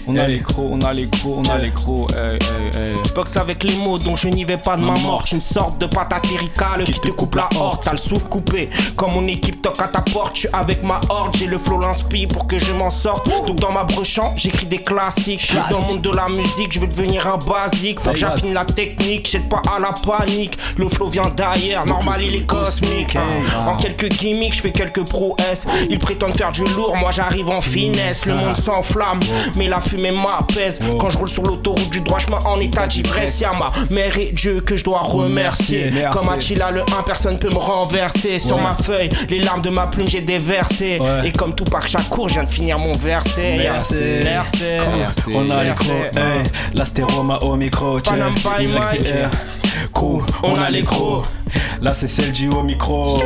On 0.09 0.17
a 0.17 0.23
Hey. 0.23 0.37
les 0.37 0.41
crocs, 0.41 0.65
on 0.71 0.81
a 0.81 0.93
les 0.95 1.09
crocs, 1.09 1.35
on 1.47 1.51
a 1.51 1.59
les 1.59 1.71
crocs. 1.71 2.11
eh, 2.17 2.39
eh. 2.77 2.79
Je 3.07 3.13
boxe 3.13 3.37
avec 3.37 3.63
les 3.65 3.77
mots 3.77 3.99
donc 3.99 4.17
je 4.17 4.29
n'y 4.29 4.45
vais 4.45 4.57
pas 4.57 4.77
de 4.77 4.83
ma 4.83 4.95
mort. 4.97 5.25
Une 5.33 5.41
sorte 5.41 5.79
de 5.79 5.87
patate 5.87 6.27
lyricale 6.29 6.85
qui 6.85 6.99
te 7.01 7.09
coupe 7.09 7.35
la 7.35 7.49
horde. 7.57 7.81
T'as 7.83 7.93
le 7.93 7.99
souffle 7.99 8.29
coupé. 8.29 8.71
Quand 8.97 9.13
mon 9.13 9.27
équipe 9.27 9.61
toque 9.63 9.81
à 9.83 9.89
ta 9.89 10.01
porte, 10.01 10.35
je 10.35 10.41
suis 10.41 10.49
avec 10.53 10.83
ma 10.83 11.01
horde. 11.11 11.35
J'ai 11.37 11.47
le 11.47 11.59
flow 11.59 11.79
l'inspire 11.81 12.29
pour 12.29 12.47
que 12.47 12.59
je 12.59 12.73
m'en 12.73 12.91
sorte. 12.91 13.29
Donc 13.47 13.57
dans 13.57 13.73
ma 13.73 13.85
brochant, 13.85 14.33
j'écris 14.37 14.67
des 14.67 14.79
classiques. 14.83 15.53
Dans 15.71 15.79
le 15.81 15.85
monde 15.87 16.01
de 16.01 16.11
la 16.11 16.29
musique, 16.29 16.73
je 16.73 16.81
veux 16.81 16.87
devenir 16.87 17.27
un 17.27 17.37
basique. 17.39 18.01
Faut 18.01 18.11
que 18.11 18.17
j'affine 18.17 18.55
la 18.55 18.65
technique, 18.65 19.29
j'aide 19.31 19.49
pas 19.49 19.61
à 19.75 19.79
la 19.79 19.93
panique. 19.93 20.57
Le 20.79 20.89
flow 20.89 21.09
vient 21.09 21.31
d'ailleurs, 21.37 21.85
normal 21.87 22.23
il 22.23 22.35
est 22.35 22.47
cosmique. 22.47 23.17
hein. 23.17 23.67
En 23.69 23.77
quelques 23.77 24.09
gimmicks, 24.09 24.55
je 24.55 24.61
fais 24.63 24.73
quelques 24.73 25.05
prouesses. 25.09 25.67
Ils 25.91 25.99
prétendent 25.99 26.35
faire 26.37 26.53
du 26.53 26.65
lourd, 26.65 26.97
moi 26.99 27.11
j'arrive 27.11 27.49
en 27.51 27.61
finesse. 27.61 28.25
Le 28.27 28.35
monde 28.35 28.57
s'enflamme, 28.57 29.21
mais 29.57 29.69
la 29.69 29.81
fumée 29.81 29.98
m'apaise. 29.99 30.79
Quand 30.99 31.11
je 31.11 31.19
roule 31.19 31.29
sur 31.29 31.45
l'autoroute 31.45 31.91
du 31.91 32.01
droit 32.01 32.19
chemin 32.19 32.39
en 32.45 32.59
état 32.61 32.87
d'ivresse, 32.87 33.41
y'a 33.41 33.53
ma 33.53 33.71
mère 33.91 34.17
et 34.19 34.33
Dieu 34.33 34.61
que 34.61 34.77
je 34.77 34.85
dois 34.85 35.01
remercier. 35.01 35.91
Merci. 35.93 36.19
Comme 36.19 36.33
Attila 36.33 36.71
le 36.71 36.81
1, 36.81 37.03
personne 37.05 37.39
peut 37.39 37.51
me 37.51 37.59
renverser. 37.59 38.39
Sur 38.39 38.61
ma 38.61 38.75
feuille, 38.75 39.11
les 39.29 39.39
larmes 39.39 39.63
de 39.63 39.71
ma 39.71 39.87
plume 39.87 40.09
j'ai 40.09 40.23
déversé. 40.23 40.99
Ouais. 41.01 41.29
Et 41.29 41.33
comme 41.33 41.55
tout 41.55 41.65
Tupac 41.69 41.87
Shakur, 41.87 42.29
je 42.29 42.35
viens 42.35 42.45
de 42.45 42.49
finir 42.49 42.79
mon 42.79 42.95
verset. 42.95 43.57
Merci. 43.59 43.95
Merci. 44.25 44.65
Merci. 44.97 45.31
On 45.35 45.51
a 45.51 45.65
les 45.65 45.75
crocs, 45.75 46.17
hey. 46.17 46.45
Là 46.75 46.85
c'était 46.87 47.03
Roma 47.03 47.39
au 47.43 47.57
micro, 47.57 48.01
check. 48.01 48.15
Crew, 49.93 50.23
on 50.43 50.59
a 50.59 50.71
les 50.71 50.83
crocs. 50.83 51.27
Là 51.81 51.95
c'est 51.95 52.09
Selji 52.09 52.49
au 52.49 52.63
micro. 52.63 53.19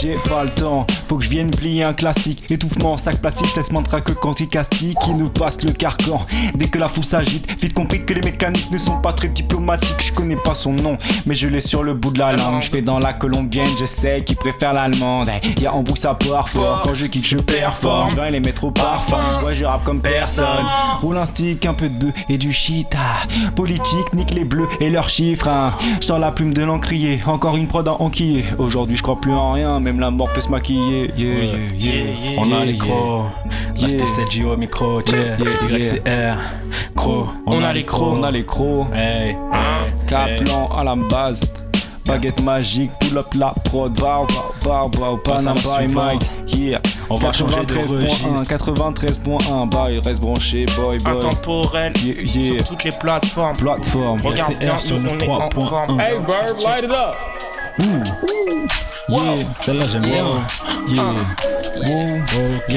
J'ai 0.00 0.16
pas 0.28 0.44
le 0.44 0.50
temps, 0.50 0.86
faut 1.08 1.16
que 1.16 1.24
je 1.24 1.28
vienne 1.28 1.50
plier 1.50 1.84
un 1.84 1.92
classique. 1.92 2.50
Étouffement, 2.50 2.96
sac 2.96 3.20
plastique, 3.20 3.48
je 3.54 3.60
laisse 3.60 3.70
mantra 3.72 4.00
que 4.00 4.12
quanticastique 4.12 4.98
qui 5.04 5.10
nous 5.12 5.28
passe 5.28 5.62
le 5.62 5.72
carcan. 5.72 6.01
Dès 6.54 6.66
que 6.68 6.78
la 6.78 6.88
foule 6.88 7.04
s'agite, 7.04 7.60
vite 7.60 7.74
compris 7.74 8.04
que 8.04 8.14
les 8.14 8.20
mécaniques 8.22 8.70
ne 8.70 8.78
sont 8.78 8.96
pas 9.00 9.12
très 9.12 9.28
diplomatiques. 9.28 10.00
Je 10.00 10.12
connais 10.12 10.36
pas 10.36 10.54
son 10.54 10.72
nom, 10.72 10.96
mais 11.26 11.34
je 11.34 11.48
l'ai 11.48 11.60
sur 11.60 11.82
le 11.82 11.94
bout 11.94 12.10
de 12.10 12.18
la 12.18 12.32
langue. 12.32 12.62
Je 12.62 12.68
fais 12.70 12.82
dans 12.82 12.98
la 12.98 13.12
colombienne, 13.12 13.68
je 13.78 13.84
sais 13.86 14.22
qui 14.24 14.34
préfère 14.34 14.72
l'allemande. 14.72 15.30
Y 15.60 15.66
a 15.66 15.74
en 15.74 15.82
boucle 15.82 16.00
ça 16.00 16.14
part 16.14 16.48
fort, 16.48 16.82
quand 16.82 16.94
je 16.94 17.06
kick, 17.06 17.26
je 17.26 17.38
performe. 17.38 18.10
Et 18.26 18.30
les 18.30 18.40
métros 18.40 18.70
parfum, 18.70 19.42
ouais, 19.44 19.54
je 19.54 19.64
rappe 19.64 19.84
comme 19.84 20.00
personne. 20.00 20.46
Roule 21.00 21.16
un 21.18 21.26
stick, 21.26 21.64
un 21.66 21.74
peu 21.74 21.88
de 21.88 21.94
bœuf 22.06 22.14
et 22.28 22.38
du 22.38 22.52
shit. 22.52 22.88
ah. 22.96 23.26
Politique, 23.54 24.12
nique 24.14 24.34
les 24.34 24.44
bleus 24.44 24.68
et 24.80 24.90
leurs 24.90 25.08
chiffres. 25.08 25.48
hein. 25.48 25.72
Sans 26.00 26.18
la 26.18 26.30
plume 26.32 26.54
de 26.54 26.62
l'encrier, 26.62 27.20
encore 27.26 27.56
une 27.56 27.66
prod 27.66 27.86
à 27.88 28.00
enquiller. 28.00 28.44
Aujourd'hui, 28.58 28.96
je 28.96 29.02
crois 29.02 29.20
plus 29.20 29.32
en 29.32 29.52
rien, 29.52 29.80
même 29.80 30.00
la 30.00 30.10
mort 30.10 30.32
peut 30.32 30.40
se 30.40 30.48
maquiller. 30.48 31.10
Yeah, 31.16 31.44
yeah, 31.44 31.92
yeah. 32.02 32.38
On 32.38 32.52
a 32.52 32.64
les 32.64 32.76
crocs. 32.76 33.26
Yeah. 33.76 34.06
Sergio 34.06 34.52
au 34.52 34.56
micro. 34.56 35.00
Yeah. 35.02 35.91
Yeah, 35.92 36.34
YCR. 36.34 36.38
Croc. 36.96 37.28
On 37.46 37.62
a 37.62 37.72
les 37.72 37.84
crocs. 37.84 38.14
On 38.18 38.22
a 38.22 38.30
les 38.30 38.44
crocs. 38.44 38.86
Hey. 38.94 39.30
hey, 39.52 39.92
Kaplan 40.06 40.68
à 40.76 40.84
la 40.84 40.96
base. 40.96 41.52
Baguette 42.04 42.42
magique, 42.42 42.90
pull 42.98 43.16
up 43.18 43.32
la 43.38 43.54
prod, 43.64 43.94
bow, 43.94 44.26
bow, 44.64 44.88
bow, 44.88 44.88
bow, 44.88 45.16
Passe 45.18 45.46
à 45.46 45.54
la 45.54 45.60
Panama 45.62 45.86
by. 45.86 45.94
Mike, 45.94 46.22
yeah. 46.48 46.80
On 47.08 47.14
va 47.14 47.30
changer 47.32 47.64
de 47.64 47.74
93.1, 47.74 48.00
registre. 48.02 48.56
93.1, 48.56 49.68
bah, 49.68 49.86
il 49.88 50.00
reste 50.00 50.20
branché, 50.20 50.66
boy, 50.76 50.98
boy. 50.98 51.12
Intemporel 51.16 51.92
Yeah, 52.02 52.14
yeah. 52.24 52.58
sur 52.58 52.68
toutes 52.70 52.84
les 52.84 52.90
plateformes. 52.90 53.56
Plateforme. 53.56 54.20
Regarde 54.20 54.58
bien, 54.58 54.78
sur 54.80 54.98
le 54.98 55.10
on 55.10 55.18
est 55.20 55.28
en 55.28 55.48
3.1. 55.48 55.68
forme. 55.68 56.00
Hey, 56.00 56.14
Verb, 56.26 56.56
light 56.64 56.84
it 56.84 56.90
up. 56.90 57.14
Yeah, 59.08 59.44
Celle-là, 59.60 59.84
j'aime 59.92 60.02
bien. 60.02 60.26
yeah. 60.88 61.04
Ok. 62.58 62.74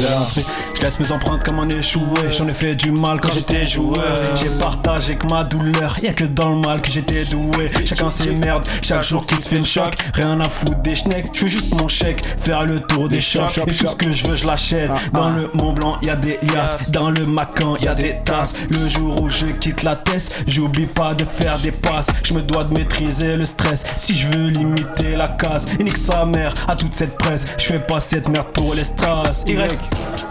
Là, 0.00 0.26
Je 0.34 0.71
laisse 0.82 0.98
mes 0.98 1.12
empreintes 1.12 1.44
comme 1.44 1.60
un 1.60 1.68
échoué. 1.68 2.02
J'en 2.36 2.48
ai 2.48 2.54
fait 2.54 2.74
du 2.74 2.90
mal 2.90 3.20
quand 3.20 3.32
j'étais 3.32 3.64
joueur. 3.64 4.16
J'ai 4.34 4.50
partagé 4.58 5.16
que 5.16 5.26
ma 5.32 5.44
douleur. 5.44 5.94
Y'a 6.02 6.12
que 6.12 6.24
dans 6.24 6.50
le 6.50 6.56
mal 6.56 6.82
que 6.82 6.90
j'étais 6.90 7.24
doué. 7.24 7.70
Chacun 7.86 8.10
ses 8.10 8.32
merdes, 8.32 8.66
chaque 8.82 9.02
jour 9.02 9.24
qui 9.24 9.36
se 9.36 9.48
fait 9.48 9.58
une 9.58 9.64
choc. 9.64 9.94
Rien 10.14 10.40
à 10.40 10.48
foutre 10.48 10.82
des 10.82 10.94
schnecks. 10.94 11.28
Je 11.36 11.42
veux 11.42 11.48
juste 11.48 11.74
mon 11.80 11.88
chèque, 11.88 12.22
faire 12.40 12.64
le 12.64 12.80
tour 12.80 13.08
des 13.08 13.20
shops. 13.20 13.58
Et 13.66 13.72
tout 13.72 13.86
ce 13.88 13.96
que 13.96 14.12
je 14.12 14.26
veux, 14.26 14.36
je 14.36 14.46
l'achète. 14.46 14.90
Dans 15.12 15.30
le 15.30 15.50
Mont 15.54 15.72
Blanc, 15.72 15.98
y'a 16.02 16.16
des 16.16 16.38
liasses. 16.42 16.90
Dans 16.90 17.10
le 17.10 17.24
Macan, 17.26 17.76
y'a 17.76 17.94
des 17.94 18.16
tasses. 18.24 18.66
Le 18.70 18.88
jour 18.88 19.22
où 19.22 19.28
je 19.28 19.46
quitte 19.46 19.84
la 19.84 19.96
tête, 19.96 20.36
j'oublie 20.46 20.86
pas 20.86 21.14
de 21.14 21.24
faire 21.24 21.58
des 21.58 21.70
passes. 21.72 22.08
Je 22.24 22.34
me 22.34 22.42
dois 22.42 22.64
de 22.64 22.78
maîtriser 22.78 23.36
le 23.36 23.42
stress. 23.42 23.84
Si 23.96 24.16
je 24.16 24.26
veux 24.26 24.48
limiter 24.48 25.16
la 25.16 25.28
casse, 25.28 25.66
et 25.78 25.84
nique 25.84 25.96
sa 25.96 26.24
mère 26.24 26.52
à 26.66 26.74
toute 26.74 26.94
cette 26.94 27.16
presse. 27.18 27.44
Je 27.58 27.64
fais 27.64 27.78
pas 27.78 28.00
cette 28.00 28.28
merde 28.28 28.48
pour 28.52 28.74
les 28.74 28.84
strass. 28.84 29.44
Y. 29.46 29.78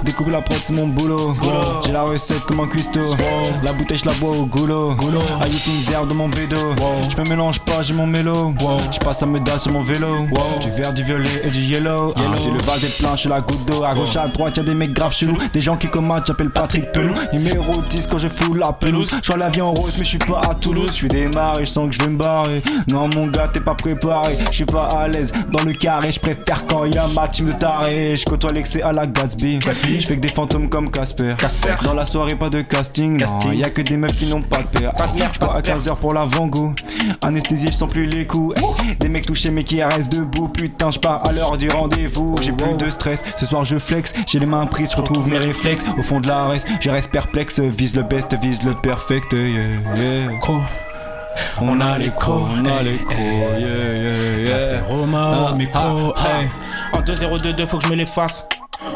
Découpe 0.03 0.29
la 0.29 0.40
c'est 0.63 0.73
mon 0.73 0.87
boulot. 0.87 1.35
J'ai 1.85 1.91
la 1.91 2.03
recette 2.03 2.41
comme 2.41 2.59
un 2.61 2.67
cuistot. 2.67 3.01
La 3.63 3.73
bouteille, 3.73 3.97
je 3.97 4.05
la 4.05 4.13
bois 4.13 4.31
au 4.31 4.45
goulot. 4.45 4.95
Eat 5.45 5.63
things 5.63 5.91
herbe 5.91 6.09
de 6.09 6.13
mon 6.13 6.29
bédo. 6.29 6.57
Je 7.09 7.21
me 7.21 7.29
mélange 7.29 7.59
pas, 7.59 7.81
j'ai 7.81 7.93
mon 7.93 8.07
mélo. 8.07 8.53
Je 8.91 8.99
passe 8.99 9.23
à 9.23 9.25
Meda 9.25 9.57
sur 9.57 9.71
mon 9.71 9.83
vélo. 9.83 10.27
Du 10.61 10.71
vert, 10.71 10.93
du 10.93 11.03
violet 11.03 11.41
et 11.43 11.49
du 11.49 11.59
yellow. 11.59 12.13
Ah, 12.17 12.37
si 12.37 12.49
le 12.49 12.59
vase 12.59 12.83
est 12.83 12.97
plein, 12.97 13.15
je 13.15 13.21
suis 13.21 13.29
la 13.29 13.41
goutte 13.41 13.65
d'eau. 13.65 13.83
À 13.83 13.93
gauche, 13.93 14.15
à 14.15 14.27
droite, 14.27 14.57
y'a 14.57 14.63
des 14.63 14.73
mecs 14.73 14.93
graves 14.93 15.13
chelous. 15.13 15.37
Des 15.53 15.61
gens 15.61 15.77
qui 15.77 15.87
commandent, 15.87 16.23
j'appelle 16.25 16.49
Patrick 16.51 16.91
Pelou. 16.91 17.13
Numéro 17.33 17.73
10 17.89 18.07
quand 18.07 18.17
je 18.17 18.27
fous 18.27 18.53
la 18.53 18.73
pelouse. 18.73 19.09
Je 19.21 19.27
vois 19.27 19.37
la 19.37 19.49
vie 19.49 19.61
en 19.61 19.73
rose, 19.73 19.95
mais 19.97 20.05
je 20.05 20.09
suis 20.09 20.17
pas 20.17 20.41
à 20.41 20.55
Toulouse. 20.55 20.89
Je 20.89 20.93
suis 20.93 21.07
démarré, 21.07 21.65
je 21.65 21.71
sens 21.71 21.89
que 21.89 21.95
je 21.95 21.99
vais 21.99 22.09
me 22.09 22.17
barrer. 22.17 22.63
Non, 22.91 23.09
mon 23.15 23.27
gars, 23.27 23.49
t'es 23.51 23.61
pas 23.61 23.75
préparé. 23.75 24.35
Je 24.49 24.55
suis 24.55 24.65
pas 24.65 24.87
à 24.87 25.07
l'aise 25.07 25.31
dans 25.51 25.63
le 25.63 25.73
carré. 25.73 26.11
Je 26.11 26.19
préfère 26.19 26.65
quand 26.67 26.85
y 26.85 26.97
a 26.97 27.07
ma 27.07 27.27
team 27.27 27.47
de 27.47 27.53
tarés. 27.53 28.15
Je 28.15 28.25
côtoie 28.25 28.51
l'excès 28.53 28.81
à 28.81 28.91
la 28.91 29.07
Gatsby. 29.07 29.59
Je 29.61 30.05
fais 30.05 30.15
que 30.15 30.20
des 30.21 30.27
fantômes 30.29 30.69
comme 30.69 30.89
Casper. 30.89 31.35
Dans 31.83 31.93
la 31.93 32.05
soirée, 32.05 32.35
pas 32.35 32.49
de 32.49 32.61
casting. 32.61 33.21
Non, 33.45 33.51
y 33.51 33.63
a 33.63 33.69
que 33.69 33.81
des 33.81 33.97
meufs 33.97 34.15
qui 34.15 34.27
n'ont 34.27 34.41
pas 34.41 34.59
de 34.59 34.67
père. 34.79 34.93
Je 35.33 35.39
pas 35.39 35.53
à 35.55 35.61
15h 35.61 35.95
pour 35.97 36.13
la 36.13 36.25
Vango. 36.25 36.73
Anesthésié, 37.25 37.67
je 37.71 37.73
sens 37.73 37.91
plus 37.91 38.05
les 38.05 38.25
coups. 38.25 38.55
Eh, 38.89 38.95
Des 38.95 39.09
mecs 39.09 39.25
touchés, 39.25 39.51
mais 39.51 39.63
qui 39.63 39.83
restent 39.83 40.13
debout. 40.13 40.47
Putain, 40.47 40.89
je 40.91 40.99
pars 40.99 41.27
à 41.27 41.31
l'heure 41.31 41.57
du 41.57 41.67
rendez-vous. 41.69 42.35
J'ai 42.41 42.51
plus 42.51 42.73
de 42.77 42.89
stress. 42.89 43.23
Ce 43.37 43.45
soir, 43.45 43.63
je 43.65 43.77
flex. 43.77 44.13
J'ai 44.27 44.39
les 44.39 44.45
mains 44.45 44.65
prises, 44.67 44.91
je 44.91 44.97
retrouve 44.97 45.27
mes 45.27 45.37
réflexes. 45.39 45.89
Au 45.97 46.03
fond 46.03 46.19
de 46.19 46.27
la 46.27 46.47
reste, 46.47 46.67
je 46.79 46.89
reste 46.89 47.11
perplexe. 47.11 47.59
Vise 47.59 47.95
le 47.95 48.03
best, 48.03 48.35
vise 48.41 48.63
le 48.63 48.73
perfect. 48.75 49.33
Yeah, 49.33 49.41
yeah. 49.95 50.37
Croc. 50.39 50.61
On 51.61 51.79
a 51.79 51.97
les 51.97 52.09
crocs, 52.11 52.43
on 52.61 52.65
a 52.65 52.83
les 52.83 52.97
crocs. 52.97 53.17
Yeah, 53.17 53.59
yeah, 53.59 54.49
Là, 54.51 54.59
c'est 54.59 54.71
yeah. 54.75 54.83
Roma 54.85 55.47
Ah, 55.49 55.55
micro. 55.55 56.13
ah, 56.17 56.41
hey. 56.41 56.49
En 56.97 57.01
2-0-2-2, 57.01 57.65
faut 57.67 57.77
que 57.77 57.85
je 57.85 57.89
me 57.89 57.95
l'efface. 57.95 58.45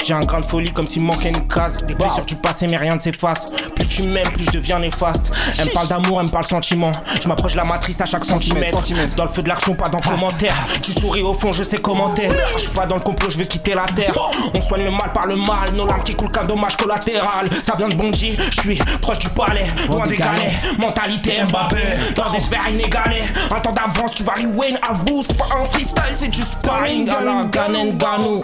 J'ai 0.03 0.13
un 0.13 0.19
grain 0.19 0.41
de 0.41 0.45
folie 0.45 0.71
comme 0.71 0.87
s'il 0.87 1.01
manquait 1.01 1.29
une 1.29 1.47
case. 1.47 1.77
Des 1.85 1.93
blessures 1.93 2.25
du 2.25 2.35
passé, 2.35 2.67
mais 2.69 2.77
rien 2.77 2.95
ne 2.95 2.99
s'efface. 2.99 3.45
Plus 3.75 3.87
tu 3.87 4.03
m'aimes, 4.03 4.31
plus 4.33 4.45
je 4.45 4.51
deviens 4.51 4.79
néfaste. 4.79 5.31
Elle 5.59 5.67
me 5.67 5.73
parle 5.73 5.87
d'amour, 5.87 6.19
elle 6.19 6.27
me 6.27 6.31
parle 6.31 6.45
sentiment. 6.45 6.91
Je 7.21 7.27
m'approche 7.27 7.53
de 7.53 7.57
la 7.57 7.65
matrice 7.65 8.01
à 8.01 8.05
chaque 8.05 8.25
centimètre. 8.25 8.81
Dans 9.15 9.23
le 9.23 9.29
feu 9.29 9.41
de 9.41 9.49
l'action, 9.49 9.75
pas 9.75 9.89
dans 9.89 10.01
commentaire. 10.01 10.55
Tu 10.81 10.91
souris 10.91 11.21
au 11.21 11.33
fond, 11.33 11.51
je 11.51 11.63
sais 11.63 11.77
commenter. 11.77 12.29
Je 12.55 12.61
suis 12.61 12.69
pas 12.69 12.85
dans 12.85 12.95
le 12.95 13.01
complot, 13.01 13.29
je 13.29 13.37
veux 13.37 13.43
quitter 13.45 13.73
la 13.73 13.85
terre. 13.85 14.13
On 14.55 14.61
soigne 14.61 14.83
le 14.85 14.91
mal 14.91 15.11
par 15.13 15.27
le 15.27 15.35
mal. 15.35 15.73
Nos 15.73 15.85
larmes 15.85 16.03
qui 16.03 16.15
coulent 16.15 16.31
qu'un 16.31 16.45
dommage 16.45 16.75
collatéral. 16.77 17.47
Ça 17.63 17.75
vient 17.75 17.89
de 17.89 17.95
Bonji, 17.95 18.37
je 18.51 18.61
suis 18.61 18.77
proche 19.01 19.19
du 19.19 19.29
palais. 19.29 19.67
Loin 19.91 20.07
des 20.07 20.17
galets. 20.17 20.53
Mentalité 20.79 21.43
Mbappé. 21.43 21.81
Dans 22.15 22.29
des 22.31 22.39
sphères 22.39 22.67
inégalées. 22.69 23.23
Un 23.55 23.59
temps 23.59 23.71
d'avance, 23.71 24.13
tu 24.13 24.23
vas 24.23 24.33
Wayne 24.55 24.77
à 24.87 24.93
vous. 24.93 25.23
C'est 25.27 25.37
pas 25.37 25.47
un 25.59 25.65
freestyle, 25.65 26.15
c'est 26.15 26.27
du 26.27 26.41
sparring. 26.41 27.09
À 27.09 27.21
la 27.21 27.45
Ganen 27.45 27.97
Ganou. 27.97 28.41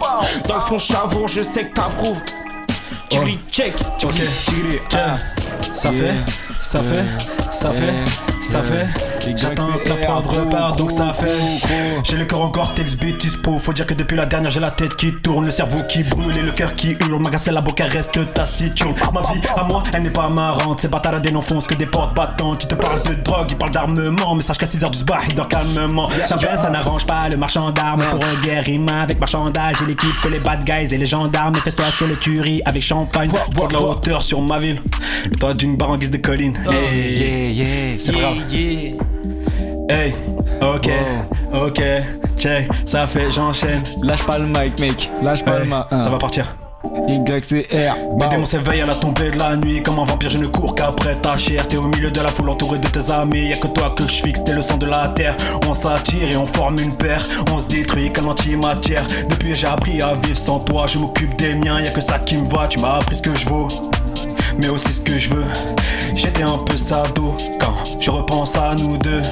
Dans 0.48 0.54
le 0.54 0.60
fond, 0.60 0.78
chavour, 0.78 1.28
je 1.34 1.42
sais 1.42 1.64
que 1.64 1.74
t'approuves. 1.74 2.22
Tigri 3.08 3.38
check. 3.50 3.74
Ok, 4.04 4.14
Tiens, 4.90 5.18
ça 5.74 5.90
fait, 5.90 6.14
ça 6.60 6.82
fait, 6.82 7.04
ça 7.50 7.72
fait, 7.72 7.94
ça 8.42 8.62
fait. 8.62 9.11
J'attends 9.36 9.78
que 9.78 9.88
la 9.88 9.94
prod 9.96 10.26
repart, 10.26 10.78
donc 10.78 10.90
ça 10.90 11.12
fait. 11.12 11.28
J'ai 12.04 12.16
le 12.16 12.24
cœur 12.24 12.40
encore 12.42 12.74
texte 12.74 12.98
beat 12.98 13.20
dispo. 13.20 13.58
Faut 13.58 13.72
dire 13.72 13.86
que 13.86 13.94
depuis 13.94 14.16
la 14.16 14.26
dernière, 14.26 14.50
j'ai 14.50 14.60
la 14.60 14.70
tête 14.70 14.96
qui 14.96 15.12
tourne, 15.22 15.44
le 15.44 15.50
cerveau 15.50 15.78
qui 15.88 16.02
brûle 16.02 16.36
et 16.36 16.42
le 16.42 16.52
cœur 16.52 16.74
qui 16.74 16.96
hurle. 17.00 17.22
Ma 17.22 17.30
la 17.52 17.60
boca 17.60 17.84
reste 17.84 18.18
taciturne. 18.34 18.94
Ma 19.12 19.20
vie 19.32 19.40
à 19.56 19.64
moi, 19.64 19.82
elle 19.94 20.02
n'est 20.02 20.10
pas 20.10 20.28
marrante. 20.28 20.80
Ces 20.80 20.88
bâtards 20.88 21.20
n'enfoncent 21.32 21.66
que 21.66 21.74
des 21.74 21.86
portes 21.86 22.16
battantes. 22.16 22.64
Ils 22.64 22.68
te 22.68 22.74
parlent 22.74 23.02
de 23.04 23.14
drogue, 23.22 23.46
ils 23.50 23.56
parlent 23.56 23.70
d'armement. 23.70 24.34
Mais 24.34 24.42
sache 24.42 24.58
qu'à 24.58 24.66
6h 24.66 24.90
du 24.90 24.98
sbar, 24.98 25.18
ils 25.28 25.34
dorment 25.34 25.48
calmement. 25.48 26.08
Ça 26.10 26.36
baisse, 26.36 26.60
ça 26.60 26.70
n'arrange 26.70 27.06
pas 27.06 27.28
le 27.30 27.36
marchand 27.36 27.70
d'armes. 27.70 28.02
Pour 28.02 28.24
un 28.24 28.42
guerre, 28.42 28.64
avec 29.02 29.20
marchandage. 29.20 29.82
Et 29.82 29.86
l'équipe, 29.86 30.10
les 30.30 30.40
bad 30.40 30.64
guys 30.64 30.92
et 30.94 30.98
les 30.98 31.06
gendarmes. 31.06 31.54
Fais-toi 31.56 31.86
sur 31.96 32.06
le 32.06 32.16
tuerie 32.16 32.62
avec 32.64 32.82
champagne. 32.82 33.30
Pour 33.54 33.68
de 33.68 33.74
la 33.74 33.82
hauteur 33.82 34.22
sur 34.22 34.40
ma 34.40 34.58
ville. 34.58 34.82
Le 35.30 35.36
toit 35.36 35.54
d'une 35.54 35.76
barre 35.76 35.90
en 35.90 35.98
guise 35.98 36.10
de 36.10 36.18
colline. 36.18 36.56
Hey, 36.70 37.12
Yeah, 37.12 37.50
yeah. 37.50 37.98
c'est 37.98 38.12
grave. 38.12 39.11
Hey, 39.92 40.14
ok, 40.62 40.88
ok, 41.52 41.82
check, 42.38 42.66
ça 42.86 43.06
fait, 43.06 43.30
j'enchaîne. 43.30 43.82
Lâche 44.02 44.24
pas 44.24 44.38
le 44.38 44.46
mic, 44.46 44.80
mec. 44.80 45.10
Lâche 45.22 45.44
pas 45.44 45.58
Hey, 45.58 45.58
le 45.60 45.64
mic. 45.66 46.02
ça 46.02 46.08
va 46.08 46.16
partir. 46.16 46.56
YCR. 47.08 47.94
Mes 48.18 48.28
démons 48.28 48.46
s'éveillent 48.46 48.80
à 48.80 48.86
la 48.86 48.94
tombée 48.94 49.30
de 49.30 49.38
la 49.38 49.54
nuit. 49.56 49.82
Comme 49.82 49.98
un 49.98 50.04
vampire, 50.04 50.30
je 50.30 50.38
ne 50.38 50.46
cours 50.46 50.74
qu'après 50.74 51.14
ta 51.16 51.36
chair. 51.36 51.68
T'es 51.68 51.76
au 51.76 51.82
milieu 51.88 52.10
de 52.10 52.20
la 52.20 52.28
foule 52.28 52.48
entouré 52.48 52.78
de 52.78 52.88
tes 52.88 53.10
amis. 53.10 53.48
Y'a 53.48 53.56
que 53.56 53.66
toi 53.66 53.90
que 53.94 54.02
je 54.04 54.22
fixe, 54.22 54.42
t'es 54.44 54.52
le 54.54 54.62
sang 54.62 54.78
de 54.78 54.86
la 54.86 55.08
terre. 55.08 55.36
On 55.68 55.74
s'attire 55.74 56.30
et 56.30 56.36
on 56.36 56.46
forme 56.46 56.78
une 56.78 56.96
paire. 56.96 57.24
On 57.52 57.58
se 57.58 57.68
détruit 57.68 58.10
comme 58.12 58.28
antimatière. 58.28 59.04
Depuis, 59.28 59.54
j'ai 59.54 59.66
appris 59.66 60.00
à 60.00 60.14
vivre 60.14 60.36
sans 60.36 60.58
toi. 60.60 60.86
Je 60.86 60.98
m'occupe 60.98 61.36
des 61.36 61.54
miens, 61.54 61.80
y'a 61.80 61.90
que 61.90 62.00
ça 62.00 62.18
qui 62.18 62.36
me 62.38 62.48
va. 62.48 62.66
Tu 62.66 62.78
m'as 62.78 62.96
appris 62.96 63.16
ce 63.16 63.22
que 63.22 63.34
je 63.36 63.46
vaux. 63.46 63.68
Mais 64.58 64.68
aussi 64.68 64.92
ce 64.92 65.00
que 65.00 65.18
je 65.18 65.30
veux. 65.30 65.44
J'étais 66.14 66.42
un 66.42 66.58
peu 66.58 66.76
sado 66.76 67.36
quand 67.58 67.74
je 68.00 68.10
repense 68.10 68.56
à 68.56 68.74
nous 68.74 68.96
deux. 68.98 69.22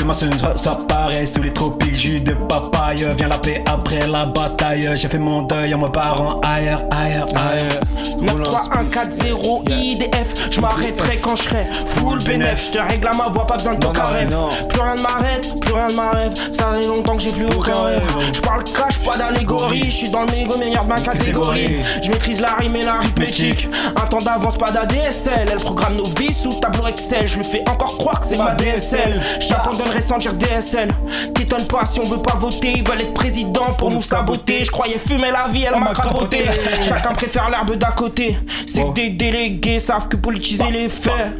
Sera 0.00 0.56
ça 0.56 0.78
pareil 0.88 1.26
sous 1.26 1.42
les 1.42 1.52
tropiques, 1.52 1.94
jus 1.94 2.20
de 2.20 2.32
papaye. 2.32 3.06
Viens 3.16 3.28
la 3.28 3.38
paix 3.38 3.62
après 3.66 4.08
la 4.08 4.24
bataille. 4.24 4.90
J'ai 4.94 5.08
fait 5.08 5.18
mon 5.18 5.42
deuil 5.42 5.74
en 5.74 5.78
me 5.78 5.88
barrant 5.88 6.40
ailleurs, 6.40 6.84
ailleurs, 6.90 7.26
ailleurs. 7.36 7.80
9, 8.20 8.42
3, 8.42 8.60
1, 8.78 8.84
4, 8.86 9.12
0, 9.12 9.64
IDF. 9.68 10.50
Je 10.50 10.60
m'arrêterai 10.60 11.18
quand 11.18 11.36
je 11.36 11.42
serai 11.42 11.66
full 11.86 12.18
bénéf. 12.24 12.66
Je 12.66 12.78
te 12.78 12.82
règle 12.82 13.08
à 13.08 13.12
ma 13.12 13.28
voix, 13.28 13.46
pas 13.46 13.56
besoin 13.56 13.74
de 13.74 13.80
ton 13.80 13.92
rêve. 13.92 14.34
Plus 14.68 14.80
rien 14.80 14.94
ne 14.94 15.00
m'arrête, 15.00 15.60
plus 15.60 15.74
rien 15.74 15.88
ne 15.88 15.94
m'arrête. 15.94 16.54
Ça 16.54 16.72
fait 16.72 16.86
longtemps 16.86 17.16
que 17.16 17.22
j'ai 17.22 17.32
plus 17.32 17.46
aucun 17.46 17.82
rêve. 17.82 18.02
Je 18.32 18.40
parle 18.40 18.64
cash, 18.64 18.98
pas 19.04 19.16
d'allégorie. 19.16 19.84
Je 19.84 19.96
suis 19.96 20.10
dans 20.10 20.22
le 20.22 20.32
mégo 20.32 20.56
meilleur 20.56 20.84
de 20.84 20.88
ma 20.88 21.00
catégorie. 21.00 21.76
Je 22.02 22.10
maîtrise 22.10 22.40
la 22.40 22.54
rime 22.54 22.76
et 22.76 22.84
l'arithmétique. 22.84 23.68
Un 23.96 24.06
temps 24.06 24.18
d'avance, 24.18 24.56
pas 24.56 24.70
d'ADSL. 24.70 25.48
Elle 25.52 25.58
programme 25.58 25.96
nos 25.96 26.04
vies 26.04 26.32
sous 26.32 26.54
tableau 26.54 26.86
Excel. 26.86 27.26
Je 27.26 27.38
lui 27.38 27.44
fais 27.44 27.62
encore 27.68 27.98
croire 27.98 28.20
que 28.20 28.26
c'est 28.26 28.36
ma 28.36 28.54
DSL. 28.54 29.20
Je 29.40 29.48
t'abandonnerai 29.48 29.89
sans 30.00 30.18
dire 30.18 30.34
DSL. 30.34 30.88
T'étonnes 31.34 31.66
pas 31.66 31.84
si 31.86 32.00
on 32.00 32.04
veut 32.04 32.22
pas 32.22 32.36
voter. 32.36 32.72
Ils 32.76 32.86
veulent 32.86 33.00
être 33.00 33.14
président 33.14 33.72
pour 33.76 33.90
nous 33.90 34.02
saboter. 34.02 34.64
Je 34.64 34.70
croyais 34.70 34.98
fumer 34.98 35.30
la 35.30 35.48
vie, 35.48 35.64
elle 35.64 35.78
m'a 35.78 35.92
crapoté. 35.92 36.44
Chacun 36.82 37.12
préfère 37.12 37.50
l'herbe 37.50 37.76
d'à 37.76 37.90
côté. 37.90 38.38
C'est 38.66 38.84
que 38.84 38.92
des 38.92 39.10
délégués 39.10 39.78
savent 39.78 40.08
que 40.08 40.16
politiser 40.16 40.70
les 40.70 40.88
faits. 40.88 41.36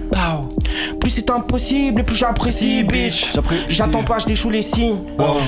Plus 1.01 1.11
c'est 1.11 1.30
impossible, 1.30 2.05
plus 2.05 2.16
j'apprécie, 2.16 2.82
bitch. 2.82 3.32
J'attends 3.68 4.03
pas, 4.05 4.18
je 4.18 4.26
déchoue 4.26 4.51
les 4.51 4.62
signes. 4.62 4.98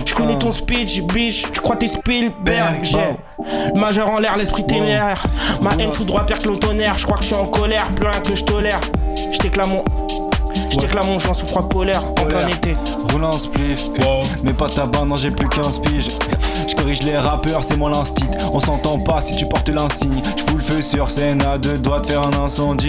Je 0.07 0.14
connais 0.14 0.38
ton 0.38 0.50
speech, 0.50 1.03
bitch. 1.03 1.46
Tu 1.53 1.61
crois 1.61 1.76
t'es 1.76 1.88
Spielberg, 1.88 2.80
j'ai. 2.82 3.16
le 3.74 3.78
Majeur 3.80 4.11
en 4.11 4.18
l'air, 4.18 4.36
l'esprit 4.36 4.64
téméraire. 4.66 5.22
Ma 5.61 5.72
haine 5.78 5.92
foudroie 5.92 6.24
pire 6.26 6.38
que 6.38 6.48
le 6.48 6.57
tonnerre. 6.57 6.98
Je 6.98 7.05
crois 7.05 7.16
que 7.18 7.22
je 7.22 7.28
suis 7.28 7.36
en 7.36 7.46
colère, 7.46 7.86
plus 7.90 8.09
rien 8.09 8.20
que 8.20 8.34
je 8.34 8.44
tolère. 8.44 8.80
Je 9.30 9.38
t'éclame 9.38 9.70
mon. 9.70 10.01
J't'éclame 10.72 11.06
mon 11.06 11.18
joint 11.18 11.34
sous 11.34 11.46
froid 11.46 11.68
polaire 11.68 12.02
en 12.04 12.24
plein 12.24 12.48
été. 12.48 12.76
Roule 13.10 13.24
un 13.24 13.38
spliff, 13.38 13.88
mais 14.42 14.52
pas 14.52 14.68
tabac, 14.68 15.04
non 15.04 15.16
j'ai 15.16 15.30
plus 15.30 15.48
qu'un 15.48 15.60
piges. 15.82 16.08
Je 16.66 16.74
corrige 16.74 17.02
les 17.02 17.18
rappeurs, 17.18 17.62
c'est 17.62 17.76
moi 17.76 17.90
l'instit. 17.90 18.24
On 18.52 18.60
s'entend 18.60 18.98
pas 18.98 19.20
si 19.20 19.36
tu 19.36 19.46
portes 19.46 19.68
l'insigne. 19.68 20.22
Je 20.36 20.42
fous 20.42 20.56
le 20.56 20.62
feu 20.62 20.80
sur 20.80 21.10
scène 21.10 21.42
à 21.42 21.58
deux 21.58 21.76
doigts 21.76 22.00
de 22.00 22.06
faire 22.06 22.22
un 22.22 22.44
incendie. 22.44 22.88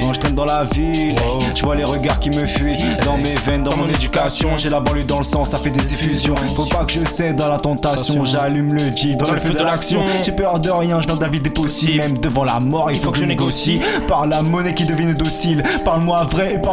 Quand 0.00 0.12
je 0.14 0.20
traîne 0.20 0.34
dans 0.34 0.44
la 0.44 0.64
ville, 0.64 1.16
je 1.54 1.62
vois 1.62 1.74
les 1.74 1.84
regards 1.84 2.18
qui 2.18 2.30
me 2.30 2.46
fuient. 2.46 2.82
Dans 3.04 3.18
mes 3.18 3.34
veines, 3.46 3.62
dans 3.62 3.76
mon 3.76 3.88
éducation, 3.88 4.56
j'ai 4.56 4.70
la 4.70 4.80
banlieue 4.80 5.04
dans 5.04 5.18
le 5.18 5.24
sang, 5.24 5.44
ça 5.44 5.58
fait 5.58 5.70
des 5.70 5.92
effusions. 5.92 6.34
Faut 6.56 6.64
pas 6.64 6.84
que 6.84 6.92
je 6.92 7.04
cède 7.04 7.40
à 7.40 7.48
la 7.48 7.58
tentation. 7.58 8.24
J'allume 8.24 8.72
le 8.72 8.96
Jeep 8.96 9.18
dans 9.18 9.32
le 9.32 9.40
feu 9.40 9.52
de 9.52 9.62
l'action. 9.62 10.00
J'ai 10.24 10.32
peur 10.32 10.58
de 10.58 10.70
rien, 10.70 11.00
je 11.00 11.06
viens 11.06 11.16
de 11.16 11.22
la 11.22 11.28
vie 11.28 11.40
des 11.40 11.50
possibles. 11.50 11.98
Même 11.98 12.18
devant 12.18 12.44
la 12.44 12.60
mort, 12.60 12.90
il 12.90 12.98
faut 12.98 13.10
que 13.10 13.18
je 13.18 13.24
négocie. 13.24 13.80
Par 14.08 14.26
la 14.26 14.40
monnaie 14.42 14.74
qui 14.74 14.84
devine 14.84 15.12
docile. 15.12 15.62
Parle-moi 15.84 16.24
vrai 16.24 16.54
et 16.54 16.58
par 16.58 16.69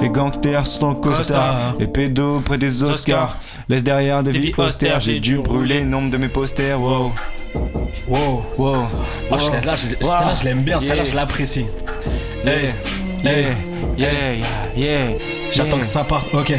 les 0.00 0.08
gangsters 0.08 0.66
sont 0.66 0.86
en 0.86 0.94
costard. 0.94 1.74
Les 1.78 1.86
pédos 1.86 2.40
près 2.40 2.58
des 2.58 2.82
Oscars. 2.82 3.36
Laisse 3.68 3.84
derrière 3.84 4.22
des 4.22 4.32
vies 4.32 4.54
austères, 4.58 4.98
J'ai 5.00 5.20
dû 5.20 5.36
brûler 5.38 5.80
le 5.80 5.86
nombre 5.86 6.10
de 6.10 6.16
mes 6.18 6.28
posters. 6.28 6.80
Wow. 6.80 7.12
Wow. 8.08 8.44
Wow. 8.58 8.74
Ah, 9.30 9.36
là, 9.64 9.76
je- 9.76 9.86
celle-là, 10.04 10.34
je 10.40 10.44
l'aime 10.44 10.62
bien, 10.62 10.80
celle-là, 10.80 11.04
je 11.04 11.14
l'apprécie. 11.14 11.66
Yeah. 12.44 12.54
Yeah. 13.24 13.54
Yeah. 13.96 14.08
Yeah. 14.76 14.98
J'attends 15.52 15.78
que 15.78 15.86
ça 15.86 16.02
parte, 16.04 16.32
ok. 16.34 16.52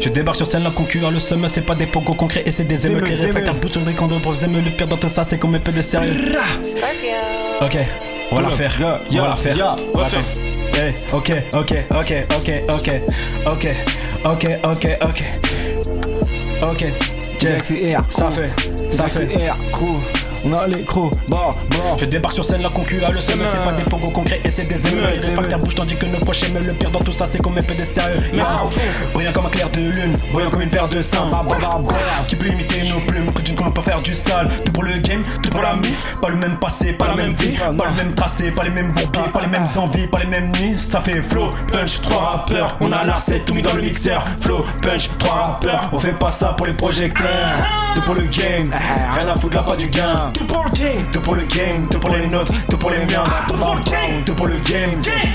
Je 0.00 0.08
débarque 0.10 0.36
sur 0.36 0.46
scène, 0.46 0.62
la 0.64 0.70
concurrent, 0.70 1.10
le 1.10 1.18
sommet, 1.18 1.48
c'est 1.48 1.62
pas 1.62 1.74
des 1.74 1.86
pogos 1.86 2.14
concrets 2.14 2.42
et 2.44 2.50
c'est 2.50 2.64
des 2.64 2.86
émeutes. 2.86 3.08
Les 3.08 3.14
réfractaires 3.16 3.54
bouts 3.54 3.72
sur 3.72 3.80
des 3.82 3.94
condos 3.94 4.20
pour 4.20 4.42
aimer 4.44 4.60
le 4.60 4.70
pire 4.70 4.86
dans 4.86 4.96
tout 4.98 5.08
ça, 5.08 5.24
c'est 5.24 5.38
qu'on 5.38 5.48
met 5.48 5.58
peu 5.58 5.72
de 5.72 5.80
sérieux. 5.80 6.14
Ok, 7.60 7.76
on 8.32 8.34
va 8.36 8.42
la 8.42 8.48
faire. 8.50 8.72
On 9.10 9.22
va 9.22 9.28
la 9.28 9.36
faire. 9.36 9.76
On 9.94 9.98
va 9.98 10.04
faire. 10.06 10.24
Hey, 10.74 10.92
ok, 11.12 11.30
ok, 11.54 11.74
ok, 11.94 12.26
ok, 12.38 12.50
ok, 12.70 13.02
ok, 13.46 13.74
ok, 14.24 14.58
ok, 14.64 14.98
ok. 15.02 15.22
Ok, 16.64 16.86
ça 18.08 18.30
fait, 18.30 18.50
ça 18.90 19.08
fait. 19.08 19.28
On 20.44 20.52
a 20.54 20.66
les 20.66 20.84
crocs. 20.84 21.12
Bon, 21.28 21.50
bon. 21.70 21.96
Je 21.98 22.04
débarque 22.04 22.34
sur 22.34 22.44
scène, 22.44 22.62
la 22.62 22.68
concurrent, 22.68 23.12
le 23.12 23.20
sommet, 23.20 23.44
c'est 23.46 23.64
pas 23.64 23.72
des 23.72 23.84
pogos 23.84 24.10
concrets 24.12 24.40
et 24.44 24.50
c'est 24.50 24.64
des 24.64 24.88
émeutes. 24.88 25.08
Les 25.08 25.14
Zémeutes, 25.14 25.28
réfractaires 25.28 25.58
bougent 25.58 25.74
tandis 25.74 25.96
que 25.96 26.06
nos 26.06 26.18
proches 26.18 26.42
aiment 26.44 26.58
le 26.58 26.72
pire 26.72 26.90
dans 26.90 27.00
tout 27.00 27.12
ça, 27.12 27.26
c'est 27.26 27.38
qu'on 27.38 27.50
met 27.50 27.62
peu 27.62 27.74
de 27.74 27.84
sérieux. 27.84 28.20
Brillant 29.14 29.32
comme 29.32 29.46
un 29.46 29.50
clair 29.50 29.70
de 29.70 29.80
lune, 29.80 30.16
brillant 30.32 30.50
comme 30.50 30.62
une 30.62 30.70
paire 30.70 30.88
de 30.88 31.00
seins. 31.00 31.28
Bah, 31.30 31.40
bah, 31.48 31.56
bah, 31.60 31.80
bah. 31.82 31.94
Qui 32.26 32.36
peut 32.36 32.48
imiter 32.48 32.82
nos 32.88 33.00
plumes, 33.00 33.26
près 33.32 33.42
d'une 33.42 33.54
qu'on 33.54 33.70
peut 33.70 33.82
faire 33.82 34.00
du 34.02 34.14
sale. 34.14 34.48
Tout 34.64 34.72
pour 34.72 34.82
le 34.82 34.96
game, 34.98 35.22
tout 35.42 35.50
pour 35.50 35.62
la 35.62 35.76
mif. 35.76 36.16
Pas 36.20 36.28
le 36.28 36.36
même 36.36 36.56
passé, 36.58 36.92
pas 36.92 37.06
la 37.06 37.14
même 37.14 37.34
vie, 37.34 37.56
pas 37.56 37.86
le 37.86 37.94
même 37.94 38.14
tracé, 38.14 38.50
pas 38.50 38.64
les 38.64 38.70
mêmes 38.70 38.92
bourbiers, 38.92 39.30
pas 39.32 39.40
les 39.40 39.46
mêmes 39.46 39.68
envies, 39.76 40.06
pas 40.08 40.18
les 40.18 40.26
mêmes 40.26 40.50
nuits. 40.52 40.74
Ça 40.74 41.00
fait 41.00 41.22
flow, 41.22 41.50
punch, 41.70 42.00
trois 42.00 42.30
rappeurs. 42.30 42.76
On 42.80 42.90
a 42.90 43.04
la 43.04 43.14
recette, 43.14 43.44
tout 43.44 43.54
mis 43.54 43.62
dans 43.62 43.74
le 43.74 43.82
mixeur. 43.82 44.24
Flow, 44.40 44.64
punch, 44.80 45.08
trois 45.18 45.34
rappeurs. 45.34 45.88
On 45.92 45.98
fait 45.98 46.12
pas 46.12 46.30
ça 46.30 46.54
pour 46.56 46.66
les 46.66 46.74
projecteurs. 46.74 47.28
Tout 47.94 48.02
pour 48.02 48.14
le 48.14 48.22
game, 48.22 48.72
rien 49.14 49.28
à 49.28 49.36
foutre 49.36 49.56
là, 49.56 49.62
pas 49.62 49.76
du 49.76 49.86
gain. 49.86 50.31
Tout 50.32 50.44
pour 50.44 50.64
le 50.64 50.70
game, 50.70 51.10
tout 51.10 51.20
pour 51.20 51.34
le 51.34 51.42
game, 51.42 51.88
tout 51.90 51.98
pour 51.98 52.10
les 52.10 52.26
nôtres, 52.28 52.52
tout 52.68 52.76
pour 52.76 52.90
les 52.90 52.98
miens. 52.98 53.24
Ah, 53.26 53.44
tout 53.46 53.54
pour 53.54 53.74
le 53.74 53.80
game, 53.82 54.24
tout 54.24 54.34
pour 54.34 54.46
le 54.46 54.56
game. 54.58 54.90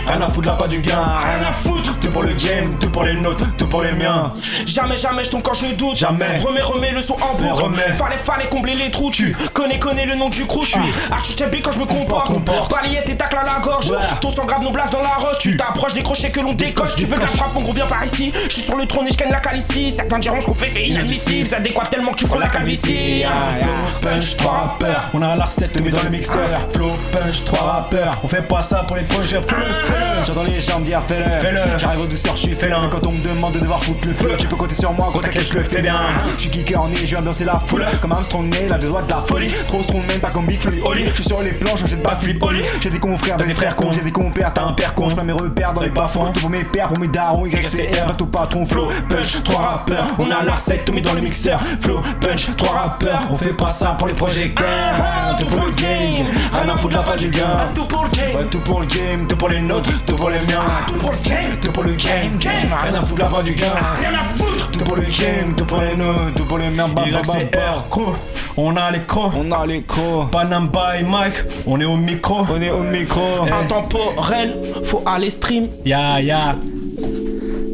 Rien 0.07 0.21
à 0.21 0.29
foutre 0.29 0.47
là, 0.47 0.53
pas 0.53 0.67
du 0.67 0.79
gain, 0.79 1.03
rien 1.25 1.41
à 1.47 1.51
foutre. 1.51 1.97
Tout 1.99 2.11
pour 2.11 2.23
le 2.23 2.33
game, 2.33 2.65
tout 2.79 2.89
pour 2.89 3.03
les 3.03 3.15
nôtres, 3.15 3.45
tout 3.57 3.67
pour 3.67 3.81
les 3.81 3.91
miens. 3.91 4.33
Jamais, 4.65 4.97
jamais 4.97 5.23
je 5.23 5.31
tombe 5.31 5.41
quand 5.41 5.53
je 5.53 5.73
doute. 5.73 5.95
Jamais. 5.95 6.37
Remets, 6.37 6.61
remets 6.61 6.91
le 6.91 7.01
son 7.01 7.15
en 7.15 7.35
boucle. 7.35 7.75
Fallait, 7.97 8.17
fallait 8.17 8.47
combler 8.49 8.75
les 8.75 8.91
trous. 8.91 9.11
Tu 9.11 9.35
connais, 9.53 9.79
connais 9.79 10.05
le 10.05 10.15
nom 10.15 10.29
du 10.29 10.45
crew. 10.45 10.63
Je 10.63 10.71
suis 10.71 10.79
ah. 11.09 11.15
architecte 11.15 11.55
quand 11.63 11.71
je 11.71 11.79
me 11.79 11.85
comporte. 11.85 12.31
Balayette 12.69 13.09
et 13.09 13.17
tacle 13.17 13.37
à 13.37 13.43
la 13.43 13.59
gorge. 13.59 13.93
Ton 14.21 14.29
sang 14.29 14.45
grave 14.45 14.63
nos 14.63 14.71
blases 14.71 14.89
dans 14.89 15.01
la 15.01 15.15
roche. 15.15 15.37
Tu 15.39 15.57
t'approches 15.57 15.93
des 15.93 16.03
crochets 16.03 16.31
que 16.31 16.39
l'on 16.39 16.53
décoche. 16.53 16.95
Tu 16.95 17.05
veux 17.05 17.15
de 17.15 17.21
la 17.21 17.27
frappe, 17.27 17.55
on 17.55 17.63
revient 17.63 17.85
par 17.87 18.03
ici. 18.03 18.31
Je 18.47 18.53
suis 18.53 18.61
sur 18.61 18.75
le 18.75 18.85
trône 18.85 19.07
et 19.07 19.11
je 19.11 19.17
la 19.31 19.39
calicie. 19.39 19.91
Certains 19.91 20.19
diront 20.19 20.39
ce 20.39 20.45
qu'on 20.45 20.53
fait, 20.53 20.69
c'est 20.69 20.85
inadmissible. 20.85 21.47
Ça 21.47 21.59
décoiffe 21.59 21.89
tellement 21.89 22.11
que 22.11 22.17
tu 22.17 22.27
feras 22.27 22.39
la 22.39 22.47
calvitie. 22.47 23.23
Punch, 24.01 24.35
on 25.13 25.19
a 25.19 25.35
la 25.35 25.45
recette, 25.45 25.81
mais 25.81 25.89
dans 25.89 26.03
le 26.03 26.09
mixeur. 26.09 26.47
Flow, 26.73 26.91
punch, 27.11 27.43
trois 27.45 27.71
rappeurs. 27.71 28.19
On 28.23 28.27
fait 28.27 28.41
pas 28.41 28.61
ça 28.61 28.83
pour 28.87 28.97
les 28.97 29.03
projets. 29.03 29.41
Fais-le, 29.41 30.25
J'entends 30.25 30.43
les 30.43 30.59
gens 30.59 30.79
dire 30.79 31.01
fais-le. 31.05 31.25
Fais-le. 31.25 31.77
J'arrive 31.77 32.01
aux 32.01 32.07
douceurs, 32.07 32.35
je 32.35 32.41
suis 32.43 32.55
félin. 32.55 32.81
Quand 32.89 33.05
on 33.07 33.11
me 33.11 33.21
demande 33.21 33.53
de 33.53 33.59
devoir 33.59 33.83
foutre 33.83 34.07
le 34.07 34.13
feu, 34.13 34.35
tu 34.37 34.47
peux 34.47 34.55
compter 34.55 34.75
sur 34.75 34.91
moi. 34.93 35.09
Gros 35.11 35.21
t'inquiète, 35.21 35.47
je 35.47 35.53
le 35.53 35.63
fais 35.63 35.81
bien. 35.81 35.95
Je 36.35 36.41
suis 36.41 36.51
geeker 36.51 36.81
en 36.81 36.89
je 36.93 37.05
viens 37.05 37.21
danser 37.21 37.45
la 37.45 37.59
foule. 37.65 37.85
Comme 38.01 38.11
Armstrong 38.11 38.53
né, 38.53 38.67
la 38.67 38.77
deux 38.77 38.89
doigts 38.89 39.01
de 39.01 39.11
la 39.11 39.21
folie. 39.21 39.53
Trop 39.67 39.83
strong, 39.83 40.03
même 40.07 40.19
pas 40.19 40.29
comme 40.29 40.45
Big 40.45 40.61
Flip 40.61 40.83
Oli. 40.85 41.05
Je 41.07 41.13
suis 41.13 41.23
sur 41.23 41.41
les 41.41 41.53
planches, 41.53 41.85
jette 41.85 42.03
pas 42.03 42.15
Philippe 42.15 42.43
Oli. 42.43 42.61
J'ai 42.81 42.89
des 42.89 42.99
confrères, 42.99 43.37
dans 43.37 43.45
frères 43.55 43.75
cons. 43.75 43.91
J'ai 43.91 44.01
des 44.01 44.11
compères, 44.11 44.53
t'as 44.53 44.65
un 44.65 44.73
père 44.73 44.93
con. 44.93 45.09
J'mets 45.09 45.23
mes 45.23 45.33
repères 45.33 45.73
dans 45.73 45.83
les 45.83 45.89
bas-fonds. 45.89 46.31
Tout 46.31 46.41
pour 46.41 46.49
mes 46.49 46.63
pères, 46.63 46.87
pour 46.89 46.99
mes 46.99 47.07
darons. 47.07 47.45
YCR, 47.45 48.07
reste 48.07 48.21
au 48.21 48.25
patron. 48.25 48.65
Flow, 48.65 48.89
punch, 49.09 49.43
trois 49.43 49.61
rappeurs. 49.61 50.07
On 50.19 50.29
a 50.29 50.43
la 50.43 50.53
recette, 50.53 50.85
tout 50.85 50.93
mis 50.93 51.01
dans 51.01 51.13
le 51.13 51.21
mixeur. 51.21 51.61
Flow, 51.81 52.01
punch, 52.21 52.55
trois 52.55 52.81
rappeurs. 52.81 53.21
On 53.31 53.35
fait 53.35 53.53
pas 53.53 53.71
ça 53.71 53.95
pour 53.97 54.07
les 54.07 54.13
projecteurs. 54.13 54.76
Tout 55.37 55.45
pour 55.45 55.65
le 55.65 55.71
game. 55.71 56.25
Rien 56.51 56.69
à 56.69 56.75
foutre 56.75 56.95
là, 56.95 57.03
pas 57.03 57.15
du 57.15 57.29
gain. 57.29 57.63
Tout 57.73 57.85
pour 57.85 58.03
le 58.03 58.09
game. 58.09 58.35
Ouais, 58.35 58.45
tout 58.49 58.59
pour 58.59 58.79
le 58.79 58.85
game, 58.87 59.27
tout 59.27 59.35
pour 59.35 59.49
les 59.49 59.61
nôtres, 59.61 60.03
tout 60.05 60.15
pour 60.15 60.29
les 60.29 60.39
miens. 60.39 60.63
Tout 60.87 60.93
pour 60.95 61.11
le 61.11 61.17
game. 61.17 61.59
Tout 61.61 61.71
pour 61.71 61.83
le 61.83 61.91
game, 61.91 62.35
game. 62.39 62.73
Rien 62.83 62.93
à 62.95 63.01
foutre 63.03 63.21
là, 63.21 63.27
pas 63.27 63.41
du 63.41 63.53
gain. 63.53 63.73
Rien 63.99 64.13
à 64.13 64.23
foutre. 64.23 64.71
Tout 64.71 64.85
pour 64.85 64.95
le 64.95 65.03
game, 65.03 65.55
tout 65.55 65.65
pour 65.65 65.81
les 65.81 65.95
nôtres, 65.95 66.33
tout 66.35 66.45
pour 66.45 66.57
les 66.57 66.69
miens. 66.69 66.87
Bah, 66.87 67.03
bah, 67.11 67.21
bah. 67.53 68.03
On 68.59 68.75
a 68.75 68.91
les 68.91 69.01
crocs. 69.01 69.33
On 69.37 69.51
a 69.51 69.65
les 69.67 69.83
crocs. 69.83 70.31
Panam 70.31 70.69
by 70.69 71.03
Mike. 71.03 71.35
On 71.67 71.79
est 71.79 71.85
au 71.85 71.95
micro. 71.95 72.45
On 72.49 72.59
est 72.59 72.71
au 72.71 72.81
micro. 72.81 73.21
Intemporel, 73.61 74.57
faut 74.83 75.03
aller 75.05 75.29
stream. 75.29 75.67
Ya, 75.85 76.19
ya. 76.19 76.55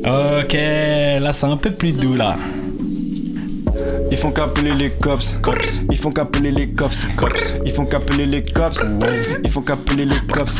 Ok, 0.05 0.53
là 0.53 1.31
c'est 1.31 1.45
un 1.45 1.55
peu 1.55 1.71
plus 1.71 1.97
doux 1.97 2.15
là. 2.15 2.35
Ils 4.13 4.19
font 4.19 4.29
qu'appeler 4.31 4.73
les 4.73 4.91
cops. 4.91 5.35
cops. 5.41 5.81
Ils 5.89 5.97
font 5.97 6.11
qu'appeler 6.11 6.51
les 6.51 6.69
cops. 6.69 7.07
cops. 7.17 7.55
Ils 7.65 7.71
font 7.71 7.83
qu'appeler 7.83 8.27
les 8.27 8.43
cops. 8.43 8.85
Ils 9.43 9.49
font 9.49 9.61
qu'appeler 9.61 10.05
les 10.05 10.19
cops. 10.31 10.55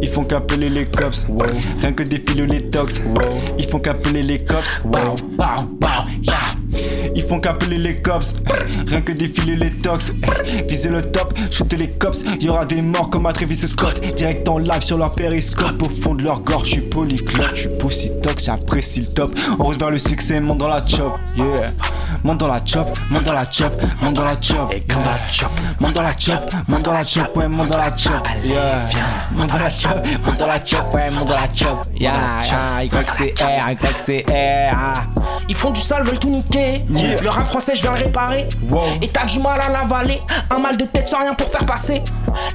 Ils 0.00 0.08
font 0.08 0.24
qu'appeler 0.24 0.70
les 0.70 0.86
cops. 0.86 1.26
Rien 1.82 1.92
que 1.92 2.02
défiler 2.04 2.46
les 2.46 2.70
tox. 2.70 3.02
Ils 3.58 3.66
font 3.66 3.80
qu'appeler 3.80 4.22
les 4.22 4.38
cops. 4.38 4.80
Bow, 4.82 5.14
bow, 5.36 5.66
bow, 5.78 5.88
yeah. 6.22 6.36
Ils 7.14 7.22
font 7.22 7.38
qu'appeler 7.38 7.76
les 7.76 8.00
cops. 8.00 8.32
Rien 8.86 9.02
que 9.02 9.12
défiler 9.12 9.56
les 9.56 9.72
tox. 9.72 10.10
Viser 10.66 10.88
le 10.88 11.02
top, 11.02 11.34
shooter 11.50 11.76
les 11.76 11.90
cops. 11.90 12.24
Y 12.40 12.48
aura 12.48 12.64
des 12.64 12.80
morts 12.80 13.10
comme 13.10 13.26
à 13.26 13.34
Travis 13.34 13.56
Scott. 13.56 14.00
Direct 14.16 14.48
en 14.48 14.56
live 14.56 14.80
sur 14.80 14.96
leur 14.96 15.14
périscope. 15.14 15.82
Au 15.82 15.90
fond 15.90 16.14
de 16.14 16.24
leur 16.24 16.40
gorge, 16.40 16.68
je 16.68 16.72
suis 16.72 16.80
polyglotte. 16.80 17.56
Je 17.56 17.68
suis 17.90 18.10
tox, 18.22 18.46
j'apprécie 18.46 19.00
le 19.00 19.08
top. 19.08 19.32
On 19.58 19.64
roule 19.64 19.76
vers 19.76 19.90
le 19.90 19.98
succès, 19.98 20.40
monte 20.40 20.58
dans 20.58 20.68
la 20.68 20.84
chop. 20.86 21.12
Yeah. 21.36 21.74
Monte 22.26 22.38
dans 22.38 22.48
la 22.48 22.60
chop, 22.64 22.88
monte 23.08 23.22
dans 23.22 23.34
la 23.34 23.48
chop, 23.48 23.72
monte 24.02 24.14
dans 24.14 24.24
la 24.24 24.40
chop. 24.40 24.68
Monte 24.68 24.94
dans 24.94 25.04
la 25.04 25.16
chop, 25.30 25.52
monte 25.78 25.92
dans 25.92 26.02
la 26.02 26.12
chop, 26.12 26.54
monte 26.66 26.82
dans 26.82 26.92
la 26.92 27.04
chop, 27.04 27.36
ouais, 27.36 27.48
monte 27.48 27.68
dans 27.68 27.78
la 27.78 27.96
chop. 27.96 28.28
Yeah. 28.42 28.80
Monte 29.36 29.50
dans 29.52 29.58
la 29.58 29.70
chop, 29.70 30.08
monte 30.24 30.36
dans 30.36 30.46
la 30.48 30.64
chop, 30.64 30.92
ouais, 30.92 31.08
monte 31.10 31.28
dans 31.28 31.36
la 31.36 31.54
chop. 31.54 31.86
Yeah, 31.94 32.12
yeah, 32.44 32.82
YCR, 32.82 33.70
YCR. 33.70 35.06
Ils 35.48 35.54
font 35.54 35.70
du 35.70 35.80
sale, 35.80 36.02
veulent 36.02 36.18
tout 36.18 36.30
niquer. 36.30 36.84
Le 36.88 37.28
rap 37.28 37.46
français, 37.46 37.76
je 37.76 37.82
viens 37.82 37.92
le 37.92 37.98
réparer. 37.98 38.48
Et 39.00 39.06
t'as 39.06 39.26
du 39.26 39.38
mal 39.38 39.60
à 39.60 39.70
l'avaler. 39.70 40.20
Un 40.50 40.58
mal 40.58 40.76
de 40.76 40.84
tête 40.84 41.08
sans 41.08 41.20
rien 41.20 41.34
pour 41.34 41.46
faire 41.46 41.64
passer. 41.64 42.02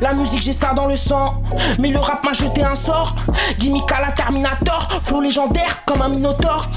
La 0.02 0.14
musique, 0.14 0.42
j'ai 0.42 0.54
ça 0.54 0.74
dans 0.74 0.88
le 0.88 0.96
sang. 0.96 1.42
Mais 1.80 1.90
le 1.90 2.00
rap 2.00 2.24
m'a 2.24 2.34
jeté 2.34 2.64
un 2.64 2.76
sort. 2.76 3.16
Gimmick 3.60 3.92
à 3.92 4.02
la 4.02 4.12
Terminator. 4.12 4.88
Flow 5.04 5.22
légendaire 5.22 5.84
comme 5.86 6.02
un 6.02 6.10
Minotaur. 6.10 6.68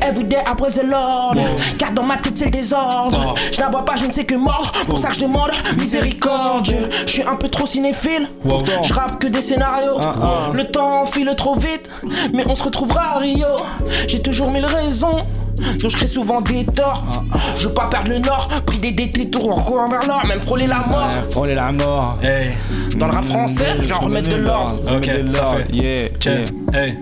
Everyday 0.00 0.38
après 0.44 0.70
the 0.70 0.82
Lord. 0.84 1.34
Car 1.78 1.92
dans 1.92 2.02
ma 2.02 2.16
tête, 2.16 2.36
c'est 2.36 2.46
le 2.46 2.50
désordre. 2.50 3.34
Je 3.52 3.60
n'aboie 3.60 3.84
pas, 3.84 3.96
je 3.96 4.06
ne 4.06 4.12
sais 4.12 4.24
que 4.24 4.34
mordre. 4.34 4.72
Pour 4.88 4.98
ça 4.98 5.10
je 5.12 5.20
demande 5.20 5.50
miséricorde. 5.78 6.66
Je 7.06 7.10
suis 7.10 7.22
un 7.22 7.36
peu 7.36 7.48
trop 7.48 7.66
cinéphile. 7.66 8.28
Je 8.82 8.92
rappe 8.92 9.20
que 9.20 9.26
des 9.26 9.42
scénarios. 9.42 9.98
Le 10.52 10.64
temps 10.64 11.06
file 11.06 11.32
trop 11.36 11.56
vite. 11.56 11.88
Mais 12.32 12.44
on 12.48 12.54
se 12.54 12.62
retrouvera 12.62 13.14
à 13.14 13.18
Rio. 13.18 13.46
J'ai 14.08 14.20
toujours 14.20 14.50
mille 14.50 14.66
raisons. 14.66 15.24
Donc 15.80 15.90
je 15.90 15.96
crée 15.96 16.06
souvent 16.06 16.40
des 16.40 16.64
torts. 16.64 17.04
Je 17.56 17.68
veux 17.68 17.74
pas 17.74 17.86
perdre 17.88 18.10
le 18.10 18.18
nord. 18.18 18.48
Pris 18.66 18.78
des 18.78 18.92
détours, 18.92 19.48
on 19.48 19.54
recourt 19.54 19.88
vers 19.88 20.06
l'or. 20.06 20.26
Même 20.26 20.40
frôler 20.42 20.66
la 20.66 20.78
mort. 20.80 21.06
Ouais, 21.06 21.30
frôler 21.32 21.54
la 21.54 21.72
mort. 21.72 22.18
Hey, 22.22 22.50
Dans 22.96 23.06
le 23.06 23.12
rap 23.12 23.24
français, 23.24 23.76
j'en 23.82 24.00
remets 24.00 24.22
de 24.22 24.36
l'ordre. 24.36 24.80
ok, 24.96 25.10
ça 25.30 25.46
fait. 25.56 25.72
Yeah, 25.72 26.08
yeah. 26.24 26.44
hey. 26.72 26.98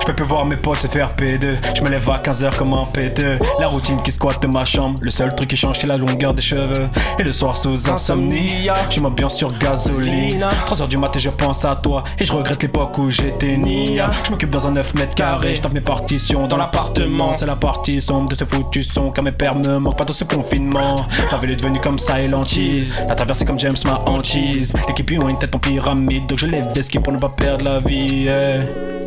Je 0.00 0.06
peux 0.06 0.14
plus 0.14 0.24
voir 0.24 0.44
mes 0.44 0.56
potes 0.56 0.78
se 0.78 0.86
faire 0.86 1.14
P2. 1.14 1.56
Je 1.76 1.82
me 1.82 1.88
lève 1.90 2.08
à 2.10 2.18
15h 2.18 2.56
comme 2.56 2.72
un 2.72 2.86
P2. 2.92 3.38
La 3.60 3.68
routine 3.68 4.00
qui 4.02 4.10
squatte 4.10 4.44
ma 4.46 4.64
chambre. 4.64 4.98
Le 5.02 5.10
seul 5.10 5.34
truc 5.34 5.48
qui 5.50 5.56
change, 5.56 5.78
c'est 5.80 5.86
la 5.86 5.96
longueur 5.96 6.34
des 6.34 6.42
cheveux. 6.42 6.88
Et 7.18 7.22
le 7.22 7.32
soir 7.32 7.56
sous 7.56 7.88
insomnie, 7.90 8.68
je 8.90 9.00
bien 9.08 9.28
sur 9.28 9.56
gasoline. 9.58 10.44
3h 10.66 10.88
du 10.88 10.96
matin, 10.96 11.18
je 11.18 11.30
pense 11.30 11.64
à 11.64 11.76
toi. 11.76 12.04
Et 12.18 12.24
je 12.24 12.32
regrette 12.32 12.62
l'époque 12.62 12.98
où 12.98 13.10
j'étais 13.10 13.56
nia. 13.56 14.10
Je 14.24 14.30
m'occupe 14.30 14.50
dans 14.50 14.66
un 14.66 14.72
9 14.72 14.94
mètres 14.94 15.14
carrés. 15.14 15.54
Je 15.56 15.60
tape 15.60 15.72
mes 15.72 15.80
partitions 15.80 16.46
dans 16.46 16.56
l'appartement. 16.56 17.34
C'est 17.34 17.46
la 17.46 17.56
partie 17.56 18.00
sombre 18.00 18.28
de 18.30 18.34
ce 18.34 18.44
foutu 18.44 18.82
son. 18.82 19.10
Car 19.10 19.24
mes 19.24 19.32
pères 19.32 19.56
me 19.56 19.78
manquent 19.78 19.98
pas 19.98 20.04
dans 20.04 20.12
ce 20.12 20.24
confinement. 20.24 21.06
La 21.30 21.38
ville 21.38 21.50
est 21.50 21.56
devenue 21.56 21.80
comme 21.80 21.98
et 22.18 22.28
lentise. 22.28 23.02
La 23.08 23.14
traversée 23.14 23.44
comme 23.44 23.58
James 23.58 23.76
ma 23.84 23.98
hantise. 24.06 24.72
L'équipe 24.86 25.12
ont 25.22 25.28
une 25.28 25.38
tête 25.38 25.54
en 25.54 25.58
pyramide. 25.58 26.26
Donc 26.26 26.38
je 26.38 26.46
les 26.46 26.62
esquive 26.76 27.02
pour 27.02 27.12
ne 27.12 27.18
pas 27.18 27.28
perdre 27.28 27.64
la 27.64 27.80
vie. 27.80 28.26
eh. 28.28 28.97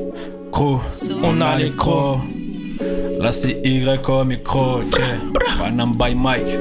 On 0.53 1.41
a 1.41 1.55
les 1.57 1.71
crocs. 1.71 2.19
Là 3.19 3.31
c'est 3.31 3.61
Y 3.63 4.01
comme 4.01 4.29
micro. 4.29 4.81
Panam 5.57 5.93
by 5.97 6.15
Mike. 6.15 6.57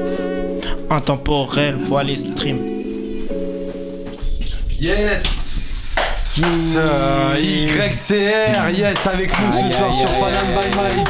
Intemporel, 0.90 1.76
vois 1.76 2.02
les 2.02 2.16
streams. 2.16 2.60
Yes 4.80 5.49
Euh, 6.38 7.34
YCR, 7.40 8.70
yes, 8.72 9.04
avec 9.04 9.30
nous 9.40 9.52
ce 9.52 9.76
soir 9.76 9.92
sur 9.92 10.08
Panam 10.20 10.46
by 10.54 10.76
Mike. 10.76 11.08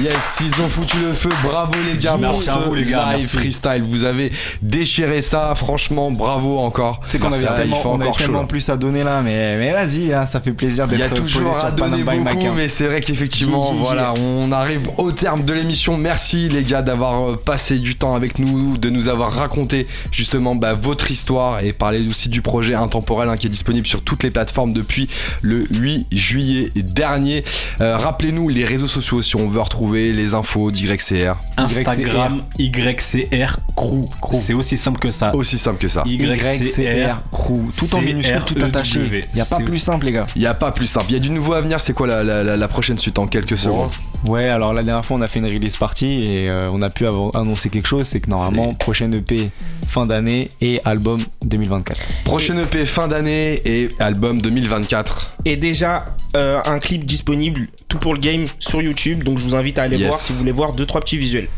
Yes, 0.00 0.14
ils 0.40 0.62
ont 0.62 0.68
foutu 0.68 0.98
le 1.00 1.12
feu, 1.14 1.28
bravo 1.42 1.72
les 1.90 1.98
gars 1.98 2.16
Merci 2.16 2.44
pour 2.46 2.56
à 2.56 2.60
ce 2.62 2.68
vous, 2.68 2.74
les 2.76 2.84
gars, 2.84 3.06
live 3.10 3.18
merci. 3.18 3.36
freestyle, 3.36 3.82
vous 3.84 4.04
avez 4.04 4.30
déchiré 4.62 5.20
ça, 5.20 5.52
franchement 5.56 6.12
bravo 6.12 6.58
encore. 6.60 7.00
C'est 7.08 7.18
qu'on 7.18 7.30
Merci, 7.30 7.46
avait 7.46 7.54
il 7.54 7.58
tellement, 7.62 7.76
fait 7.76 7.88
on 7.88 7.94
avait 7.96 8.04
encore 8.04 8.18
chaud. 8.18 8.24
tellement 8.26 8.40
là. 8.42 8.46
plus 8.46 8.68
à 8.68 8.76
donner 8.76 9.02
là, 9.02 9.20
mais, 9.20 9.56
mais 9.58 9.72
vas-y, 9.72 10.12
hein, 10.12 10.26
ça 10.26 10.40
fait 10.40 10.52
plaisir 10.52 10.86
Il 10.90 10.94
y 10.94 10.98
d'être 10.98 11.06
a 11.06 11.16
posé 11.16 11.22
toujours 11.22 11.54
sur 11.54 11.64
à 11.64 11.70
donner 11.72 12.04
Panam 12.04 12.18
by 12.18 12.22
Mike, 12.24 12.34
beaucoup, 12.38 12.52
hein. 12.52 12.54
mais 12.56 12.68
c'est 12.68 12.86
vrai 12.86 13.00
qu'effectivement, 13.00 13.72
voilà, 13.74 14.14
on 14.14 14.52
arrive 14.52 14.88
au 14.96 15.10
terme 15.10 15.42
de 15.42 15.52
l'émission. 15.52 15.96
Merci 15.96 16.48
les 16.48 16.62
gars 16.62 16.82
d'avoir 16.82 17.30
euh, 17.30 17.32
passé 17.32 17.78
du 17.80 17.96
temps 17.96 18.14
avec 18.14 18.38
nous, 18.38 18.76
de 18.76 18.90
nous 18.90 19.08
avoir 19.08 19.32
raconté 19.32 19.88
justement 20.12 20.54
bah, 20.54 20.72
votre 20.72 21.10
histoire 21.10 21.64
et 21.64 21.72
parler 21.72 22.08
aussi 22.08 22.28
du 22.28 22.42
projet 22.42 22.74
Intemporel 22.74 23.28
hein, 23.28 23.36
qui 23.36 23.48
est 23.48 23.50
disponible 23.50 23.87
sur 23.88 24.02
toutes 24.02 24.22
les 24.22 24.30
plateformes 24.30 24.72
depuis 24.72 25.08
le 25.42 25.64
8 25.76 26.06
juillet 26.12 26.70
dernier. 26.76 27.42
Euh, 27.80 27.96
Rappelez-nous 27.96 28.48
les 28.48 28.64
réseaux 28.64 28.86
sociaux 28.86 29.22
si 29.22 29.34
on 29.36 29.48
veut 29.48 29.60
retrouver 29.60 30.12
les 30.12 30.34
infos 30.34 30.70
d'YCR. 30.70 31.34
Instagram 31.56 32.42
YCR 32.58 33.58
Crew. 33.76 34.04
C'est 34.32 34.54
aussi 34.54 34.78
simple 34.78 34.98
que 35.00 35.10
ça. 35.10 35.34
Aussi 35.34 35.58
simple 35.58 35.78
que 35.78 35.88
ça. 35.88 36.02
YCR 36.06 37.22
Crew. 37.30 37.64
Tout 37.76 37.94
en 37.94 38.00
minuscule, 38.00 38.42
tout 38.44 38.64
attaché. 38.64 38.94
C-R-E-W. 38.94 39.24
Y 39.34 39.40
a 39.40 39.44
pas 39.44 39.58
plus 39.58 39.78
simple, 39.78 40.06
les 40.06 40.12
gars. 40.12 40.26
Il 40.36 40.40
n'y 40.40 40.46
a 40.46 40.54
pas 40.54 40.70
plus 40.70 40.86
simple. 40.86 41.06
Il 41.08 41.14
y 41.14 41.16
a 41.16 41.20
du 41.20 41.30
nouveau 41.30 41.54
à 41.54 41.60
venir. 41.60 41.80
C'est 41.80 41.92
quoi 41.92 42.06
la, 42.06 42.22
la- 42.24 42.68
prochaine 42.68 42.98
suite 42.98 43.18
en 43.18 43.26
quelques 43.26 43.56
secondes? 43.56 43.90
Ouais, 44.28 44.48
alors 44.48 44.74
la 44.74 44.82
dernière 44.82 45.04
fois, 45.04 45.16
on 45.16 45.22
a 45.22 45.26
fait 45.26 45.38
une 45.38 45.46
release 45.46 45.76
party 45.76 46.06
et 46.06 46.48
euh, 46.50 46.64
on 46.72 46.82
a 46.82 46.90
pu 46.90 47.06
annoncer 47.06 47.70
quelque 47.70 47.86
chose. 47.86 48.02
C'est 48.04 48.20
que 48.20 48.28
normalement, 48.28 48.72
prochaine 48.74 49.14
EP 49.14 49.50
fin 49.88 50.02
d'année 50.02 50.48
et 50.60 50.80
album 50.84 51.22
2024. 51.46 51.98
Prochaine 52.24 52.58
EP 52.58 52.84
fin 52.84 53.08
d'année 53.08 53.62
et 53.64 53.77
album 53.98 54.40
2024. 54.40 55.36
Et 55.44 55.56
déjà, 55.56 55.98
euh, 56.36 56.60
un 56.64 56.78
clip 56.78 57.04
disponible, 57.04 57.68
tout 57.88 57.98
pour 57.98 58.14
le 58.14 58.20
game, 58.20 58.46
sur 58.58 58.82
YouTube. 58.82 59.22
Donc 59.24 59.38
je 59.38 59.44
vous 59.44 59.54
invite 59.54 59.78
à 59.78 59.82
aller 59.82 59.96
Yes. 59.98 60.08
voir 60.08 60.18
si 60.20 60.32
vous 60.32 60.38
voulez 60.38 60.52
voir 60.52 60.72
deux 60.72 60.86
trois 60.86 61.00
petits 61.00 61.16
visuels. 61.18 61.48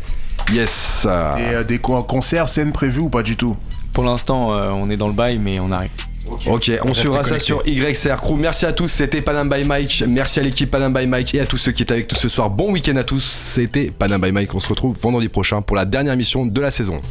Yes. 0.53 1.03
euh, 1.05 1.35
Et 1.37 1.55
euh, 1.55 1.63
des 1.63 1.79
co- 1.79 2.01
concerts, 2.03 2.49
scènes 2.49 2.71
prévues 2.71 3.01
ou 3.01 3.09
pas 3.09 3.23
du 3.23 3.35
tout? 3.35 3.55
Pour 3.93 4.03
l'instant, 4.03 4.55
euh, 4.55 4.69
on 4.69 4.89
est 4.89 4.97
dans 4.97 5.07
le 5.07 5.13
bail, 5.13 5.37
mais 5.37 5.59
on 5.59 5.71
arrive. 5.71 5.91
Ok, 6.47 6.71
on 6.85 6.93
suivra 6.93 7.23
ça 7.23 7.39
sur 7.39 7.61
YCR 7.67 8.21
Crew. 8.21 8.35
Merci 8.37 8.65
à 8.65 8.71
tous, 8.71 8.87
c'était 8.87 9.21
Panam 9.21 9.49
by 9.49 9.65
Mike. 9.65 10.03
Merci 10.07 10.39
à 10.39 10.43
l'équipe 10.43 10.69
Panam 10.71 10.93
by 10.93 11.05
Mike 11.05 11.35
et 11.35 11.41
à 11.41 11.45
tous 11.45 11.57
ceux 11.57 11.71
qui 11.73 11.83
étaient 11.83 11.93
avec 11.95 12.09
nous 12.11 12.17
ce 12.17 12.29
soir. 12.29 12.49
Bon 12.49 12.71
week-end 12.71 12.95
à 12.95 13.03
tous, 13.03 13.19
c'était 13.23 13.91
Panam 13.91 14.21
by 14.21 14.31
Mike. 14.31 14.53
On 14.55 14.59
se 14.59 14.69
retrouve 14.69 14.95
vendredi 15.01 15.27
prochain 15.27 15.61
pour 15.61 15.75
la 15.75 15.83
dernière 15.83 16.13
émission 16.13 16.45
de 16.45 16.61
la 16.61 16.71
saison. 16.71 17.01